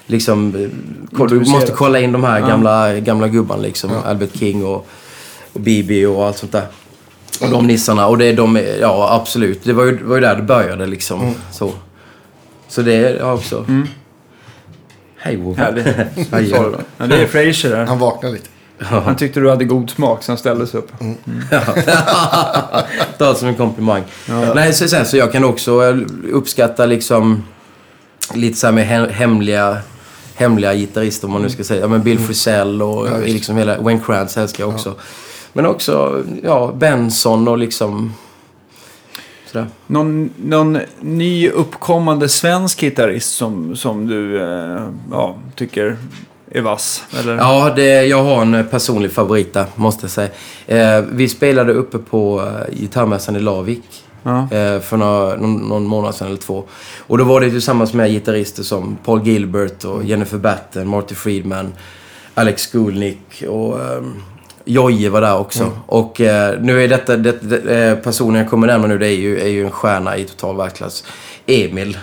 liksom... 0.06 0.54
eh, 1.20 1.26
Du 1.28 1.40
måste 1.40 1.72
kolla 1.72 2.00
in 2.00 2.12
de 2.12 2.24
här 2.24 2.40
Ja. 2.40 2.46
gamla, 2.46 2.94
gamla 2.94 3.28
gubbarna 3.28 3.62
liksom. 3.62 3.90
Albert 4.06 4.36
King 4.38 4.64
och, 4.64 4.86
och 5.52 5.60
Bibi 5.60 6.06
och 6.06 6.26
allt 6.26 6.36
sånt 6.38 6.52
där. 6.52 6.64
Och 7.40 7.50
de 7.50 7.66
nissarna. 7.66 8.06
Och 8.06 8.18
det 8.18 8.24
är 8.24 8.32
de, 8.36 8.56
ja 8.80 9.14
absolut. 9.20 9.64
Det 9.64 9.72
var 9.72 9.84
ju, 9.84 10.04
var 10.04 10.14
ju 10.14 10.20
där 10.20 10.36
det 10.36 10.42
började 10.42 10.86
liksom. 10.86 11.20
Mm. 11.20 11.34
Så. 11.52 11.72
Så 12.68 12.82
det 12.82 12.94
är 12.94 13.16
ja, 13.18 13.32
också. 13.32 13.66
Hej 15.16 15.36
Wove. 15.36 15.62
Härligt. 15.62 15.86
Ja, 16.98 17.06
det 17.06 17.16
är 17.22 17.26
Fraser 17.26 17.70
där. 17.70 17.86
Han 17.86 17.98
vaknar 17.98 18.30
lite. 18.30 18.48
Han 18.82 19.16
tyckte 19.16 19.40
du 19.40 19.50
hade 19.50 19.64
god 19.64 19.90
smak 19.90 20.22
så 20.22 20.32
han 20.32 20.38
ställde 20.38 20.66
sig 20.66 20.78
upp. 20.80 20.92
Ta 23.18 23.28
det 23.32 23.34
som 23.34 23.48
en 23.48 23.54
komplimang. 23.54 24.02
Nej, 24.54 24.72
så, 24.72 24.88
sen, 24.88 25.06
så 25.06 25.16
jag 25.16 25.32
kan 25.32 25.44
också 25.44 25.84
eh, 25.88 25.96
uppskatta 26.32 26.86
liksom 26.86 27.44
lite 28.34 28.58
så 28.58 28.66
här 28.66 28.74
med 28.74 28.86
he- 28.86 29.10
hemliga, 29.10 29.76
hemliga 30.34 30.74
gitarrister 30.74 31.26
om 31.26 31.32
man 31.32 31.42
nu 31.42 31.50
ska 31.50 31.64
säga. 31.64 31.80
Ja, 31.80 31.88
men 31.88 32.02
Bill 32.02 32.18
Frisell 32.18 32.82
och 32.82 33.06
Ja, 33.08 33.16
liksom 33.16 33.56
hela 33.56 33.80
Wayne 33.80 34.00
Krantz 34.06 34.36
älskar 34.36 34.64
jag 34.64 34.74
också. 34.74 34.94
Men 35.52 35.66
också 35.66 36.24
ja, 36.42 36.72
Benson 36.78 37.48
och 37.48 37.58
liksom 37.58 38.12
sådär. 39.46 39.66
Någon, 39.86 40.30
någon 40.36 40.78
ny 41.00 41.50
uppkommande 41.50 42.28
svensk 42.28 42.80
gitarrist 42.80 43.34
som, 43.36 43.76
som 43.76 44.06
du 44.06 44.42
eh, 44.42 44.88
ja, 45.10 45.36
tycker 45.54 45.96
är 46.50 46.60
vass? 46.60 47.04
Eller? 47.20 47.36
Ja, 47.36 47.72
det, 47.76 48.04
jag 48.04 48.24
har 48.24 48.42
en 48.42 48.66
personlig 48.70 49.12
favorit 49.12 49.52
där, 49.52 49.66
måste 49.74 50.04
jag 50.04 50.10
säga. 50.10 50.30
Eh, 50.66 51.04
vi 51.12 51.28
spelade 51.28 51.72
uppe 51.72 51.98
på 51.98 52.40
eh, 52.40 52.74
gitarrmässan 52.74 53.36
i 53.36 53.40
Lavik. 53.40 54.04
Ja. 54.22 54.38
eh, 54.42 54.80
för 54.80 54.96
några, 54.96 55.36
någon, 55.36 55.56
någon 55.56 55.84
månad 55.86 56.14
sedan 56.14 56.26
eller 56.26 56.36
två. 56.36 56.64
Och 56.98 57.18
då 57.18 57.24
var 57.24 57.40
det 57.40 57.50
tillsammans 57.50 57.92
med 57.92 58.10
gitarrister 58.10 58.62
som 58.62 58.98
Paul 59.04 59.26
Gilbert 59.26 59.84
och 59.84 60.04
Jennifer 60.04 60.38
Batten, 60.38 60.88
Marty 60.88 61.14
Friedman, 61.14 61.72
Alex 62.34 62.62
Skulnick 62.62 63.42
och 63.48 63.80
um, 63.80 64.22
Jojje 64.64 65.10
var 65.10 65.20
där 65.20 65.38
också. 65.38 65.72
Och 65.86 66.20
eh, 66.20 66.60
nu 66.60 66.84
är 66.84 66.88
detta, 66.88 67.16
det, 67.16 67.32
det, 67.40 67.88
eh, 67.88 67.94
personen 67.96 68.40
jag 68.40 68.50
kommer 68.50 68.66
nämna 68.66 68.86
nu, 68.86 68.98
det 68.98 69.06
är 69.06 69.16
ju, 69.16 69.40
är 69.40 69.48
ju 69.48 69.64
en 69.64 69.70
stjärna 69.70 70.16
i 70.16 70.24
total 70.24 70.56
världsklass. 70.56 71.04
Emil 71.46 71.98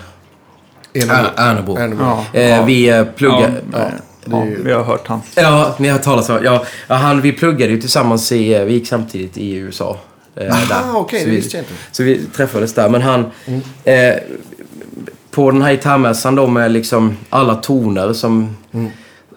Är- 0.92 1.30
Ernebo. 1.36 1.78
Ja. 2.00 2.24
Eh, 2.40 2.64
vi 2.64 2.88
eh, 2.88 3.04
pluggar... 3.04 3.52
Ja, 3.72 3.78
Ja. 3.78 3.88
ja, 4.30 4.44
vi 4.64 4.72
har 4.72 4.82
hört 4.84 5.06
han. 5.08 5.20
Ja, 5.34 5.74
ni 5.78 5.88
har 5.88 5.98
talat 5.98 6.30
om 6.30 6.38
ja, 6.44 6.64
han, 6.96 7.20
Vi 7.20 7.32
pluggade 7.32 7.72
ju 7.72 7.80
tillsammans 7.80 8.32
i... 8.32 8.54
eh, 8.54 8.64
Vi 8.64 8.72
gick 8.72 8.88
samtidigt 8.88 9.38
i 9.38 9.54
USA. 9.54 9.96
eh, 10.36 10.54
Aha, 10.72 10.98
okej, 10.98 11.24
det 11.24 11.30
vi- 11.30 11.36
visste 11.36 11.56
jag 11.56 11.62
inte. 11.62 11.72
Så 11.92 12.02
vi 12.02 12.20
träffades 12.36 12.74
där. 12.74 12.88
Men 12.88 13.02
han... 13.02 13.24
Eh, 13.84 14.14
på 15.30 15.50
den 15.50 15.62
här 15.62 15.70
gitarrmässan 15.72 16.34
då 16.34 16.46
med 16.46 16.70
liksom 16.72 17.16
alla 17.30 17.54
toner 17.54 18.12
som, 18.12 18.56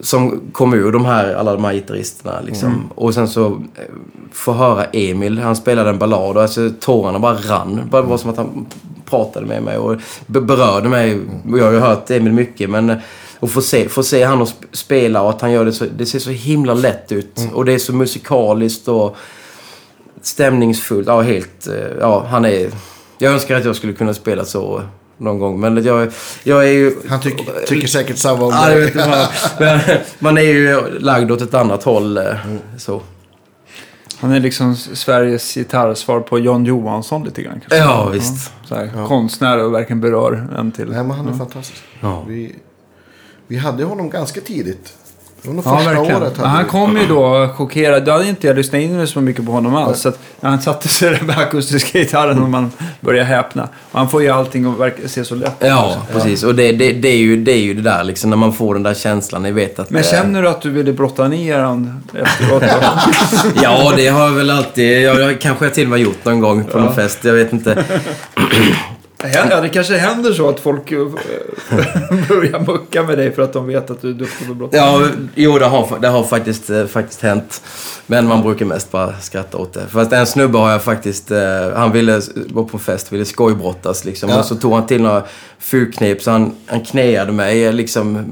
som 0.01 0.41
kom 0.51 0.73
ur 0.73 0.91
de 0.91 1.05
här, 1.05 1.33
alla 1.33 1.53
de 1.53 1.63
här 1.63 1.73
gitarristerna. 1.73 2.41
Liksom. 2.41 2.89
Och 2.95 3.13
sen 3.13 3.27
så 3.27 3.45
eh, 3.47 3.83
få 4.31 4.51
höra 4.53 4.83
Emil, 4.85 5.39
han 5.39 5.55
spelade 5.55 5.89
en 5.89 5.97
ballad 5.97 6.35
och 6.37 6.41
alltså, 6.43 6.69
tårarna 6.79 7.19
bara 7.19 7.33
rann. 7.35 7.81
Bara, 7.91 8.01
det 8.01 8.07
var 8.07 8.17
som 8.17 8.29
att 8.29 8.37
han 8.37 8.65
pratade 9.09 9.45
med 9.45 9.63
mig 9.63 9.77
och 9.77 9.95
be- 10.27 10.41
berörde 10.41 10.89
mig. 10.89 11.19
Och 11.51 11.57
Jag 11.59 11.65
har 11.65 11.71
ju 11.71 11.79
hört 11.79 12.11
Emil 12.11 12.33
mycket 12.33 12.69
men 12.69 12.89
eh, 12.89 12.97
att 13.39 13.51
få 13.51 13.61
se, 13.61 13.89
få 13.89 14.03
se 14.03 14.23
han 14.23 14.41
sp- 14.41 14.53
spela 14.71 15.21
och 15.21 15.29
att 15.29 15.41
han 15.41 15.51
gör 15.51 15.65
det 15.65 15.73
så, 15.73 15.85
det 15.97 16.05
ser 16.05 16.19
så 16.19 16.29
himla 16.29 16.73
lätt 16.73 17.11
ut. 17.11 17.39
Och 17.53 17.65
det 17.65 17.73
är 17.73 17.77
så 17.79 17.93
musikaliskt 17.93 18.87
och 18.87 19.15
stämningsfullt. 20.21 21.07
Ja, 21.07 21.21
helt... 21.21 21.67
eh, 21.67 21.97
Ja, 21.99 22.25
han 22.29 22.45
är... 22.45 22.69
Jag 23.17 23.33
önskar 23.33 23.55
att 23.57 23.65
jag 23.65 23.75
skulle 23.75 23.93
kunna 23.93 24.13
spela 24.13 24.45
så 24.45 24.81
någon 25.21 25.39
gång. 25.39 25.59
Men 25.59 25.83
jag, 25.83 26.11
jag 26.43 26.67
är 26.67 26.71
ju... 26.71 26.95
Han 27.09 27.19
tycker, 27.21 27.65
tycker 27.67 27.87
säkert 27.87 28.17
samma 28.17 28.45
om 28.45 28.53
Ja, 28.53 28.69
det. 28.69 28.95
Men 29.59 29.79
man 30.19 30.37
är 30.37 30.41
ju 30.41 30.99
lagd 30.99 31.31
åt 31.31 31.41
ett 31.41 31.53
annat 31.53 31.83
håll. 31.83 32.17
eh, 32.17 32.23
Så. 32.77 33.01
Han 34.19 34.31
är 34.31 34.39
liksom 34.39 34.75
Sveriges 34.75 35.53
gitarrsvar 35.55 36.19
på 36.19 36.39
John 36.39 36.65
Johansson 36.65 37.23
lite 37.23 37.41
grann. 37.41 37.53
kanske. 37.59 37.77
Ja, 37.77 38.09
visst. 38.09 38.51
Så 38.65 38.75
här, 38.75 39.07
Konstnär 39.07 39.57
och 39.63 39.73
verkligen 39.73 40.01
berör 40.01 40.47
en 40.57 40.71
till. 40.71 40.85
Nej, 40.89 41.03
men 41.03 41.11
han 41.11 41.27
är 41.29 41.33
fantastisk. 41.33 41.83
Ja. 41.99 42.23
Vi, 42.27 42.55
vi 43.47 43.57
hade 43.57 43.83
honom 43.83 44.09
ganska 44.09 44.41
tidigt. 44.41 44.93
Det 45.43 45.47
var 45.47 45.55
nog 45.55 45.65
Ja, 45.65 45.77
första 45.77 45.93
verkligen. 45.93 46.21
året. 46.21 46.33
Men 46.37 46.45
hade 46.45 46.63
han 46.63 46.65
kom 46.71 46.97
ju 46.97 47.07
då 47.07 47.49
chockerad. 47.55 48.05
Då 48.05 48.11
hade 48.11 48.27
inte 48.27 48.47
jag 48.47 48.55
lyssnat 48.55 48.81
in 48.81 49.07
så 49.07 49.21
mycket 49.21 49.45
på 49.45 49.51
honom 49.51 49.75
alls. 49.75 49.99
Så 50.01 50.09
att 50.09 50.19
när 50.39 50.49
han 50.49 50.61
satte 50.61 50.87
sig 50.87 51.09
där 51.09 51.21
med 51.21 51.37
akustiska 51.37 51.99
gitarren 51.99 52.43
och 52.43 52.49
man 52.49 52.71
börjar 52.99 53.23
häpna. 53.23 53.63
Och 53.91 53.99
han 53.99 54.09
får 54.09 54.21
ju 54.23 54.29
allting 54.29 54.65
att 54.65 54.79
verka, 54.79 55.07
se 55.07 55.25
så 55.25 55.35
lätt. 55.35 55.55
Ja, 55.59 55.97
precis. 56.13 56.43
Och 56.43 56.55
det, 56.55 56.71
det, 56.71 56.91
det, 56.93 57.07
är 57.09 57.17
ju, 57.17 57.43
det 57.43 57.51
är 57.51 57.57
ju 57.61 57.73
det 57.73 57.81
där 57.81 58.03
liksom 58.03 58.29
när 58.29 58.37
man 58.37 58.53
får 58.53 58.73
den 58.73 58.83
där 58.83 58.93
känslan. 58.93 59.43
Ni 59.43 59.51
vet 59.51 59.79
att... 59.79 59.89
Men 59.89 60.03
känner 60.03 60.41
du 60.41 60.49
att 60.49 60.61
du 60.61 60.69
ville 60.69 60.93
brotta 60.93 61.27
ner 61.27 61.59
han 61.59 62.03
efteråt? 62.23 62.63
Ja, 63.63 63.93
det 63.95 64.07
har 64.07 64.21
jag 64.23 64.31
väl 64.31 64.49
alltid. 64.49 65.01
Jag, 65.01 65.19
jag 65.19 65.41
kanske 65.41 65.65
jag 65.65 65.73
till 65.73 65.83
och 65.83 65.89
med 65.89 65.99
gjort 65.99 66.25
någon 66.25 66.39
gång 66.39 66.63
på 66.63 66.79
någon 66.79 66.95
fest. 66.95 67.19
Jag 67.23 67.33
vet 67.33 67.53
inte. 67.53 67.83
Ja, 69.33 69.61
det 69.61 69.69
kanske 69.69 69.97
händer 69.97 70.33
så 70.33 70.49
att 70.49 70.59
folk 70.59 70.91
eh, 70.91 70.97
börjar 72.29 72.59
mucka 72.67 73.03
med 73.03 73.17
dig 73.17 73.31
för 73.31 73.41
att 73.41 73.53
de 73.53 73.67
vet 73.67 73.89
att 73.89 74.01
du 74.01 74.09
är 74.09 74.13
duktig 74.13 74.47
på 74.47 74.53
brott. 74.53 74.69
Ja, 74.73 75.01
jo 75.35 75.59
det 75.59 75.65
har, 75.65 75.99
det 75.99 76.07
har 76.07 76.23
faktiskt, 76.23 76.69
eh, 76.69 76.85
faktiskt 76.85 77.21
hänt. 77.21 77.61
Men 78.11 78.27
man 78.27 78.41
brukar 78.41 78.65
mest 78.65 78.91
bara 78.91 79.13
skratta 79.19 79.57
åt 79.57 79.73
det. 79.73 79.87
Fast 79.89 80.13
en 80.13 80.25
snubbe 80.25 80.57
har 80.57 80.71
jag 80.71 80.81
faktiskt... 80.81 81.31
Eh, 81.31 81.39
han 81.75 81.91
ville 81.91 82.21
gå 82.49 82.63
på 82.63 82.77
en 82.77 82.83
fest, 82.83 83.13
ville 83.13 83.25
skojbrottas 83.25 84.05
liksom. 84.05 84.29
Ja. 84.29 84.39
Och 84.39 84.45
så 84.45 84.55
tog 84.55 84.73
han 84.73 84.87
till 84.87 85.01
några 85.01 85.23
fulknep 85.59 86.21
så 86.21 86.31
han, 86.31 86.55
han 86.65 86.81
knäade 86.81 87.31
mig 87.31 87.65
eh, 87.65 87.73
liksom 87.73 88.25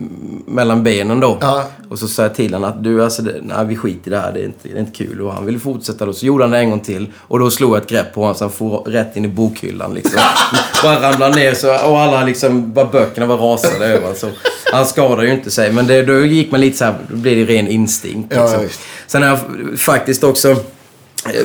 mellan 0.47 0.84
benen 0.84 1.19
då. 1.19 1.38
Ja. 1.41 1.63
Och 1.89 1.99
så 1.99 2.07
sa 2.07 2.21
jag 2.23 2.36
till 2.36 2.53
honom 2.53 2.69
att 2.69 2.84
du 2.84 3.03
alltså, 3.03 3.21
det, 3.21 3.36
nej, 3.41 3.65
vi 3.65 3.75
skiter 3.75 4.11
i 4.11 4.13
det 4.13 4.19
här, 4.19 4.34
det 4.34 4.39
är, 4.39 4.45
inte, 4.45 4.67
det 4.67 4.75
är 4.75 4.80
inte 4.80 4.97
kul. 4.97 5.21
Och 5.21 5.34
han 5.34 5.45
ville 5.45 5.59
fortsätta 5.59 6.05
då. 6.05 6.13
Så 6.13 6.25
gjorde 6.25 6.43
han 6.43 6.51
det 6.51 6.57
en 6.57 6.69
gång 6.69 6.80
till. 6.80 7.07
Och 7.17 7.39
då 7.39 7.51
slog 7.51 7.75
jag 7.75 7.82
ett 7.82 7.89
grepp 7.89 8.13
på 8.13 8.21
honom 8.21 8.36
så 8.36 8.43
han 8.43 8.51
for 8.51 8.84
rätt 8.86 9.17
in 9.17 9.25
i 9.25 9.27
bokhyllan 9.27 9.93
liksom. 9.93 10.19
bara 10.84 11.11
ramlade 11.11 11.36
ner 11.36 11.53
så, 11.53 11.89
och 11.89 11.99
alla 11.99 12.23
liksom, 12.23 12.73
bara 12.73 12.86
böckerna 12.86 13.25
var 13.25 13.38
rasade 13.38 13.86
över. 13.86 14.13
Så 14.13 14.27
han 14.72 14.86
skadade 14.86 15.28
ju 15.28 15.34
inte 15.34 15.51
sig. 15.51 15.72
Men 15.72 15.88
det, 15.88 16.01
då 16.01 16.26
gick 16.26 16.51
man 16.51 16.61
lite 16.61 16.78
så 16.78 16.86
här, 16.86 16.95
då 17.09 17.15
blev 17.15 17.47
det 17.47 17.53
ren 17.53 17.67
instinkt. 17.67 18.34
Ja, 18.36 18.41
Liksom. 18.41 18.59
ja, 18.61 18.67
visst. 18.67 18.80
Sen 19.07 19.22
har 19.22 19.30
jag 19.30 19.39
faktiskt 19.80 20.24
också 20.24 20.49
eh, 20.49 20.57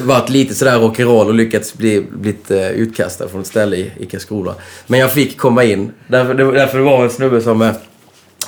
varit 0.03 0.29
lite 0.31 0.55
sådär 0.55 0.79
rock'n'roll 0.79 1.27
och 1.27 1.35
lyckats 1.35 1.75
bli 1.75 2.01
blivit, 2.11 2.51
eh, 2.51 2.68
utkastad 2.70 3.29
från 3.29 3.41
ett 3.41 3.47
ställe 3.47 3.77
i, 3.77 3.93
i 4.01 4.07
Karlskrona. 4.07 4.55
Men 4.87 5.01
jag 5.01 5.12
fick 5.12 5.39
komma 5.39 5.64
in. 5.64 5.93
Därför 6.09 6.35
därför 6.35 6.79
det 6.79 6.85
var 6.85 7.05
en 7.05 7.11
snubbe 7.11 7.41
som 7.41 7.62
eh, 7.62 7.72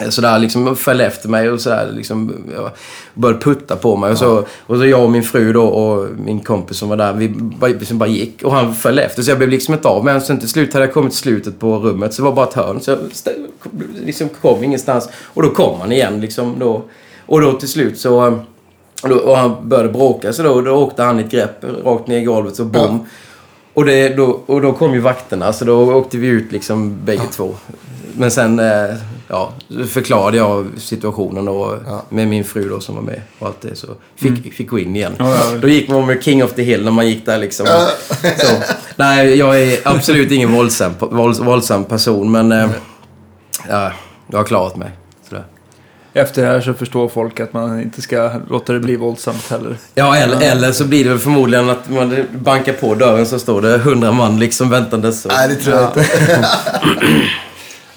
sådär 0.09 0.39
liksom 0.39 0.77
föll 0.77 1.01
efter 1.01 1.29
mig 1.29 1.51
och 1.51 1.61
sådär 1.61 1.91
liksom 1.93 2.35
ja, 2.57 2.71
började 3.15 3.41
putta 3.41 3.77
på 3.77 3.97
mig. 3.97 4.13
Och, 4.13 4.19
så, 4.19 4.45
och 4.67 4.77
så 4.77 4.87
jag 4.87 5.05
och 5.05 5.11
min 5.11 5.23
fru 5.23 5.53
då 5.53 5.65
och 5.65 6.09
min 6.19 6.41
kompis 6.41 6.79
som 6.79 6.89
var 6.89 6.97
där, 6.97 7.13
vi 7.13 7.29
bara, 7.29 7.71
liksom 7.71 7.99
bara 7.99 8.09
gick. 8.09 8.43
Och 8.43 8.53
han 8.53 8.75
föll 8.75 8.99
efter 8.99 9.23
så 9.23 9.31
jag 9.31 9.39
blev 9.39 9.51
liksom 9.51 9.75
inte 9.75 9.89
av. 9.89 10.05
Men 10.05 10.21
sen 10.21 10.39
till 10.41 10.49
slut 10.49 10.73
hade 10.73 10.85
jag 10.85 10.95
kommit 10.95 11.13
till 11.13 11.21
slutet 11.21 11.59
på 11.59 11.79
rummet 11.79 12.15
så 12.15 12.23
det 12.23 12.29
var 12.29 12.37
bara 12.37 12.47
ett 12.47 12.55
hörn. 12.55 12.81
Så 12.81 12.91
jag 12.91 12.99
liksom 14.05 14.29
kom 14.29 14.65
ingenstans. 14.65 15.09
Och 15.25 15.43
då 15.43 15.51
kom 15.51 15.81
han 15.81 15.93
igen 15.93 16.21
liksom 16.21 16.57
då. 16.59 16.83
Och 17.27 17.41
då 17.41 17.53
till 17.53 17.69
slut 17.69 17.99
så... 17.99 18.27
eh, 18.27 18.35
och, 19.03 19.09
då, 19.09 19.17
och 19.17 19.37
han 19.37 19.69
började 19.69 19.89
bråka 19.89 20.33
så 20.33 20.43
då, 20.43 20.61
då 20.61 20.73
åkte 20.73 21.03
han 21.03 21.21
i 21.21 21.23
ett 21.23 21.31
grepp 21.31 21.65
rakt 21.85 22.07
ner 22.07 22.19
i 22.19 22.25
golvet 22.25 22.57
så 22.57 22.65
bom. 22.65 23.07
Och, 23.75 23.85
det, 23.85 24.09
då, 24.09 24.41
och 24.47 24.61
då 24.61 24.73
kom 24.73 24.95
ju 24.95 25.01
vakterna 25.01 25.53
så 25.53 25.65
då 25.65 25.95
åkte 25.95 26.19
vi 26.19 26.27
ut 26.27 26.53
liksom 26.53 26.97
bägge 27.05 27.23
två. 27.33 27.55
Men 28.13 28.31
sen 28.31 28.59
eh, 28.59 28.95
ja, 29.29 29.53
förklarade 29.89 30.37
jag 30.37 30.67
situationen 30.79 31.49
och, 31.49 31.75
Ja. 31.87 32.03
med 32.09 32.29
min 32.29 32.45
fru 32.45 32.69
då 32.69 32.81
som 32.81 32.95
var 32.95 33.03
med 33.03 33.21
och 33.39 33.47
allt 33.47 33.61
det. 33.61 33.77
Så 33.77 33.87
fick, 34.17 34.55
fick 34.55 34.69
gå 34.71 34.79
in 34.79 34.97
igen. 34.97 35.13
Ja, 35.19 35.31
ja. 35.31 35.59
Då 35.61 35.69
gick 35.69 35.89
man 35.89 36.07
med 36.07 36.23
King 36.25 36.45
of 36.45 36.53
the 36.53 36.63
Hill 36.63 36.85
när 36.85 36.91
man 36.93 37.09
gick 37.09 37.27
där 37.27 37.39
liksom. 37.39 37.67
Så, 38.39 38.47
nej, 38.97 39.37
jag 39.37 39.61
är 39.63 39.79
absolut 39.85 40.33
ingen 40.33 40.53
våldsam, 40.53 40.93
vålds, 40.99 41.41
våldsam 41.41 41.85
person 41.85 42.33
men 42.33 42.53
eh, 42.53 42.69
ja, 43.69 43.93
jag 44.31 44.39
har 44.39 44.45
klarat 44.45 44.77
mig. 44.77 44.91
Sådär. 45.29 45.45
Efter 46.13 46.43
det 46.43 46.49
här 46.49 46.61
så 46.61 46.75
förstår 46.75 47.09
folk 47.09 47.41
att 47.41 47.53
man 47.53 47.81
inte 47.83 48.03
ska 48.03 48.31
låta 48.51 48.73
det 48.73 48.81
bli 48.81 48.97
våldsamt 48.97 49.51
heller. 49.51 49.77
Ja, 49.95 50.17
eller, 50.17 50.51
eller 50.51 50.73
så 50.73 50.85
blir 50.85 51.05
det 51.05 51.19
förmodligen 51.19 51.71
att 51.71 51.91
man 51.91 52.25
bankar 52.33 52.73
på 52.73 52.95
dörren 52.95 53.27
så 53.27 53.39
står 53.39 53.63
det 53.63 53.79
hundra 53.79 54.13
man 54.13 54.39
liksom 54.39 54.71
väntandes. 54.71 55.27
Nej, 55.27 55.49
det 55.49 55.55
tror 55.55 55.77
jag 55.77 55.85
inte. 55.89 56.07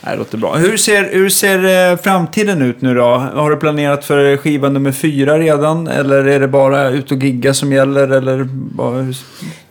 Det 0.01 0.15
låter 0.15 0.37
bra. 0.37 0.55
Hur 0.55 0.77
ser, 0.77 1.09
hur 1.13 1.29
ser 1.29 1.91
eh, 1.91 1.97
framtiden 1.97 2.61
ut 2.61 2.81
nu 2.81 2.93
då? 2.93 3.03
Har 3.03 3.49
du 3.49 3.57
planerat 3.57 4.05
för 4.05 4.37
skiva 4.37 4.69
nummer 4.69 4.91
fyra 4.91 5.39
redan? 5.39 5.87
Eller 5.87 6.25
är 6.25 6.39
det 6.39 6.47
bara 6.47 6.89
ut 6.89 7.11
och 7.11 7.17
gigga 7.17 7.53
som 7.53 7.73
gäller? 7.73 8.07
Eller 8.07 8.43
bara. 8.51 9.13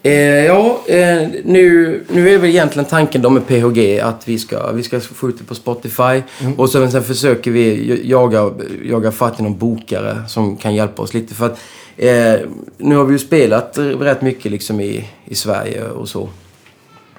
Eh, 0.02 0.12
ja, 0.46 0.80
eh, 0.86 1.28
nu, 1.44 2.00
nu 2.08 2.34
är 2.34 2.38
väl 2.38 2.50
egentligen 2.50 2.88
tanken 2.88 3.22
då 3.22 3.30
med 3.30 3.46
PHG 3.46 4.00
att 4.00 4.28
vi 4.28 4.38
ska, 4.38 4.72
vi 4.72 4.82
ska 4.82 5.00
få 5.00 5.28
ut 5.28 5.38
det 5.38 5.44
på 5.44 5.54
Spotify. 5.54 6.22
Och 6.56 6.70
sen, 6.70 6.90
sen 6.90 7.02
försöker 7.02 7.50
vi 7.50 8.00
jaga, 8.04 8.50
jaga 8.84 9.12
fatt 9.12 9.40
i 9.40 9.42
någon 9.42 9.58
bokare 9.58 10.22
som 10.28 10.56
kan 10.56 10.74
hjälpa 10.74 11.02
oss 11.02 11.14
lite. 11.14 11.34
För 11.34 11.46
att 11.46 11.58
eh, 11.96 12.40
nu 12.78 12.96
har 12.96 13.04
vi 13.04 13.12
ju 13.12 13.18
spelat 13.18 13.78
rätt 13.78 14.22
mycket 14.22 14.52
liksom 14.52 14.80
i, 14.80 15.08
i 15.24 15.34
Sverige 15.34 15.84
och 15.84 16.08
så. 16.08 16.28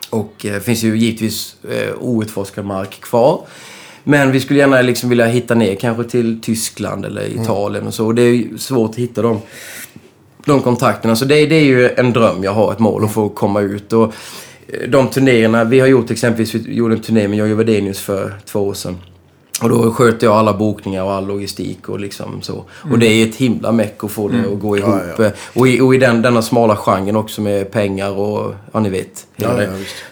Och 0.10 0.34
det 0.42 0.50
eh, 0.50 0.60
finns 0.60 0.84
ju 0.84 0.98
givetvis 0.98 1.56
eh, 1.70 1.94
outforskad 2.00 2.66
mark 2.66 3.02
kvar. 3.02 3.48
Men 4.04 4.32
vi 4.32 4.40
skulle 4.40 4.60
gärna 4.60 4.82
liksom 4.82 5.10
vilja 5.10 5.26
hitta 5.26 5.56
ner 5.56 5.76
kanske 5.76 6.04
till 6.04 6.42
Tyskland 6.42 7.06
eller 7.06 7.42
Italien 7.42 7.88
och 7.88 7.94
så. 7.94 8.06
Och 8.06 8.16
det 8.16 8.22
är 8.22 8.34
ju 8.34 8.58
svårt 8.58 8.90
att 8.90 8.96
hitta 8.96 9.22
dem 9.22 9.42
de 10.46 10.62
kontakterna. 10.62 11.16
Så 11.16 11.26
det, 11.26 11.46
det 11.46 11.56
är 11.56 11.64
ju 11.64 11.90
en 11.90 12.14
dröm 12.14 12.44
jag 12.44 12.54
har, 12.54 12.72
ett 12.72 12.80
mål 12.80 13.06
att 13.06 13.14
få 13.14 13.30
komma 13.30 13.62
ut. 13.62 13.94
Och 13.94 14.14
eh, 14.68 14.90
de 14.90 15.08
turnéerna, 15.08 15.64
vi 15.64 15.80
har 15.80 15.88
gjort 15.88 16.12
exempelvis, 16.12 16.56
vi 16.56 16.74
gjorde 16.74 16.96
en 16.96 17.02
turné 17.02 17.28
med 17.28 17.40
Jojje 17.40 17.56
Wadenius 17.56 18.00
för 18.00 18.34
två 18.46 18.60
år 18.60 18.74
sedan. 18.74 18.98
Och 19.62 19.70
då 19.70 19.92
sköter 19.92 20.28
jag 20.28 20.36
alla 20.36 20.54
bokningar 20.54 21.04
och 21.04 21.12
all 21.12 21.28
logistik 21.28 21.90
och 21.90 22.00
liksom 22.00 22.42
så. 22.42 22.64
Och 22.92 23.00
det 23.00 23.08
är 23.08 23.28
ett 23.28 23.36
himla 23.36 23.72
meck 23.72 24.04
att 24.04 24.12
få 24.12 24.28
det 24.28 24.40
att 24.54 24.60
gå 24.60 24.78
ihop. 24.78 24.94
Mm. 24.94 25.08
Ja, 25.18 25.24
ja. 25.24 25.32
Och 25.54 25.68
i, 25.68 25.82
och 25.82 25.96
i 25.96 25.98
den, 25.98 26.22
denna 26.22 26.42
smala 26.42 26.76
genren 26.76 27.16
också 27.16 27.42
med 27.42 27.72
pengar 27.72 28.12
och, 28.12 28.54
ja 28.72 28.80
ni 28.80 28.90
vet. 28.90 29.28
Ja. 29.36 29.60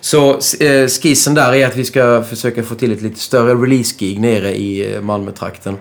Så 0.01 0.29
eh, 0.59 0.87
skissen 0.87 1.33
där 1.33 1.53
är 1.53 1.67
att 1.67 1.75
vi 1.75 1.85
ska 1.85 2.23
försöka 2.29 2.63
få 2.63 2.75
till 2.75 2.91
ett 2.91 3.01
lite 3.01 3.19
större 3.19 3.53
release-gig 3.55 4.19
nere 4.19 4.55
i 4.57 4.95
eh, 4.95 5.01
Malmötrakten. 5.01 5.77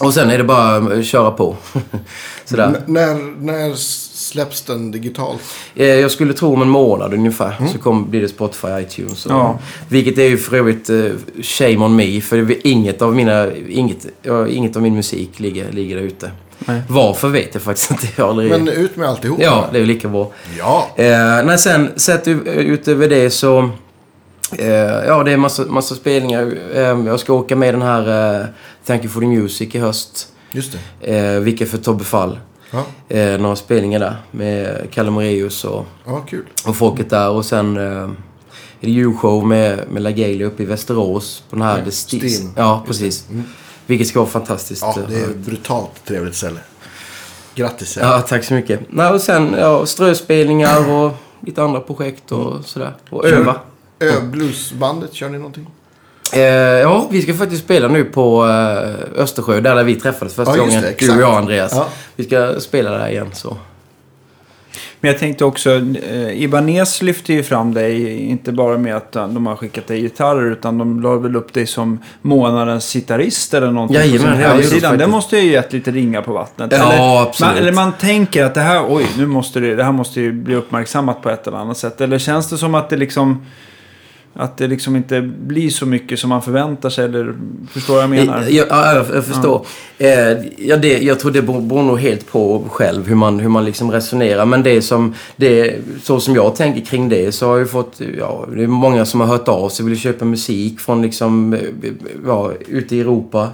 Och 0.00 0.14
sen 0.14 0.30
är 0.30 0.38
det 0.38 0.44
bara 0.44 0.76
att 0.76 1.06
köra 1.06 1.30
på. 1.30 1.56
Sådär. 2.44 2.66
N- 2.66 2.82
när, 2.86 3.42
när 3.44 3.74
släpps 4.36 4.62
den 4.62 4.90
digitalt? 4.90 5.40
Eh, 5.74 5.86
Jag 5.86 6.10
skulle 6.10 6.34
tro 6.34 6.52
om 6.54 6.62
en 6.62 6.68
månad 6.68 7.14
ungefär 7.14 7.56
så 7.72 7.78
kommer, 7.78 8.06
blir 8.06 8.20
det 8.22 8.28
Spotify, 8.28 8.68
iTunes. 8.80 9.26
Och, 9.26 9.32
Ja. 9.32 9.58
Vilket 9.88 10.18
är 10.18 10.24
ju 10.28 10.38
för 10.38 10.56
övrigt 10.56 10.90
eh, 10.90 11.10
shame 11.42 11.76
on 11.76 11.96
me. 11.96 12.20
För 12.20 12.66
inget 12.66 13.02
av 13.02 13.14
mina... 13.14 13.56
Inget, 13.68 14.06
inget 14.48 14.76
av 14.76 14.82
min 14.82 14.94
musik 14.94 15.40
ligger, 15.40 15.72
ligger 15.72 15.96
där 15.96 16.02
ute. 16.02 16.30
Nej. 16.58 16.82
Varför 16.88 17.28
vet 17.28 17.54
jag 17.54 17.62
faktiskt 17.62 17.90
inte. 17.90 18.06
Jag 18.16 18.28
aldrig... 18.28 18.50
Men 18.50 18.68
ut 18.68 18.96
med 18.96 19.08
alltihop. 19.08 19.38
ja, 19.42 19.68
det 19.72 19.78
är 19.78 19.80
ju 19.80 19.86
lika 19.86 20.08
bra. 20.08 20.30
Ja. 20.58 20.88
Eh, 20.96 21.44
nej, 21.44 21.58
sen 21.58 21.90
sett 21.96 22.28
utöver 22.46 23.08
det 23.08 23.30
så... 23.30 23.70
Eh, 24.58 24.68
ja, 25.06 25.22
det 25.24 25.32
är 25.32 25.36
massa, 25.36 25.64
massa 25.64 25.94
spelningar. 25.94 26.54
Eh, 26.74 26.80
jag 26.82 27.20
ska 27.20 27.32
åka 27.32 27.56
med 27.56 27.74
den 27.74 27.82
här 27.82 28.46
Thank 28.86 29.04
You 29.04 29.12
For 29.12 29.20
The 29.20 29.26
Music 29.26 29.74
i 29.74 29.78
höst. 29.78 30.28
Just 30.52 30.76
det. 31.00 31.16
Eh, 31.16 31.40
vilket 31.40 31.70
för 31.70 31.78
Tobbe 31.78 32.04
Fall. 32.04 32.38
Ja, 32.70 32.84
Eh, 33.08 33.40
några 33.40 33.56
spelningar 33.56 33.98
där 34.00 34.16
med 34.30 34.88
Kalle 34.90 35.10
Moraeus 35.10 35.64
och 35.64 35.86
ja 36.06 36.24
och 36.66 36.76
folket 36.76 37.10
där. 37.10 37.30
Och 37.30 37.44
sen 37.44 37.76
eh, 37.76 37.82
är 37.82 38.14
det 38.80 38.90
julshow 38.90 39.46
med, 39.46 39.90
med 39.90 40.02
LaGalia 40.02 40.46
uppe 40.46 40.62
i 40.62 40.66
Västerås. 40.66 41.44
På 41.50 41.56
den 41.56 41.62
här... 41.64 41.82
Ja, 41.84 41.90
Stin. 41.90 42.52
Ja, 42.56 42.84
precis. 42.86 43.26
Vilket 43.86 44.08
ska 44.08 44.18
vara 44.20 44.30
fantastiskt. 44.30 44.82
Ja, 44.82 44.98
det 45.08 45.14
är 45.20 45.22
eh, 45.22 45.36
brutalt 45.36 46.04
trevligt 46.04 46.34
ställe. 46.34 46.60
Grattis. 47.54 47.98
ja, 48.00 48.20
tack 48.20 48.44
så 48.44 48.54
mycket. 48.54 48.80
Nej, 48.88 49.12
och 49.12 49.20
sen 49.20 49.54
ja, 49.58 49.86
ströspelningar 49.86 50.90
och 50.92 51.12
lite 51.40 51.62
andra 51.62 51.80
projekt 51.80 52.32
och 52.32 52.64
sådär. 52.64 52.92
Och 53.10 53.24
öva. 53.24 53.60
Ö, 54.00 54.20
bluesbandet, 54.20 55.14
kör 55.14 55.28
ni 55.28 55.38
någonting? 55.38 55.66
Eh, 56.32 56.40
ja, 56.42 57.08
vi 57.10 57.22
ska 57.22 57.34
faktiskt 57.34 57.64
spela 57.64 57.88
nu 57.88 58.04
på 58.04 58.46
eh, 58.46 59.22
Östersjö, 59.22 59.60
där, 59.60 59.74
där 59.74 59.84
vi 59.84 59.94
träffades 59.94 60.34
första 60.34 60.56
Ja, 60.56 60.62
gången. 60.62 60.82
det, 60.82 60.98
du 60.98 61.14
och 61.14 61.20
jag, 61.20 61.34
Andreas. 61.34 61.72
Ja. 61.74 61.88
Vi 62.16 62.24
ska 62.24 62.60
spela 62.60 62.90
där 62.90 63.08
igen, 63.08 63.30
så. 63.32 63.56
Men 65.00 65.10
jag 65.10 65.20
tänkte 65.20 65.44
också, 65.44 65.70
eh, 65.70 66.42
Ibanez 66.42 67.02
lyfter 67.02 67.34
ju 67.34 67.42
fram 67.42 67.74
dig, 67.74 68.18
inte 68.18 68.52
bara 68.52 68.78
med 68.78 68.96
att 68.96 69.12
de 69.12 69.46
har 69.46 69.56
skickat 69.56 69.86
dig 69.86 70.00
gitarrer, 70.00 70.52
utan 70.52 70.78
de 70.78 71.00
la 71.00 71.16
väl 71.16 71.36
upp 71.36 71.52
dig 71.52 71.66
som 71.66 71.98
månadens 72.22 72.92
gitarrist 72.92 73.54
eller 73.54 73.70
någonting 73.70 73.96
Jajamän, 73.96 74.56
på 74.56 74.62
sin 74.62 74.80
ja, 74.82 74.92
det, 74.92 75.06
måste 75.06 75.38
ju 75.38 75.52
gett 75.52 75.72
lite 75.72 75.90
ringar 75.90 76.22
på 76.22 76.32
vattnet. 76.32 76.72
Ja, 76.72 76.92
eller, 76.92 77.22
absolut. 77.22 77.54
Man, 77.54 77.62
eller 77.62 77.72
man 77.72 77.92
tänker 77.92 78.44
att 78.44 78.54
det 78.54 78.60
här, 78.60 78.84
oj, 78.88 79.06
nu 79.18 79.26
måste 79.26 79.60
det, 79.60 79.74
det 79.74 79.84
här 79.84 79.92
måste 79.92 80.20
ju 80.20 80.32
bli 80.32 80.54
uppmärksammat 80.54 81.22
på 81.22 81.30
ett 81.30 81.46
eller 81.46 81.58
annat 81.58 81.78
sätt. 81.78 82.00
Eller 82.00 82.18
känns 82.18 82.48
det 82.48 82.58
som 82.58 82.74
att 82.74 82.90
det 82.90 82.96
liksom, 82.96 83.46
att 84.38 84.56
det 84.56 84.66
liksom 84.66 84.96
inte 84.96 85.20
blir 85.22 85.70
så 85.70 85.86
mycket 85.86 86.18
som 86.18 86.30
man 86.30 86.42
förväntar 86.42 86.90
sig, 86.90 87.04
eller 87.04 87.34
förstår 87.70 87.94
vad 87.94 88.02
jag 88.02 88.10
menar? 88.10 88.44
Ja, 88.50 88.64
ja, 88.68 89.04
jag, 89.14 89.24
förstår. 89.24 89.66
Eh, 89.98 90.08
ja, 90.58 90.76
det, 90.76 90.98
jag 90.98 91.20
tror 91.20 91.30
det 91.30 91.42
beror, 91.42 91.82
nog 91.82 92.00
helt 92.00 92.32
på 92.32 92.64
själv 92.70 93.08
hur 93.08 93.14
man, 93.14 93.40
hur 93.40 93.48
man 93.48 93.64
liksom 93.64 93.90
resonerar. 93.90 94.46
Men 94.46 94.62
det 94.62 94.82
som, 94.82 95.14
det, 95.36 95.74
så 96.02 96.20
som 96.20 96.34
jag 96.34 96.56
tänker 96.56 96.80
kring 96.80 97.08
det 97.08 97.32
så 97.32 97.46
har 97.46 97.58
jag 97.58 97.70
fått, 97.70 98.00
ja, 98.18 98.46
det 98.56 98.62
är 98.62 98.66
många 98.66 99.04
som 99.04 99.20
har 99.20 99.26
hört 99.26 99.48
av 99.48 99.68
sig 99.68 99.84
och 99.84 99.90
vill 99.90 99.98
köpa 99.98 100.24
musik 100.24 100.80
från 100.80 101.02
liksom, 101.02 101.52
eh, 101.52 101.60
ja, 102.26 102.52
ute 102.68 102.96
i 102.96 103.00
Europa. 103.00 103.50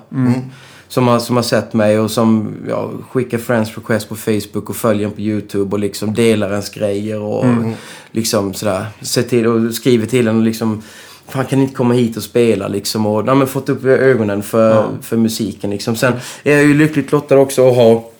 Som 0.92 1.08
har, 1.08 1.18
som 1.18 1.36
har 1.36 1.42
sett 1.42 1.72
mig 1.74 1.98
och 1.98 2.10
som 2.10 2.54
ja, 2.68 2.90
skickar 3.10 3.38
friends 3.38 3.76
request 3.76 4.08
på 4.08 4.16
Facebook 4.16 4.70
och 4.70 4.76
följer 4.76 5.06
en 5.06 5.12
på 5.12 5.20
YouTube 5.20 5.72
och 5.72 5.78
liksom 5.78 6.14
delar 6.14 6.50
ens 6.50 6.70
grejer 6.70 7.20
och 7.20 7.44
liksom 8.10 8.54
sådär. 8.54 8.86
Se 9.00 9.22
till, 9.22 9.46
och 9.46 9.74
skriver 9.74 10.06
till 10.06 10.28
en 10.28 10.36
och 10.36 10.42
liksom 10.42 10.82
Fan 11.28 11.44
kan 11.44 11.60
inte 11.60 11.74
komma 11.74 11.94
hit 11.94 12.16
och 12.16 12.22
spela 12.22 12.68
liksom 12.68 13.06
och 13.06 13.28
ja, 13.28 13.34
men 13.34 13.46
fått 13.46 13.68
upp 13.68 13.84
ögonen 13.84 14.42
för, 14.42 14.86
för 15.02 15.16
musiken 15.16 15.70
liksom. 15.70 15.96
Sen 15.96 16.12
är 16.42 16.52
jag 16.52 16.64
ju 16.64 16.74
lyckligt 16.74 17.12
lottad 17.12 17.38
också 17.38 17.68
att 17.68 17.76
ha 17.76 18.11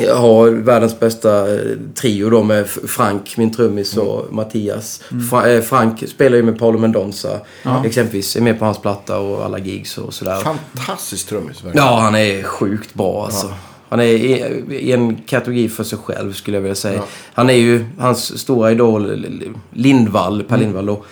Jag 0.00 0.16
har 0.16 0.50
världens 0.50 1.00
bästa 1.00 1.54
eh, 1.54 1.60
trio 1.94 2.30
då 2.30 2.42
med 2.42 2.68
Frank, 2.68 3.36
min 3.36 3.52
trummis, 3.52 3.96
och 3.96 4.32
Mattias. 4.32 5.02
Fra, 5.30 5.50
eh, 5.50 5.62
Frank 5.62 6.08
spelar 6.08 6.36
ju 6.36 6.42
med 6.42 6.58
Paolo 6.58 6.78
Mendonça. 6.78 7.40
Exempelvis 7.84 8.36
är 8.36 8.40
med 8.40 8.58
på 8.58 8.64
hans 8.64 8.78
platta 8.78 9.18
och 9.18 9.44
alla 9.44 9.58
gigs 9.58 9.98
och 9.98 10.14
sådär. 10.14 10.36
Fantastisk 10.36 11.28
trummis. 11.28 11.64
verkligen. 11.64 11.86
Ja, 11.86 11.98
han 12.00 12.14
är 12.14 12.42
sjukt 12.42 12.94
bra 12.94 13.24
alltså. 13.24 13.52
Han 13.88 14.00
är 14.00 14.04
i, 14.04 14.92
en 14.92 15.16
kategori 15.16 15.68
för 15.68 15.84
sig 15.84 15.98
själv 15.98 16.32
skulle 16.32 16.56
jag 16.56 16.62
vilja 16.62 16.74
säga. 16.74 17.02
Han 17.34 17.50
är 17.50 17.54
ju 17.54 17.84
hans 17.98 18.38
stora 18.38 18.70
idol 18.70 19.26
Lindvall, 19.72 20.42
Per 20.42 20.56
Lindvall 20.56 20.86
då. 20.86 21.04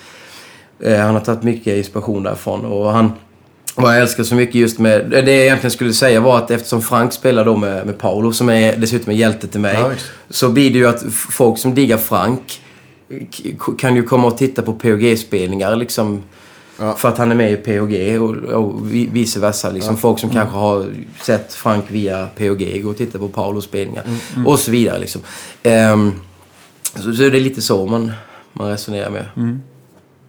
Eh, 0.81 0.99
han 1.01 1.15
har 1.15 1.21
tagit 1.21 1.43
mycket 1.43 1.77
inspiration 1.77 2.23
därifrån 2.23 2.65
och 2.65 2.93
han... 2.93 3.13
Vad 3.75 3.95
jag 3.95 4.03
älskar 4.03 4.25
så 4.25 4.35
mycket 4.35 4.55
just 4.55 4.79
med... 4.79 5.11
Det 5.11 5.17
jag 5.17 5.29
egentligen 5.29 5.71
skulle 5.71 5.93
säga 5.93 6.21
var 6.21 6.39
att 6.39 6.51
eftersom 6.51 6.83
Frank 6.83 7.13
spelar 7.13 7.45
då 7.45 7.57
med, 7.57 7.87
med 7.87 7.99
Paolo, 7.99 8.33
som 8.33 8.49
är 8.49 8.77
dessutom 8.77 9.11
en 9.11 9.17
hjälte 9.17 9.49
till 9.49 9.61
mig. 9.61 9.75
Ja, 9.81 9.89
visst. 9.89 10.07
så 10.31 10.49
blir 10.49 10.71
det 10.71 10.79
ju 10.79 10.87
att 10.89 11.03
folk 11.13 11.59
som 11.59 11.75
diggar 11.75 11.97
Frank 11.99 12.61
kan 13.79 13.97
ju 13.97 14.03
komma 14.03 14.27
och 14.27 14.39
titta 14.39 14.63
på 14.63 14.73
POG-spelningar 14.73 15.77
liksom. 15.77 16.23
Ja. 16.79 16.95
För 16.95 17.09
att 17.09 17.19
han 17.19 17.31
är 17.31 17.35
med 17.35 17.53
i 17.53 17.57
POG 17.57 18.21
och, 18.23 18.37
och 18.37 18.93
vi- 18.95 19.09
vice 19.13 19.41
versa. 19.41 19.71
Liksom 19.71 19.97
Folk 19.97 20.19
som 20.19 20.31
kanske 20.31 20.57
har 20.57 20.87
sett 21.23 21.55
Frank 21.55 21.85
via 21.89 22.27
POG 22.37 22.81
gå 22.83 22.91
och 22.91 22.97
titta 22.97 23.19
på 23.19 23.29
Paulos 23.29 23.65
spelningar. 23.65 24.05
Och 24.47 24.59
så 24.59 24.71
vidare 24.71 24.99
liksom. 24.99 25.21
Ehm, 25.63 26.13
så, 26.95 27.13
så 27.15 27.23
är 27.23 27.31
det 27.31 27.41
lite 27.41 27.63
så 27.63 27.87
man, 27.87 28.13
man 28.53 28.71
resonerar 28.71 29.11
med. 29.11 29.25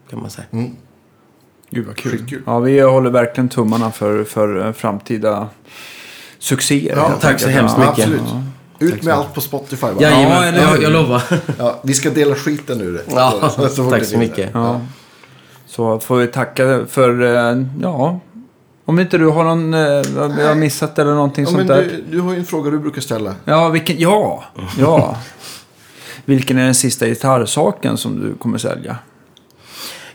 Kan 0.09 0.21
man 0.21 0.29
säga. 0.29 0.47
Gud 1.75 1.85
vad 1.87 1.95
kul. 1.95 2.11
Skitkul. 2.11 2.41
Ja, 2.45 2.59
vi 2.59 2.79
håller 2.79 3.09
verkligen 3.09 3.49
tummarna 3.49 3.91
för, 3.91 4.23
för 4.23 4.65
eh, 4.67 4.71
framtida 4.73 5.47
succéer. 6.39 6.95
Ja, 6.97 7.11
tack 7.21 7.39
så 7.39 7.49
hemskt 7.49 7.75
Ja. 7.79 7.89
mycket. 7.89 8.05
Absolut. 8.05 8.43
Ut 8.79 9.03
med 9.03 9.13
allt 9.13 9.33
på 9.33 9.41
Spotify. 9.41 9.85
Va? 9.85 9.93
Jajamän, 9.99 10.43
eller 10.43 10.59
hur? 10.67 10.73
jag, 10.73 10.83
jag 10.83 10.91
lovar. 10.91 11.23
Ja, 11.57 11.79
vi 11.83 11.93
ska 11.93 12.09
dela 12.09 12.35
skiten 12.35 12.81
ur 12.81 12.93
det. 12.93 13.01
Ja, 13.15 13.51
Så- 13.55 13.67
så 13.69 13.89
tack 13.89 14.03
så 14.03 14.17
mycket. 14.17 14.49
Ja. 14.53 14.81
Så 15.67 15.99
får 15.99 16.15
vi 16.17 16.27
tacka 16.27 16.85
för, 16.89 17.21
eh, 17.23 17.65
ja, 17.81 18.19
om 18.85 18.99
inte 18.99 19.17
du 19.17 19.25
har 19.27 19.43
någon, 19.43 19.73
eh, 19.73 19.79
jag 20.39 20.47
har 20.47 20.55
missat 20.55 20.99
eller 20.99 21.13
någonting 21.13 21.43
Ja, 21.43 21.47
sånt 21.51 21.57
men 21.57 21.67
där. 21.67 21.83
du, 21.83 22.03
du 22.11 22.21
har 22.21 22.33
ju 22.33 22.39
en 22.39 22.45
fråga 22.45 22.71
du 22.71 22.79
brukar 22.79 23.01
ställa. 23.01 23.35
Ja, 23.45 23.69
vilken, 23.69 23.99
ja, 23.99 24.43
ja. 24.79 25.17
vilken 26.25 26.57
är 26.57 26.65
den 26.65 26.75
sista 26.75 27.05
gitarrsaken 27.07 27.97
som 27.97 28.21
du 28.21 28.33
kommer 28.35 28.57
sälja? 28.57 28.97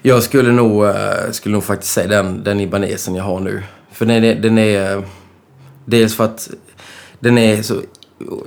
Jag 0.03 0.23
skulle 0.23 0.53
nog, 0.53 0.85
eh, 0.85 1.31
skulle 1.31 1.53
nog 1.53 1.65
faktiskt 1.65 1.93
säga 1.93 2.09
den, 2.09 2.45
den 2.45 2.61
Ibanesen 2.61 3.15
jag 3.15 3.25
har 3.25 3.41
nu. 3.41 3.63
För 3.93 4.07
den 4.07 4.25
är, 4.25 4.35
den 4.35 4.59
är... 4.59 5.03
Dels 5.85 6.15
för 6.17 6.25
att 6.25 6.51
den 7.21 7.39
är 7.39 7.63
så 7.63 7.75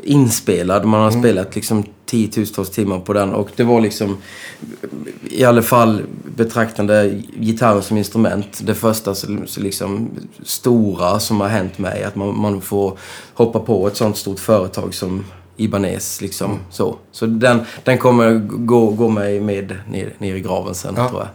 inspelad. 0.04 0.86
Man 0.86 1.02
har 1.02 1.12
spelat 1.12 1.56
liksom 1.56 1.84
tiotusentals 2.06 2.70
timmar 2.70 3.00
på 3.00 3.14
den. 3.14 3.34
Och 3.34 3.50
det 3.56 3.64
var 3.64 3.82
liksom, 3.82 4.18
i 5.24 5.44
alla 5.44 5.62
fall 5.62 6.02
betraktande 6.36 7.22
gitarren 7.40 7.82
som 7.82 7.98
instrument. 7.98 8.62
Det 8.64 8.76
första 8.76 9.16
så, 9.16 9.28
liksom 9.58 10.10
stora 10.44 11.20
som 11.20 11.42
har 11.42 11.48
hänt 11.48 11.78
mig. 11.78 12.04
Att 12.04 12.16
man, 12.16 12.40
man 12.40 12.62
får 12.62 12.98
hoppa 13.34 13.60
på 13.60 13.88
ett 13.88 13.98
sånt 13.98 14.18
stort 14.18 14.40
företag 14.40 14.94
som 14.94 15.26
Ibanez. 15.58 16.22
Liksom, 16.22 16.60
så 16.70 16.96
så 17.12 17.26
den, 17.26 17.60
den 17.84 17.98
kommer 17.98 18.34
gå, 18.50 18.90
gå 18.90 19.10
mig 19.10 19.40
med 19.40 19.78
ner, 19.90 20.14
ner 20.18 20.36
i 20.36 20.40
graven 20.42 20.76
sen, 20.76 20.94
Ja. 20.98 21.10
tror 21.10 21.22
jag. 21.22 21.30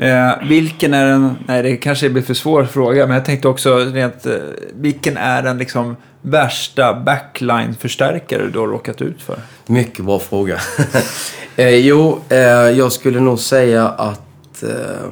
Eh, 0.00 0.32
vilken 0.48 0.94
är 0.94 1.06
den, 1.06 1.36
nej 1.46 1.62
det 1.62 1.76
kanske 1.76 2.10
blir 2.10 2.22
för 2.22 2.34
svår 2.34 2.64
fråga, 2.64 3.06
men 3.06 3.16
jag 3.16 3.24
tänkte 3.24 3.48
också 3.48 3.76
rent, 3.78 4.26
eh, 4.26 4.32
vilken 4.74 5.16
är 5.16 5.42
den 5.42 5.58
liksom 5.58 5.96
värsta 6.22 6.94
backline-förstärkare 6.94 8.50
du 8.52 8.58
har 8.58 8.66
råkat 8.66 9.02
ut 9.02 9.22
för? 9.22 9.38
Mycket 9.66 10.04
bra 10.04 10.18
fråga. 10.18 10.58
eh, 11.56 11.68
jo, 11.68 12.20
eh, 12.28 12.38
jag 12.38 12.92
skulle 12.92 13.20
nog 13.20 13.38
säga 13.38 13.88
att 13.88 14.62
eh, 14.62 15.10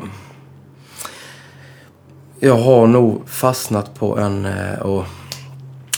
jag 2.40 2.56
har 2.56 2.86
nog 2.86 3.28
fastnat 3.28 3.94
på 3.94 4.18
en, 4.18 4.46
eh, 4.46 4.78
och, 4.78 5.04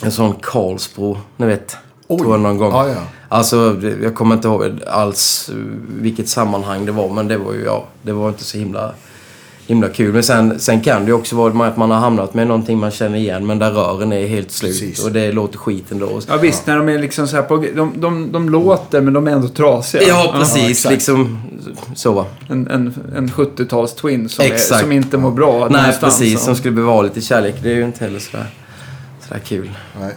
en 0.02 0.12
sån 0.12 0.34
Karlsbro, 0.42 1.18
ni 1.36 1.46
vet. 1.46 1.76
Oj. 2.12 2.19
Tror 2.19 2.32
jag 2.32 2.41
någon 2.41 2.59
gång. 2.59 2.73
Ja, 2.73 2.89
ja. 2.89 3.03
Alltså, 3.28 3.77
jag 4.03 4.15
kommer 4.15 4.35
inte 4.35 4.49
ihåg 4.49 4.65
alls 4.87 5.51
eh, 5.53 5.57
vilket 6.01 6.28
sammanhang 6.28 6.87
det 6.87 6.93
var, 6.93 7.09
men 7.09 7.28
det 7.28 7.37
var 7.39 7.53
ju, 7.53 7.65
ja, 7.65 7.85
det 8.03 8.12
var 8.12 8.28
inte 8.28 8.45
så 8.45 8.59
himla, 8.59 8.93
himla 9.66 9.89
kul. 9.89 10.12
Men 10.12 10.23
sen, 10.23 10.61
sen 10.61 10.81
kan 10.81 11.01
det 11.05 11.07
ju 11.07 11.12
också 11.12 11.37
vara 11.37 11.66
att 11.66 11.77
man 11.77 11.91
har 11.91 11.99
hamnat 11.99 12.35
med 12.35 12.47
någonting 12.47 12.78
man 12.78 12.91
känner 12.91 13.19
igen, 13.19 13.47
men 13.47 13.59
där 13.59 13.70
rören 13.70 14.12
är 14.12 14.27
helt 14.27 14.51
slut 14.51 14.81
Precis. 14.81 15.05
och 15.05 15.12
det 15.12 15.32
låter 15.32 15.59
skit 15.59 15.93
ändå. 15.93 16.20
Ja 16.28 16.37
visst, 16.37 16.66
när 16.66 16.77
de 16.77 16.89
är 16.89 16.99
liksom 16.99 17.28
så 17.28 17.37
här 17.37 17.43
på, 17.43 17.57
de, 17.57 17.93
de, 17.97 18.32
de 18.32 18.49
låter 18.49 19.01
men 19.01 19.12
de 19.12 19.27
är 19.28 19.32
ändå 19.32 19.49
trasiga. 19.49 20.03
Ja, 20.09 20.35
precis. 20.39 20.70
exakt. 20.70 20.93
liksom 20.93 21.39
så. 21.95 22.27
En, 22.49 22.69
en, 22.69 22.95
en 23.16 23.28
70-tals 23.28 23.95
twin 23.95 24.28
som, 24.28 24.45
är, 24.45 24.49
Exakt. 24.53 24.81
som 24.81 24.93
inte 24.93 25.19
mår 25.19 25.31
bra 25.31 25.53
Nej, 25.53 25.81
någonstans. 25.81 26.19
precis. 26.19 26.41
Som 26.41 26.57
skulle 26.57 26.74
behöva 26.74 27.03
lite 27.03 27.20
kärlek. 27.20 27.55
Det 27.62 27.70
är 27.70 27.77
ju 27.77 27.85
inte 27.85 28.05
heller 28.05 28.19
sådär, 28.19 28.47
sådär 29.28 29.41
kul. 29.41 29.70
Nej. 30.01 30.15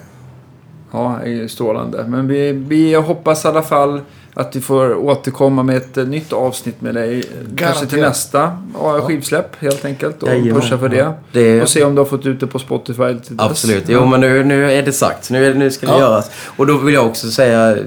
Ja, 0.96 1.20
det 1.24 1.30
är 1.30 1.34
ju 1.34 1.48
strålande. 1.50 2.06
Men 2.08 2.28
vi, 2.28 2.52
vi 2.52 2.94
hoppas 2.94 3.46
i 3.46 3.48
alla 3.48 3.62
fall 3.62 4.02
att 4.34 4.56
vi 4.56 4.62
får 4.62 4.96
återkomma 4.96 5.64
med 5.64 5.78
ett 5.78 5.98
eh, 5.98 6.06
nytt 6.06 6.34
avsnitt 6.34 6.82
med 6.82 6.96
dig. 6.96 7.20
eh, 7.20 7.24
Kanske 7.58 7.86
till 7.86 7.98
Garanterat. 7.98 8.10
nästa 8.10 8.58
ja, 8.82 9.02
skivsläpp 9.02 9.56
helt 9.60 9.86
enkelt. 9.86 10.24
Och 10.24 10.30
Jajamän. 10.30 10.62
pusha 10.62 10.78
för 10.78 10.90
det. 10.90 11.14
Det- 11.32 11.62
Och 11.62 11.70
se 11.70 11.84
om 11.84 11.96
du 11.96 12.02
har 12.02 12.06
fått 12.06 12.26
ut 12.26 12.40
det 12.40 12.48
på 12.48 12.60
Spotify 12.60 13.20
till 13.28 13.38
dess. 13.38 13.46
Absolut. 13.50 13.84
Jo, 13.88 14.06
men 14.06 14.22
nu, 14.22 14.44
nu 14.44 14.72
är 14.72 14.84
det 14.84 14.92
sagt. 14.92 15.30
Nu, 15.30 15.54
nu 15.54 15.72
ska 15.72 15.86
det 15.88 15.94
Ja. 15.94 16.00
göras. 16.00 16.32
Och 16.58 16.68
då 16.68 16.78
vill 16.78 16.94
jag 16.94 17.06
också 17.06 17.32
säga 17.32 17.78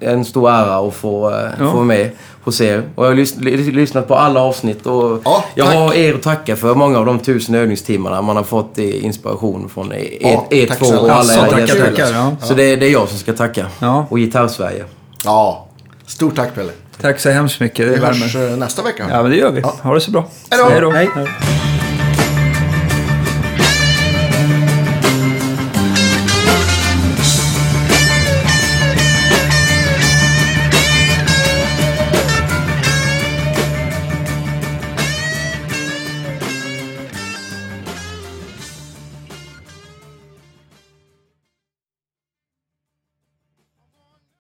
en 0.00 0.24
stor 0.24 0.50
ära 0.50 0.88
att 0.88 0.94
få, 0.94 1.30
eh, 1.30 1.36
Ja. 1.36 1.64
få 1.66 1.72
vara 1.74 1.84
med 1.84 2.10
hos 2.44 2.60
er. 2.60 2.82
Och 2.94 3.04
jag 3.04 3.10
har 3.10 3.16
lys- 3.16 3.40
ly- 3.40 3.72
lyssnat 3.72 4.08
på 4.08 4.14
alla 4.14 4.40
avsnitt 4.40 4.86
och 4.86 5.20
Ja, 5.24 5.44
jag 5.54 5.64
har 5.64 5.94
er 5.94 6.14
att 6.14 6.22
tacka 6.22 6.56
för 6.56 6.74
många 6.74 6.98
av 6.98 7.06
de 7.06 7.18
tusen 7.18 7.54
övningstimmarna 7.54 8.22
man 8.22 8.36
har 8.36 8.42
fått 8.44 8.78
inspiration 8.78 9.68
från 9.74 9.92
er, 9.92 10.08
Ja, 10.20 10.46
er 10.50 10.66
två 10.66 10.86
och 10.86 10.92
alla 11.04 11.12
Alltså, 11.14 11.38
era 11.40 11.46
tackar, 11.50 11.66
tackar, 11.90 12.12
ja. 12.14 12.36
Så 12.42 12.54
det, 12.54 12.76
det 12.76 12.86
är 12.86 12.90
jag 12.90 13.08
som 13.08 13.18
ska 13.18 13.32
tacka. 13.32 13.66
Ja. 13.78 14.06
Och 14.10 14.18
Gitarrsverige. 14.18 14.84
Ja. 15.24 15.66
Stort 16.06 16.36
tack 16.36 16.54
Pelle. 16.54 16.72
Tack 17.00 17.20
så 17.20 17.30
hemskt 17.30 17.60
mycket. 17.60 17.86
Det 17.86 17.92
Vi 18.00 18.06
hörs 18.06 18.36
eh, 18.36 18.56
nästa 18.56 18.82
vecka. 18.82 19.06
Ja, 19.10 19.22
men 19.22 19.30
det 19.30 19.36
gör 19.36 19.50
vi. 19.50 19.60
Ja. 19.60 19.74
Ha 19.82 19.94
det 19.94 20.00
så 20.00 20.10
bra. 20.10 20.24
Hej 20.50 20.80
då. 20.80 20.90
Hej 20.90 21.08
då. 21.16 21.26